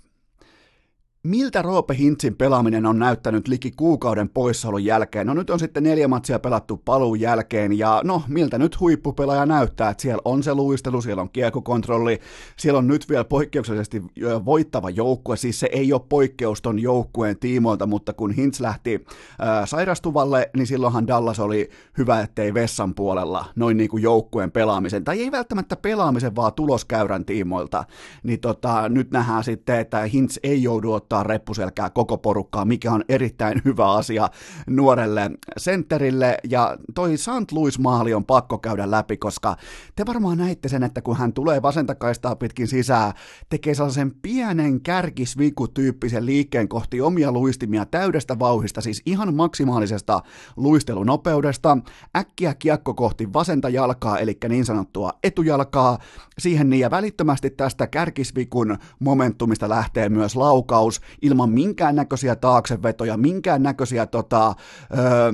Miltä 1.27 1.61
Roope 1.61 1.95
Hintsin 1.97 2.35
pelaaminen 2.35 2.85
on 2.85 2.99
näyttänyt 2.99 3.47
liki 3.47 3.71
kuukauden 3.71 4.29
poissaolon 4.29 4.85
jälkeen? 4.85 5.27
No 5.27 5.33
nyt 5.33 5.49
on 5.49 5.59
sitten 5.59 5.83
neljä 5.83 6.07
matsia 6.07 6.39
pelattu 6.39 6.81
paluun 6.85 7.19
jälkeen 7.19 7.77
ja 7.77 8.01
no 8.03 8.23
miltä 8.27 8.57
nyt 8.57 8.79
huippupelaaja 8.79 9.45
näyttää, 9.45 9.89
että 9.89 10.01
siellä 10.01 10.21
on 10.25 10.43
se 10.43 10.53
luistelu, 10.53 11.01
siellä 11.01 11.21
on 11.21 11.29
kiekokontrolli, 11.29 12.19
siellä 12.57 12.77
on 12.77 12.87
nyt 12.87 13.09
vielä 13.09 13.23
poikkeuksellisesti 13.23 14.03
voittava 14.45 14.89
joukkue, 14.89 15.37
siis 15.37 15.59
se 15.59 15.69
ei 15.71 15.93
ole 15.93 16.01
poikkeus 16.09 16.61
ton 16.61 16.79
joukkueen 16.79 17.39
tiimoilta, 17.39 17.85
mutta 17.85 18.13
kun 18.13 18.31
Hintz 18.31 18.59
lähti 18.59 19.05
ää, 19.39 19.65
sairastuvalle, 19.65 20.49
niin 20.57 20.67
silloinhan 20.67 21.07
Dallas 21.07 21.39
oli 21.39 21.69
hyvä, 21.97 22.21
ettei 22.21 22.53
vessan 22.53 22.95
puolella 22.95 23.45
noin 23.55 23.77
niin 23.77 23.89
kuin 23.89 24.03
joukkueen 24.03 24.51
pelaamisen, 24.51 25.03
tai 25.03 25.21
ei 25.21 25.31
välttämättä 25.31 25.75
pelaamisen, 25.75 26.35
vaan 26.35 26.53
tuloskäyrän 26.53 27.25
tiimoilta, 27.25 27.83
niin 28.23 28.39
tota, 28.39 28.89
nyt 28.89 29.11
nähdään 29.11 29.43
sitten, 29.43 29.79
että 29.79 29.99
Hintz 30.01 30.37
ei 30.43 30.63
joudu 30.63 30.93
ottaa 30.93 31.12
ottaa 31.13 31.23
reppuselkää 31.23 31.89
koko 31.89 32.17
porukkaa, 32.17 32.65
mikä 32.65 32.91
on 32.91 33.03
erittäin 33.09 33.61
hyvä 33.65 33.91
asia 33.91 34.29
nuorelle 34.67 35.31
sentterille. 35.57 36.37
Ja 36.49 36.77
toi 36.95 37.17
St. 37.17 37.51
Louis 37.51 37.79
maali 37.79 38.13
on 38.13 38.25
pakko 38.25 38.57
käydä 38.57 38.91
läpi, 38.91 39.17
koska 39.17 39.55
te 39.95 40.05
varmaan 40.05 40.37
näitte 40.37 40.69
sen, 40.69 40.83
että 40.83 41.01
kun 41.01 41.17
hän 41.17 41.33
tulee 41.33 41.61
vasentakaistaa 41.61 42.35
pitkin 42.35 42.67
sisään, 42.67 43.13
tekee 43.49 43.75
sellaisen 43.75 44.11
pienen 44.21 44.81
kärkisviku-tyyppisen 44.81 46.25
liikkeen 46.25 46.67
kohti 46.67 47.01
omia 47.01 47.31
luistimia 47.31 47.85
täydestä 47.85 48.39
vauhista, 48.39 48.81
siis 48.81 49.01
ihan 49.05 49.35
maksimaalisesta 49.35 50.19
luistelunopeudesta, 50.55 51.77
äkkiä 52.17 52.53
kiekko 52.53 52.93
kohti 52.93 53.33
vasenta 53.33 53.69
jalkaa, 53.69 54.17
eli 54.17 54.37
niin 54.49 54.65
sanottua 54.65 55.11
etujalkaa, 55.23 55.97
siihen 56.39 56.69
niin 56.69 56.79
ja 56.79 56.91
välittömästi 56.91 57.49
tästä 57.49 57.87
kärkisvikun 57.87 58.77
momentumista 58.99 59.69
lähtee 59.69 60.09
myös 60.09 60.35
laukaus, 60.35 61.01
ilman 61.21 61.49
minkäännäköisiä 61.49 62.35
taaksevetoja, 62.35 63.17
minkäännäköisiä 63.17 64.05
tota, 64.05 64.55
öö, 64.97 65.31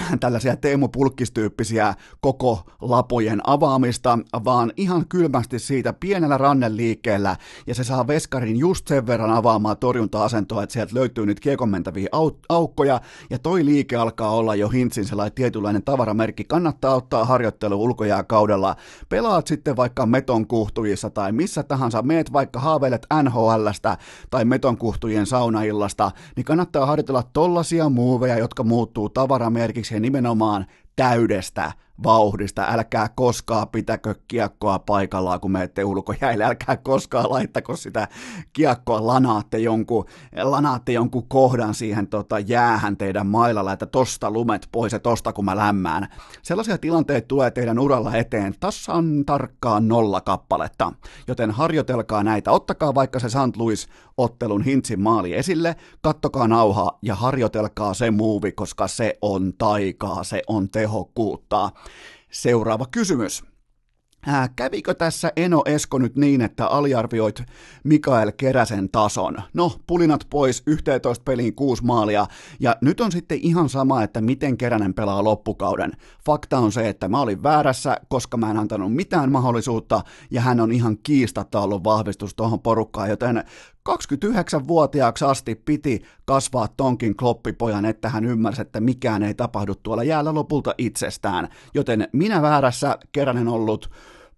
tällaisia 0.20 0.56
Teemu 0.56 0.88
Pulkkistyyppisiä 0.88 1.94
koko 2.20 2.62
lapojen 2.80 3.40
avaamista, 3.44 4.18
vaan 4.44 4.72
ihan 4.76 5.08
kylmästi 5.08 5.58
siitä 5.58 5.92
pienellä 5.92 6.38
ranneliikkeellä, 6.38 7.36
ja 7.66 7.74
se 7.74 7.84
saa 7.84 8.06
veskarin 8.06 8.56
just 8.56 8.88
sen 8.88 9.06
verran 9.06 9.30
avaamaan 9.30 9.76
torjunta-asentoa, 9.76 10.62
että 10.62 10.72
sieltä 10.72 10.94
löytyy 10.94 11.26
nyt 11.26 11.40
kiekonmentäviä 11.40 12.08
au- 12.12 12.38
aukkoja, 12.48 13.00
ja 13.30 13.38
toi 13.38 13.64
liike 13.64 13.96
alkaa 13.96 14.30
olla 14.30 14.54
jo 14.54 14.68
Hintsin 14.68 15.04
sellainen 15.04 15.34
tietynlainen 15.34 15.82
tavaramerkki. 15.82 16.44
Kannattaa 16.44 16.94
ottaa 16.94 17.24
harjoittelu 17.24 17.82
ulkojää 17.82 18.22
kaudella. 18.22 18.76
Pelaat 19.08 19.46
sitten 19.46 19.76
vaikka 19.76 20.06
meton 20.06 20.46
kuhtujissa 20.46 21.10
tai 21.10 21.32
missä 21.32 21.62
tahansa, 21.62 22.02
meet 22.02 22.32
vaikka 22.32 22.60
haaveilet 22.60 23.06
NHLstä 23.22 23.98
tai 24.30 24.44
meton 24.44 24.76
kuhtujen 24.76 25.26
saunaillasta, 25.26 26.10
niin 26.36 26.44
kannattaa 26.44 26.86
harjoitella 26.86 27.22
tollasia 27.32 27.88
muuveja, 27.88 28.38
jotka 28.38 28.64
muuttuu 28.64 29.08
tavaramerkiksi 29.08 29.89
ja 29.94 30.00
nimenomaan 30.00 30.66
täydestä 30.96 31.72
vauhdista. 32.02 32.66
Älkää 32.68 33.08
koskaan 33.14 33.68
pitäkö 33.68 34.14
kiekkoa 34.28 34.78
paikallaan, 34.78 35.40
kun 35.40 35.50
menette 35.50 35.84
ulkojäille. 35.84 36.44
Älkää 36.44 36.76
koskaan 36.76 37.30
laittako 37.30 37.76
sitä 37.76 38.08
kiekkoa, 38.52 39.06
lanaatte 39.06 39.58
jonkun, 39.58 40.04
lanaatte 40.42 40.92
jonkun 40.92 41.28
kohdan 41.28 41.74
siihen 41.74 42.06
tota, 42.06 42.38
jäähän 42.38 42.96
teidän 42.96 43.26
mailalla, 43.26 43.72
että 43.72 43.86
tosta 43.86 44.30
lumet 44.30 44.68
pois 44.72 44.92
ja 44.92 44.98
tosta 44.98 45.32
kun 45.32 45.44
mä 45.44 45.56
lämmään. 45.56 46.08
Sellaisia 46.42 46.78
tilanteita 46.78 47.28
tulee 47.28 47.50
teidän 47.50 47.78
uralla 47.78 48.14
eteen 48.16 48.54
tasan 48.60 49.24
tarkkaan 49.26 49.88
nolla 49.88 50.20
kappaletta, 50.20 50.92
joten 51.28 51.50
harjoitelkaa 51.50 52.22
näitä. 52.22 52.52
Ottakaa 52.52 52.94
vaikka 52.94 53.18
se 53.18 53.28
St. 53.28 53.56
Louis 53.56 53.88
ottelun 54.16 54.62
Hintsin 54.64 55.00
maali 55.00 55.34
esille, 55.34 55.76
kattokaa 56.02 56.48
nauhaa 56.48 56.98
ja 57.02 57.14
harjoitelkaa 57.14 57.94
se 57.94 58.10
muuvi, 58.10 58.52
koska 58.52 58.88
se 58.88 59.18
on 59.22 59.52
taikaa, 59.58 60.24
se 60.24 60.42
on 60.46 60.70
tehokkuutta. 60.70 61.70
Seuraava 62.30 62.86
kysymys. 62.90 63.44
Ää, 64.26 64.48
kävikö 64.56 64.94
tässä 64.94 65.32
Eno 65.36 65.62
Esko 65.66 65.98
nyt 65.98 66.16
niin, 66.16 66.40
että 66.40 66.66
aliarvioit 66.66 67.42
Mikael 67.84 68.32
Keräsen 68.36 68.88
tason? 68.90 69.36
No, 69.54 69.72
pulinat 69.86 70.26
pois, 70.30 70.62
11 70.66 71.22
peliin 71.24 71.54
kuusi 71.54 71.84
maalia, 71.84 72.26
ja 72.60 72.76
nyt 72.80 73.00
on 73.00 73.12
sitten 73.12 73.38
ihan 73.42 73.68
sama, 73.68 74.02
että 74.02 74.20
miten 74.20 74.56
Keränen 74.56 74.94
pelaa 74.94 75.24
loppukauden. 75.24 75.92
Fakta 76.26 76.58
on 76.58 76.72
se, 76.72 76.88
että 76.88 77.08
mä 77.08 77.20
olin 77.20 77.42
väärässä, 77.42 77.96
koska 78.08 78.36
mä 78.36 78.50
en 78.50 78.56
antanut 78.56 78.94
mitään 78.94 79.32
mahdollisuutta, 79.32 80.00
ja 80.30 80.40
hän 80.40 80.60
on 80.60 80.72
ihan 80.72 80.98
kiistatta 81.02 81.60
ollut 81.60 81.84
vahvistus 81.84 82.34
tuohon 82.34 82.60
porukkaan, 82.60 83.10
joten 83.10 83.44
29-vuotiaaksi 83.88 85.24
asti 85.24 85.54
piti 85.54 86.02
kasvaa 86.24 86.68
tonkin 86.68 87.16
kloppipojan, 87.16 87.84
että 87.84 88.08
hän 88.08 88.24
ymmärsi, 88.24 88.62
että 88.62 88.80
mikään 88.80 89.22
ei 89.22 89.34
tapahdu 89.34 89.74
tuolla 89.74 90.04
jäällä 90.04 90.34
lopulta 90.34 90.74
itsestään. 90.78 91.48
Joten 91.74 92.08
minä 92.12 92.42
väärässä, 92.42 92.98
Keränen 93.12 93.48
ollut 93.48 93.90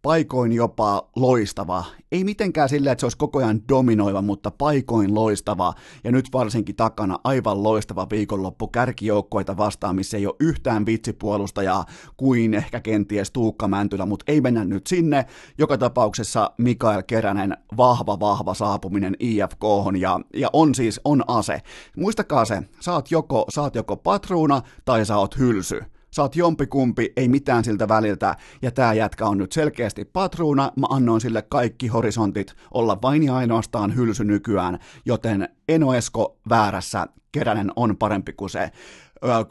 paikoin 0.02 0.52
jopa 0.52 1.08
loistava. 1.16 1.84
Ei 2.12 2.24
mitenkään 2.24 2.68
silleen, 2.68 2.92
että 2.92 3.00
se 3.00 3.06
olisi 3.06 3.18
koko 3.18 3.38
ajan 3.38 3.60
dominoiva, 3.68 4.22
mutta 4.22 4.50
paikoin 4.50 5.14
loistava. 5.14 5.74
Ja 6.04 6.12
nyt 6.12 6.28
varsinkin 6.32 6.76
takana 6.76 7.18
aivan 7.24 7.62
loistava 7.62 8.06
viikonloppu 8.10 8.68
kärkijoukkoita 8.68 9.56
vastaan, 9.56 9.96
missä 9.96 10.16
ei 10.16 10.26
ole 10.26 10.34
yhtään 10.40 10.86
vitsipuolustajaa 10.86 11.84
kuin 12.16 12.54
ehkä 12.54 12.80
kenties 12.80 13.30
Tuukka 13.30 13.68
Mäntylä, 13.68 14.06
mutta 14.06 14.24
ei 14.32 14.40
mennä 14.40 14.64
nyt 14.64 14.86
sinne. 14.86 15.26
Joka 15.58 15.78
tapauksessa 15.78 16.50
Mikael 16.58 17.02
Keränen 17.02 17.56
vahva, 17.76 18.20
vahva 18.20 18.54
saapuminen 18.54 19.16
IFK 19.18 19.62
ja, 19.98 20.20
ja 20.34 20.50
on 20.52 20.74
siis 20.74 21.00
on 21.04 21.24
ase. 21.28 21.60
Muistakaa 21.96 22.44
se, 22.44 22.62
saat 22.80 23.10
joko, 23.10 23.44
saat 23.48 23.74
joko 23.74 23.96
patruuna 23.96 24.62
tai 24.84 25.02
oot 25.16 25.38
hylsy 25.38 25.91
oot 26.18 26.36
jompikumpi, 26.36 27.12
ei 27.16 27.28
mitään 27.28 27.64
siltä 27.64 27.88
väliltä, 27.88 28.36
ja 28.62 28.70
tää 28.70 28.94
jätkä 28.94 29.26
on 29.26 29.38
nyt 29.38 29.52
selkeästi 29.52 30.04
patruuna, 30.04 30.72
mä 30.76 30.86
annoin 30.90 31.20
sille 31.20 31.42
kaikki 31.42 31.86
horisontit 31.86 32.54
olla 32.74 32.98
vain 33.02 33.22
ja 33.22 33.36
ainoastaan 33.36 33.96
hylsy 33.96 34.24
nykyään, 34.24 34.78
joten 35.06 35.48
Enoesko 35.68 36.38
väärässä, 36.48 37.06
Keränen 37.32 37.72
on 37.76 37.96
parempi 37.96 38.32
kuin 38.32 38.50
se, 38.50 38.70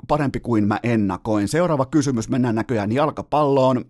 parempi 0.08 0.40
kuin 0.40 0.68
mä 0.68 0.80
ennakoin. 0.84 1.48
Seuraava 1.48 1.86
kysymys, 1.86 2.30
mennään 2.30 2.56
näköjään 2.56 2.92
jalkapalloon. 2.92 3.86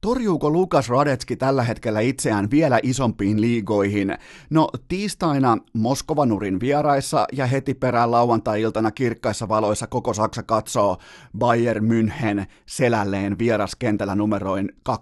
Torjuuko 0.00 0.50
Lukas 0.50 0.88
Radetski 0.88 1.36
tällä 1.36 1.62
hetkellä 1.62 2.00
itseään 2.00 2.50
vielä 2.50 2.80
isompiin 2.82 3.40
liigoihin? 3.40 4.18
No 4.50 4.68
tiistaina 4.88 5.58
Moskovanurin 5.72 6.60
vieraissa 6.60 7.26
ja 7.32 7.46
heti 7.46 7.74
perään 7.74 8.10
lauantai-iltana 8.10 8.90
kirkkaissa 8.90 9.48
valoissa 9.48 9.86
koko 9.86 10.14
Saksa 10.14 10.42
katsoo 10.42 10.98
Bayern 11.38 11.84
München 11.84 12.46
selälleen 12.66 13.38
vieraskentällä 13.38 14.14
numeroin 14.14 14.68
2-1 14.88 14.92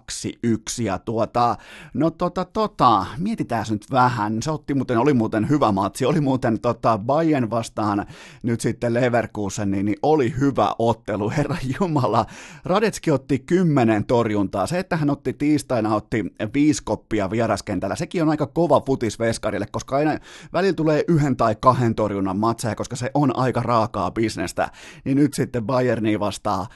ja 0.83 0.99
tuota, 0.99 1.57
no 1.93 2.11
tota 2.11 2.45
tota, 2.45 3.05
mietitään 3.17 3.65
nyt 3.69 3.85
vähän, 3.91 4.43
se 4.43 4.51
otti 4.51 4.73
muuten, 4.73 4.97
oli 4.97 5.13
muuten 5.13 5.49
hyvä 5.49 5.71
matsi, 5.71 6.05
oli 6.05 6.21
muuten 6.21 6.59
tota 6.59 6.97
Bayern 6.97 7.49
vastaan 7.49 8.05
nyt 8.43 8.61
sitten 8.61 8.93
Leverkusen, 8.93 9.71
niin, 9.71 9.85
niin 9.85 9.97
oli 10.01 10.33
hyvä 10.39 10.75
ottelu, 10.79 11.29
herra 11.29 11.57
Jumala, 11.79 12.25
Radetski 12.65 13.11
otti 13.11 13.39
kymmenen 13.39 14.05
torjuntaa, 14.05 14.67
se 14.67 14.88
että 14.89 14.97
hän 14.97 15.09
otti 15.09 15.33
tiistaina 15.33 15.95
otti 15.95 16.25
viisi 16.53 16.83
koppia 16.83 17.29
vieraskentällä, 17.29 17.95
sekin 17.95 18.21
on 18.21 18.29
aika 18.29 18.47
kova 18.47 18.81
futis 18.81 19.19
veskarille, 19.19 19.65
koska 19.71 19.95
aina 19.95 20.19
välillä 20.53 20.73
tulee 20.73 21.03
yhden 21.07 21.37
tai 21.37 21.55
kahden 21.59 21.95
torjunnan 21.95 22.37
matseja, 22.37 22.75
koska 22.75 22.95
se 22.95 23.11
on 23.13 23.37
aika 23.37 23.61
raakaa 23.61 24.11
bisnestä, 24.11 24.71
niin 25.05 25.17
nyt 25.17 25.33
sitten 25.33 25.65
Bayerni 25.65 26.19
vastaa 26.19 26.67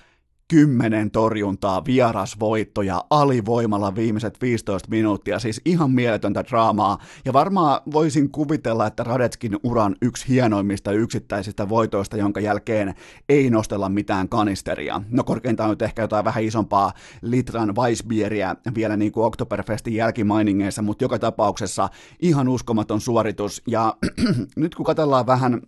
kymmenen 0.53 1.11
torjuntaa, 1.11 1.85
vierasvoittoja, 1.85 3.05
alivoimalla 3.09 3.95
viimeiset 3.95 4.41
15 4.41 4.89
minuuttia, 4.89 5.39
siis 5.39 5.61
ihan 5.65 5.91
mieletöntä 5.91 6.43
draamaa. 6.49 6.97
Ja 7.25 7.33
varmaan 7.33 7.81
voisin 7.93 8.31
kuvitella, 8.31 8.87
että 8.87 9.03
Radetskin 9.03 9.57
uran 9.63 9.95
yksi 10.01 10.27
hienoimmista 10.27 10.91
yksittäisistä 10.91 11.69
voitoista, 11.69 12.17
jonka 12.17 12.39
jälkeen 12.39 12.93
ei 13.29 13.49
nostella 13.49 13.89
mitään 13.89 14.29
kanisteria. 14.29 15.01
No 15.09 15.23
korkeintaan 15.23 15.69
nyt 15.69 15.81
ehkä 15.81 16.01
jotain 16.01 16.25
vähän 16.25 16.43
isompaa 16.43 16.93
litran 17.21 17.75
Weissbieriä 17.75 18.55
vielä 18.75 18.97
niin 18.97 19.11
kuin 19.11 19.25
Oktoberfestin 19.25 19.95
jälkimainingeissa, 19.95 20.81
mutta 20.81 21.03
joka 21.03 21.19
tapauksessa 21.19 21.89
ihan 22.19 22.49
uskomaton 22.49 23.01
suoritus. 23.01 23.61
Ja 23.67 23.93
nyt 24.55 24.75
kun 24.75 24.85
katsellaan 24.85 25.27
vähän 25.27 25.61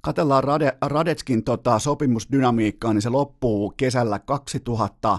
Katellaan 0.00 0.44
Rade, 0.44 0.76
Radetskin 0.80 1.44
tota, 1.44 1.78
sopimusdynamiikkaa, 1.78 2.92
niin 2.92 3.02
se 3.02 3.08
loppuu 3.08 3.74
kesällä 3.76 4.18
2000 4.18 5.18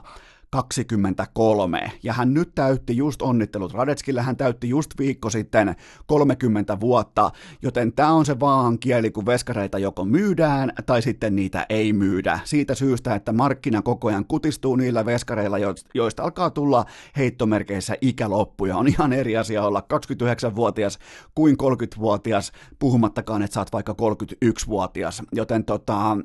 23. 0.50 1.92
Ja 2.04 2.14
hän 2.14 2.34
nyt 2.34 2.52
täytti 2.56 2.98
just 2.98 3.22
onnittelut 3.22 3.74
Radetskille, 3.74 4.22
hän 4.22 4.38
täytti 4.38 4.70
just 4.70 4.92
viikko 5.00 5.30
sitten 5.30 5.76
30 6.06 6.80
vuotta, 6.80 7.32
joten 7.62 7.94
tämä 7.94 8.12
on 8.14 8.26
se 8.26 8.40
vaan 8.40 8.80
kieli, 8.80 9.12
kun 9.12 9.26
veskareita 9.26 9.80
joko 9.80 10.06
myydään 10.06 10.74
tai 10.86 11.02
sitten 11.02 11.36
niitä 11.36 11.66
ei 11.70 11.94
myydä. 11.94 12.40
Siitä 12.44 12.76
syystä, 12.76 13.16
että 13.16 13.34
markkina 13.34 13.82
koko 13.82 14.08
ajan 14.08 14.26
kutistuu 14.26 14.76
niillä 14.76 15.06
veskareilla, 15.06 15.58
joista 15.94 16.24
alkaa 16.24 16.50
tulla 16.50 16.86
heittomerkeissä 17.18 17.96
ikäloppuja. 18.02 18.78
On 18.78 18.88
ihan 18.88 19.14
eri 19.14 19.38
asia 19.38 19.64
olla 19.64 19.84
29-vuotias 19.94 21.00
kuin 21.36 21.58
30-vuotias, 21.64 22.52
puhumattakaan, 22.80 23.42
että 23.42 23.54
sä 23.54 23.62
oot 23.62 23.74
vaikka 23.74 23.96
31-vuotias. 24.02 25.22
Joten 25.32 25.66
tota, 25.66 26.18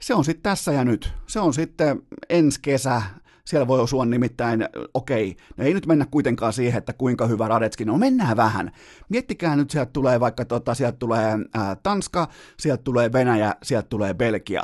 se 0.00 0.14
on 0.14 0.24
sitten 0.24 0.42
tässä 0.42 0.72
ja 0.72 0.84
nyt. 0.84 1.12
Se 1.26 1.40
on 1.40 1.54
sitten 1.54 2.02
ensi 2.28 2.58
kesä, 2.62 3.02
siellä 3.44 3.68
voi 3.68 3.80
osua 3.80 4.04
nimittäin, 4.04 4.68
okei, 4.94 5.36
no 5.56 5.64
ei 5.64 5.74
nyt 5.74 5.86
mennä 5.86 6.06
kuitenkaan 6.10 6.52
siihen, 6.52 6.78
että 6.78 6.92
kuinka 6.92 7.26
hyvä 7.26 7.48
Radetskin 7.48 7.90
on, 7.90 8.00
mennään 8.00 8.36
vähän. 8.36 8.70
Miettikää 9.08 9.56
nyt, 9.56 9.70
sieltä 9.70 9.90
tulee 9.92 10.20
vaikka, 10.20 10.44
tota, 10.44 10.74
sieltä 10.74 10.98
tulee 10.98 11.38
ää, 11.54 11.76
Tanska, 11.82 12.28
sieltä 12.58 12.82
tulee 12.82 13.12
Venäjä, 13.12 13.54
sieltä 13.62 13.88
tulee 13.88 14.14
Belgia 14.14 14.62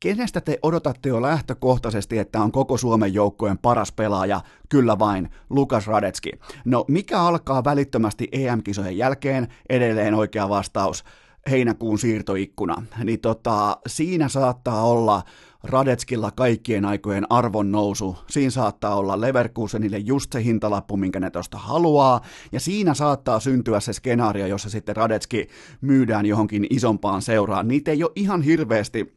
kenestä 0.00 0.40
te 0.40 0.58
odotatte 0.62 1.08
jo 1.08 1.22
lähtökohtaisesti, 1.22 2.18
että 2.18 2.40
on 2.40 2.52
koko 2.52 2.76
Suomen 2.76 3.14
joukkojen 3.14 3.58
paras 3.58 3.92
pelaaja? 3.92 4.40
Kyllä 4.68 4.98
vain, 4.98 5.30
Lukas 5.50 5.86
Radetski. 5.86 6.30
No, 6.64 6.84
mikä 6.88 7.20
alkaa 7.20 7.64
välittömästi 7.64 8.28
EM-kisojen 8.32 8.96
jälkeen? 8.96 9.48
Edelleen 9.68 10.14
oikea 10.14 10.48
vastaus, 10.48 11.04
heinäkuun 11.50 11.98
siirtoikkuna. 11.98 12.82
Niin 13.04 13.20
tota, 13.20 13.76
siinä 13.86 14.28
saattaa 14.28 14.82
olla 14.86 15.22
Radetskilla 15.66 16.30
kaikkien 16.30 16.84
aikojen 16.84 17.26
arvon 17.30 17.72
nousu. 17.72 18.16
Siinä 18.30 18.50
saattaa 18.50 18.96
olla 18.96 19.20
Leverkusenille 19.20 19.98
just 19.98 20.32
se 20.32 20.44
hintalappu, 20.44 20.96
minkä 20.96 21.20
ne 21.20 21.30
tuosta 21.30 21.58
haluaa, 21.58 22.20
ja 22.52 22.60
siinä 22.60 22.94
saattaa 22.94 23.40
syntyä 23.40 23.80
se 23.80 23.92
skenaario, 23.92 24.46
jossa 24.46 24.70
sitten 24.70 24.96
Radetski 24.96 25.48
myydään 25.80 26.26
johonkin 26.26 26.66
isompaan 26.70 27.22
seuraan. 27.22 27.68
Niitä 27.68 27.90
ei 27.90 28.02
ole 28.02 28.12
ihan 28.16 28.42
hirveästi, 28.42 29.16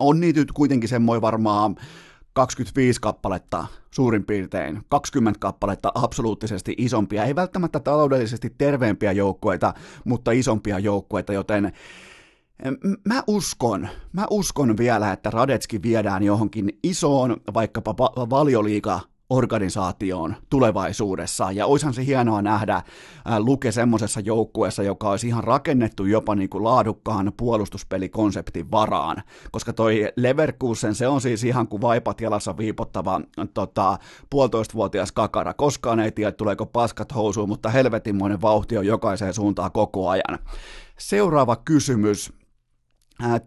on 0.00 0.20
niitä 0.20 0.40
nyt 0.40 0.52
kuitenkin 0.52 0.88
semmoinen 0.88 1.22
varmaan 1.22 1.76
25 2.32 3.00
kappaletta 3.00 3.66
suurin 3.90 4.24
piirtein, 4.24 4.82
20 4.88 5.40
kappaletta 5.40 5.92
absoluuttisesti 5.94 6.74
isompia, 6.78 7.24
ei 7.24 7.34
välttämättä 7.34 7.80
taloudellisesti 7.80 8.54
terveempiä 8.58 9.12
joukkueita, 9.12 9.74
mutta 10.04 10.30
isompia 10.30 10.78
joukkueita, 10.78 11.32
joten 11.32 11.72
Mä 13.04 13.22
uskon, 13.26 13.88
mä 14.12 14.26
uskon 14.30 14.76
vielä, 14.76 15.12
että 15.12 15.30
Radetski 15.30 15.82
viedään 15.82 16.22
johonkin 16.22 16.78
isoon, 16.82 17.36
vaikkapa 17.54 17.96
valioliiga 18.30 19.00
organisaatioon 19.30 20.36
tulevaisuudessa. 20.50 21.52
Ja 21.52 21.66
olisihan 21.66 21.94
se 21.94 22.06
hienoa 22.06 22.42
nähdä 22.42 22.82
Luke 23.38 23.72
semmoisessa 23.72 24.20
joukkueessa, 24.20 24.82
joka 24.82 25.10
olisi 25.10 25.28
ihan 25.28 25.44
rakennettu 25.44 26.04
jopa 26.04 26.34
niin 26.34 26.50
kuin 26.50 26.64
laadukkaan 26.64 27.32
puolustuspelikonseptin 27.36 28.70
varaan. 28.70 29.22
Koska 29.50 29.72
toi 29.72 30.12
Leverkusen, 30.16 30.94
se 30.94 31.08
on 31.08 31.20
siis 31.20 31.44
ihan 31.44 31.68
kuin 31.68 31.82
vaipat 31.82 32.20
jalassa 32.20 32.56
viipottava 32.56 33.20
tota, 33.54 33.98
puolitoistavuotias 34.30 35.12
kakara. 35.12 35.54
Koskaan 35.54 36.00
ei 36.00 36.12
tiedä, 36.12 36.32
tuleeko 36.32 36.66
paskat 36.66 37.14
housuun, 37.14 37.48
mutta 37.48 37.68
helvetinmoinen 37.68 38.42
vauhti 38.42 38.78
on 38.78 38.86
jokaiseen 38.86 39.34
suuntaan 39.34 39.72
koko 39.72 40.08
ajan. 40.08 40.38
Seuraava 40.98 41.56
kysymys. 41.56 42.32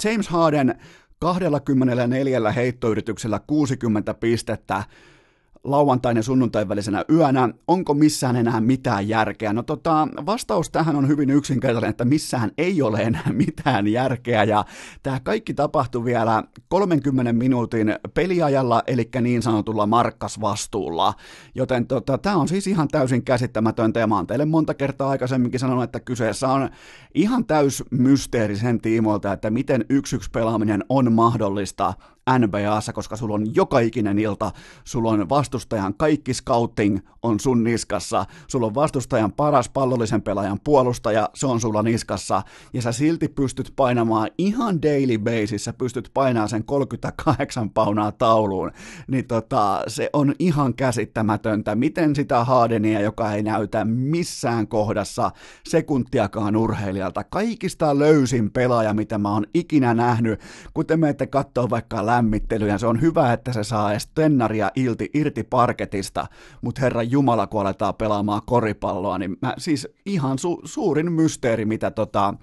James 0.03 0.27
Harden 0.27 0.79
24 1.19 2.51
heittoyrityksellä 2.51 3.39
60 3.47 4.13
pistettä 4.13 4.83
lauantain 5.71 6.17
ja 6.17 6.23
sunnuntain 6.23 6.69
välisenä 6.69 7.05
yönä. 7.11 7.49
Onko 7.67 7.93
missään 7.93 8.35
enää 8.35 8.61
mitään 8.61 9.07
järkeä? 9.07 9.53
No 9.53 9.63
tota, 9.63 10.07
vastaus 10.25 10.69
tähän 10.69 10.95
on 10.95 11.07
hyvin 11.07 11.29
yksinkertainen, 11.29 11.89
että 11.89 12.05
missään 12.05 12.51
ei 12.57 12.81
ole 12.81 13.01
enää 13.01 13.31
mitään 13.45 13.87
järkeä 13.87 14.43
ja 14.43 14.65
tämä 15.03 15.19
kaikki 15.19 15.53
tapahtui 15.53 16.05
vielä 16.05 16.43
30 16.69 17.33
minuutin 17.33 17.95
peliajalla, 18.13 18.83
eli 18.87 19.09
niin 19.21 19.41
sanotulla 19.41 19.87
markkasvastuulla. 19.87 21.13
Joten 21.55 21.87
tota, 21.87 22.17
tämä 22.17 22.35
on 22.35 22.47
siis 22.47 22.67
ihan 22.67 22.87
täysin 22.87 23.23
käsittämätöntä 23.23 23.99
ja 23.99 24.07
mä 24.07 24.15
oon 24.15 24.27
teille 24.27 24.45
monta 24.45 24.73
kertaa 24.73 25.09
aikaisemminkin 25.09 25.59
sanonut, 25.59 25.83
että 25.83 25.99
kyseessä 25.99 26.47
on 26.47 26.69
ihan 27.13 27.45
täys 27.45 27.83
mysteeri 27.91 28.55
sen 28.55 28.81
tiimoilta, 28.81 29.33
että 29.33 29.49
miten 29.49 29.85
yksi 29.89 30.17
pelaaminen 30.33 30.83
on 30.89 31.13
mahdollista 31.13 31.93
NBAssa, 32.37 32.93
koska 32.93 33.15
sulla 33.15 33.35
on 33.35 33.55
joka 33.55 33.79
ikinen 33.79 34.19
ilta, 34.19 34.51
sulla 34.83 35.09
on 35.09 35.29
vastustajan 35.29 35.93
kaikki 35.93 36.33
scouting 36.33 36.99
on 37.23 37.39
sun 37.39 37.63
niskassa, 37.63 38.25
sulla 38.47 38.65
on 38.65 38.75
vastustajan 38.75 39.31
paras 39.31 39.69
pallollisen 39.69 40.21
pelaajan 40.21 40.59
puolustaja, 40.63 41.29
se 41.35 41.47
on 41.47 41.61
sulla 41.61 41.83
niskassa, 41.83 42.41
ja 42.73 42.81
sä 42.81 42.91
silti 42.91 43.27
pystyt 43.27 43.73
painamaan 43.75 44.29
ihan 44.37 44.81
daily 44.81 45.17
basissa, 45.17 45.73
pystyt 45.73 46.11
painamaan 46.13 46.49
sen 46.49 46.63
38 46.63 47.69
paunaa 47.69 48.11
tauluun, 48.11 48.71
niin 49.07 49.27
tota, 49.27 49.83
se 49.87 50.09
on 50.13 50.35
ihan 50.39 50.73
käsittämätöntä, 50.73 51.75
miten 51.75 52.15
sitä 52.15 52.43
Hardenia, 52.43 53.01
joka 53.01 53.33
ei 53.33 53.43
näytä 53.43 53.85
missään 53.85 54.67
kohdassa 54.67 55.31
sekuntiakaan 55.69 56.55
urheilijalta, 56.55 57.23
kaikista 57.23 57.99
löysin 57.99 58.51
pelaaja, 58.51 58.93
mitä 58.93 59.17
mä 59.17 59.33
oon 59.33 59.45
ikinä 59.53 59.93
nähnyt, 59.93 60.41
kun 60.73 60.85
te 60.85 60.97
menette 60.97 61.27
katsoa 61.27 61.69
vaikka 61.69 62.05
lämmittelyä. 62.09 62.77
Se 62.77 62.87
on 62.87 63.01
hyvä, 63.01 63.33
että 63.33 63.53
se 63.53 63.63
saa 63.63 63.91
edes 63.91 64.07
tennaria 64.07 64.71
irti, 64.75 65.09
irti 65.13 65.43
parketista, 65.43 66.27
mutta 66.61 66.81
herra 66.81 67.03
Jumala, 67.03 67.47
kun 67.47 67.61
aletaan 67.61 67.95
pelaamaan 67.95 68.41
koripalloa, 68.45 69.17
niin 69.17 69.37
mä, 69.41 69.53
siis 69.57 69.87
ihan 70.05 70.39
su, 70.39 70.61
suurin 70.63 71.11
mysteeri, 71.11 71.65
mitä, 71.65 71.91
tota, 71.91 72.33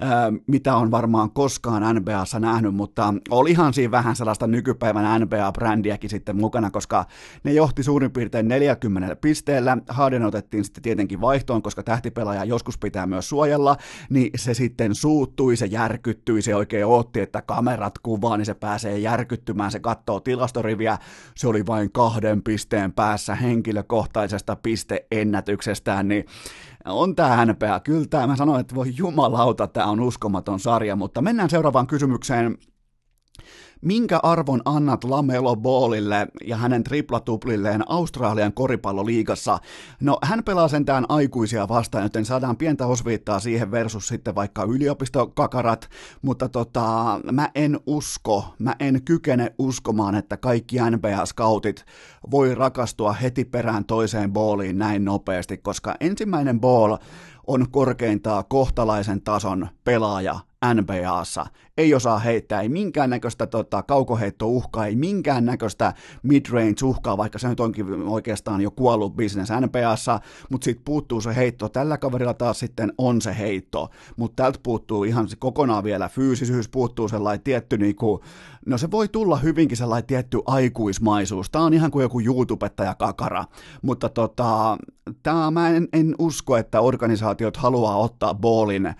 ää, 0.00 0.32
mitä 0.46 0.76
on 0.76 0.90
varmaan 0.90 1.30
koskaan 1.30 1.96
NBAssa 1.96 2.40
nähnyt, 2.40 2.74
mutta 2.74 3.14
olihan 3.30 3.74
siinä 3.74 3.90
vähän 3.90 4.16
sellaista 4.16 4.46
nykypäivän 4.46 5.20
NBA-brändiäkin 5.20 6.10
sitten 6.10 6.36
mukana, 6.36 6.70
koska 6.70 7.04
ne 7.44 7.52
johti 7.52 7.82
suurin 7.82 8.10
piirtein 8.10 8.48
40 8.48 9.16
pisteellä. 9.16 9.78
Harden 9.88 10.24
otettiin 10.24 10.64
sitten 10.64 10.82
tietenkin 10.82 11.20
vaihtoon, 11.20 11.62
koska 11.62 11.82
tähtipelaaja 11.82 12.44
joskus 12.44 12.78
pitää 12.78 13.06
myös 13.06 13.28
suojella, 13.28 13.76
niin 14.10 14.30
se 14.36 14.54
sitten 14.54 14.94
suuttui, 14.94 15.56
se 15.56 15.66
järkyttyi, 15.66 16.42
se 16.42 16.54
oikein 16.54 16.86
otti, 16.86 17.20
että 17.20 17.42
kamerat 17.42 17.98
kuvaa, 17.98 18.36
niin 18.36 18.46
se 18.46 18.54
pääsee 18.54 18.98
järkyttymään, 19.10 19.70
se 19.70 19.80
katsoo 19.80 20.20
tilastoriviä, 20.20 20.98
se 21.36 21.48
oli 21.48 21.66
vain 21.66 21.92
kahden 21.92 22.42
pisteen 22.42 22.92
päässä 22.92 23.34
henkilökohtaisesta 23.34 24.56
pisteennätyksestään, 24.56 26.08
niin 26.08 26.24
on 26.84 27.16
tämä 27.16 27.46
NPA. 27.46 27.80
Kyllä 27.80 28.06
tämä, 28.10 28.26
mä 28.26 28.36
sanoin, 28.36 28.60
että 28.60 28.74
voi 28.74 28.92
jumalauta, 28.96 29.66
tämä 29.66 29.86
on 29.86 30.00
uskomaton 30.00 30.60
sarja, 30.60 30.96
mutta 30.96 31.22
mennään 31.22 31.50
seuraavaan 31.50 31.86
kysymykseen 31.86 32.58
minkä 33.80 34.20
arvon 34.22 34.62
annat 34.64 35.04
Lamelo 35.04 35.56
Ballille 35.56 36.26
ja 36.46 36.56
hänen 36.56 36.84
triplatuplilleen 36.84 37.90
Australian 37.90 38.52
koripalloliigassa? 38.52 39.58
No, 40.00 40.18
hän 40.22 40.44
pelaa 40.44 40.68
sentään 40.68 41.04
aikuisia 41.08 41.68
vastaan, 41.68 42.04
joten 42.04 42.24
saadaan 42.24 42.56
pientä 42.56 42.86
osviittaa 42.86 43.40
siihen 43.40 43.70
versus 43.70 44.08
sitten 44.08 44.34
vaikka 44.34 44.62
yliopistokakarat, 44.62 45.88
mutta 46.22 46.48
tota, 46.48 47.20
mä 47.32 47.48
en 47.54 47.80
usko, 47.86 48.54
mä 48.58 48.74
en 48.80 49.02
kykene 49.04 49.54
uskomaan, 49.58 50.14
että 50.14 50.36
kaikki 50.36 50.76
NBA-scoutit 50.76 51.84
voi 52.30 52.54
rakastua 52.54 53.12
heti 53.12 53.44
perään 53.44 53.84
toiseen 53.84 54.32
balliin 54.32 54.78
näin 54.78 55.04
nopeasti, 55.04 55.58
koska 55.58 55.94
ensimmäinen 56.00 56.60
ball 56.60 56.96
on 57.46 57.70
korkeintaan 57.70 58.44
kohtalaisen 58.48 59.22
tason 59.22 59.68
pelaaja 59.90 60.40
NBAssa. 60.74 61.46
Ei 61.76 61.94
osaa 61.94 62.18
heittää, 62.18 62.60
ei 62.60 62.68
minkäännäköistä 62.68 63.46
tota, 63.46 63.82
kaukoheittouhkaa, 63.82 64.86
ei 64.86 64.96
minkäännäköistä 64.96 65.94
midrange-uhkaa, 66.22 67.16
vaikka 67.16 67.38
se 67.38 67.48
nyt 67.48 67.60
onkin 67.60 68.02
oikeastaan 68.02 68.60
jo 68.60 68.70
kuollut 68.70 69.16
business 69.16 69.52
NBAssa, 69.60 70.20
mutta 70.50 70.64
sitten 70.64 70.84
puuttuu 70.84 71.20
se 71.20 71.36
heitto. 71.36 71.68
Tällä 71.68 71.98
kaverilla 71.98 72.34
taas 72.34 72.58
sitten 72.58 72.92
on 72.98 73.20
se 73.20 73.38
heitto, 73.38 73.90
mutta 74.16 74.42
tältä 74.42 74.58
puuttuu 74.62 75.04
ihan 75.04 75.28
kokonaan 75.38 75.84
vielä 75.84 76.08
fyysisyys, 76.08 76.68
puuttuu 76.68 77.08
sellainen 77.08 77.44
tietty 77.44 77.78
niinku, 77.78 78.20
no 78.66 78.78
se 78.78 78.90
voi 78.90 79.08
tulla 79.08 79.36
hyvinkin 79.36 79.76
sellainen 79.76 80.06
tietty 80.06 80.38
aikuismaisuus. 80.46 81.50
Tämä 81.50 81.64
on 81.64 81.74
ihan 81.74 81.90
kuin 81.90 82.02
joku 82.02 82.20
YouTubettaja 82.20 82.94
kakara, 82.94 83.44
mutta 83.82 84.08
tota, 84.08 84.78
tää, 85.22 85.50
mä 85.50 85.68
en, 85.68 85.88
en 85.92 86.14
usko, 86.18 86.56
että 86.56 86.80
organisaatiot 86.80 87.56
haluaa 87.56 87.96
ottaa 87.96 88.34
ballin 88.34 88.94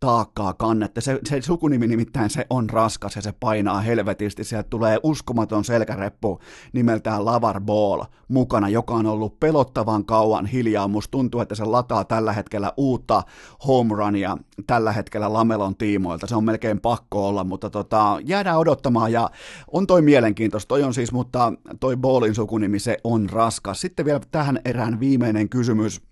taakkaa 0.00 0.54
kannette. 0.54 1.00
Se, 1.00 1.20
se 1.28 1.40
sukunimi 1.40 1.86
nimittäin 1.86 2.30
se 2.30 2.46
on 2.50 2.70
raskas 2.70 3.16
ja 3.16 3.22
se 3.22 3.32
painaa 3.40 3.80
helvetisti. 3.80 4.44
Sieltä 4.44 4.68
tulee 4.70 4.98
uskomaton 5.02 5.64
selkäreppu 5.64 6.40
nimeltään 6.72 7.24
Lavar 7.24 7.60
Ball 7.60 8.02
mukana, 8.28 8.68
joka 8.68 8.94
on 8.94 9.06
ollut 9.06 9.40
pelottavan 9.40 10.04
kauan 10.04 10.46
hiljaa. 10.46 10.88
Musta 10.88 11.10
tuntuu, 11.10 11.40
että 11.40 11.54
se 11.54 11.64
lataa 11.64 12.04
tällä 12.04 12.32
hetkellä 12.32 12.72
uutta 12.76 13.22
home 13.66 13.94
runia 13.94 14.36
tällä 14.66 14.92
hetkellä 14.92 15.32
Lamelon 15.32 15.76
tiimoilta. 15.76 16.26
Se 16.26 16.36
on 16.36 16.44
melkein 16.44 16.80
pakko 16.80 17.28
olla, 17.28 17.44
mutta 17.44 17.70
tota, 17.70 18.18
jäädään 18.24 18.58
odottamaan 18.58 19.12
ja 19.12 19.30
on 19.72 19.86
toi 19.86 20.02
mielenkiintoista. 20.02 20.68
Toi 20.68 20.82
on 20.82 20.94
siis, 20.94 21.12
mutta 21.12 21.52
toi 21.80 21.96
Ballin 21.96 22.34
sukunimi 22.34 22.78
se 22.78 22.96
on 23.04 23.30
raskas. 23.30 23.80
Sitten 23.80 24.04
vielä 24.04 24.20
tähän 24.30 24.60
erään 24.64 25.00
viimeinen 25.00 25.48
kysymys 25.48 26.02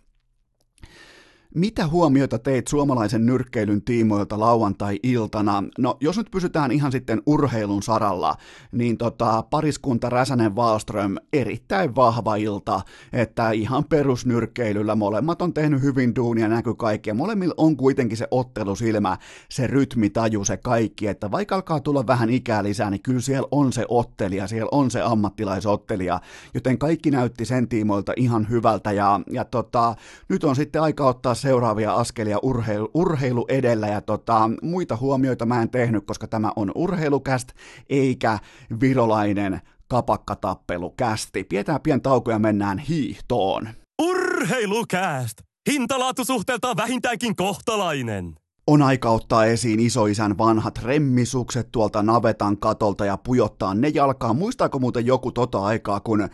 mitä 1.55 1.87
huomiota 1.87 2.39
teit 2.39 2.69
suomalaisen 2.69 3.27
nyrkkeilyn 3.27 3.83
tiimoilta 3.83 4.41
lauantai-iltana? 4.41 5.65
No, 5.79 5.97
jos 6.01 6.17
nyt 6.17 6.31
pysytään 6.31 6.73
ihan 6.73 6.93
sitten 6.93 7.23
urheilun 7.27 7.83
saralla, 7.83 8.37
niin 8.73 8.99
tota, 8.99 9.43
pariskunta 9.51 10.11
Räsänen 10.11 10.57
Wallström 10.57 11.17
erittäin 11.33 11.95
vahva 11.95 12.37
ilta, 12.37 12.81
että 13.13 13.51
ihan 13.51 13.85
perusnyrkkeilyllä. 13.85 14.95
Molemmat 14.95 15.43
on 15.43 15.55
tehnyt 15.55 15.83
hyvin 15.83 16.15
duunia, 16.15 16.49
näky 16.49 16.75
kaikki, 16.75 17.13
molemmilla 17.13 17.55
on 17.57 17.77
kuitenkin 17.77 18.19
se 18.19 18.29
ottelusilmä, 18.31 19.17
se 19.51 19.67
rytmitaju, 19.67 20.45
se 20.45 20.57
kaikki, 20.57 21.07
että 21.07 21.31
vaikka 21.31 21.55
alkaa 21.55 21.81
tulla 21.81 22.07
vähän 22.07 22.31
ikää 22.31 22.63
lisää, 22.63 22.91
niin 22.91 23.03
kyllä 23.03 23.21
siellä 23.21 23.49
on 23.51 23.73
se 23.73 23.85
ottelija, 23.89 24.47
siellä 24.47 24.69
on 24.73 24.91
se 24.91 25.03
ammattilaisottelija, 25.03 26.21
joten 26.55 26.79
kaikki 26.79 27.11
näytti 27.11 27.45
sen 27.45 27.69
tiimoilta 27.69 28.13
ihan 28.17 28.49
hyvältä, 28.51 28.93
ja, 28.93 29.21
ja 29.31 29.45
tota, 29.45 29.95
nyt 30.29 30.45
on 30.45 30.57
sitten 30.57 30.83
aika 30.83 31.07
ottaa 31.07 31.35
seuraavia 31.45 31.95
askelia 31.95 32.39
urheilu, 32.43 32.91
urheilu 32.95 33.45
edellä 33.49 33.87
ja 33.87 34.01
tota, 34.01 34.51
muita 34.63 34.97
huomioita 34.97 35.47
mä 35.47 35.63
en 35.63 35.71
tehnyt, 35.71 36.05
koska 36.07 36.27
tämä 36.27 36.53
on 36.57 36.73
urheilukäst 36.75 37.49
eikä 37.91 38.39
virolainen 38.81 39.61
kapakkatappelukästi. 39.89 41.45
Pidetään 41.45 41.81
pien 41.81 42.03
tauko 42.03 42.31
ja 42.31 42.39
mennään 42.39 42.79
hiihtoon. 42.79 43.69
Urheilukäst! 44.03 45.43
Hintalaatusuhteelta 45.71 46.77
vähintäänkin 46.77 47.37
kohtalainen. 47.37 48.35
On 48.67 48.83
aika 48.83 49.11
ottaa 49.11 49.45
esiin 49.45 49.81
isoisän 49.81 50.39
vanhat 50.39 50.79
remmisukset 50.83 51.69
tuolta 51.73 52.03
navetan 52.03 52.57
katolta 52.57 53.05
ja 53.05 53.17
pujottaa 53.17 53.75
ne 53.75 53.89
jalkaan. 53.89 54.37
Muistaako 54.37 54.79
muuten 54.79 55.07
joku 55.07 55.33
tota 55.33 55.63
aikaa, 55.65 56.01
kun 56.01 56.21
ö, 56.23 56.29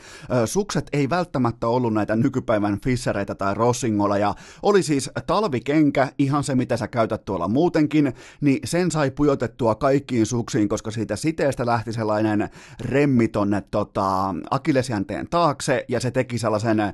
sukset 0.46 0.86
ei 0.92 1.10
välttämättä 1.10 1.66
ollut 1.66 1.94
näitä 1.94 2.16
nykypäivän 2.16 2.80
fissereitä 2.84 3.34
tai 3.34 3.54
rossingolla 3.54 4.18
ja 4.18 4.34
oli 4.62 4.82
siis 4.82 5.10
talvikenkä, 5.26 6.08
ihan 6.18 6.44
se 6.44 6.54
mitä 6.54 6.76
sä 6.76 6.88
käytät 6.88 7.24
tuolla 7.24 7.48
muutenkin, 7.48 8.12
niin 8.40 8.58
sen 8.64 8.90
sai 8.90 9.10
pujotettua 9.10 9.74
kaikkiin 9.74 10.26
suksiin, 10.26 10.68
koska 10.68 10.90
siitä 10.90 11.16
siteestä 11.16 11.66
lähti 11.66 11.92
sellainen 11.92 12.48
remmi 12.80 13.28
tonne 13.28 13.62
tota, 13.70 14.34
akillesjänteen 14.50 15.28
taakse 15.30 15.84
ja 15.88 16.00
se 16.00 16.10
teki 16.10 16.38
sellaisen 16.38 16.80
ö, 16.80 16.92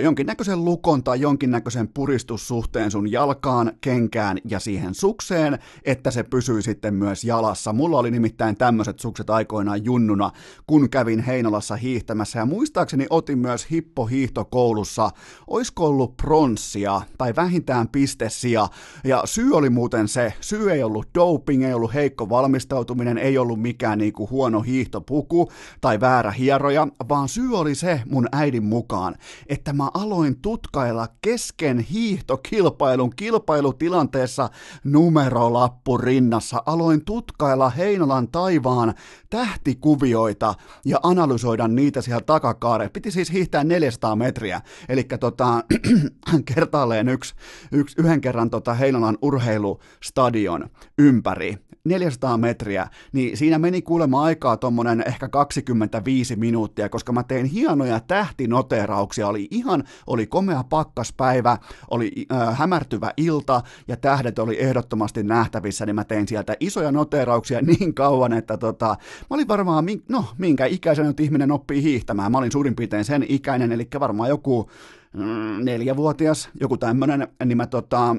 jonkinnäköisen 0.00 0.64
lukon 0.64 1.04
tai 1.04 1.20
jonkinnäköisen 1.20 1.88
puristussuhteen 1.88 2.90
sun 2.90 3.12
jalkaan, 3.12 3.72
kenkään 3.80 4.38
ja 4.52 4.60
siihen 4.60 4.94
sukseen, 4.94 5.58
että 5.84 6.10
se 6.10 6.22
pysyy 6.22 6.62
sitten 6.62 6.94
myös 6.94 7.24
jalassa. 7.24 7.72
Mulla 7.72 7.98
oli 7.98 8.10
nimittäin 8.10 8.56
tämmöiset 8.56 9.00
sukset 9.00 9.30
aikoinaan 9.30 9.84
junnuna, 9.84 10.30
kun 10.66 10.90
kävin 10.90 11.20
Heinolassa 11.20 11.76
hiihtämässä. 11.76 12.38
Ja 12.38 12.46
muistaakseni 12.46 13.06
otin 13.10 13.38
myös 13.38 13.70
hippohiihtokoulussa, 13.70 15.10
oisko 15.46 15.86
ollut 15.86 16.16
pronssia 16.16 17.00
tai 17.18 17.32
vähintään 17.36 17.88
pistesiä? 17.88 18.66
Ja 19.04 19.22
syy 19.24 19.52
oli 19.52 19.70
muuten 19.70 20.08
se, 20.08 20.34
syy 20.40 20.72
ei 20.72 20.82
ollut 20.82 21.08
doping, 21.14 21.64
ei 21.64 21.74
ollut 21.74 21.94
heikko 21.94 22.28
valmistautuminen, 22.28 23.18
ei 23.18 23.38
ollut 23.38 23.60
mikään 23.60 23.98
niinku 23.98 24.30
huono 24.30 24.60
hiihtopuku 24.60 25.52
tai 25.80 26.00
väärä 26.00 26.30
hieroja, 26.30 26.88
vaan 27.08 27.28
syy 27.28 27.58
oli 27.58 27.74
se 27.74 28.02
mun 28.10 28.28
äidin 28.32 28.64
mukaan, 28.64 29.14
että 29.46 29.72
mä 29.72 29.90
aloin 29.94 30.40
tutkailla 30.40 31.08
kesken 31.22 31.78
hiihtokilpailun 31.78 33.10
kilpailutilanteessa 33.16 34.41
kanssa 34.48 34.80
numerolappu 34.84 35.98
rinnassa. 35.98 36.62
Aloin 36.66 37.04
tutkailla 37.04 37.70
Heinolan 37.70 38.28
taivaan 38.28 38.94
tähtikuvioita 39.30 40.54
ja 40.84 40.98
analysoida 41.02 41.68
niitä 41.68 42.02
siellä 42.02 42.22
takakaare. 42.26 42.88
Piti 42.88 43.10
siis 43.10 43.32
hiihtää 43.32 43.64
400 43.64 44.16
metriä, 44.16 44.60
eli 44.88 45.04
tota, 45.20 45.64
kertaalleen 46.54 47.08
yksi, 47.08 47.34
yksi, 47.72 47.96
yhden 47.98 48.20
kerran 48.20 48.50
tota 48.50 48.74
Heinolan 48.74 49.18
urheilustadion 49.22 50.70
ympäri. 50.98 51.58
400 51.84 52.38
metriä, 52.38 52.88
niin 53.12 53.36
siinä 53.36 53.58
meni 53.58 53.82
kuulemma 53.82 54.22
aikaa 54.22 54.56
tuommoinen 54.56 55.04
ehkä 55.06 55.28
25 55.28 56.36
minuuttia, 56.36 56.88
koska 56.88 57.12
mä 57.12 57.22
tein 57.22 57.46
hienoja 57.46 58.00
tähtinoterauksia, 58.00 59.28
oli 59.28 59.48
ihan, 59.50 59.84
oli 60.06 60.26
komea 60.26 60.64
pakkaspäivä, 60.64 61.58
oli 61.90 62.12
äh, 62.32 62.58
hämärtyvä 62.58 63.10
ilta 63.16 63.60
ja 63.88 63.96
tähdet 63.96 64.38
oli 64.38 64.62
ehdottomasti 64.62 65.22
nähtävissä, 65.22 65.86
niin 65.86 65.94
mä 65.94 66.04
tein 66.04 66.28
sieltä 66.28 66.56
isoja 66.60 66.92
noterauksia 66.92 67.62
niin 67.78 67.94
kauan, 67.94 68.32
että 68.32 68.56
tota, 68.56 68.86
mä 69.30 69.34
olin 69.34 69.48
varmaan, 69.48 69.84
no 70.08 70.24
minkä 70.38 70.66
ikäisen 70.66 71.06
nyt 71.06 71.20
ihminen 71.20 71.52
oppii 71.52 71.82
hiihtämään, 71.82 72.32
mä 72.32 72.38
olin 72.38 72.52
suurin 72.52 72.76
piirtein 72.76 73.04
sen 73.04 73.26
ikäinen, 73.28 73.72
eli 73.72 73.88
varmaan 74.00 74.28
joku 74.28 74.70
mm, 75.12 75.64
neljävuotias, 75.64 76.48
joku 76.60 76.76
tämmönen, 76.76 77.28
niin 77.44 77.56
mä 77.56 77.66
tota, 77.66 78.16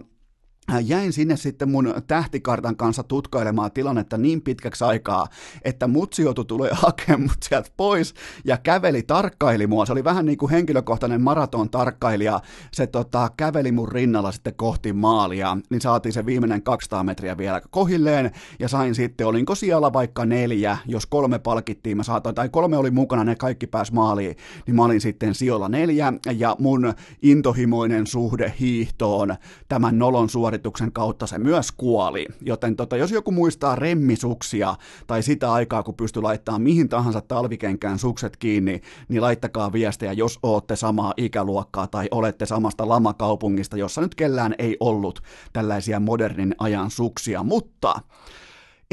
jäin 0.84 1.14
sinne 1.14 1.38
sitten 1.38 1.69
mun 1.69 1.94
tähtikartan 2.07 2.76
kanssa 2.76 3.03
tutkailemaan 3.03 3.72
tilannetta 3.72 4.18
niin 4.18 4.41
pitkäksi 4.41 4.84
aikaa, 4.84 5.26
että 5.64 5.88
mutsi 5.88 6.22
joutui 6.22 6.45
tulee 6.45 6.72
hakemaan 6.81 7.22
mut 7.22 7.44
sieltä 7.44 7.69
pois 7.77 8.14
ja 8.45 8.57
käveli, 8.57 9.03
tarkkaili 9.03 9.68
mua. 9.68 9.85
Se 9.85 9.91
oli 9.91 10.03
vähän 10.03 10.26
niin 10.26 10.38
kuin 10.38 10.52
henkilökohtainen 10.52 11.22
maraton 11.22 11.69
tarkkailija. 11.69 12.40
Se 12.72 12.88
tota, 12.88 13.30
käveli 13.38 13.72
mun 13.72 13.91
rinnalla 13.91 14.31
sitten 14.31 14.56
kohti 14.56 14.94
maalia, 14.94 15.57
niin 15.69 15.81
saatiin 15.81 16.14
se 16.14 16.26
viimeinen 16.26 16.64
200 16.64 17.03
metriä 17.03 17.38
vielä 17.38 17.61
kohilleen 17.69 18.31
ja 18.60 18.68
sain 18.68 18.95
sitten, 18.95 19.27
olinko 19.27 19.56
siellä 19.56 19.94
vaikka 19.94 20.26
neljä, 20.26 20.77
jos 20.85 21.06
kolme 21.06 21.40
palkittiin, 21.40 21.98
mä 21.98 22.03
saatoin, 22.03 22.35
tai 22.35 22.49
kolme 22.49 22.77
oli 22.77 22.91
mukana, 22.91 23.23
ne 23.23 23.35
kaikki 23.35 23.68
pääs 23.68 23.91
maaliin, 23.91 24.35
niin 24.68 24.76
mä 24.76 24.85
olin 24.85 25.02
sitten 25.02 25.35
sijoilla 25.35 25.69
neljä 25.69 26.14
ja 26.38 26.56
mun 26.60 26.94
intohimoinen 27.22 28.07
suhde 28.07 28.53
hiihtoon 28.60 29.35
tämän 29.68 29.99
nolon 29.99 30.30
suorituksen 30.30 30.52
suorituksen 30.53 30.91
kautta 30.91 31.27
se 31.27 31.38
myös 31.38 31.71
kuoli. 31.71 32.25
Joten 32.41 32.75
tota, 32.75 32.97
jos 32.97 33.11
joku 33.11 33.31
muistaa 33.31 33.75
remmisuksia 33.75 34.75
tai 35.07 35.23
sitä 35.23 35.53
aikaa, 35.53 35.84
kun 35.84 35.95
pystyy 35.95 36.21
laittamaan 36.21 36.61
mihin 36.61 36.89
tahansa 36.89 37.21
talvikenkään 37.21 37.99
sukset 37.99 38.38
kiinni, 38.38 38.81
niin 39.09 39.21
laittakaa 39.21 39.73
viestejä, 39.73 40.13
jos 40.13 40.39
ootte 40.43 40.75
samaa 40.75 41.13
ikäluokkaa 41.17 41.88
tai 41.88 42.07
olette 42.11 42.45
samasta 42.45 42.88
lamakaupungista, 42.88 43.77
jossa 43.77 44.01
nyt 44.01 44.15
kellään 44.15 44.55
ei 44.57 44.77
ollut 44.80 45.23
tällaisia 45.53 45.99
modernin 45.99 46.55
ajan 46.57 46.91
suksia. 46.91 47.43
Mutta 47.43 47.99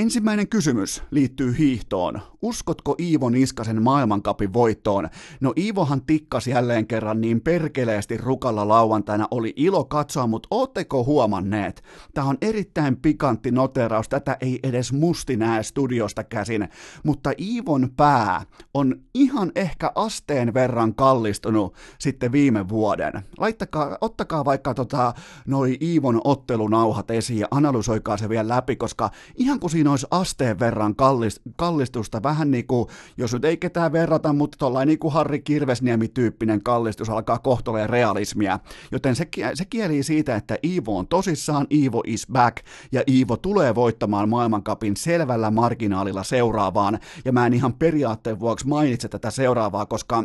Ensimmäinen 0.01 0.49
kysymys 0.49 1.03
liittyy 1.11 1.59
hiihtoon. 1.59 2.21
Uskotko 2.43 2.95
Iivo 2.99 3.31
Niskasen 3.31 3.83
maailmankapin 3.83 4.53
voittoon? 4.53 5.09
No 5.41 5.53
Iivohan 5.57 6.03
tikkasi 6.03 6.51
jälleen 6.51 6.87
kerran 6.87 7.21
niin 7.21 7.41
perkeleesti 7.41 8.17
rukalla 8.17 8.69
lauantaina, 8.69 9.29
oli 9.31 9.53
ilo 9.57 9.85
katsoa, 9.85 10.27
mutta 10.27 10.49
ootteko 10.51 11.05
huomanneet? 11.05 11.83
Tämä 12.15 12.27
on 12.27 12.39
erittäin 12.41 12.97
pikantti 12.97 13.51
noteraus, 13.51 14.09
tätä 14.09 14.37
ei 14.41 14.61
edes 14.63 14.93
musti 14.93 15.37
näe 15.37 15.63
studiosta 15.63 16.25
käsin, 16.25 16.69
mutta 17.05 17.33
Iivon 17.39 17.89
pää 17.97 18.43
on 18.75 18.95
ihan 19.15 19.53
ehkä 19.55 19.93
asteen 19.95 20.55
verran 20.55 20.95
kallistunut 20.95 21.75
sitten 21.99 22.33
viime 22.33 22.69
vuoden. 22.69 23.13
Laittakaa, 23.39 23.99
ottakaa 24.01 24.45
vaikka 24.45 24.75
tota, 24.75 25.15
noi 25.47 25.77
Iivon 25.81 26.21
ottelunauhat 26.25 27.11
esiin 27.11 27.39
ja 27.39 27.49
analysoikaa 27.51 28.17
se 28.17 28.29
vielä 28.29 28.49
läpi, 28.49 28.77
koska 28.77 29.11
ihan 29.37 29.61
kuin 29.61 29.71
siinä 29.71 29.90
olisi 29.91 30.07
asteen 30.11 30.59
verran 30.59 30.97
kallist, 30.97 31.39
kallistusta, 31.57 32.23
vähän 32.23 32.51
niin 32.51 32.67
kuin, 32.67 32.89
jos 33.17 33.33
nyt 33.33 33.45
ei 33.45 33.57
ketään 33.57 33.93
verrata, 33.93 34.33
mutta 34.33 34.59
tuollainen 34.59 34.89
niin 34.89 34.99
kuin 34.99 35.15
Harri 35.15 35.41
Kirvesniemi-tyyppinen 35.41 36.63
kallistus 36.63 37.11
alkaa 37.11 37.39
kohtoleen 37.39 37.91
realismia. 37.91 38.59
Joten 38.93 39.17
se, 39.17 39.29
se 39.55 39.65
kieli 39.65 40.03
siitä, 40.03 40.37
että 40.37 40.59
Iivo 40.65 40.99
on 40.99 41.07
tosissaan, 41.07 41.67
Iivo 41.71 42.03
is 42.07 42.27
back, 42.33 42.57
ja 42.93 43.03
Iivo 43.09 43.37
tulee 43.37 43.75
voittamaan 43.75 44.29
maailmankapin 44.29 44.97
selvällä 44.97 45.51
marginaalilla 45.51 46.23
seuraavaan, 46.23 46.99
ja 47.25 47.33
mä 47.33 47.47
en 47.47 47.55
ihan 47.55 47.75
periaatteen 47.75 48.41
vuoksi 48.41 48.67
mainitse 48.67 49.09
tätä 49.09 49.31
seuraavaa, 49.31 49.87
koska 49.87 50.25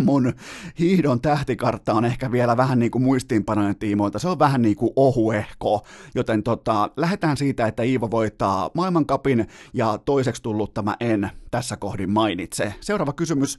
mun 0.00 0.32
hiihdon 0.78 1.20
tähtikartta 1.20 1.94
on 1.94 2.04
ehkä 2.04 2.32
vielä 2.32 2.56
vähän 2.56 2.78
niin 2.78 2.90
kuin 2.90 3.02
muistiinpanojen 3.02 3.76
tiimoilta, 3.76 4.18
se 4.18 4.28
on 4.28 4.38
vähän 4.38 4.62
niin 4.62 4.76
kuin 4.76 4.92
ohuehko, 4.96 5.86
joten 6.14 6.42
tota, 6.42 6.90
lähdetään 6.96 7.36
siitä, 7.36 7.66
että 7.66 7.82
Iivo 7.82 8.10
voittaa 8.10 8.70
maailmankapin 8.74 9.46
ja 9.74 9.98
toiseksi 10.04 10.42
tullut 10.42 10.74
tämä 10.74 10.96
en 11.00 11.30
tässä 11.50 11.76
kohdin 11.76 12.10
mainitse. 12.10 12.74
Seuraava 12.80 13.12
kysymys, 13.12 13.58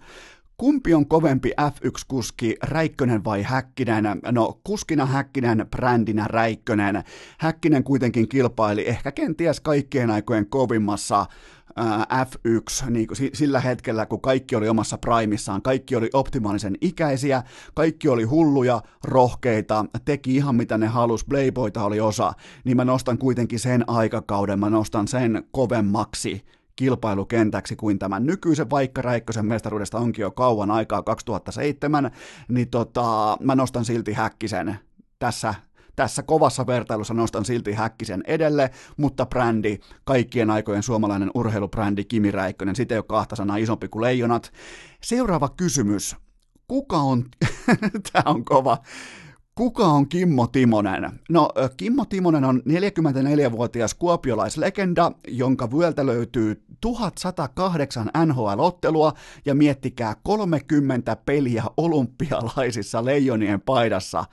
Kumpi 0.58 0.94
on 0.94 1.08
kovempi 1.08 1.52
F1-kuski, 1.62 2.56
Räikkönen 2.64 3.24
vai 3.24 3.44
Häkkinen? 3.44 4.04
No, 4.32 4.60
kuskina 4.64 5.06
Häkkinen, 5.06 5.68
brändinä 5.72 6.26
Räikkönen. 6.28 7.04
Häkkinen 7.40 7.84
kuitenkin 7.84 8.30
kilpaili 8.30 8.88
ehkä 8.88 9.12
kenties 9.12 9.60
kaikkien 9.60 10.12
aikojen 10.12 10.50
kovimmassa 10.50 11.26
F1 12.26 12.90
niin 12.90 13.08
sillä 13.34 13.60
hetkellä, 13.60 14.06
kun 14.06 14.22
kaikki 14.22 14.56
oli 14.56 14.70
omassa 14.70 14.98
primissaan, 14.98 15.62
kaikki 15.62 15.96
oli 15.96 16.10
optimaalisen 16.14 16.78
ikäisiä, 16.82 17.44
kaikki 17.74 18.08
oli 18.08 18.24
hulluja, 18.24 18.82
rohkeita, 19.04 19.86
teki 20.06 20.36
ihan 20.36 20.56
mitä 20.56 20.78
ne 20.78 20.88
halus, 20.88 21.26
Playboyta 21.26 21.84
oli 21.84 22.00
osa, 22.00 22.34
niin 22.64 22.78
mä 22.78 22.86
nostan 22.86 23.18
kuitenkin 23.18 23.60
sen 23.60 23.90
aikakauden, 23.90 24.60
mä 24.60 24.70
nostan 24.70 25.08
sen 25.08 25.44
kovemmaksi 25.52 26.46
kilpailukentäksi 26.76 27.76
kuin 27.76 28.00
tämän 28.00 28.26
nykyisen, 28.26 28.70
vaikka 28.70 29.02
Räikkösen 29.02 29.46
mestaruudesta 29.46 29.98
onkin 29.98 30.24
jo 30.24 30.32
kauan 30.32 30.72
aikaa 30.72 31.04
2007, 31.04 32.12
niin 32.48 32.70
tota, 32.70 33.38
mä 33.42 33.56
nostan 33.56 33.86
silti 33.86 34.14
Häkkisen 34.14 34.80
tässä 35.20 35.56
tässä 35.96 36.24
kovassa 36.24 36.68
vertailussa 36.68 37.14
nostan 37.14 37.46
silti 37.46 37.74
Häkkisen 37.74 38.24
edelle, 38.28 38.70
mutta 38.98 39.26
brändi, 39.26 39.80
kaikkien 40.04 40.50
aikojen 40.50 40.84
suomalainen 40.84 41.32
urheilubrändi 41.34 42.06
Kimi 42.06 42.32
Räikkönen, 42.32 42.76
sitä 42.76 42.96
ei 42.96 43.00
ole 43.00 43.06
kahta 43.08 43.36
sanaa 43.36 43.58
isompi 43.58 43.88
kuin 43.88 44.02
leijonat. 44.02 44.54
Seuraava 45.04 45.50
kysymys. 45.50 46.16
Kuka 46.68 46.98
on, 46.98 47.24
tämä 48.14 48.24
on 48.26 48.46
kova, 48.46 48.78
Kuka 49.56 49.86
on 49.86 50.10
Kimmo 50.10 50.48
Timonen? 50.48 51.20
No, 51.30 51.50
Kimmo 51.78 52.06
Timonen 52.06 52.44
on 52.44 52.62
44-vuotias 52.70 53.94
kuopiolaislegenda, 53.94 55.12
jonka 55.28 55.72
vyöltä 55.72 56.06
löytyy 56.06 56.64
1108 56.82 58.12
NHL-ottelua 58.26 59.14
ja 59.46 59.56
miettikää 59.56 60.16
30 60.24 61.16
peliä 61.16 61.64
olympialaisissa 61.78 63.06
leijonien 63.06 63.62
paidassa. 63.62 64.26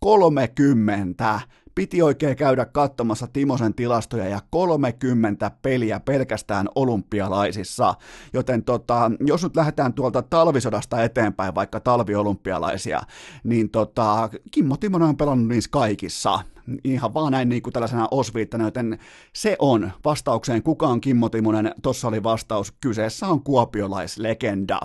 30. 0.00 1.40
Piti 1.74 2.02
oikein 2.02 2.36
käydä 2.36 2.64
katsomassa 2.64 3.26
Timosen 3.26 3.74
tilastoja 3.74 4.28
ja 4.28 4.40
30 4.50 5.50
peliä 5.62 6.00
pelkästään 6.00 6.68
olympialaisissa. 6.74 7.94
Joten 8.32 8.64
tota, 8.64 9.10
jos 9.26 9.42
nyt 9.42 9.56
lähdetään 9.56 9.94
tuolta 9.94 10.22
talvisodasta 10.22 11.02
eteenpäin, 11.02 11.54
vaikka 11.54 11.80
talviolympialaisia, 11.80 13.00
niin 13.44 13.70
tota, 13.70 14.30
Kimmo 14.50 14.76
Timonen 14.76 15.08
on 15.08 15.16
pelannut 15.16 15.48
niissä 15.48 15.70
kaikissa 15.70 16.40
ihan 16.84 17.14
vaan 17.14 17.32
näin 17.32 17.48
niin 17.48 17.62
kuin 17.62 17.72
tällaisena 17.72 18.08
osviittana, 18.10 18.64
joten 18.64 18.98
se 19.32 19.56
on 19.58 19.92
vastaukseen, 20.04 20.62
kuka 20.62 20.86
on 20.86 21.00
Kimmo 21.00 21.28
Timonen, 21.28 21.74
tossa 21.82 22.08
oli 22.08 22.22
vastaus, 22.22 22.72
kyseessä 22.80 23.28
on 23.28 23.42
kuopiolaislegenda. 23.42 24.80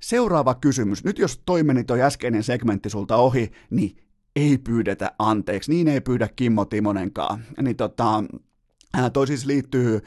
Seuraava 0.00 0.54
kysymys. 0.54 1.04
Nyt 1.04 1.18
jos 1.18 1.42
toimeni 1.46 1.84
toi 1.84 2.02
äskeinen 2.02 2.42
segmentti 2.42 2.90
sulta 2.90 3.16
ohi, 3.16 3.52
niin 3.70 3.96
ei 4.38 4.58
pyydetä 4.58 5.12
anteeksi, 5.18 5.72
niin 5.72 5.88
ei 5.88 6.00
pyydä 6.00 6.28
Kimmo 6.36 6.64
Timonenkaan. 6.64 7.44
Niin 7.62 7.76
tota, 7.76 8.24
Toi 9.12 9.26
siis 9.26 9.46
liittyy 9.46 10.00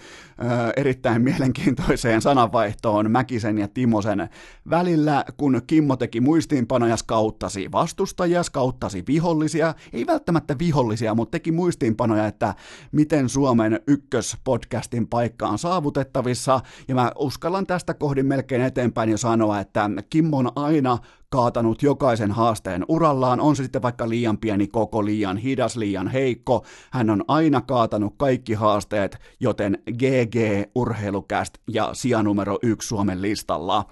erittäin 0.78 1.22
mielenkiintoiseen 1.22 2.22
sananvaihtoon 2.22 3.12
Mäkisen 3.12 3.58
ja 3.58 3.68
Timosen 3.68 4.30
välillä, 4.70 5.26
kun 5.38 5.62
Kimmo 5.68 5.96
teki 5.96 6.22
muistiinpanoja, 6.22 6.98
skauttasi 6.98 7.72
vastustajia, 7.72 8.44
skauttasi 8.44 9.04
vihollisia, 9.08 9.74
ei 9.94 10.08
välttämättä 10.08 10.56
vihollisia, 10.60 11.16
mutta 11.16 11.32
teki 11.32 11.52
muistiinpanoja, 11.52 12.28
että 12.28 12.56
miten 12.92 13.30
Suomen 13.30 13.80
ykköspodcastin 13.88 15.08
paikka 15.08 15.48
on 15.48 15.60
saavutettavissa, 15.60 16.60
ja 16.88 16.96
mä 16.96 17.12
uskallan 17.20 17.68
tästä 17.68 17.94
kohdin 17.94 18.26
melkein 18.26 18.62
eteenpäin 18.62 19.10
jo 19.10 19.18
sanoa, 19.18 19.60
että 19.60 19.90
Kimmo 20.10 20.38
on 20.38 20.52
aina 20.56 20.98
kaatanut 21.32 21.84
jokaisen 21.84 22.32
haasteen 22.32 22.86
urallaan, 22.88 23.40
on 23.40 23.56
se 23.56 23.64
sitten 23.64 23.82
vaikka 23.82 24.10
liian 24.10 24.38
pieni 24.38 24.68
koko, 24.68 25.06
liian 25.06 25.38
hidas, 25.38 25.78
liian 25.78 26.08
heikko, 26.08 26.66
hän 26.92 27.10
on 27.10 27.24
aina 27.28 27.62
kaatanut 27.62 28.14
kaikki 28.18 28.54
haasteet, 28.54 29.18
joten 29.40 29.78
GG 29.92 30.36
Urheilukäst 30.76 31.58
ja 31.68 31.90
sija 31.94 32.24
numero 32.24 32.58
yksi 32.64 32.88
Suomen 32.88 33.22
listalla. 33.22 33.86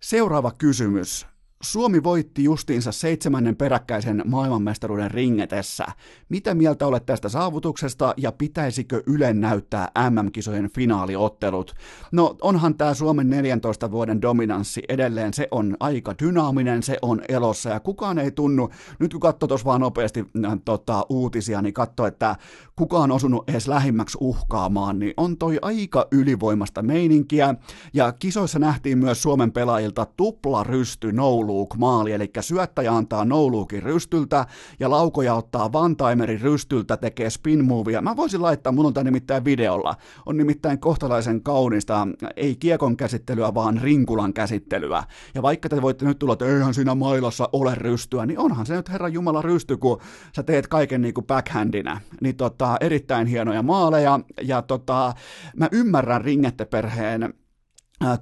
Seuraava 0.00 0.50
kysymys. 0.58 1.26
Suomi 1.72 2.02
voitti 2.02 2.44
justiinsa 2.44 2.92
seitsemännen 2.92 3.56
peräkkäisen 3.56 4.22
maailmanmestaruuden 4.26 5.10
ringetessä. 5.10 5.86
Mitä 6.28 6.54
mieltä 6.54 6.86
olet 6.86 7.06
tästä 7.06 7.28
saavutuksesta 7.28 8.14
ja 8.16 8.32
pitäisikö 8.32 9.02
Ylen 9.06 9.40
näyttää 9.40 9.90
MM-kisojen 10.10 10.70
finaaliottelut? 10.70 11.74
No 12.12 12.36
onhan 12.42 12.74
tämä 12.74 12.94
Suomen 12.94 13.30
14 13.30 13.90
vuoden 13.90 14.22
dominanssi 14.22 14.82
edelleen, 14.88 15.34
se 15.34 15.48
on 15.50 15.76
aika 15.80 16.14
dynaaminen, 16.22 16.82
se 16.82 16.98
on 17.02 17.22
elossa 17.28 17.70
ja 17.70 17.80
kukaan 17.80 18.18
ei 18.18 18.30
tunnu, 18.30 18.70
nyt 18.98 19.12
kun 19.12 19.20
katsoo 19.20 19.46
tuossa 19.46 19.64
vaan 19.64 19.80
nopeasti 19.80 20.24
äh, 20.44 20.52
tota, 20.64 21.06
uutisia, 21.08 21.62
niin 21.62 21.74
katso, 21.74 22.06
että 22.06 22.36
kukaan 22.76 23.10
on 23.10 23.16
osunut 23.16 23.50
edes 23.50 23.68
lähimmäksi 23.68 24.18
uhkaamaan, 24.20 24.98
niin 24.98 25.14
on 25.16 25.38
toi 25.38 25.58
aika 25.62 26.06
ylivoimasta 26.12 26.82
meininkiä 26.82 27.54
ja 27.94 28.12
kisoissa 28.12 28.58
nähtiin 28.58 28.98
myös 28.98 29.22
Suomen 29.22 29.52
pelaajilta 29.52 30.06
tupla 30.16 30.64
rysty 30.64 31.12
noulu 31.12 31.55
no-look 31.56 31.76
maali, 31.76 32.12
eli 32.12 32.30
syöttäjä 32.40 32.92
antaa 32.92 33.24
no-lookin 33.24 33.82
rystyltä 33.82 34.46
ja 34.80 34.90
laukoja 34.90 35.34
ottaa 35.34 35.70
one-timerin 35.72 36.40
rystyltä, 36.40 36.96
tekee 36.96 37.30
spin 37.30 37.64
movia. 37.64 38.02
Mä 38.02 38.16
voisin 38.16 38.42
laittaa, 38.42 38.72
mun 38.72 38.86
on 38.86 38.94
tämä 38.94 39.04
nimittäin 39.04 39.44
videolla, 39.44 39.94
on 40.26 40.36
nimittäin 40.36 40.78
kohtalaisen 40.78 41.42
kaunista, 41.42 42.08
ei 42.36 42.56
kiekon 42.56 42.96
käsittelyä, 42.96 43.54
vaan 43.54 43.80
rinkulan 43.82 44.32
käsittelyä. 44.32 45.04
Ja 45.34 45.42
vaikka 45.42 45.68
te 45.68 45.82
voitte 45.82 46.04
nyt 46.04 46.18
tulla, 46.18 46.32
että 46.32 46.46
eihän 46.46 46.74
siinä 46.74 46.94
mailassa 46.94 47.48
ole 47.52 47.74
rystyä, 47.74 48.26
niin 48.26 48.38
onhan 48.38 48.66
se 48.66 48.76
nyt 48.76 48.88
Herran 48.88 49.12
Jumala 49.12 49.42
rysty, 49.42 49.76
kun 49.76 50.00
sä 50.36 50.42
teet 50.42 50.66
kaiken 50.66 51.02
niin 51.02 51.14
kuin 51.14 51.26
backhandina. 51.26 52.00
Niin 52.20 52.36
tota, 52.36 52.76
erittäin 52.80 53.26
hienoja 53.26 53.62
maaleja, 53.62 54.20
ja 54.42 54.62
tota, 54.62 55.14
mä 55.56 55.68
ymmärrän 55.72 56.20
ringetteperheen 56.20 57.34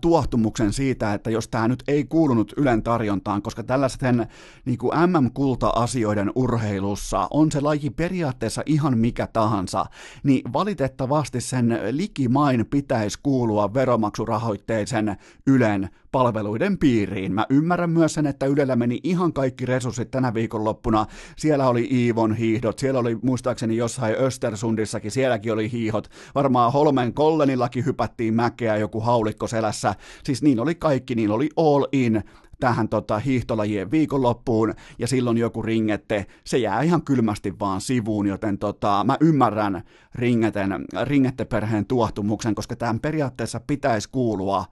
tuohtumuksen 0.01 0.73
siitä, 0.73 1.15
että 1.15 1.31
jos 1.31 1.49
tämä 1.49 1.69
nyt 1.69 1.83
ei 1.89 2.05
kuulunut 2.05 2.53
Ylen 2.57 2.83
tarjontaan, 2.83 3.43
koska 3.43 3.63
tällaisten 3.63 4.27
niin 4.65 4.79
kuin 4.79 4.93
MM-kulta-asioiden 4.99 6.33
urheilussa 6.35 7.29
on 7.31 7.53
se 7.53 7.61
laji 7.61 7.91
periaatteessa 7.91 8.63
ihan 8.67 8.99
mikä 8.99 9.27
tahansa, 9.27 9.87
niin 10.23 10.53
valitettavasti 10.53 11.41
sen 11.41 11.81
likimain 11.91 12.67
pitäisi 12.67 13.19
kuulua 13.23 13.75
veromaksurahoitteisen 13.75 15.17
Ylen 15.47 15.91
palveluiden 16.15 16.78
piiriin. 16.78 17.32
Mä 17.35 17.47
ymmärrän 17.51 17.91
myös 17.91 18.15
sen, 18.15 18.27
että 18.27 18.47
Ylellä 18.47 18.77
meni 18.77 19.01
ihan 19.03 19.32
kaikki 19.32 19.66
resurssit 19.66 20.11
tänä 20.11 20.35
viikonloppuna. 20.35 21.07
Siellä 21.36 21.69
oli 21.69 21.89
Iivon 21.91 22.35
hiihdot, 22.35 22.78
siellä 22.78 23.01
oli 23.01 23.19
muistaakseni 23.23 23.77
jossain 23.77 24.15
Östersundissakin, 24.19 25.11
sielläkin 25.11 25.53
oli 25.53 25.73
hiihot. 25.73 26.09
Varmaan 26.35 26.73
Holmen 26.73 27.15
Kollenillakin 27.15 27.85
hypättiin 27.85 28.35
mäkeä 28.35 28.77
joku 28.77 29.01
haulikko 29.01 29.47
selässä. 29.47 29.95
Siis 30.24 30.43
niin 30.43 30.61
oli 30.61 30.74
kaikki, 30.74 31.15
niin 31.15 31.31
oli 31.31 31.49
all 31.57 31.85
in 31.93 32.23
tähän 32.61 32.89
tota, 32.89 33.19
hiihtolajien 33.19 33.91
viikonloppuun, 33.91 34.74
ja 34.99 35.07
silloin 35.07 35.39
joku 35.39 35.62
ringette, 35.62 36.27
se 36.45 36.59
jää 36.59 36.82
ihan 36.82 37.03
kylmästi 37.03 37.59
vaan 37.61 37.81
sivuun, 37.81 38.27
joten 38.27 38.59
tota, 38.59 39.05
mä 39.05 39.16
ymmärrän 39.20 39.82
ringeten, 40.15 40.85
ringetteperheen 41.03 41.86
tuohtumuksen, 41.86 42.55
koska 42.55 42.77
tämän 42.77 43.01
periaatteessa 43.01 43.61
pitäisi 43.66 44.09
kuulua 44.12 44.65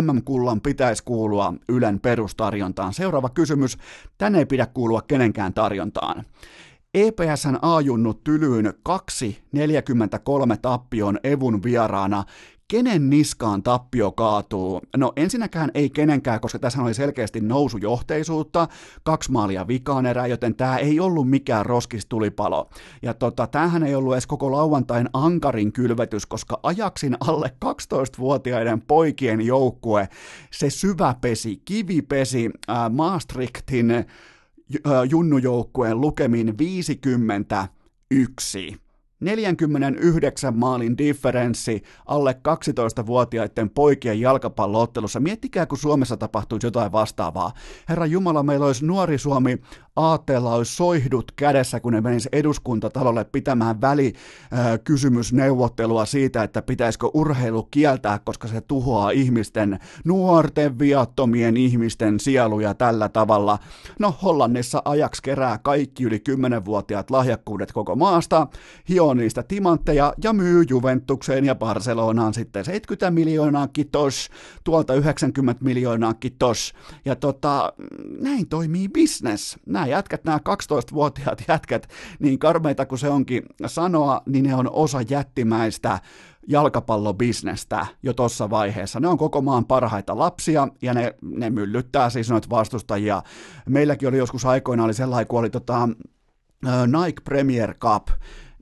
MM-kullan 0.00 0.60
pitäisi 0.60 1.04
kuulua 1.04 1.54
Ylen 1.68 2.00
perustarjontaan. 2.00 2.94
Seuraava 2.94 3.28
kysymys. 3.28 3.78
Tänne 4.18 4.38
ei 4.38 4.46
pidä 4.46 4.66
kuulua 4.66 5.02
kenenkään 5.02 5.54
tarjontaan. 5.54 6.24
EPSn 6.94 7.58
ajunnut 7.62 8.24
tylyyn 8.24 8.66
2.43 8.66 10.56
tappion 10.62 11.18
Evun 11.24 11.62
vieraana 11.62 12.24
kenen 12.70 13.10
niskaan 13.10 13.62
tappio 13.62 14.12
kaatuu? 14.12 14.80
No 14.96 15.12
ensinnäkään 15.16 15.70
ei 15.74 15.90
kenenkään, 15.90 16.40
koska 16.40 16.58
tässä 16.58 16.82
oli 16.82 16.94
selkeästi 16.94 17.40
nousujohteisuutta, 17.40 18.68
kaksi 19.02 19.32
maalia 19.32 19.68
vikaan 19.68 20.06
erää, 20.06 20.26
joten 20.26 20.54
tämä 20.54 20.76
ei 20.76 21.00
ollut 21.00 21.30
mikään 21.30 21.66
roskistulipalo. 21.66 22.70
Ja 23.02 23.14
tota, 23.14 23.46
tämähän 23.46 23.82
ei 23.82 23.94
ollut 23.94 24.12
edes 24.12 24.26
koko 24.26 24.52
lauantain 24.52 25.08
ankarin 25.12 25.72
kylvetys, 25.72 26.26
koska 26.26 26.60
ajaksin 26.62 27.16
alle 27.20 27.52
12-vuotiaiden 27.64 28.82
poikien 28.82 29.40
joukkue, 29.40 30.08
se 30.50 30.70
syväpesi, 30.70 31.62
kivipesi 31.64 32.50
äh, 32.70 32.90
Maastrichtin 32.90 33.90
äh, 33.90 34.04
junnujoukkueen 35.08 36.00
lukemin 36.00 36.58
51. 36.58 38.89
49 39.20 40.56
maalin 40.58 40.98
differenssi 40.98 41.82
alle 42.06 42.36
12-vuotiaiden 42.48 43.70
poikien 43.70 44.20
jalkapalloottelussa. 44.20 45.20
Miettikää, 45.20 45.66
kun 45.66 45.78
Suomessa 45.78 46.16
tapahtuisi 46.16 46.66
jotain 46.66 46.92
vastaavaa. 46.92 47.52
Herra 47.88 48.06
Jumala, 48.06 48.42
meillä 48.42 48.66
olisi 48.66 48.86
nuori 48.86 49.18
Suomi 49.18 49.58
aatteella 50.00 50.54
olisi 50.54 50.74
soihdut 50.74 51.32
kädessä, 51.36 51.80
kun 51.80 51.92
ne 51.92 52.00
menisi 52.00 52.28
eduskuntatalolle 52.32 53.24
pitämään 53.24 53.80
välikysymysneuvottelua 53.80 56.04
siitä, 56.04 56.42
että 56.42 56.62
pitäisikö 56.62 57.10
urheilu 57.14 57.68
kieltää, 57.70 58.18
koska 58.18 58.48
se 58.48 58.60
tuhoaa 58.60 59.10
ihmisten, 59.10 59.78
nuorten 60.04 60.78
viattomien 60.78 61.56
ihmisten 61.56 62.20
sieluja 62.20 62.74
tällä 62.74 63.08
tavalla. 63.08 63.58
No 63.98 64.14
Hollannissa 64.22 64.82
ajaksi 64.84 65.22
kerää 65.22 65.58
kaikki 65.58 66.04
yli 66.04 66.22
10-vuotiaat 66.28 67.10
lahjakkuudet 67.10 67.72
koko 67.72 67.96
maasta, 67.96 68.46
hioo 68.88 69.14
niistä 69.14 69.42
timantteja 69.42 70.14
ja 70.24 70.32
myy 70.32 70.64
Juventukseen 70.68 71.44
ja 71.44 71.54
Barcelonaan 71.54 72.34
sitten 72.34 72.64
70 72.64 73.10
miljoonaa 73.10 73.68
kitos, 73.68 74.30
tuolta 74.64 74.94
90 74.94 75.64
miljoonaa 75.64 76.14
kitos. 76.14 76.72
Ja 77.04 77.16
tota, 77.16 77.72
näin 78.20 78.48
toimii 78.48 78.88
business. 78.88 79.56
Nämä 79.66 79.86
jätkät, 79.90 80.24
nämä 80.24 80.38
12-vuotiaat 80.38 81.44
jätkät, 81.48 81.88
niin 82.18 82.38
karmeita 82.38 82.86
kuin 82.86 82.98
se 82.98 83.08
onkin 83.08 83.42
sanoa, 83.66 84.22
niin 84.26 84.44
ne 84.44 84.54
on 84.54 84.70
osa 84.72 84.98
jättimäistä 85.08 85.98
jalkapallobisnestä 86.48 87.86
jo 88.02 88.12
tuossa 88.12 88.50
vaiheessa. 88.50 89.00
Ne 89.00 89.08
on 89.08 89.18
koko 89.18 89.40
maan 89.40 89.64
parhaita 89.64 90.18
lapsia 90.18 90.68
ja 90.82 90.94
ne, 90.94 91.14
ne 91.22 91.50
myllyttää 91.50 92.10
siis 92.10 92.30
noita 92.30 92.50
vastustajia. 92.50 93.22
Meilläkin 93.68 94.08
oli 94.08 94.18
joskus 94.18 94.44
aikoina 94.44 94.84
oli 94.84 94.94
sellainen, 94.94 95.26
kun 95.26 95.38
oli 95.38 95.50
tota, 95.50 95.88
Nike 96.86 97.20
Premier 97.24 97.74
Cup, 97.74 98.08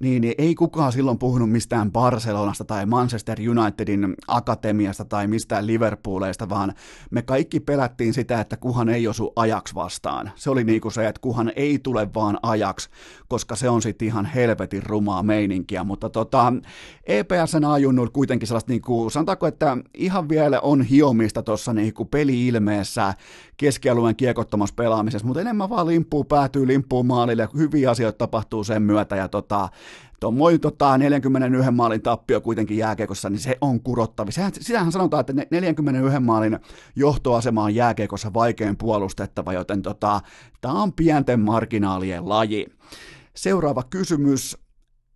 niin, 0.01 0.23
niin 0.23 0.35
ei 0.39 0.55
kukaan 0.55 0.93
silloin 0.93 1.19
puhunut 1.19 1.51
mistään 1.51 1.93
Barcelonasta 1.93 2.65
tai 2.65 2.87
Manchester 2.87 3.39
Unitedin 3.51 4.15
akatemiasta 4.29 5.05
tai 5.05 5.27
mistään 5.27 5.67
Liverpooleista, 5.67 6.49
vaan 6.49 6.75
me 7.11 7.23
kaikki 7.23 7.61
pelättiin 7.61 8.15
sitä, 8.15 8.41
että 8.41 8.57
kuhan 8.57 8.89
ei 8.89 9.09
osu 9.09 9.33
ajaks 9.37 9.75
vastaan. 9.75 10.31
Se 10.35 10.51
oli 10.51 10.65
niinku 10.65 10.91
se, 10.91 11.09
että 11.09 11.21
kuhan 11.21 11.53
ei 11.57 11.79
tule 11.79 12.09
vaan 12.15 12.39
ajaks, 12.43 12.89
koska 13.29 13.57
se 13.57 13.69
on 13.69 13.83
sitten 13.83 14.09
ihan 14.09 14.25
helvetin 14.27 14.83
rumaa 14.87 15.23
meininkiä, 15.23 15.85
mutta 15.85 16.11
tota, 16.11 16.53
EPSn 17.07 17.65
ajunnut 17.65 18.13
kuitenkin 18.13 18.49
sellaista, 18.49 18.73
niinku, 18.73 19.11
sanotaanko, 19.11 19.47
että 19.47 19.77
ihan 19.95 20.29
vielä 20.29 20.61
on 20.61 20.83
hiomista 20.83 21.43
tuossa 21.43 21.73
niinku 21.73 22.05
peli-ilmeessä 22.05 23.15
keskialueen 23.57 24.17
kiekottomassa 24.17 24.75
pelaamisessa, 24.75 25.27
mutta 25.27 25.41
enemmän 25.41 25.71
vaan 25.71 25.87
limppuu 25.87 26.25
päätyy 26.25 26.67
limppuu 26.67 27.03
maalille, 27.03 27.49
hyviä 27.57 27.91
asioita 27.91 28.19
tapahtuu 28.19 28.65
sen 28.65 28.83
myötä, 28.83 29.17
ja 29.17 29.29
tota, 29.29 29.69
Tuommoin 30.21 30.61
tota, 30.61 30.99
41 30.99 31.71
maalin 31.71 32.03
tappio 32.03 32.41
kuitenkin 32.41 32.77
jääkeikossa, 32.77 33.31
niin 33.31 33.41
se 33.41 33.59
on 33.61 33.81
kurottavi. 33.81 34.33
Sehän, 34.33 34.53
sitähän 34.61 34.93
sanotaan, 34.93 35.21
että 35.21 35.33
41 35.51 36.21
maalin 36.21 36.59
johtoasema 36.97 37.65
on 37.65 37.75
jääkeikossa 37.75 38.35
vaikein 38.35 38.77
puolustettava, 38.77 39.53
joten 39.53 39.83
tota, 39.83 40.21
tämä 40.61 40.83
on 40.83 40.93
pienten 40.93 41.41
marginaalien 41.41 42.29
laji. 42.29 42.67
Seuraava 43.35 43.83
kysymys 43.83 44.59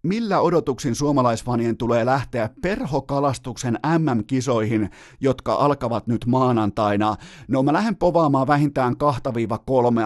millä 0.02 0.40
odotuksin 0.40 0.94
suomalaisfanien 0.94 1.76
tulee 1.76 2.06
lähteä 2.06 2.50
perhokalastuksen 2.62 3.78
MM-kisoihin, 3.98 4.90
jotka 5.20 5.54
alkavat 5.54 6.06
nyt 6.06 6.26
maanantaina? 6.26 7.16
No 7.48 7.62
mä 7.62 7.72
lähden 7.72 7.96
povaamaan 7.96 8.46
vähintään 8.46 8.94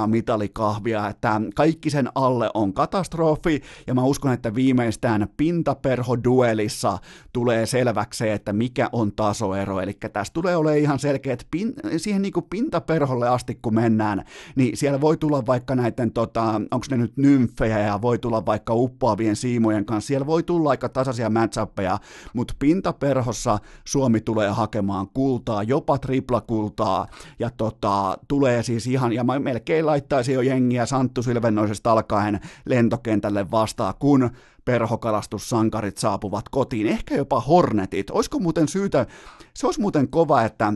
2-3 0.05 0.06
mitalikahvia, 0.06 1.09
että 1.09 1.40
kaikki 1.55 1.90
sen 1.90 2.09
alle 2.14 2.51
on 2.55 2.73
katastrofi, 2.73 3.62
ja 3.86 3.94
mä 3.94 4.02
uskon, 4.05 4.32
että 4.32 4.55
viimeistään 4.55 5.28
pintaperho-duelissa 5.36 6.98
tulee 7.32 7.66
selväksi 7.66 8.28
että 8.28 8.52
mikä 8.52 8.89
on 8.93 9.12
tasoero, 9.12 9.81
eli 9.81 9.93
tässä 10.12 10.32
tulee 10.32 10.56
olemaan 10.56 10.78
ihan 10.78 10.98
selkeät 10.98 11.47
pin, 11.51 11.73
siihen 11.97 12.23
niin 12.23 12.32
kuin 12.32 12.47
pintaperholle 12.51 13.28
asti, 13.28 13.59
kun 13.62 13.74
mennään, 13.74 14.24
niin 14.56 14.77
siellä 14.77 15.01
voi 15.01 15.16
tulla 15.16 15.47
vaikka 15.47 15.74
näiden, 15.74 16.12
tota, 16.12 16.60
onko 16.70 16.86
ne 16.90 16.97
nyt 16.97 17.16
nymfejä, 17.16 17.78
ja 17.78 18.02
voi 18.02 18.18
tulla 18.18 18.47
vaikka 18.47 18.74
uppoavien 18.74 19.36
siimojen 19.36 19.85
kanssa. 19.86 20.06
Siellä 20.06 20.26
voi 20.26 20.42
tulla 20.42 20.70
aika 20.70 20.88
tasaisia 20.88 21.30
matchappeja, 21.30 21.98
mutta 22.32 22.54
pintaperhossa 22.58 23.58
Suomi 23.84 24.20
tulee 24.20 24.50
hakemaan 24.50 25.08
kultaa, 25.08 25.62
jopa 25.62 25.98
triplakultaa, 25.98 27.06
ja 27.38 27.50
tota, 27.56 28.18
tulee 28.28 28.62
siis 28.62 28.86
ihan, 28.86 29.12
ja 29.12 29.24
mä 29.24 29.38
melkein 29.38 29.86
laittaisin 29.86 30.34
jo 30.34 30.40
jengiä 30.40 30.86
Santtu 30.86 31.22
Silvennoisesta 31.22 31.92
alkaen 31.92 32.40
lentokentälle 32.64 33.50
vastaan, 33.50 33.94
kun 33.98 34.30
perhokalastussankarit 34.64 35.98
saapuvat 35.98 36.48
kotiin, 36.48 36.86
ehkä 36.86 37.14
jopa 37.14 37.40
Hornetit. 37.40 38.10
Olisiko 38.10 38.38
muuten 38.38 38.68
syytä, 38.68 39.06
se 39.54 39.66
olisi 39.66 39.80
muuten 39.80 40.08
kova, 40.08 40.42
että 40.42 40.72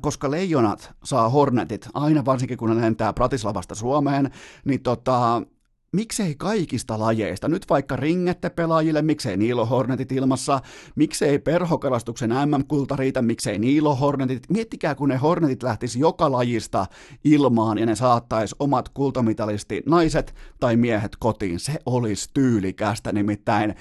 koska 0.00 0.30
leijonat 0.30 0.92
saa 1.04 1.28
Hornetit, 1.28 1.88
aina 1.94 2.24
varsinkin 2.24 2.58
kun 2.58 2.76
ne 2.76 2.82
lentää 2.82 3.12
Pratislavasta 3.12 3.74
Suomeen, 3.74 4.30
niin 4.64 4.82
tota, 4.82 5.42
miksei 5.92 6.34
kaikista 6.34 6.98
lajeista, 6.98 7.48
nyt 7.48 7.66
vaikka 7.70 7.96
ringette 7.96 8.50
pelaajille, 8.50 9.02
miksei 9.02 9.36
Niilo 9.36 9.66
Hornetit 9.66 10.12
ilmassa, 10.12 10.60
miksei 10.96 11.38
perhokalastuksen 11.38 12.30
MM-kulta 12.30 12.96
riitä, 12.96 13.22
miksei 13.22 13.58
Niilo 13.58 13.94
Hornetit, 13.94 14.42
miettikää 14.50 14.94
kun 14.94 15.08
ne 15.08 15.16
Hornetit 15.16 15.62
lähtis 15.62 15.96
joka 15.96 16.32
lajista 16.32 16.86
ilmaan 17.24 17.78
ja 17.78 17.86
ne 17.86 17.94
saattais 17.94 18.54
omat 18.58 18.88
kultamitalisti 18.88 19.82
naiset 19.86 20.34
tai 20.60 20.76
miehet 20.76 21.16
kotiin, 21.18 21.60
se 21.60 21.78
olisi 21.86 22.30
tyylikästä 22.34 23.12
nimittäin. 23.12 23.74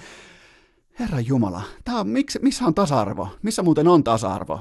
Herra 0.99 1.19
Jumala, 1.19 1.61
tää 1.84 1.95
on, 1.95 2.07
miksi, 2.07 2.40
missä 2.41 2.65
on 2.65 2.73
tasa-arvo? 2.76 3.27
Missä 3.41 3.64
muuten 3.64 3.88
on 3.88 4.03
tasa-arvo? 4.03 4.60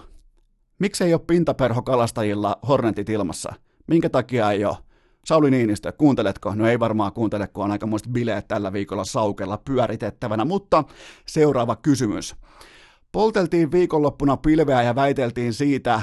Miksei 0.79 1.15
ole 1.15 1.21
pintaperhokalastajilla 1.27 2.57
Hornetit 2.69 3.09
ilmassa? 3.09 3.53
Minkä 3.87 4.09
takia 4.09 4.51
ei 4.51 4.65
ole? 4.65 4.77
Sauli 5.25 5.51
Niinistö, 5.51 5.93
kuunteletko? 5.93 6.55
No 6.55 6.69
ei 6.69 6.81
varmaan 6.81 7.13
kuuntele, 7.13 7.47
kun 7.47 7.65
on 7.65 7.71
aikamoiset 7.71 8.09
bileet 8.09 8.49
tällä 8.49 8.73
viikolla 8.73 9.05
saukella 9.05 9.59
pyöritettävänä, 9.65 10.45
mutta 10.45 10.85
seuraava 11.27 11.77
kysymys. 11.77 12.37
Polteltiin 13.13 13.73
viikonloppuna 13.73 14.37
pilveä 14.37 14.83
ja 14.83 14.95
väiteltiin 14.95 15.53
siitä, 15.53 16.03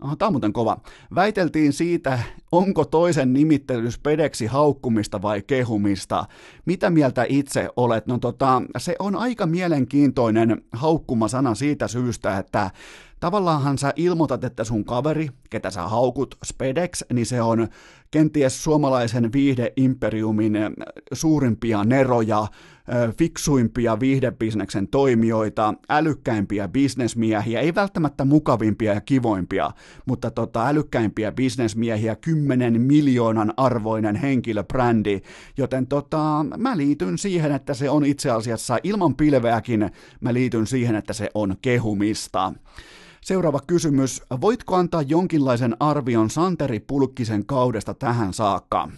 Aha, 0.00 0.16
tämä 0.16 0.26
on 0.26 0.32
muuten 0.32 0.52
kova. 0.52 0.76
Väiteltiin 1.14 1.72
siitä, 1.72 2.18
onko 2.52 2.84
toisen 2.84 3.32
nimittelys 3.32 3.98
pedeksi 3.98 4.46
haukkumista 4.46 5.22
vai 5.22 5.42
kehumista. 5.42 6.24
Mitä 6.66 6.90
mieltä 6.90 7.26
itse 7.28 7.68
olet? 7.76 8.06
No 8.06 8.18
tota, 8.18 8.62
se 8.78 8.96
on 8.98 9.16
aika 9.16 9.46
mielenkiintoinen 9.46 10.62
haukkuma 10.72 11.28
sana 11.28 11.54
siitä 11.54 11.88
syystä, 11.88 12.38
että 12.38 12.70
tavallaanhan 13.20 13.78
sä 13.78 13.92
ilmoitat, 13.96 14.44
että 14.44 14.64
sun 14.64 14.84
kaveri, 14.84 15.28
ketä 15.50 15.70
sä 15.70 15.82
haukut, 15.82 16.36
Spedex, 16.44 17.02
niin 17.12 17.26
se 17.26 17.42
on 17.42 17.68
kenties 18.10 18.64
suomalaisen 18.64 19.32
viihdeimperiumin 19.32 20.58
suurimpia 21.12 21.84
neroja, 21.84 22.46
fiksuimpia 23.18 24.00
viihdebisneksen 24.00 24.88
toimijoita, 24.88 25.74
älykkäimpiä 25.88 26.68
bisnesmiehiä, 26.68 27.60
ei 27.60 27.74
välttämättä 27.74 28.24
mukavimpia 28.24 28.94
ja 28.94 29.00
kivoimpia, 29.00 29.70
mutta 30.06 30.30
tota, 30.30 30.66
älykkäimpiä 30.66 31.32
bisnesmiehiä, 31.32 32.16
10 32.16 32.80
miljoonan 32.80 33.54
arvoinen 33.56 34.16
henkilöbrändi, 34.16 35.20
joten 35.56 35.86
tota, 35.86 36.46
mä 36.56 36.76
liityn 36.76 37.18
siihen, 37.18 37.52
että 37.52 37.74
se 37.74 37.90
on 37.90 38.04
itse 38.04 38.30
asiassa 38.30 38.78
ilman 38.82 39.14
pilveäkin, 39.14 39.90
mä 40.20 40.34
liityn 40.34 40.66
siihen, 40.66 40.94
että 40.94 41.12
se 41.12 41.30
on 41.34 41.56
kehumista. 41.62 42.52
Seuraava 43.24 43.60
kysymys. 43.66 44.22
Voitko 44.40 44.76
antaa 44.76 45.02
jonkinlaisen 45.02 45.76
arvion 45.80 46.30
Santeri 46.30 46.80
Pulkkisen 46.80 47.46
kaudesta 47.46 47.94
tähän 47.94 48.32
saakka? 48.32 48.88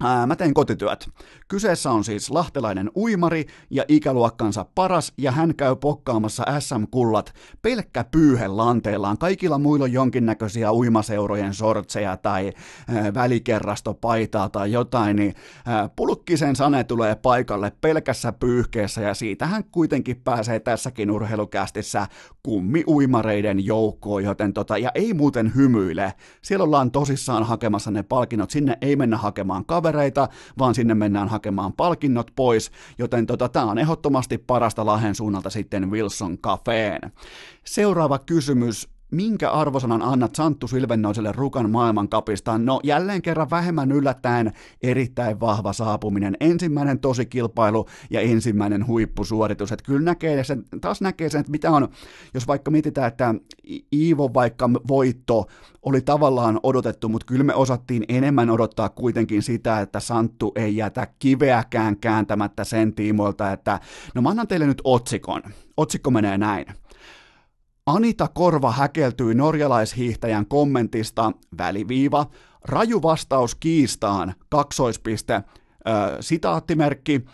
Ää, 0.00 0.26
mä 0.26 0.36
teen 0.36 0.54
kotityöt. 0.54 1.08
Kyseessä 1.48 1.90
on 1.90 2.04
siis 2.04 2.30
lahtelainen 2.30 2.90
uimari 2.96 3.46
ja 3.70 3.84
ikäluokkansa 3.88 4.66
paras, 4.74 5.12
ja 5.18 5.32
hän 5.32 5.54
käy 5.54 5.76
pokkaamassa 5.76 6.44
SM-kullat 6.58 7.32
pelkkä 7.62 8.04
pyyhen 8.04 8.56
lanteellaan. 8.56 9.18
Kaikilla 9.18 9.58
muilla 9.58 9.84
on 9.84 9.92
jonkinnäköisiä 9.92 10.72
uimaseurojen 10.72 11.54
sortseja 11.54 12.16
tai 12.16 12.52
ää, 12.88 13.14
välikerrastopaitaa 13.14 14.48
tai 14.48 14.72
jotain, 14.72 15.16
niin 15.16 15.34
ää, 15.66 15.90
pulkkisen 15.96 16.56
sane 16.56 16.84
tulee 16.84 17.14
paikalle 17.14 17.72
pelkässä 17.80 18.32
pyyhkeessä, 18.32 19.00
ja 19.00 19.14
siitä 19.14 19.46
hän 19.46 19.64
kuitenkin 19.64 20.20
pääsee 20.24 20.60
tässäkin 20.60 21.10
urheilukästissä 21.10 22.06
kummi-uimareiden 22.42 23.66
joukkoon, 23.66 24.24
joten 24.24 24.52
tota, 24.52 24.78
ja 24.78 24.90
ei 24.94 25.14
muuten 25.14 25.52
hymyile. 25.54 26.12
Siellä 26.42 26.64
ollaan 26.64 26.90
tosissaan 26.90 27.46
hakemassa 27.46 27.90
ne 27.90 28.02
palkinnot, 28.02 28.50
sinne 28.50 28.78
ei 28.80 28.96
mennä 28.96 29.16
hakemaan 29.16 29.66
kavereita, 29.66 30.28
vaan 30.58 30.74
sinne 30.74 30.94
mennään 30.94 31.28
hakemaan 31.28 31.35
palkinnot 31.76 32.30
pois, 32.36 32.70
joten 32.98 33.26
tota, 33.26 33.48
tämä 33.48 33.70
on 33.70 33.78
ehdottomasti 33.78 34.38
parasta 34.38 34.86
Lahden 34.86 35.14
suunnalta 35.14 35.50
sitten 35.50 35.90
Wilson 35.90 36.38
Cafeen. 36.38 37.12
Seuraava 37.64 38.18
kysymys 38.18 38.95
minkä 39.10 39.50
arvosanan 39.50 40.02
annat 40.02 40.34
Santtu 40.34 40.68
Silvennoiselle 40.68 41.32
Rukan 41.32 41.70
maailmankapista? 41.70 42.58
No 42.58 42.80
jälleen 42.84 43.22
kerran 43.22 43.50
vähemmän 43.50 43.92
yllättäen 43.92 44.52
erittäin 44.82 45.40
vahva 45.40 45.72
saapuminen. 45.72 46.36
Ensimmäinen 46.40 46.98
tosi 46.98 47.26
kilpailu 47.26 47.86
ja 48.10 48.20
ensimmäinen 48.20 48.86
huippusuoritus. 48.86 49.72
Että 49.72 49.84
kyllä 49.84 50.00
näkee 50.00 50.44
sen, 50.44 50.64
taas 50.80 51.00
näkee 51.00 51.30
sen, 51.30 51.40
että 51.40 51.50
mitä 51.50 51.70
on, 51.70 51.88
jos 52.34 52.46
vaikka 52.46 52.70
mietitään, 52.70 53.08
että 53.08 53.34
Iivo 53.92 54.34
vaikka 54.34 54.70
voitto 54.88 55.46
oli 55.82 56.00
tavallaan 56.00 56.60
odotettu, 56.62 57.08
mutta 57.08 57.26
kyllä 57.26 57.44
me 57.44 57.54
osattiin 57.54 58.04
enemmän 58.08 58.50
odottaa 58.50 58.88
kuitenkin 58.88 59.42
sitä, 59.42 59.80
että 59.80 60.00
Santtu 60.00 60.52
ei 60.56 60.76
jätä 60.76 61.06
kiveäkään 61.18 61.96
kääntämättä 61.96 62.64
sen 62.64 62.94
tiimoilta, 62.94 63.52
että 63.52 63.80
no 64.14 64.22
mä 64.22 64.28
annan 64.30 64.48
teille 64.48 64.66
nyt 64.66 64.80
otsikon. 64.84 65.42
Otsikko 65.76 66.10
menee 66.10 66.38
näin. 66.38 66.66
Anita 67.86 68.28
Korva 68.28 68.72
häkeltyi 68.72 69.34
norjalaishiihtäjän 69.34 70.46
kommentista, 70.46 71.32
väliviiva, 71.58 72.26
raju 72.64 73.02
vastaus 73.02 73.54
kiistaan, 73.54 74.34
kaksoispiste, 74.48 75.34
äh, 75.34 75.44
sitaattimerkki, 76.20 77.24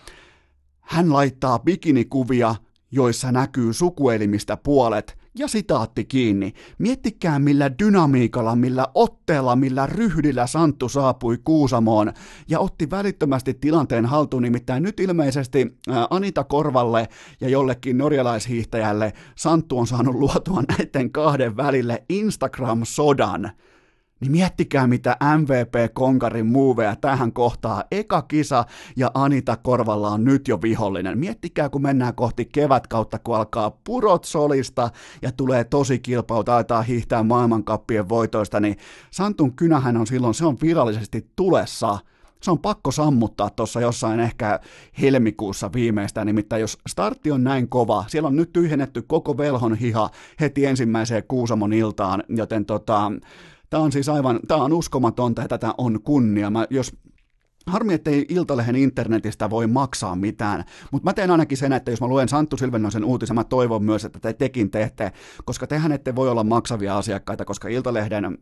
hän 0.80 1.12
laittaa 1.12 1.58
bikinikuvia, 1.58 2.54
joissa 2.90 3.32
näkyy 3.32 3.72
sukuelimistä 3.72 4.56
puolet, 4.56 5.18
ja 5.38 5.48
sitaatti 5.48 6.04
kiinni. 6.04 6.52
Miettikää 6.78 7.38
millä 7.38 7.70
dynamiikalla, 7.78 8.56
millä 8.56 8.86
otteella, 8.94 9.56
millä 9.56 9.86
ryhdillä 9.86 10.46
Santtu 10.46 10.88
saapui 10.88 11.38
Kuusamoon 11.44 12.12
ja 12.48 12.60
otti 12.60 12.90
välittömästi 12.90 13.54
tilanteen 13.54 14.06
haltuun. 14.06 14.42
Nimittäin 14.42 14.82
nyt 14.82 15.00
ilmeisesti 15.00 15.78
Anita 16.10 16.44
Korvalle 16.44 17.08
ja 17.40 17.48
jollekin 17.48 17.98
norjalaishiihtäjälle 17.98 19.12
Santtu 19.36 19.78
on 19.78 19.86
saanut 19.86 20.14
luotua 20.14 20.62
näiden 20.78 21.12
kahden 21.12 21.56
välille 21.56 22.04
Instagram-sodan 22.08 23.50
niin 24.22 24.32
miettikää 24.32 24.86
mitä 24.86 25.16
MVP-konkarin 25.38 26.46
muuveja 26.46 26.96
tähän 26.96 27.32
kohtaa. 27.32 27.84
Eka 27.90 28.22
kisa 28.22 28.64
ja 28.96 29.10
Anita 29.14 29.56
Korvalla 29.56 30.10
on 30.10 30.24
nyt 30.24 30.48
jo 30.48 30.62
vihollinen. 30.62 31.18
Miettikää 31.18 31.68
kun 31.68 31.82
mennään 31.82 32.14
kohti 32.14 32.44
kevätkautta, 32.44 33.18
kun 33.18 33.36
alkaa 33.36 33.70
purot 33.84 34.24
solista 34.24 34.90
ja 35.22 35.32
tulee 35.32 35.64
tosi 35.64 35.98
kilpailut, 35.98 36.48
aletaan 36.48 36.84
hiihtää 36.84 37.22
maailmankappien 37.22 38.08
voitoista, 38.08 38.60
niin 38.60 38.76
Santun 39.10 39.52
kynähän 39.52 39.96
on 39.96 40.06
silloin, 40.06 40.34
se 40.34 40.46
on 40.46 40.56
virallisesti 40.62 41.26
tulessa 41.36 41.98
se 42.42 42.50
on 42.50 42.58
pakko 42.58 42.90
sammuttaa 42.90 43.50
tuossa 43.50 43.80
jossain 43.80 44.20
ehkä 44.20 44.60
helmikuussa 45.00 45.72
viimeistään, 45.72 46.26
nimittäin 46.26 46.60
jos 46.60 46.78
startti 46.88 47.30
on 47.30 47.44
näin 47.44 47.68
kova, 47.68 48.04
siellä 48.08 48.26
on 48.26 48.36
nyt 48.36 48.52
tyhjennetty 48.52 49.02
koko 49.02 49.36
velhon 49.36 49.74
hiha 49.74 50.10
heti 50.40 50.66
ensimmäiseen 50.66 51.24
Kuusamon 51.28 51.72
iltaan, 51.72 52.24
joten 52.28 52.66
tota, 52.66 53.12
Tämä 53.72 53.82
on 53.82 53.92
siis 53.92 54.08
aivan, 54.08 54.40
tämä 54.48 54.64
on 54.64 54.72
uskomatonta 54.72 55.42
ja 55.42 55.48
tätä 55.48 55.74
on 55.78 56.02
kunnia. 56.02 56.50
Mä, 56.50 56.66
jos 56.70 56.92
Harmi, 57.66 57.94
ettei 57.94 58.26
Iltalehen 58.28 58.76
internetistä 58.76 59.50
voi 59.50 59.66
maksaa 59.66 60.16
mitään, 60.16 60.64
mutta 60.90 61.10
mä 61.10 61.14
teen 61.14 61.30
ainakin 61.30 61.58
sen, 61.58 61.72
että 61.72 61.90
jos 61.90 62.00
mä 62.00 62.06
luen 62.06 62.28
Santtu 62.28 62.56
Silvennoisen 62.56 63.04
uutisen, 63.04 63.34
mä 63.34 63.44
toivon 63.44 63.84
myös, 63.84 64.04
että 64.04 64.18
te 64.20 64.32
tekin 64.32 64.70
teette, 64.70 65.12
koska 65.44 65.66
tehän 65.66 65.92
ette 65.92 66.14
voi 66.14 66.28
olla 66.28 66.44
maksavia 66.44 66.98
asiakkaita, 66.98 67.44
koska 67.44 67.68
Iltalehden 67.68 68.24
äh, 68.24 68.32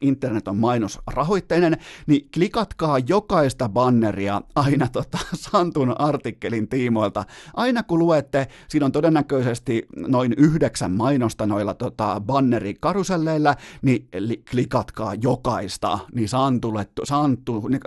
internet 0.00 0.48
on 0.48 0.56
mainosrahoitteinen, 0.56 1.76
niin 2.06 2.28
klikatkaa 2.34 2.98
jokaista 2.98 3.68
banneria 3.68 4.42
aina 4.54 4.88
tota 4.88 5.18
Santun 5.50 6.00
artikkelin 6.00 6.68
tiimoilta. 6.68 7.24
Aina 7.54 7.82
kun 7.82 7.98
luette, 7.98 8.48
siinä 8.68 8.86
on 8.86 8.92
todennäköisesti 8.92 9.86
noin 9.96 10.34
yhdeksän 10.36 10.92
mainosta 10.92 11.46
noilla 11.46 11.74
tota, 11.74 12.20
bannerikaruselleilla, 12.20 13.54
niin 13.82 14.08
li- 14.18 14.42
klikatkaa 14.50 15.14
jokaista, 15.14 15.98
niin 16.14 16.28
Santulle, 16.28 16.86
Santtu, 17.04 17.68
niin, 17.68 17.80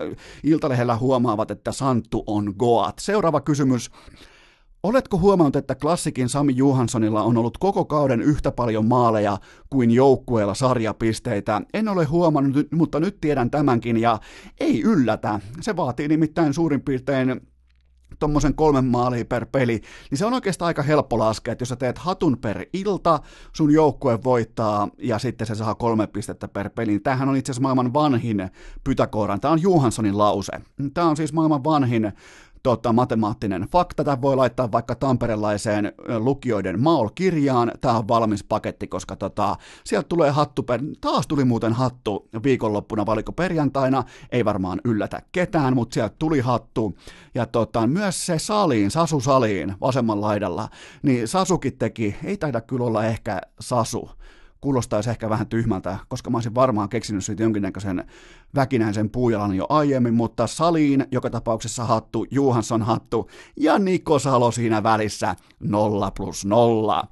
Iltalehden 0.44 0.79
lähellä 0.80 0.98
huomaavat, 0.98 1.52
että 1.52 1.72
Santtu 1.72 2.24
on 2.28 2.54
Goat. 2.60 3.00
Seuraava 3.00 3.42
kysymys. 3.42 3.92
Oletko 4.84 5.18
huomannut, 5.18 5.56
että 5.56 5.76
klassikin 5.76 6.30
Sami 6.30 6.54
Johanssonilla 6.56 7.24
on 7.24 7.38
ollut 7.38 7.58
koko 7.58 7.86
kauden 7.86 8.22
yhtä 8.22 8.52
paljon 8.52 8.86
maaleja 8.86 9.38
kuin 9.70 9.92
joukkueella 9.92 10.54
sarjapisteitä? 10.54 11.62
En 11.74 11.88
ole 11.88 12.06
huomannut, 12.06 12.68
mutta 12.72 13.00
nyt 13.00 13.18
tiedän 13.22 13.52
tämänkin 13.52 13.98
ja 13.98 14.20
ei 14.60 14.82
yllätä. 14.82 15.40
Se 15.62 15.76
vaatii 15.76 16.08
nimittäin 16.08 16.54
suurin 16.54 16.82
piirtein 16.82 17.42
tuommoisen 18.20 18.56
kolmen 18.56 18.86
maalia 18.86 19.26
per 19.26 19.46
peli, 19.46 19.82
niin 20.12 20.18
se 20.18 20.26
on 20.26 20.34
oikeastaan 20.34 20.68
aika 20.68 20.82
helppo 20.82 21.20
laskea, 21.20 21.52
että 21.52 21.62
jos 21.62 21.70
sä 21.70 21.76
teet 21.76 21.98
hatun 21.98 22.38
per 22.38 22.66
ilta, 22.74 23.20
sun 23.54 23.74
joukkue 23.74 24.24
voittaa 24.24 24.88
ja 24.98 25.20
sitten 25.20 25.48
se 25.48 25.56
saa 25.56 25.76
kolme 25.76 26.08
pistettä 26.08 26.48
per 26.48 26.70
peli. 26.70 26.92
Niin 26.92 27.04
tämähän 27.04 27.30
on 27.30 27.36
itse 27.36 27.52
asiassa 27.52 27.62
maailman 27.62 27.94
vanhin 27.94 28.50
Pythagoran, 28.84 29.40
tämä 29.40 29.52
on 29.52 29.62
Johanssonin 29.62 30.18
lause. 30.18 30.52
Tämä 30.94 31.10
on 31.10 31.18
siis 31.18 31.34
maailman 31.34 31.64
vanhin 31.64 32.14
tota, 32.64 32.94
matemaattinen 32.94 33.62
fakta. 33.62 34.04
Tämä 34.04 34.22
voi 34.22 34.36
laittaa 34.36 34.72
vaikka 34.72 34.96
tamperelaiseen 34.96 35.94
lukijoiden 36.18 36.82
maol-kirjaan. 36.82 37.72
Tämä 37.82 37.98
on 37.98 38.08
valmis 38.08 38.44
paketti, 38.44 38.88
koska 38.88 39.16
tota, 39.16 39.56
sieltä 39.84 40.08
tulee 40.08 40.32
hattu. 40.32 40.66
Taas 41.02 41.28
tuli 41.28 41.46
muuten 41.46 41.74
hattu 41.74 42.30
viikonloppuna, 42.44 43.06
valiko 43.06 43.32
perjantaina. 43.32 44.04
Ei 44.32 44.46
varmaan 44.46 44.82
yllätä 44.84 45.22
ketään, 45.32 45.76
mutta 45.76 45.94
sieltä 45.94 46.16
tuli 46.20 46.40
hattu. 46.40 46.98
Ja 47.36 47.46
tota, 47.46 47.88
myös 47.88 48.26
se 48.26 48.40
saliin, 48.40 48.92
Sasu 48.92 49.20
saliin 49.20 49.76
vasemmalla 49.82 50.28
laidalla, 50.28 50.70
niin 51.04 51.28
Sasukin 51.28 51.78
teki, 51.78 52.16
ei 52.24 52.38
taida 52.38 52.62
kyllä 52.62 52.86
olla 52.86 53.06
ehkä 53.06 53.42
Sasu, 53.60 54.10
kuulostaisi 54.62 55.10
ehkä 55.10 55.30
vähän 55.30 55.48
tyhmältä, 55.48 55.98
koska 56.08 56.30
mä 56.30 56.38
olisin 56.38 56.56
varmaan 56.56 56.90
keksinyt 56.90 57.26
siitä 57.26 57.44
jonkinnäköisen 57.44 58.04
väkinäisen 58.56 59.10
puujalan 59.10 59.56
jo 59.56 59.66
aiemmin, 59.70 60.14
mutta 60.14 60.48
Saliin 60.48 61.06
joka 61.12 61.30
tapauksessa 61.30 61.86
hattu, 61.86 62.26
Juhansson 62.32 62.82
hattu 62.82 63.30
ja 63.58 63.80
Niko 63.80 64.20
Salo 64.20 64.52
siinä 64.52 64.84
välissä 64.84 65.36
nolla 65.60 66.12
plus 66.12 66.46
nolla. 66.46 67.04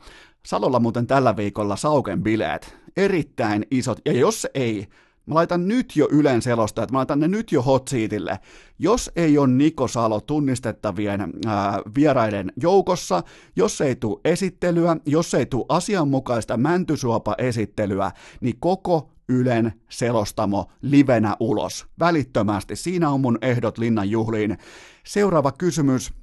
Salolla 0.45 0.79
muuten 0.79 1.07
tällä 1.07 1.35
viikolla 1.35 1.75
Sauken 1.75 2.23
bileet, 2.23 2.77
erittäin 2.97 3.65
isot, 3.71 3.99
ja 4.05 4.11
jos 4.11 4.47
ei 4.53 4.87
Mä 5.27 5.35
laitan 5.35 5.67
nyt 5.67 5.95
jo 5.95 6.07
Ylen 6.11 6.41
selostajat, 6.41 6.91
mä 6.91 6.97
laitan 6.97 7.19
ne 7.19 7.27
nyt 7.27 7.51
jo 7.51 7.61
hot 7.61 7.87
seatille. 7.87 8.39
Jos 8.79 9.11
ei 9.15 9.37
ole 9.37 9.47
Niko 9.47 9.87
Salo 9.87 10.21
tunnistettavien 10.21 11.33
ää, 11.45 11.81
vieraiden 11.95 12.51
joukossa, 12.61 13.23
jos 13.55 13.81
ei 13.81 13.95
tule 13.95 14.19
esittelyä, 14.25 14.97
jos 15.05 15.33
ei 15.33 15.45
tule 15.45 15.65
asianmukaista 15.69 16.57
mäntysuopa-esittelyä, 16.57 18.11
niin 18.41 18.55
koko 18.59 19.09
Ylen 19.29 19.73
selostamo 19.89 20.65
livenä 20.81 21.35
ulos. 21.39 21.85
Välittömästi. 21.99 22.75
Siinä 22.75 23.09
on 23.09 23.21
mun 23.21 23.37
ehdot 23.41 23.77
Linnan 23.77 24.09
juhliin. 24.09 24.57
Seuraava 25.05 25.51
kysymys. 25.51 26.13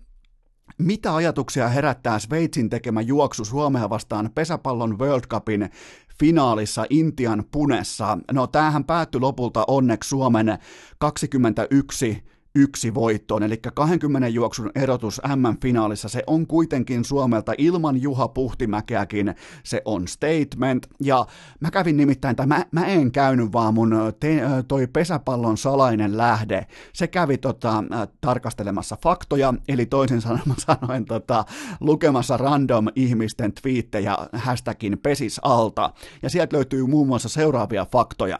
Mitä 0.79 1.15
ajatuksia 1.15 1.69
herättää 1.69 2.19
Sveitsin 2.19 2.71
tekemä 2.71 3.01
juoksu 3.01 3.45
Suomea 3.45 3.91
vastaan 3.91 4.31
pesäpallon 4.35 4.99
World 4.99 5.25
Cupin 5.29 5.71
finaalissa 6.19 6.87
Intian 6.91 7.45
punessa? 7.53 8.19
No 8.33 8.47
tämähän 8.47 8.85
päättyi 8.85 9.21
lopulta 9.21 9.65
onneksi 9.69 10.09
Suomen 10.09 10.59
21 10.99 12.25
yksi 12.55 12.95
voittoon, 12.95 13.43
eli 13.43 13.57
20 13.75 14.29
juoksun 14.29 14.71
erotus 14.75 15.21
M-finaalissa, 15.37 16.09
se 16.09 16.23
on 16.27 16.47
kuitenkin 16.47 17.05
Suomelta 17.05 17.53
ilman 17.59 18.03
Juha 18.03 18.29
Puhtimäkeäkin, 18.29 19.35
se 19.63 19.83
on 19.85 20.09
statement, 20.09 20.87
ja 21.01 21.27
mä 21.61 21.71
kävin 21.71 21.97
nimittäin, 21.97 22.37
tai 22.37 22.47
mä, 22.47 22.65
mä 22.71 22.87
en 22.87 23.13
käynyt 23.13 23.53
vaan 23.53 23.75
mun 23.75 23.95
te, 24.21 24.43
toi 24.69 24.87
pesäpallon 24.87 25.57
salainen 25.57 26.17
lähde, 26.17 26.67
se 26.93 27.07
kävi 27.07 27.39
tota, 27.39 27.85
tarkastelemassa 28.21 28.97
faktoja, 29.03 29.55
eli 29.69 29.87
toisin 29.87 30.21
sanoen 30.67 31.05
tota, 31.05 31.45
lukemassa 31.81 32.37
random 32.37 32.87
ihmisten 32.97 33.53
twiittejä 33.53 34.17
hashtagin 34.33 34.99
pesis 34.99 35.41
alta, 35.43 35.91
ja 36.23 36.31
sieltä 36.31 36.57
löytyy 36.57 36.87
muun 36.87 37.07
muassa 37.07 37.29
seuraavia 37.29 37.87
faktoja. 37.93 38.39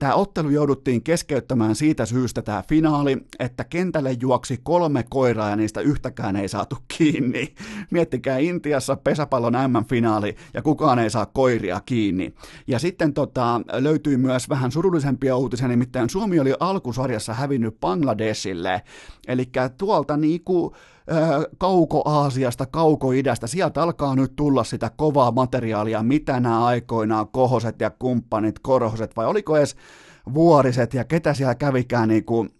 Tämä 0.00 0.14
ottelu 0.14 0.50
jouduttiin 0.50 1.02
keskeyttämään 1.02 1.74
siitä 1.74 2.06
syystä 2.06 2.42
tämä 2.42 2.62
finaali, 2.68 3.16
että 3.38 3.64
kentälle 3.64 4.16
juoksi 4.20 4.60
kolme 4.62 5.04
koiraa 5.10 5.50
ja 5.50 5.56
niistä 5.56 5.80
yhtäkään 5.80 6.36
ei 6.36 6.48
saatu 6.48 6.76
kiinni. 6.98 7.54
Miettikää 7.90 8.38
Intiassa 8.38 8.96
pesäpallon 8.96 9.52
M-finaali 9.52 10.36
ja 10.54 10.62
kukaan 10.62 10.98
ei 10.98 11.10
saa 11.10 11.26
koiria 11.26 11.80
kiinni. 11.86 12.34
Ja 12.66 12.78
sitten 12.78 13.14
tota, 13.14 13.60
löytyy 13.72 14.16
myös 14.16 14.48
vähän 14.48 14.72
surullisempia 14.72 15.36
uutisia, 15.36 15.68
nimittäin 15.68 16.10
Suomi 16.10 16.40
oli 16.40 16.54
alkusarjassa 16.60 17.34
hävinnyt 17.34 17.80
Bangladesille. 17.80 18.82
Eli 19.28 19.50
tuolta 19.78 20.16
niinku 20.16 20.74
kauko-Aasiasta, 21.58 22.66
kauko-idästä, 22.66 23.46
sieltä 23.46 23.82
alkaa 23.82 24.14
nyt 24.14 24.36
tulla 24.36 24.64
sitä 24.64 24.90
kovaa 24.96 25.30
materiaalia, 25.30 26.02
mitä 26.02 26.40
nämä 26.40 26.64
aikoinaan 26.64 27.28
kohoset 27.28 27.80
ja 27.80 27.90
kumppanit, 27.90 28.58
korhoset, 28.58 29.16
vai 29.16 29.26
oliko 29.26 29.56
edes 29.56 29.76
vuoriset? 30.34 30.94
Ja 30.94 31.04
ketä 31.04 31.34
siellä 31.34 31.54
kävikään 31.54 32.08
niin 32.08 32.24
kuin, 32.24 32.50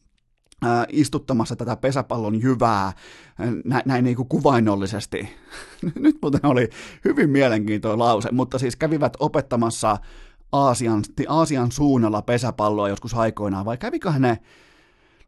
istuttamassa 0.89 1.57
tätä 1.57 1.77
pesäpallon 1.77 2.43
jyvää 2.43 2.93
nä, 3.65 3.83
näin 3.85 4.05
niin 4.05 4.17
kuin 4.17 4.29
kuvainnollisesti. 4.29 5.29
Nyt 5.95 6.17
muuten 6.23 6.47
oli 6.47 6.69
hyvin 7.05 7.31
mielenkiintoinen 7.31 7.99
lause, 7.99 8.29
mutta 8.33 8.59
siis 8.59 8.77
kävivät 8.77 9.13
opettamassa 9.19 9.99
Aasian, 10.53 11.03
Aasian 11.29 11.73
suunnalla 11.73 12.23
pesäpalloa 12.23 12.89
joskus 12.89 13.15
aikoinaan, 13.15 13.65
vai 13.65 13.79
käviköhän 13.79 14.23
ne 14.23 14.39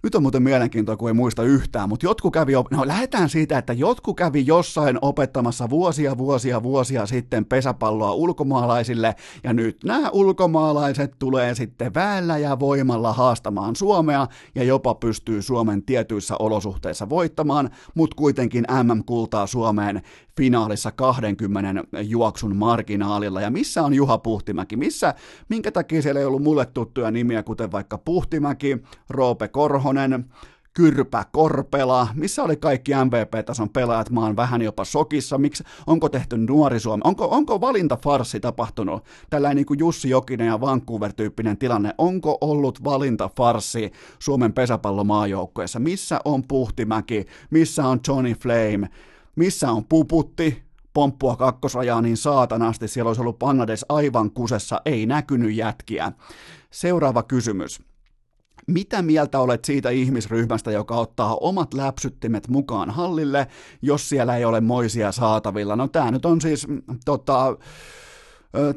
nyt 0.03 0.15
on 0.15 0.23
muuten 0.23 0.43
mielenkiintoa, 0.43 0.97
kun 0.97 1.09
ei 1.09 1.15
muista 1.15 1.43
yhtään, 1.43 1.89
mutta 1.89 2.07
jotkut 2.07 2.33
kävi, 2.33 2.57
op- 2.57 2.71
no 2.71 2.87
lähdetään 2.87 3.29
siitä, 3.29 3.59
että 3.59 3.73
jotkut 3.73 4.17
kävi 4.17 4.47
jossain 4.47 4.99
opettamassa 5.03 5.71
vuosia, 5.71 6.19
vuosia, 6.19 6.63
vuosia 6.63 7.07
sitten 7.07 7.45
pesäpalloa 7.45 8.13
ulkomaalaisille, 8.13 9.15
ja 9.45 9.53
nyt 9.53 9.85
nämä 9.85 10.11
ulkomaalaiset 10.11 11.15
tulee 11.19 11.55
sitten 11.55 11.95
väellä 11.95 12.39
ja 12.39 12.61
voimalla 12.61 13.13
haastamaan 13.13 13.77
Suomea, 13.77 14.27
ja 14.55 14.65
jopa 14.65 14.95
pystyy 14.95 15.43
Suomen 15.43 15.83
tietyissä 15.83 16.37
olosuhteissa 16.39 17.09
voittamaan, 17.09 17.71
mutta 17.95 18.17
kuitenkin 18.17 18.65
MM-kultaa 18.83 19.47
Suomeen 19.47 20.03
finaalissa 20.37 20.91
20 20.93 21.85
juoksun 22.03 22.57
marginaalilla. 22.57 23.41
Ja 23.41 23.51
missä 23.51 23.83
on 23.83 23.95
Juha 23.95 24.19
Puhtimäki? 24.19 24.77
Missä, 24.77 25.15
minkä 25.49 25.71
takia 25.71 26.03
siellä 26.03 26.21
ei 26.21 26.27
ollut 26.27 26.43
mulle 26.43 26.67
tuttuja 26.67 27.11
nimiä, 27.11 27.43
kuten 27.43 27.73
vaikka 27.73 27.99
Puhtimäki, 27.99 28.79
Roope 29.11 29.49
Korhonen, 29.93 30.25
Kyrpä 30.75 31.25
Korpela, 31.33 32.09
missä 32.15 32.43
oli 32.43 32.57
kaikki 32.57 32.93
MVP-tason 32.93 33.69
pelaajat, 33.69 34.11
mä 34.11 34.21
oon 34.21 34.37
vähän 34.37 34.63
jopa 34.63 34.85
sokissa, 34.85 35.39
miksi, 35.39 35.65
onko 35.87 36.09
tehty 36.09 36.39
nuori 36.39 36.81
Suomi, 36.81 37.01
onko, 37.05 37.29
onko 37.31 37.61
valintafarsi 37.61 38.41
tapahtunut, 38.41 39.05
tällainen 39.31 39.57
niin 39.57 39.67
kuin 39.67 39.79
Jussi 39.79 40.09
Jokinen 40.11 40.47
ja 40.47 40.61
Vancouver-tyyppinen 40.61 41.59
tilanne, 41.59 41.95
onko 41.99 42.39
ollut 42.41 42.85
valintafarsi 42.85 43.93
Suomen 44.19 44.53
pesäpallomaajoukkueessa, 44.53 45.79
missä 45.79 46.21
on 46.25 46.43
Puhtimäki, 46.49 47.27
missä 47.51 47.87
on 47.87 48.01
Johnny 48.09 48.35
Flame, 48.35 48.89
missä 49.37 49.71
on 49.71 49.85
puputti, 49.85 50.63
pomppua 50.95 51.37
kakkosrajaa 51.37 52.03
niin 52.03 52.17
saatanasti, 52.17 52.89
siellä 52.89 53.09
olisi 53.09 53.21
ollut 53.21 53.39
Bangladesh 53.39 53.85
aivan 53.89 54.31
kusessa, 54.31 54.81
ei 54.85 55.07
näkynyt 55.07 55.55
jätkiä. 55.55 56.13
Seuraava 56.71 57.23
kysymys. 57.23 57.92
Mitä 58.67 59.03
mieltä 59.03 59.41
olet 59.41 59.65
siitä 59.65 59.91
ihmisryhmästä, 59.91 60.71
joka 60.71 60.97
ottaa 60.97 61.37
omat 61.37 61.75
läpsyttimet 61.75 62.49
mukaan 62.49 62.91
hallille, 62.91 63.47
jos 63.83 64.09
siellä 64.09 64.37
ei 64.37 64.45
ole 64.45 64.61
moisia 64.61 65.13
saatavilla? 65.13 65.77
No 65.77 65.89
tämä 65.89 66.11
nyt 66.11 66.25
on 66.25 66.41
siis 66.41 66.69
mm, 66.69 66.83
tota, 67.05 67.57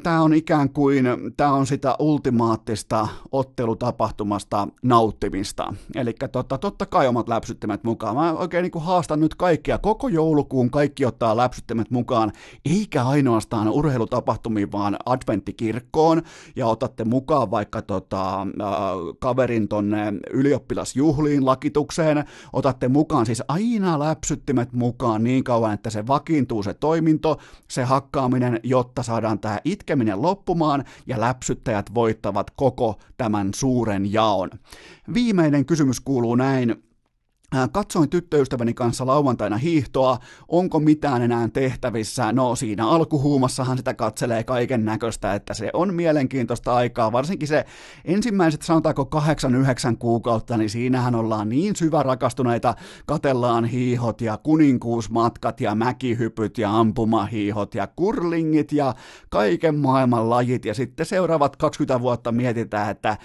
Tämä 0.02 0.22
on 0.22 0.34
ikään 0.34 0.70
kuin, 0.70 1.06
tämä 1.36 1.52
on 1.52 1.66
sitä 1.66 1.96
ultimaattista 1.98 3.08
ottelutapahtumasta 3.32 4.68
nauttimista. 4.82 5.74
Eli 5.94 6.14
totta, 6.32 6.58
totta 6.58 6.86
kai 6.86 7.08
omat 7.08 7.28
läpsyttimet 7.28 7.84
mukaan. 7.84 8.16
Mä 8.16 8.32
oikein 8.32 8.62
niin 8.62 8.82
haastan 8.82 9.20
nyt 9.20 9.34
kaikkia, 9.34 9.78
koko 9.78 10.08
joulukuun 10.08 10.70
kaikki 10.70 11.04
ottaa 11.04 11.36
läpsyttimet 11.36 11.90
mukaan, 11.90 12.32
eikä 12.64 13.04
ainoastaan 13.04 13.68
urheilutapahtumiin, 13.68 14.72
vaan 14.72 14.96
adventtikirkkoon, 15.06 16.22
ja 16.56 16.66
otatte 16.66 17.04
mukaan 17.04 17.50
vaikka 17.50 17.82
tota, 17.82 18.40
äh, 18.40 18.46
kaverin 19.18 19.68
tonne 19.68 20.12
ylioppilasjuhliin 20.30 21.46
lakitukseen, 21.46 22.24
otatte 22.52 22.88
mukaan 22.88 23.26
siis 23.26 23.42
aina 23.48 23.98
läpsyttimet 23.98 24.72
mukaan 24.72 25.24
niin 25.24 25.44
kauan, 25.44 25.74
että 25.74 25.90
se 25.90 26.06
vakiintuu 26.06 26.62
se 26.62 26.74
toiminto, 26.74 27.38
se 27.68 27.84
hakkaaminen, 27.84 28.60
jotta 28.62 29.02
saadaan 29.02 29.38
tämä 29.38 29.58
itkeminen 29.66 30.22
loppumaan 30.22 30.84
ja 31.06 31.20
läpsyttäjät 31.20 31.94
voittavat 31.94 32.50
koko 32.50 32.98
tämän 33.16 33.50
suuren 33.54 34.12
jaon. 34.12 34.50
Viimeinen 35.14 35.66
kysymys 35.66 36.00
kuuluu 36.00 36.34
näin, 36.34 36.85
katsoin 37.72 38.08
tyttöystäväni 38.08 38.74
kanssa 38.74 39.06
lauantaina 39.06 39.56
hiihtoa, 39.56 40.18
onko 40.48 40.80
mitään 40.80 41.22
enää 41.22 41.48
tehtävissä? 41.48 42.32
No 42.32 42.56
siinä 42.56 42.88
alkuhuumassahan 42.88 43.78
sitä 43.78 43.94
katselee 43.94 44.44
kaiken 44.44 44.84
näköistä, 44.84 45.34
että 45.34 45.54
se 45.54 45.70
on 45.72 45.94
mielenkiintoista 45.94 46.74
aikaa, 46.74 47.12
varsinkin 47.12 47.48
se 47.48 47.64
ensimmäiset 48.04 48.62
sanotaanko 48.62 49.08
8-9 49.92 49.96
kuukautta, 49.98 50.56
niin 50.56 50.70
siinähän 50.70 51.14
ollaan 51.14 51.48
niin 51.48 51.76
syvä 51.76 52.02
rakastuneita, 52.02 52.74
katellaan 53.06 53.64
hiihot 53.64 54.20
ja 54.20 54.38
kuninkuusmatkat 54.42 55.60
ja 55.60 55.74
mäkihypyt 55.74 56.58
ja 56.58 56.78
ampumahiihot 56.78 57.74
ja 57.74 57.86
kurlingit 57.86 58.72
ja 58.72 58.94
kaiken 59.30 59.74
maailman 59.74 60.30
lajit. 60.30 60.64
Ja 60.64 60.74
sitten 60.74 61.06
seuraavat 61.06 61.56
20 61.56 62.00
vuotta 62.00 62.32
mietitään, 62.32 62.90
että 62.90 63.16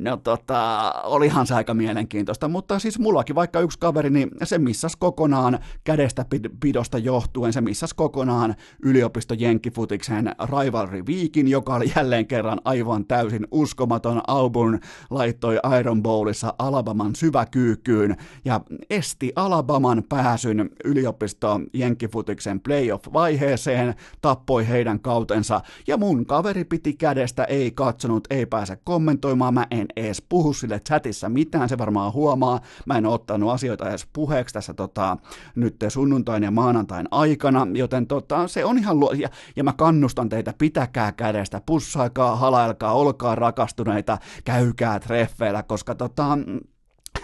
no 0.00 0.16
tota, 0.16 0.92
olihan 1.04 1.46
se 1.46 1.54
aika 1.54 1.74
mielenkiintoista, 1.74 2.48
mutta 2.48 2.78
siis 2.78 2.98
mullakin 2.98 3.36
vaikka 3.36 3.60
yksi 3.70 3.78
kaveri, 3.78 4.10
niin 4.10 4.30
se 4.42 4.58
missas 4.58 4.96
kokonaan 4.96 5.58
kädestä 5.84 6.24
pidosta 6.60 6.98
johtuen, 6.98 7.52
se 7.52 7.60
missas 7.60 7.94
kokonaan 7.94 8.54
yliopisto 8.82 9.34
Jenkkifutiksen 9.34 10.32
Rivalry 10.44 11.02
Weekin, 11.02 11.48
joka 11.48 11.74
oli 11.74 11.92
jälleen 11.96 12.26
kerran 12.26 12.60
aivan 12.64 13.04
täysin 13.04 13.46
uskomaton. 13.50 14.22
Auburn 14.26 14.80
laittoi 15.10 15.58
Iron 15.80 16.02
Bowlissa 16.02 16.54
Alabaman 16.58 17.14
syväkyykkyyn 17.14 18.16
ja 18.44 18.60
esti 18.90 19.32
Alabaman 19.36 20.02
pääsyn 20.08 20.70
yliopisto 20.84 21.60
Jenkkifutiksen 21.74 22.60
playoff-vaiheeseen, 22.60 23.94
tappoi 24.20 24.68
heidän 24.68 25.00
kautensa. 25.00 25.60
Ja 25.86 25.96
mun 25.96 26.26
kaveri 26.26 26.64
piti 26.64 26.92
kädestä, 26.92 27.44
ei 27.44 27.70
katsonut, 27.70 28.26
ei 28.30 28.46
pääse 28.46 28.78
kommentoimaan, 28.84 29.54
mä 29.54 29.66
en 29.70 29.86
edes 29.96 30.22
puhu 30.28 30.52
sille 30.52 30.80
chatissa 30.80 31.28
mitään, 31.28 31.68
se 31.68 31.78
varmaan 31.78 32.12
huomaa, 32.12 32.60
mä 32.86 32.98
en 32.98 33.06
ottanut 33.06 33.50
asioita 33.60 33.90
edes 33.90 34.06
puheeksi 34.12 34.52
tässä 34.52 34.74
tota, 34.74 35.16
nyt 35.54 35.76
sunnuntain 35.88 36.42
ja 36.42 36.50
maanantain 36.50 37.08
aikana, 37.10 37.66
joten 37.74 38.06
tota, 38.06 38.48
se 38.48 38.64
on 38.64 38.78
ihan 38.78 39.00
luo... 39.00 39.12
Ja, 39.12 39.28
ja 39.56 39.64
mä 39.64 39.72
kannustan 39.72 40.28
teitä, 40.28 40.54
pitäkää 40.58 41.12
kädestä, 41.12 41.60
pussaikaa, 41.66 42.36
halailkaa, 42.36 42.92
olkaa 42.92 43.34
rakastuneita, 43.34 44.18
käykää 44.44 45.00
treffeillä, 45.00 45.62
koska 45.62 45.94
tota, 45.94 46.38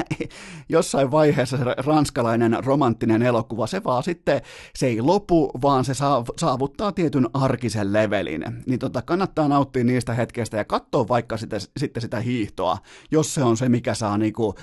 jossain 0.68 1.10
vaiheessa 1.10 1.56
se 1.56 1.64
ranskalainen 1.64 2.64
romanttinen 2.64 3.22
elokuva, 3.22 3.66
se 3.66 3.84
vaan 3.84 4.02
sitten, 4.02 4.40
se 4.74 4.86
ei 4.86 5.00
lopu, 5.00 5.50
vaan 5.62 5.84
se 5.84 5.92
saavuttaa 6.36 6.92
tietyn 6.92 7.28
arkisen 7.34 7.92
levelin. 7.92 8.44
Niin 8.66 8.78
tota, 8.78 9.02
kannattaa 9.02 9.48
nauttia 9.48 9.84
niistä 9.84 10.14
hetkeistä 10.14 10.56
ja 10.56 10.64
katsoa 10.64 11.08
vaikka 11.08 11.36
sitten, 11.36 11.60
sitä 11.98 12.20
hiihtoa, 12.20 12.78
jos 13.10 13.34
se 13.34 13.42
on 13.42 13.56
se, 13.56 13.68
mikä 13.68 13.94
saa 13.94 14.18
niinku 14.18 14.54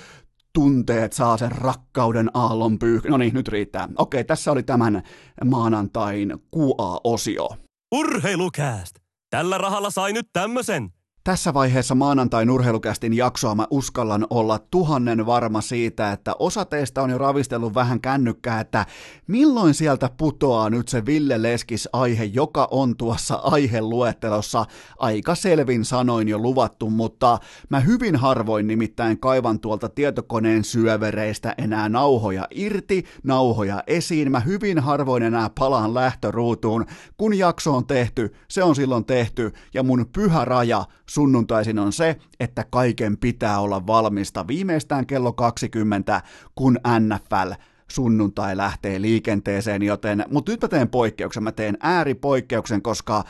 tunteet, 0.54 1.12
saa 1.12 1.36
sen 1.36 1.52
rakkauden 1.52 2.30
aallon 2.34 2.78
pyyhkä. 2.78 3.08
No 3.08 3.16
niin, 3.16 3.34
nyt 3.34 3.48
riittää. 3.48 3.88
Okei, 3.98 4.24
tässä 4.24 4.52
oli 4.52 4.62
tämän 4.62 5.02
maanantain 5.44 6.32
QA-osio. 6.56 7.48
Urheilukääst! 7.94 8.96
Tällä 9.30 9.58
rahalla 9.58 9.90
sai 9.90 10.12
nyt 10.12 10.26
tämmösen. 10.32 10.93
Tässä 11.24 11.54
vaiheessa 11.54 11.94
maanantain 11.94 12.50
urheilukästin 12.50 13.14
jaksoa 13.14 13.54
mä 13.54 13.66
uskallan 13.70 14.26
olla 14.30 14.58
tuhannen 14.70 15.26
varma 15.26 15.60
siitä, 15.60 16.12
että 16.12 16.34
osa 16.38 16.64
teistä 16.64 17.02
on 17.02 17.10
jo 17.10 17.18
ravistellut 17.18 17.74
vähän 17.74 18.00
kännykkää, 18.00 18.60
että 18.60 18.86
milloin 19.26 19.74
sieltä 19.74 20.10
putoaa 20.16 20.70
nyt 20.70 20.88
se 20.88 21.06
Ville 21.06 21.42
Leskis 21.42 21.88
aihe, 21.92 22.24
joka 22.24 22.68
on 22.70 22.96
tuossa 22.96 23.34
aiheluettelossa. 23.34 24.66
Aika 24.98 25.34
selvin 25.34 25.84
sanoin 25.84 26.28
jo 26.28 26.38
luvattu, 26.38 26.90
mutta 26.90 27.38
mä 27.68 27.80
hyvin 27.80 28.16
harvoin 28.16 28.66
nimittäin 28.66 29.20
kaivan 29.20 29.60
tuolta 29.60 29.88
tietokoneen 29.88 30.64
syövereistä 30.64 31.54
enää 31.58 31.88
nauhoja 31.88 32.48
irti, 32.50 33.04
nauhoja 33.22 33.82
esiin, 33.86 34.32
mä 34.32 34.40
hyvin 34.40 34.78
harvoin 34.78 35.22
enää 35.22 35.50
palaan 35.58 35.94
lähtöruutuun, 35.94 36.86
kun 37.16 37.38
jakso 37.38 37.76
on 37.76 37.86
tehty, 37.86 38.34
se 38.48 38.62
on 38.62 38.76
silloin 38.76 39.04
tehty 39.04 39.52
ja 39.74 39.82
mun 39.82 40.06
pyhä 40.12 40.44
raja 40.44 40.84
Sunnuntaisin 41.14 41.78
on 41.78 41.92
se, 41.92 42.16
että 42.40 42.64
kaiken 42.70 43.16
pitää 43.18 43.60
olla 43.60 43.86
valmista 43.86 44.46
viimeistään 44.46 45.06
kello 45.06 45.32
20, 45.32 46.22
kun 46.54 46.78
NFL 47.00 47.52
sunnuntai 47.90 48.56
lähtee 48.56 49.00
liikenteeseen, 49.00 49.82
joten, 49.82 50.24
mutta 50.30 50.52
nyt 50.52 50.62
mä 50.62 50.68
teen 50.68 50.88
poikkeuksen, 50.88 51.42
mä 51.42 51.52
teen 51.52 51.76
ääripoikkeuksen, 51.80 52.82
koska 52.82 53.24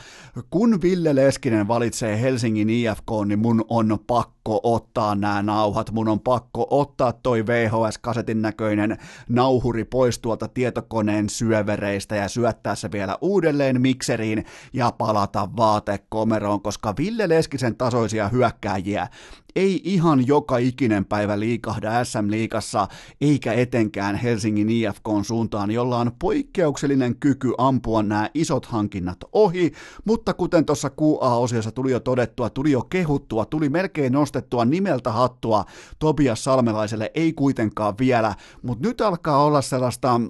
kun 0.50 0.82
Ville 0.82 1.14
Leskinen 1.14 1.68
valitsee 1.68 2.20
Helsingin 2.20 2.70
IFK, 2.70 3.10
niin 3.26 3.38
mun 3.38 3.64
on 3.68 3.98
pakko 4.06 4.33
ottaa 4.62 5.14
nämä 5.14 5.42
nauhat, 5.42 5.92
mun 5.92 6.08
on 6.08 6.20
pakko 6.20 6.66
ottaa 6.70 7.12
toi 7.12 7.46
VHS-kasetin 7.46 8.42
näköinen 8.42 8.98
nauhuri 9.28 9.84
pois 9.84 10.18
tuolta 10.18 10.48
tietokoneen 10.48 11.28
syövereistä 11.28 12.16
ja 12.16 12.28
syöttää 12.28 12.74
se 12.74 12.92
vielä 12.92 13.18
uudelleen 13.20 13.80
mikseriin 13.80 14.44
ja 14.72 14.92
palata 14.98 15.48
vaatekomeroon, 15.56 16.62
koska 16.62 16.94
Ville 16.96 17.28
Leskisen 17.28 17.76
tasoisia 17.76 18.28
hyökkääjiä 18.28 19.08
ei 19.56 19.80
ihan 19.84 20.26
joka 20.26 20.56
ikinen 20.56 21.04
päivä 21.04 21.40
liikahda 21.40 22.04
SM-liikassa, 22.04 22.88
eikä 23.20 23.52
etenkään 23.52 24.16
Helsingin 24.16 24.70
IFKn 24.70 25.22
suuntaan, 25.22 25.70
jolla 25.70 25.98
on 25.98 26.12
poikkeuksellinen 26.18 27.16
kyky 27.16 27.52
ampua 27.58 28.02
nämä 28.02 28.30
isot 28.34 28.66
hankinnat 28.66 29.18
ohi, 29.32 29.72
mutta 30.04 30.34
kuten 30.34 30.64
tuossa 30.64 30.90
QA-osiossa 31.00 31.72
tuli 31.72 31.92
jo 31.92 32.00
todettua, 32.00 32.50
tuli 32.50 32.70
jo 32.70 32.82
kehuttua, 32.82 33.44
tuli 33.44 33.68
melkein 33.68 34.12
nostettua 34.12 34.33
nimeltä 34.64 35.12
hattua 35.12 35.64
Tobias 35.98 36.44
Salmelaiselle, 36.44 37.10
ei 37.14 37.32
kuitenkaan 37.32 37.94
vielä, 37.98 38.34
mutta 38.62 38.88
nyt 38.88 39.00
alkaa 39.00 39.44
olla 39.44 39.62
sellaista 39.62 40.20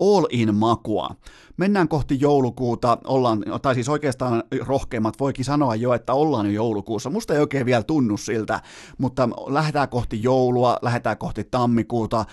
all-in-makua. 0.00 1.10
Mennään 1.56 1.88
kohti 1.88 2.20
joulukuuta, 2.20 2.98
ollaan, 3.04 3.42
tai 3.62 3.74
siis 3.74 3.88
oikeastaan 3.88 4.42
rohkeimmat 4.60 5.14
voikin 5.20 5.44
sanoa 5.44 5.74
jo, 5.74 5.94
että 5.94 6.14
ollaan 6.14 6.46
jo 6.46 6.52
joulukuussa. 6.52 7.10
Musta 7.10 7.34
ei 7.34 7.40
oikein 7.40 7.66
vielä 7.66 7.82
tunnu 7.82 8.16
siltä, 8.16 8.60
mutta 8.98 9.28
lähdetään 9.46 9.88
kohti 9.88 10.22
joulua, 10.22 10.78
lähdetään 10.82 11.18
kohti 11.18 11.44
tammikuuta, 11.44 12.24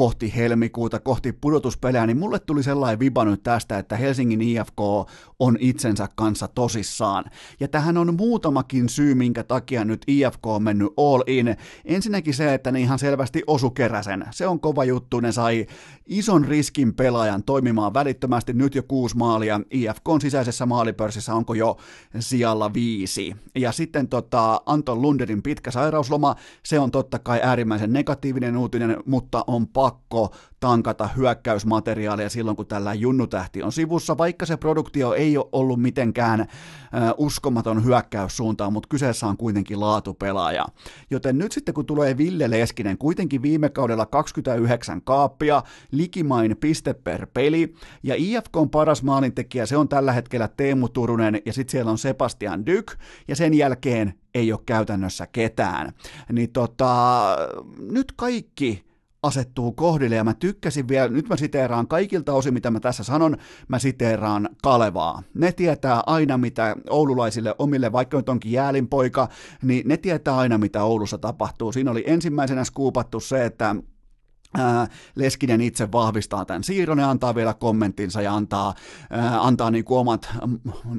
kohti 0.00 0.36
helmikuuta, 0.36 1.00
kohti 1.00 1.32
pudotuspelejä, 1.32 2.06
niin 2.06 2.16
mulle 2.16 2.38
tuli 2.38 2.62
sellainen 2.62 2.98
viba 2.98 3.24
nyt 3.24 3.42
tästä, 3.42 3.78
että 3.78 3.96
Helsingin 3.96 4.40
IFK 4.40 4.80
on 5.38 5.56
itsensä 5.60 6.08
kanssa 6.14 6.48
tosissaan. 6.48 7.24
Ja 7.60 7.68
tähän 7.68 7.96
on 7.96 8.14
muutamakin 8.16 8.88
syy, 8.88 9.14
minkä 9.14 9.44
takia 9.44 9.84
nyt 9.84 10.02
IFK 10.06 10.46
on 10.46 10.62
mennyt 10.62 10.92
all 10.96 11.22
in. 11.26 11.56
Ensinnäkin 11.84 12.34
se, 12.34 12.54
että 12.54 12.72
ne 12.72 12.80
ihan 12.80 12.98
selvästi 12.98 13.42
osu 13.46 13.70
keräsen. 13.70 14.24
Se 14.30 14.46
on 14.46 14.60
kova 14.60 14.84
juttu, 14.84 15.20
ne 15.20 15.32
sai 15.32 15.66
ison 16.10 16.44
riskin 16.44 16.94
pelaajan 16.94 17.42
toimimaan 17.42 17.94
välittömästi, 17.94 18.52
nyt 18.52 18.74
jo 18.74 18.82
kuusi 18.82 19.16
maalia. 19.16 19.60
IFK 19.70 20.08
on 20.08 20.20
sisäisessä 20.20 20.66
maalipörssissä 20.66 21.34
onko 21.34 21.54
jo 21.54 21.76
sijalla 22.18 22.74
viisi. 22.74 23.36
Ja 23.54 23.72
sitten 23.72 24.08
tota, 24.08 24.60
Anton 24.66 25.02
Lunderin 25.02 25.42
pitkä 25.42 25.70
sairausloma, 25.70 26.36
se 26.62 26.78
on 26.78 26.90
totta 26.90 27.18
kai 27.18 27.40
äärimmäisen 27.42 27.92
negatiivinen 27.92 28.56
uutinen, 28.56 28.96
mutta 29.06 29.44
on 29.46 29.68
pakko 29.68 30.34
tankata 30.60 31.06
hyökkäysmateriaalia 31.16 32.28
silloin, 32.28 32.56
kun 32.56 32.66
tällä 32.66 32.94
junnutähti 32.94 33.62
on 33.62 33.72
sivussa, 33.72 34.18
vaikka 34.18 34.46
se 34.46 34.56
produktio 34.56 35.14
ei 35.14 35.36
ole 35.36 35.48
ollut 35.52 35.82
mitenkään 35.82 36.46
uskomaton 37.16 37.84
hyökkäyssuuntaan, 37.84 38.72
mutta 38.72 38.88
kyseessä 38.88 39.26
on 39.26 39.36
kuitenkin 39.36 39.80
laatupelaaja. 39.80 40.66
Joten 41.10 41.38
nyt 41.38 41.52
sitten 41.52 41.74
kun 41.74 41.86
tulee 41.86 42.16
Ville 42.16 42.50
Leskinen, 42.50 42.98
kuitenkin 42.98 43.42
viime 43.42 43.68
kaudella 43.68 44.06
29 44.06 45.02
kaappia, 45.02 45.62
likimain 46.00 46.56
piste 46.56 46.94
per 46.94 47.26
peli, 47.34 47.74
ja 48.02 48.14
IFK 48.18 48.56
on 48.56 48.70
paras 48.70 49.02
maalintekijä, 49.02 49.66
se 49.66 49.76
on 49.76 49.88
tällä 49.88 50.12
hetkellä 50.12 50.48
Teemu 50.48 50.88
Turunen, 50.88 51.42
ja 51.46 51.52
sitten 51.52 51.70
siellä 51.70 51.90
on 51.90 51.98
Sebastian 51.98 52.66
Dyk, 52.66 52.96
ja 53.28 53.36
sen 53.36 53.54
jälkeen 53.54 54.14
ei 54.34 54.52
ole 54.52 54.60
käytännössä 54.66 55.26
ketään. 55.26 55.92
Niin 56.32 56.52
tota, 56.52 57.36
nyt 57.78 58.12
kaikki 58.16 58.84
asettuu 59.22 59.72
kohdille 59.72 60.16
ja 60.16 60.24
mä 60.24 60.34
tykkäsin 60.34 60.88
vielä, 60.88 61.08
nyt 61.08 61.28
mä 61.28 61.36
siteeraan 61.36 61.88
kaikilta 61.88 62.32
osin, 62.32 62.54
mitä 62.54 62.70
mä 62.70 62.80
tässä 62.80 63.04
sanon, 63.04 63.36
mä 63.68 63.78
siteeraan 63.78 64.48
Kalevaa. 64.62 65.22
Ne 65.34 65.52
tietää 65.52 66.02
aina, 66.06 66.38
mitä 66.38 66.76
oululaisille 66.90 67.54
omille, 67.58 67.92
vaikka 67.92 68.16
nyt 68.16 68.28
onkin 68.28 68.52
jäälinpoika, 68.52 69.28
niin 69.62 69.88
ne 69.88 69.96
tietää 69.96 70.36
aina, 70.36 70.58
mitä 70.58 70.84
Oulussa 70.84 71.18
tapahtuu. 71.18 71.72
Siinä 71.72 71.90
oli 71.90 72.04
ensimmäisenä 72.06 72.64
skuupattu 72.64 73.20
se, 73.20 73.44
että 73.44 73.76
Leskinen 75.14 75.60
itse 75.60 75.92
vahvistaa 75.92 76.44
tämän 76.44 76.64
siirron 76.64 76.98
ja 76.98 77.10
antaa 77.10 77.34
vielä 77.34 77.54
kommenttinsa 77.54 78.22
ja 78.22 78.34
antaa, 78.34 78.74
antaa 79.40 79.70
niin 79.70 79.84
kuin 79.84 79.98
omat 79.98 80.28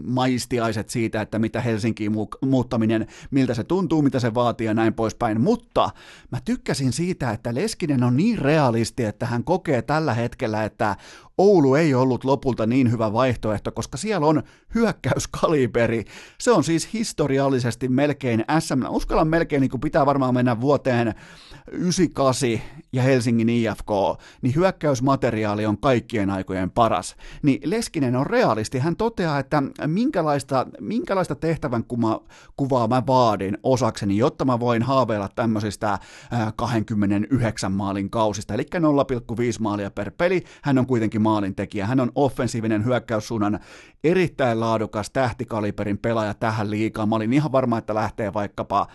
maistiaiset 0.03 0.90
siitä, 0.90 1.22
että 1.22 1.40
mitä 1.40 1.61
Helsinkiin 1.61 2.11
mu- 2.11 2.48
muuttaminen, 2.48 3.07
miltä 3.32 3.53
se 3.53 3.64
tuntuu, 3.64 4.02
mitä 4.02 4.19
se 4.19 4.34
vaatii 4.34 4.68
ja 4.68 4.73
näin 4.73 4.94
poispäin. 4.94 5.41
Mutta 5.41 5.90
mä 6.32 6.40
tykkäsin 6.45 6.94
siitä, 6.94 7.32
että 7.32 7.56
Leskinen 7.56 8.03
on 8.03 8.18
niin 8.18 8.38
realisti, 8.38 9.03
että 9.03 9.26
hän 9.26 9.44
kokee 9.44 9.82
tällä 9.82 10.14
hetkellä, 10.14 10.64
että 10.64 10.95
Oulu 11.38 11.76
ei 11.76 11.94
ollut 11.94 12.24
lopulta 12.24 12.66
niin 12.66 12.91
hyvä 12.91 13.14
vaihtoehto, 13.14 13.72
koska 13.72 13.98
siellä 13.98 14.28
on 14.28 14.44
hyökkäyskaliberi. 14.76 16.06
Se 16.40 16.52
on 16.52 16.64
siis 16.64 16.94
historiallisesti 16.94 17.88
melkein 17.88 18.45
SM, 18.60 18.86
uskallan 18.90 19.28
melkein, 19.28 19.62
niin 19.62 19.70
kuin 19.70 19.82
pitää 19.82 20.06
varmaan 20.06 20.34
mennä 20.34 20.62
vuoteen 20.62 21.14
98 21.72 22.49
ja 22.94 23.02
Helsingin 23.02 23.49
IFK, 23.49 23.90
niin 24.41 24.56
hyökkäysmateriaali 24.56 25.66
on 25.66 25.78
kaikkien 25.78 26.30
aikojen 26.30 26.72
paras. 26.72 27.16
Niin 27.41 27.62
Leskinen 27.66 28.16
on 28.16 28.28
realisti, 28.28 28.80
hän 28.80 28.95
toteaa, 28.95 29.40
että 29.40 29.64
minkälaista, 29.88 30.66
minkälaista 30.80 31.36
tehtävän 31.36 31.84
kuma, 31.84 32.22
kuvaa 32.58 32.88
mä 32.88 33.03
vaadin 33.08 33.58
osakseni, 33.64 34.18
jotta 34.18 34.45
mä 34.45 34.60
voin 34.60 34.84
haaveilla 34.84 35.30
tämmöisistä 35.36 35.99
29 36.56 37.72
maalin 37.72 38.10
kausista, 38.10 38.53
eli 38.53 38.64
0,5 38.64 38.78
maalia 39.60 39.91
per 39.91 40.12
peli, 40.18 40.44
hän 40.62 40.78
on 40.78 40.86
kuitenkin 40.86 41.20
maalintekijä. 41.22 41.85
Hän 41.85 41.99
on 41.99 42.11
offensiivinen 42.15 42.85
hyökkäyssuunnan 42.85 43.60
erittäin 44.03 44.60
laadukas 44.60 45.10
tähtikaliberin 45.10 45.98
pelaaja 45.98 46.34
tähän 46.34 46.72
liikaan. 46.72 47.10
Mä 47.10 47.15
olin 47.15 47.34
ihan 47.34 47.52
varma, 47.52 47.77
että 47.77 47.95
lähtee 47.95 48.34
vaikkapa 48.34 48.88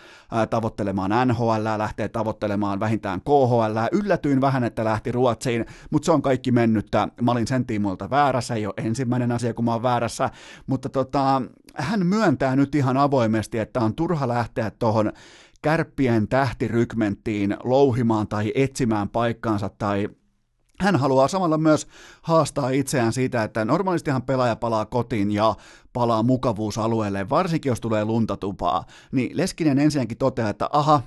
tavoittelemaan 0.49 1.27
NHL, 1.27 1.63
lähtee 1.77 2.07
tavoittelemaan 2.07 2.79
vähintään 2.79 3.21
KHL. 3.21 3.77
Yllätyin 3.91 4.41
vähän, 4.41 4.63
että 4.63 4.83
lähti 4.83 5.11
Ruotsiin, 5.11 5.65
mutta 5.89 6.05
se 6.05 6.11
on 6.11 6.21
kaikki 6.21 6.51
mennyttä. 6.51 7.07
Mä 7.21 7.31
olin 7.31 7.47
sen 7.47 7.65
tiimoilta 7.65 8.09
väärässä, 8.09 8.55
ei 8.55 8.65
ole 8.65 8.73
ensimmäinen 8.77 9.31
asia, 9.31 9.53
kun 9.53 9.65
mä 9.65 9.73
oon 9.73 9.83
väärässä, 9.83 10.29
mutta 10.67 10.89
tota, 10.89 11.41
hän 11.75 12.05
myöntää 12.05 12.55
nyt 12.55 12.75
ihan 12.75 12.97
avoimesti, 12.97 13.59
että 13.59 13.79
on 13.79 13.95
turha 13.95 14.27
lähteä 14.27 14.71
tuohon 14.71 15.11
kärppien 15.61 16.27
tähtirykmenttiin 16.27 17.57
louhimaan 17.63 18.27
tai 18.27 18.51
etsimään 18.55 19.09
paikkaansa 19.09 19.69
tai 19.69 20.09
hän 20.79 20.95
haluaa 20.95 21.27
samalla 21.27 21.57
myös 21.57 21.87
haastaa 22.21 22.69
itseään 22.69 23.13
siitä, 23.13 23.43
että 23.43 23.65
normaalistihan 23.65 24.23
pelaaja 24.23 24.55
palaa 24.55 24.85
kotiin 24.85 25.31
ja 25.31 25.55
palaa 25.93 26.23
mukavuusalueelle, 26.23 27.29
varsinkin 27.29 27.69
jos 27.69 27.81
tulee 27.81 28.05
luntatupaa. 28.05 28.83
Niin 29.11 29.37
Leskinen 29.37 29.79
ensinnäkin 29.79 30.17
toteaa, 30.17 30.49
että 30.49 30.69
aha, 30.71 31.01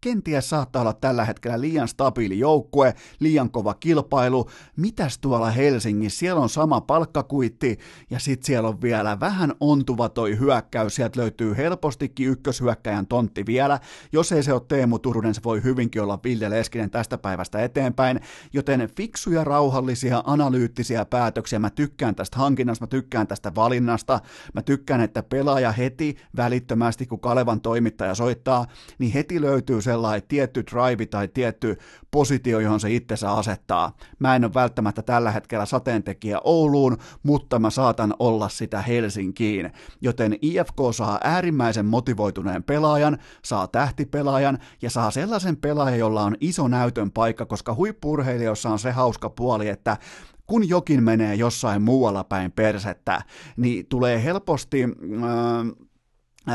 kenties 0.00 0.50
saattaa 0.50 0.82
olla 0.82 0.92
tällä 0.92 1.24
hetkellä 1.24 1.60
liian 1.60 1.88
stabiili 1.88 2.38
joukkue, 2.38 2.94
liian 3.20 3.50
kova 3.50 3.74
kilpailu. 3.74 4.50
Mitäs 4.76 5.18
tuolla 5.18 5.50
Helsingissä? 5.50 6.18
Siellä 6.18 6.40
on 6.40 6.48
sama 6.48 6.80
palkkakuitti 6.80 7.78
ja 8.10 8.18
sitten 8.18 8.46
siellä 8.46 8.68
on 8.68 8.82
vielä 8.82 9.20
vähän 9.20 9.54
ontuva 9.60 10.08
toi 10.08 10.38
hyökkäys. 10.38 10.94
Sieltä 10.94 11.20
löytyy 11.20 11.56
helpostikin 11.56 12.28
ykköshyökkäjän 12.28 13.06
tontti 13.06 13.46
vielä. 13.46 13.80
Jos 14.12 14.32
ei 14.32 14.42
se 14.42 14.52
ole 14.52 14.62
Teemu 14.68 14.98
Turunen, 14.98 15.34
se 15.34 15.40
voi 15.44 15.62
hyvinkin 15.62 16.02
olla 16.02 16.18
Ville 16.24 16.50
Leskinen 16.50 16.90
tästä 16.90 17.18
päivästä 17.18 17.64
eteenpäin. 17.64 18.20
Joten 18.52 18.88
fiksuja, 18.96 19.44
rauhallisia, 19.44 20.22
analyyttisiä 20.26 21.04
päätöksiä. 21.04 21.58
Mä 21.58 21.70
tykkään 21.70 22.14
tästä 22.14 22.38
hankinnasta, 22.38 22.82
mä 22.82 22.86
tykkään 22.86 23.26
tästä 23.26 23.52
valinnasta. 23.54 24.20
Mä 24.54 24.62
tykkään, 24.62 25.00
että 25.00 25.22
pelaaja 25.22 25.72
heti 25.72 26.16
välittömästi, 26.36 27.06
kun 27.06 27.20
Kalevan 27.20 27.60
toimittaja 27.60 28.14
soittaa, 28.14 28.66
niin 28.98 29.12
heti 29.12 29.40
löytyy 29.40 29.82
sellainen 29.90 30.28
tietty 30.28 30.64
drive 30.70 31.06
tai 31.06 31.28
tietty 31.28 31.76
positio, 32.10 32.60
johon 32.60 32.80
se 32.80 32.90
itsensä 32.90 33.32
asettaa. 33.32 33.96
Mä 34.18 34.36
en 34.36 34.44
ole 34.44 34.54
välttämättä 34.54 35.02
tällä 35.02 35.30
hetkellä 35.30 35.66
sateentekijä 35.66 36.40
Ouluun, 36.44 36.96
mutta 37.22 37.58
mä 37.58 37.70
saatan 37.70 38.14
olla 38.18 38.48
sitä 38.48 38.82
Helsinkiin. 38.82 39.72
Joten 40.00 40.38
IFK 40.42 40.78
saa 40.94 41.20
äärimmäisen 41.24 41.86
motivoituneen 41.86 42.62
pelaajan, 42.62 43.18
saa 43.44 43.66
tähtipelaajan 43.68 44.58
ja 44.82 44.90
saa 44.90 45.10
sellaisen 45.10 45.56
pelaajan, 45.56 45.98
jolla 45.98 46.22
on 46.22 46.36
iso 46.40 46.68
näytön 46.68 47.10
paikka, 47.10 47.46
koska 47.46 47.74
huippurheilijoissa 47.74 48.70
on 48.70 48.78
se 48.78 48.90
hauska 48.90 49.30
puoli, 49.30 49.68
että 49.68 49.96
kun 50.46 50.68
jokin 50.68 51.02
menee 51.02 51.34
jossain 51.34 51.82
muualla 51.82 52.24
päin 52.24 52.52
persettä, 52.52 53.22
niin 53.56 53.86
tulee 53.86 54.24
helposti... 54.24 54.84
Äh, 54.84 55.89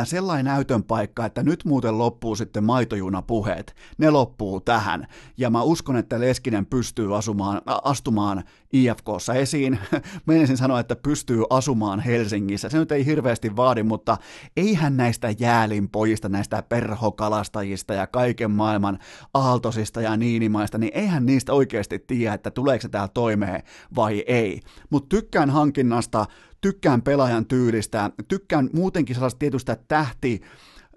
sellainen 0.03 0.45
näytön 0.45 0.84
paikka, 0.84 1.26
että 1.26 1.44
nyt 1.44 1.66
muuten 1.66 1.98
loppuu 1.98 2.36
sitten 2.36 2.64
maitojunapuheet. 2.64 3.76
Ne 3.98 4.10
loppuu 4.10 4.62
tähän. 4.62 5.07
Ja 5.38 5.49
mä 5.49 5.62
uskon, 5.62 5.98
että 5.98 6.20
Leskinen 6.20 6.66
pystyy 6.66 7.18
asumaan, 7.18 7.62
astumaan 7.66 8.44
IFKssa 8.74 9.34
esiin. 9.34 9.80
Menisin 10.26 10.57
sanoa, 10.57 10.80
että 10.80 10.95
pystyy 10.95 11.44
asumaan 11.49 11.99
Helsingissä. 11.99 12.70
Se 12.70 12.78
nyt 12.78 12.91
ei 12.91 13.06
hirveästi 13.06 13.56
vaadi, 13.56 13.84
mutta 13.84 14.18
eihän 14.57 14.98
näistä 14.98 15.34
jäälin 15.40 15.90
pojista, 15.90 16.30
näistä 16.30 16.64
perhokalastajista 16.70 17.94
ja 17.94 18.07
kaiken 18.07 18.52
maailman 18.52 18.99
aaltosista 19.34 20.02
ja 20.02 20.18
niinimaista, 20.18 20.78
niin 20.78 20.91
eihän 20.94 21.26
niistä 21.26 21.53
oikeasti 21.53 21.99
tiedä, 21.99 22.34
että 22.34 22.52
tuleeko 22.52 22.82
se 22.82 22.90
täällä 22.90 23.12
toimeen 23.14 23.64
vai 23.95 24.24
ei. 24.28 24.60
Mutta 24.90 25.10
tykkään 25.10 25.49
hankinnasta, 25.49 26.26
tykkään 26.65 27.01
pelaajan 27.01 27.45
tyylistä, 27.45 28.11
tykkään 28.27 28.69
muutenkin 28.73 29.15
sellaista 29.15 29.39
tietystä 29.39 29.77
tähti, 29.87 30.41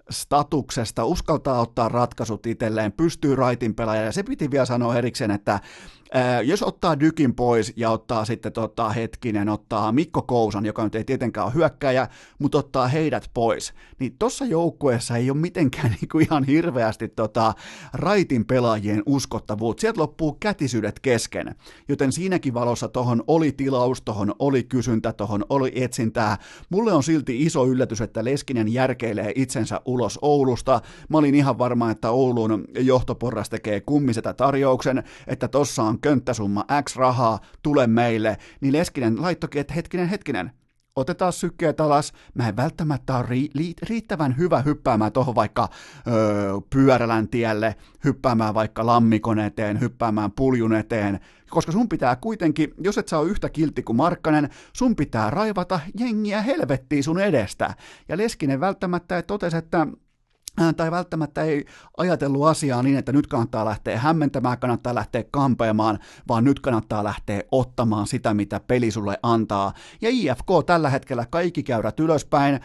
statuksesta, 0.09 1.05
uskaltaa 1.05 1.61
ottaa 1.61 1.89
ratkaisut 1.89 2.45
itselleen, 2.45 2.91
pystyy 2.91 3.35
raitin 3.35 3.75
pelaaja, 3.75 4.01
ja 4.01 4.11
se 4.11 4.23
piti 4.23 4.51
vielä 4.51 4.65
sanoa 4.65 4.95
erikseen, 4.95 5.31
että 5.31 5.59
Jos 6.43 6.63
ottaa 6.63 6.99
Dykin 6.99 7.35
pois 7.35 7.73
ja 7.75 7.89
ottaa 7.89 8.25
sitten 8.25 8.51
tota, 8.51 8.89
hetkinen, 8.89 9.49
ottaa 9.49 9.91
Mikko 9.91 10.21
Kousan, 10.21 10.65
joka 10.65 10.83
nyt 10.83 10.95
ei 10.95 11.03
tietenkään 11.03 11.45
ole 11.45 11.53
hyökkäjä, 11.53 12.07
mutta 12.39 12.57
ottaa 12.57 12.87
heidät 12.87 13.29
pois, 13.33 13.73
niin 13.99 14.15
tuossa 14.19 14.45
joukkueessa 14.45 15.17
ei 15.17 15.29
ole 15.29 15.37
mitenkään 15.37 15.89
niinku 16.01 16.19
ihan 16.19 16.43
hirveästi 16.43 17.07
tota, 17.07 17.53
raitin 17.93 18.45
pelaajien 18.45 19.03
uskottavuutta. 19.05 19.81
Sieltä 19.81 20.01
loppuu 20.01 20.37
kätisyydet 20.39 20.99
kesken, 20.99 21.55
joten 21.87 22.11
siinäkin 22.11 22.53
valossa 22.53 22.87
tohon 22.87 23.23
oli 23.27 23.51
tilaus, 23.51 24.01
tohon 24.01 24.35
oli 24.39 24.63
kysyntä, 24.63 25.13
tohon 25.13 25.45
oli 25.49 25.71
etsintää. 25.75 26.37
Mulle 26.69 26.93
on 26.93 27.03
silti 27.03 27.43
iso 27.43 27.65
yllätys, 27.65 28.01
että 28.01 28.25
Leskinen 28.25 28.73
järkeilee 28.73 29.31
itsensä 29.35 29.81
ulos 29.85 30.19
Oulusta. 30.21 30.81
Mä 31.09 31.17
olin 31.17 31.35
ihan 31.35 31.57
varma, 31.57 31.91
että 31.91 32.09
Oulun 32.09 32.65
johtoporras 32.79 33.49
tekee 33.49 33.81
kummisetä 33.81 34.33
tarjouksen, 34.33 35.03
että 35.27 35.47
tossa 35.47 35.83
on 35.83 35.98
könttäsumma 36.01 36.65
X 36.83 36.95
rahaa, 36.95 37.39
tule 37.63 37.87
meille, 37.87 38.37
niin 38.61 38.73
Leskinen 38.73 39.21
laittokin, 39.21 39.61
että 39.61 39.73
hetkinen, 39.73 40.07
hetkinen, 40.07 40.51
otetaan 40.95 41.33
sykkeet 41.33 41.81
alas, 41.81 42.13
mä 42.33 42.47
en 42.47 42.55
välttämättä 42.55 43.17
ole 43.17 43.25
ri- 43.25 43.73
riittävän 43.89 44.37
hyvä 44.37 44.61
hyppäämään 44.61 45.11
tuohon 45.11 45.35
vaikka 45.35 45.69
öö, 46.07 46.53
pyörälän 46.69 47.27
tielle, 47.27 47.75
hyppäämään 48.03 48.53
vaikka 48.53 48.85
lammikon 48.85 49.39
eteen, 49.39 49.79
hyppäämään 49.79 50.31
puljun 50.31 50.73
eteen, 50.73 51.19
koska 51.49 51.71
sun 51.71 51.89
pitää 51.89 52.15
kuitenkin, 52.15 52.73
jos 52.81 52.97
et 52.97 53.07
saa 53.07 53.23
yhtä 53.23 53.49
kiltti 53.49 53.83
kuin 53.83 53.95
Markkanen, 53.95 54.49
sun 54.73 54.95
pitää 54.95 55.29
raivata 55.29 55.79
jengiä 55.99 56.41
helvettiin 56.41 57.03
sun 57.03 57.19
edestä. 57.19 57.73
Ja 58.09 58.17
Leskinen 58.17 58.59
välttämättä 58.59 59.21
totesi, 59.21 59.57
että 59.57 59.87
tai 60.77 60.91
välttämättä 60.91 61.41
ei 61.41 61.65
ajatellut 61.97 62.47
asiaa 62.47 62.83
niin, 62.83 62.97
että 62.97 63.11
nyt 63.11 63.27
kannattaa 63.27 63.65
lähteä 63.65 63.99
hämmentämään, 63.99 64.59
kannattaa 64.59 64.95
lähteä 64.95 65.23
kampeamaan, 65.31 65.99
vaan 66.27 66.43
nyt 66.43 66.59
kannattaa 66.59 67.03
lähteä 67.03 67.41
ottamaan 67.51 68.07
sitä, 68.07 68.33
mitä 68.33 68.59
peli 68.59 68.91
sulle 68.91 69.19
antaa. 69.23 69.73
Ja 70.01 70.09
IFK 70.11 70.47
tällä 70.65 70.89
hetkellä 70.89 71.25
kaikki 71.29 71.63
käyrät 71.63 71.99
ylöspäin, 71.99 72.59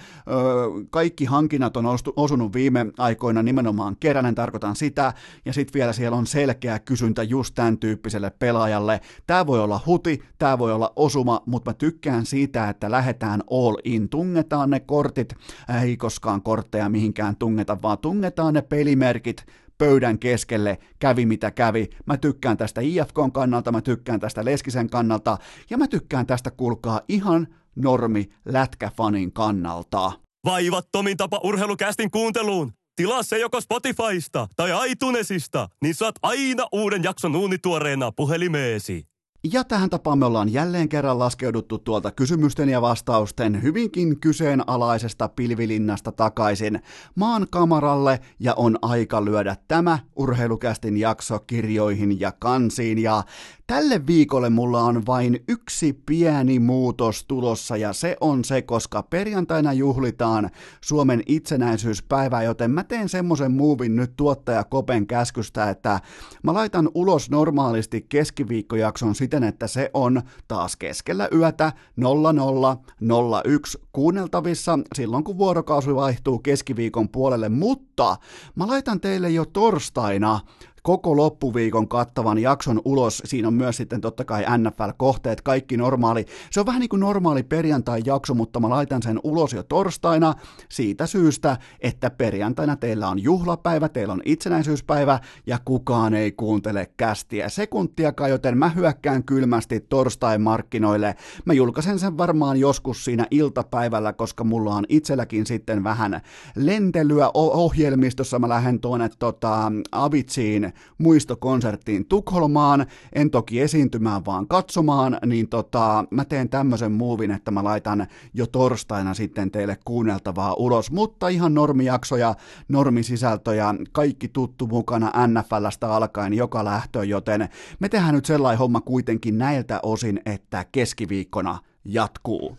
kaikki 0.91 1.25
hankinnat 1.25 1.77
on 1.77 1.85
osunut 2.17 2.55
viime 2.55 2.87
aikoina 2.99 3.43
nimenomaan 3.43 3.97
keränen, 4.01 4.35
tarkoitan 4.35 4.77
sitä, 4.77 5.13
ja 5.45 5.53
sitten 5.53 5.75
vielä 5.75 5.93
siellä 5.93 6.17
on 6.17 6.27
selkeä 6.27 6.79
kysyntä 6.79 7.23
just 7.23 7.55
tämän 7.55 7.79
tyyppiselle 7.79 8.31
pelaajalle. 8.31 9.01
Tämä 9.27 9.47
voi 9.47 9.61
olla 9.61 9.81
huti, 9.87 10.23
tämä 10.39 10.59
voi 10.59 10.73
olla 10.73 10.93
osuma, 10.97 11.43
mutta 11.47 11.71
mä 11.71 11.75
tykkään 11.75 12.27
siitä, 12.27 12.69
että 12.69 12.91
lähdetään 12.91 13.43
all 13.51 13.77
in, 13.85 14.09
tungetaan 14.09 14.71
ne 14.71 14.81
kortit, 14.81 15.35
ei 15.83 15.97
koskaan 15.97 16.43
kortteja 16.43 16.89
mihinkään 16.89 17.37
tungeta, 17.37 17.83
vaan 17.85 17.99
tungetaan 17.99 18.55
ne 18.55 18.63
pelimerkit 18.63 19.47
pöydän 19.79 20.19
keskelle, 20.19 20.79
kävi 20.99 21.27
mitä 21.27 21.51
kävi. 21.51 21.91
Mä 22.07 22.17
tykkään 22.17 22.57
tästä 22.57 22.81
IFKn 22.81 23.33
kannalta, 23.33 23.73
mä 23.73 23.81
tykkään 23.81 24.21
tästä 24.21 24.45
Leskisen 24.45 24.91
kannalta, 24.91 25.39
ja 25.71 25.79
mä 25.79 25.89
tykkään 25.89 26.27
tästä, 26.27 26.51
kulkaa 26.51 27.01
ihan 27.09 27.49
normi 27.77 28.29
lätkäfanin 28.45 29.33
kannalta. 29.33 30.13
Vaivattomin 30.45 31.17
tapa 31.17 31.41
urheilukästin 31.45 32.11
kuunteluun. 32.11 32.73
Tilaa 32.97 33.23
se 33.23 33.39
joko 33.39 33.61
Spotifysta 33.61 34.49
tai 34.57 34.91
iTunesista, 34.91 35.69
niin 35.83 35.95
saat 35.95 36.15
aina 36.23 36.67
uuden 36.73 37.03
jakson 37.03 37.37
uunituoreena 37.37 38.13
puhelimeesi. 38.13 39.14
Ja 39.53 39.65
tähän 39.65 39.91
tapaan 39.91 40.19
me 40.19 40.27
ollaan 40.27 40.53
jälleen 40.53 40.89
kerran 40.89 41.19
laskeuduttu 41.19 41.79
tuolta 41.79 42.11
kysymysten 42.11 42.69
ja 42.69 42.83
vastausten 42.83 43.63
hyvinkin 43.63 44.21
kyseenalaisesta 44.21 45.29
pilvilinnasta 45.29 46.13
takaisin 46.13 46.81
maan 47.15 47.47
kamaralle 47.51 48.21
ja 48.41 48.55
on 48.55 48.79
aika 48.83 49.25
lyödä 49.25 49.57
tämä 49.69 49.99
urheilukästin 50.17 50.97
jakso 50.97 51.39
kirjoihin 51.39 52.21
ja 52.21 52.33
kansiin. 52.33 52.99
Ja 52.99 53.23
Tälle 53.67 54.07
viikolle 54.07 54.51
mulla 54.51 54.83
on 54.83 55.07
vain 55.07 55.45
yksi 55.49 56.03
pieni 56.07 56.59
muutos 56.59 57.25
tulossa 57.25 57.77
ja 57.77 57.93
se 57.93 58.17
on 58.21 58.45
se, 58.45 58.63
koska 58.63 59.03
perjantaina 59.03 59.73
juhlitaan 59.73 60.51
Suomen 60.81 61.23
itsenäisyyspäivää, 61.27 62.43
joten 62.43 62.71
mä 62.71 62.85
teen 62.85 63.09
semmoisen 63.09 63.53
muuvin 63.53 63.97
nyt 63.97 64.13
tuottaja 64.17 64.65
Kopen 64.65 65.07
käskystä, 65.07 65.71
että 65.71 66.01
mä 66.43 66.55
laitan 66.55 66.91
ulos 66.95 67.31
normaalisti 67.31 68.07
keskiviikkojakson 68.09 69.15
siten, 69.15 69.45
että 69.45 69.67
se 69.67 69.91
on 69.95 70.23
taas 70.49 70.77
keskellä 70.77 71.29
yötä 71.33 71.73
0001 71.97 73.79
kuunneltavissa 73.93 74.79
silloin, 74.95 75.25
kun 75.25 75.39
vuorokausi 75.39 75.95
vaihtuu 75.95 76.39
keskiviikon 76.39 77.09
puolelle, 77.09 77.49
mutta 77.49 78.17
mä 78.55 78.67
laitan 78.67 79.01
teille 79.01 79.31
jo 79.31 79.45
torstaina 79.45 80.41
koko 80.87 81.17
loppuviikon 81.17 81.89
kattavan 81.89 82.39
jakson 82.39 82.81
ulos. 82.85 83.23
Siinä 83.25 83.49
on 83.49 83.55
myös 83.55 83.77
sitten 83.77 84.01
totta 84.01 84.25
kai 84.25 84.45
NFL-kohteet, 84.59 85.43
kaikki 85.43 85.77
normaali. 85.77 86.25
Se 86.51 86.61
on 86.61 86.67
vähän 86.67 86.81
niin 86.81 86.89
kuin 86.89 87.01
normaali 87.01 87.43
perjantai-jakso, 87.43 88.35
mutta 88.35 88.61
mä 88.61 88.69
laitan 88.69 89.03
sen 89.03 89.21
ulos 89.23 89.53
jo 89.53 89.63
torstaina 89.63 90.35
siitä 90.69 91.07
syystä, 91.07 91.57
että 91.81 92.11
perjantaina 92.11 92.77
teillä 92.77 93.09
on 93.09 93.23
juhlapäivä, 93.23 93.89
teillä 93.89 94.13
on 94.13 94.23
itsenäisyyspäivä 94.25 95.21
ja 95.47 95.59
kukaan 95.65 96.15
ei 96.15 96.33
kuuntele 96.33 96.91
kästiä 96.97 97.49
sekuntiakaan, 97.49 98.31
joten 98.31 98.59
mä 98.59 98.69
hyökkään 98.69 99.25
kylmästi 99.25 99.81
torstain 99.81 100.41
markkinoille. 100.41 101.15
Mä 101.45 101.53
julkaisen 101.53 101.99
sen 101.99 102.19
varmaan 102.19 102.57
joskus 102.57 103.05
siinä 103.05 103.27
iltapäivällä, 103.31 104.13
koska 104.13 104.45
mulla 104.45 104.75
on 104.75 104.85
itselläkin 104.89 105.47
sitten 105.47 105.85
vähän 105.85 106.21
lentelyä 106.57 107.31
ohjelmistossa. 107.35 108.39
Mä 108.39 108.49
lähden 108.49 108.81
tuonne 108.81 109.11
tota, 109.19 109.73
Avitsiin 109.93 110.74
muistokonserttiin 110.99 112.07
Tukholmaan, 112.07 112.87
en 113.13 113.31
toki 113.31 113.61
esiintymään 113.61 114.25
vaan 114.25 114.49
katsomaan, 114.49 115.19
niin 115.27 115.49
tota, 115.49 116.05
mä 116.11 116.25
teen 116.25 116.49
tämmöisen 116.49 116.93
muuvin, 116.93 117.31
että 117.31 117.51
mä 117.51 117.65
laitan 117.65 118.07
jo 118.35 118.47
torstaina 118.47 119.15
sitten 119.15 119.51
teille 119.51 119.77
kuunneltavaa 119.85 120.55
ulos, 120.55 120.91
mutta 120.91 121.29
ihan 121.29 121.55
normijaksoja, 121.55 122.35
normisisältöjä, 122.69 123.75
kaikki 123.93 124.29
tuttu 124.29 124.67
mukana 124.67 125.13
NFLstä 125.27 125.89
alkaen 125.89 126.35
joka 126.35 126.65
lähtö, 126.65 127.05
joten 127.05 127.49
me 127.81 127.89
tehdään 127.89 128.15
nyt 128.15 128.25
sellainen 128.25 128.59
homma 128.59 128.81
kuitenkin 128.81 129.39
näiltä 129.39 129.81
osin, 129.83 130.21
että 130.27 130.65
keskiviikkona 130.73 131.59
jatkuu. 131.85 132.59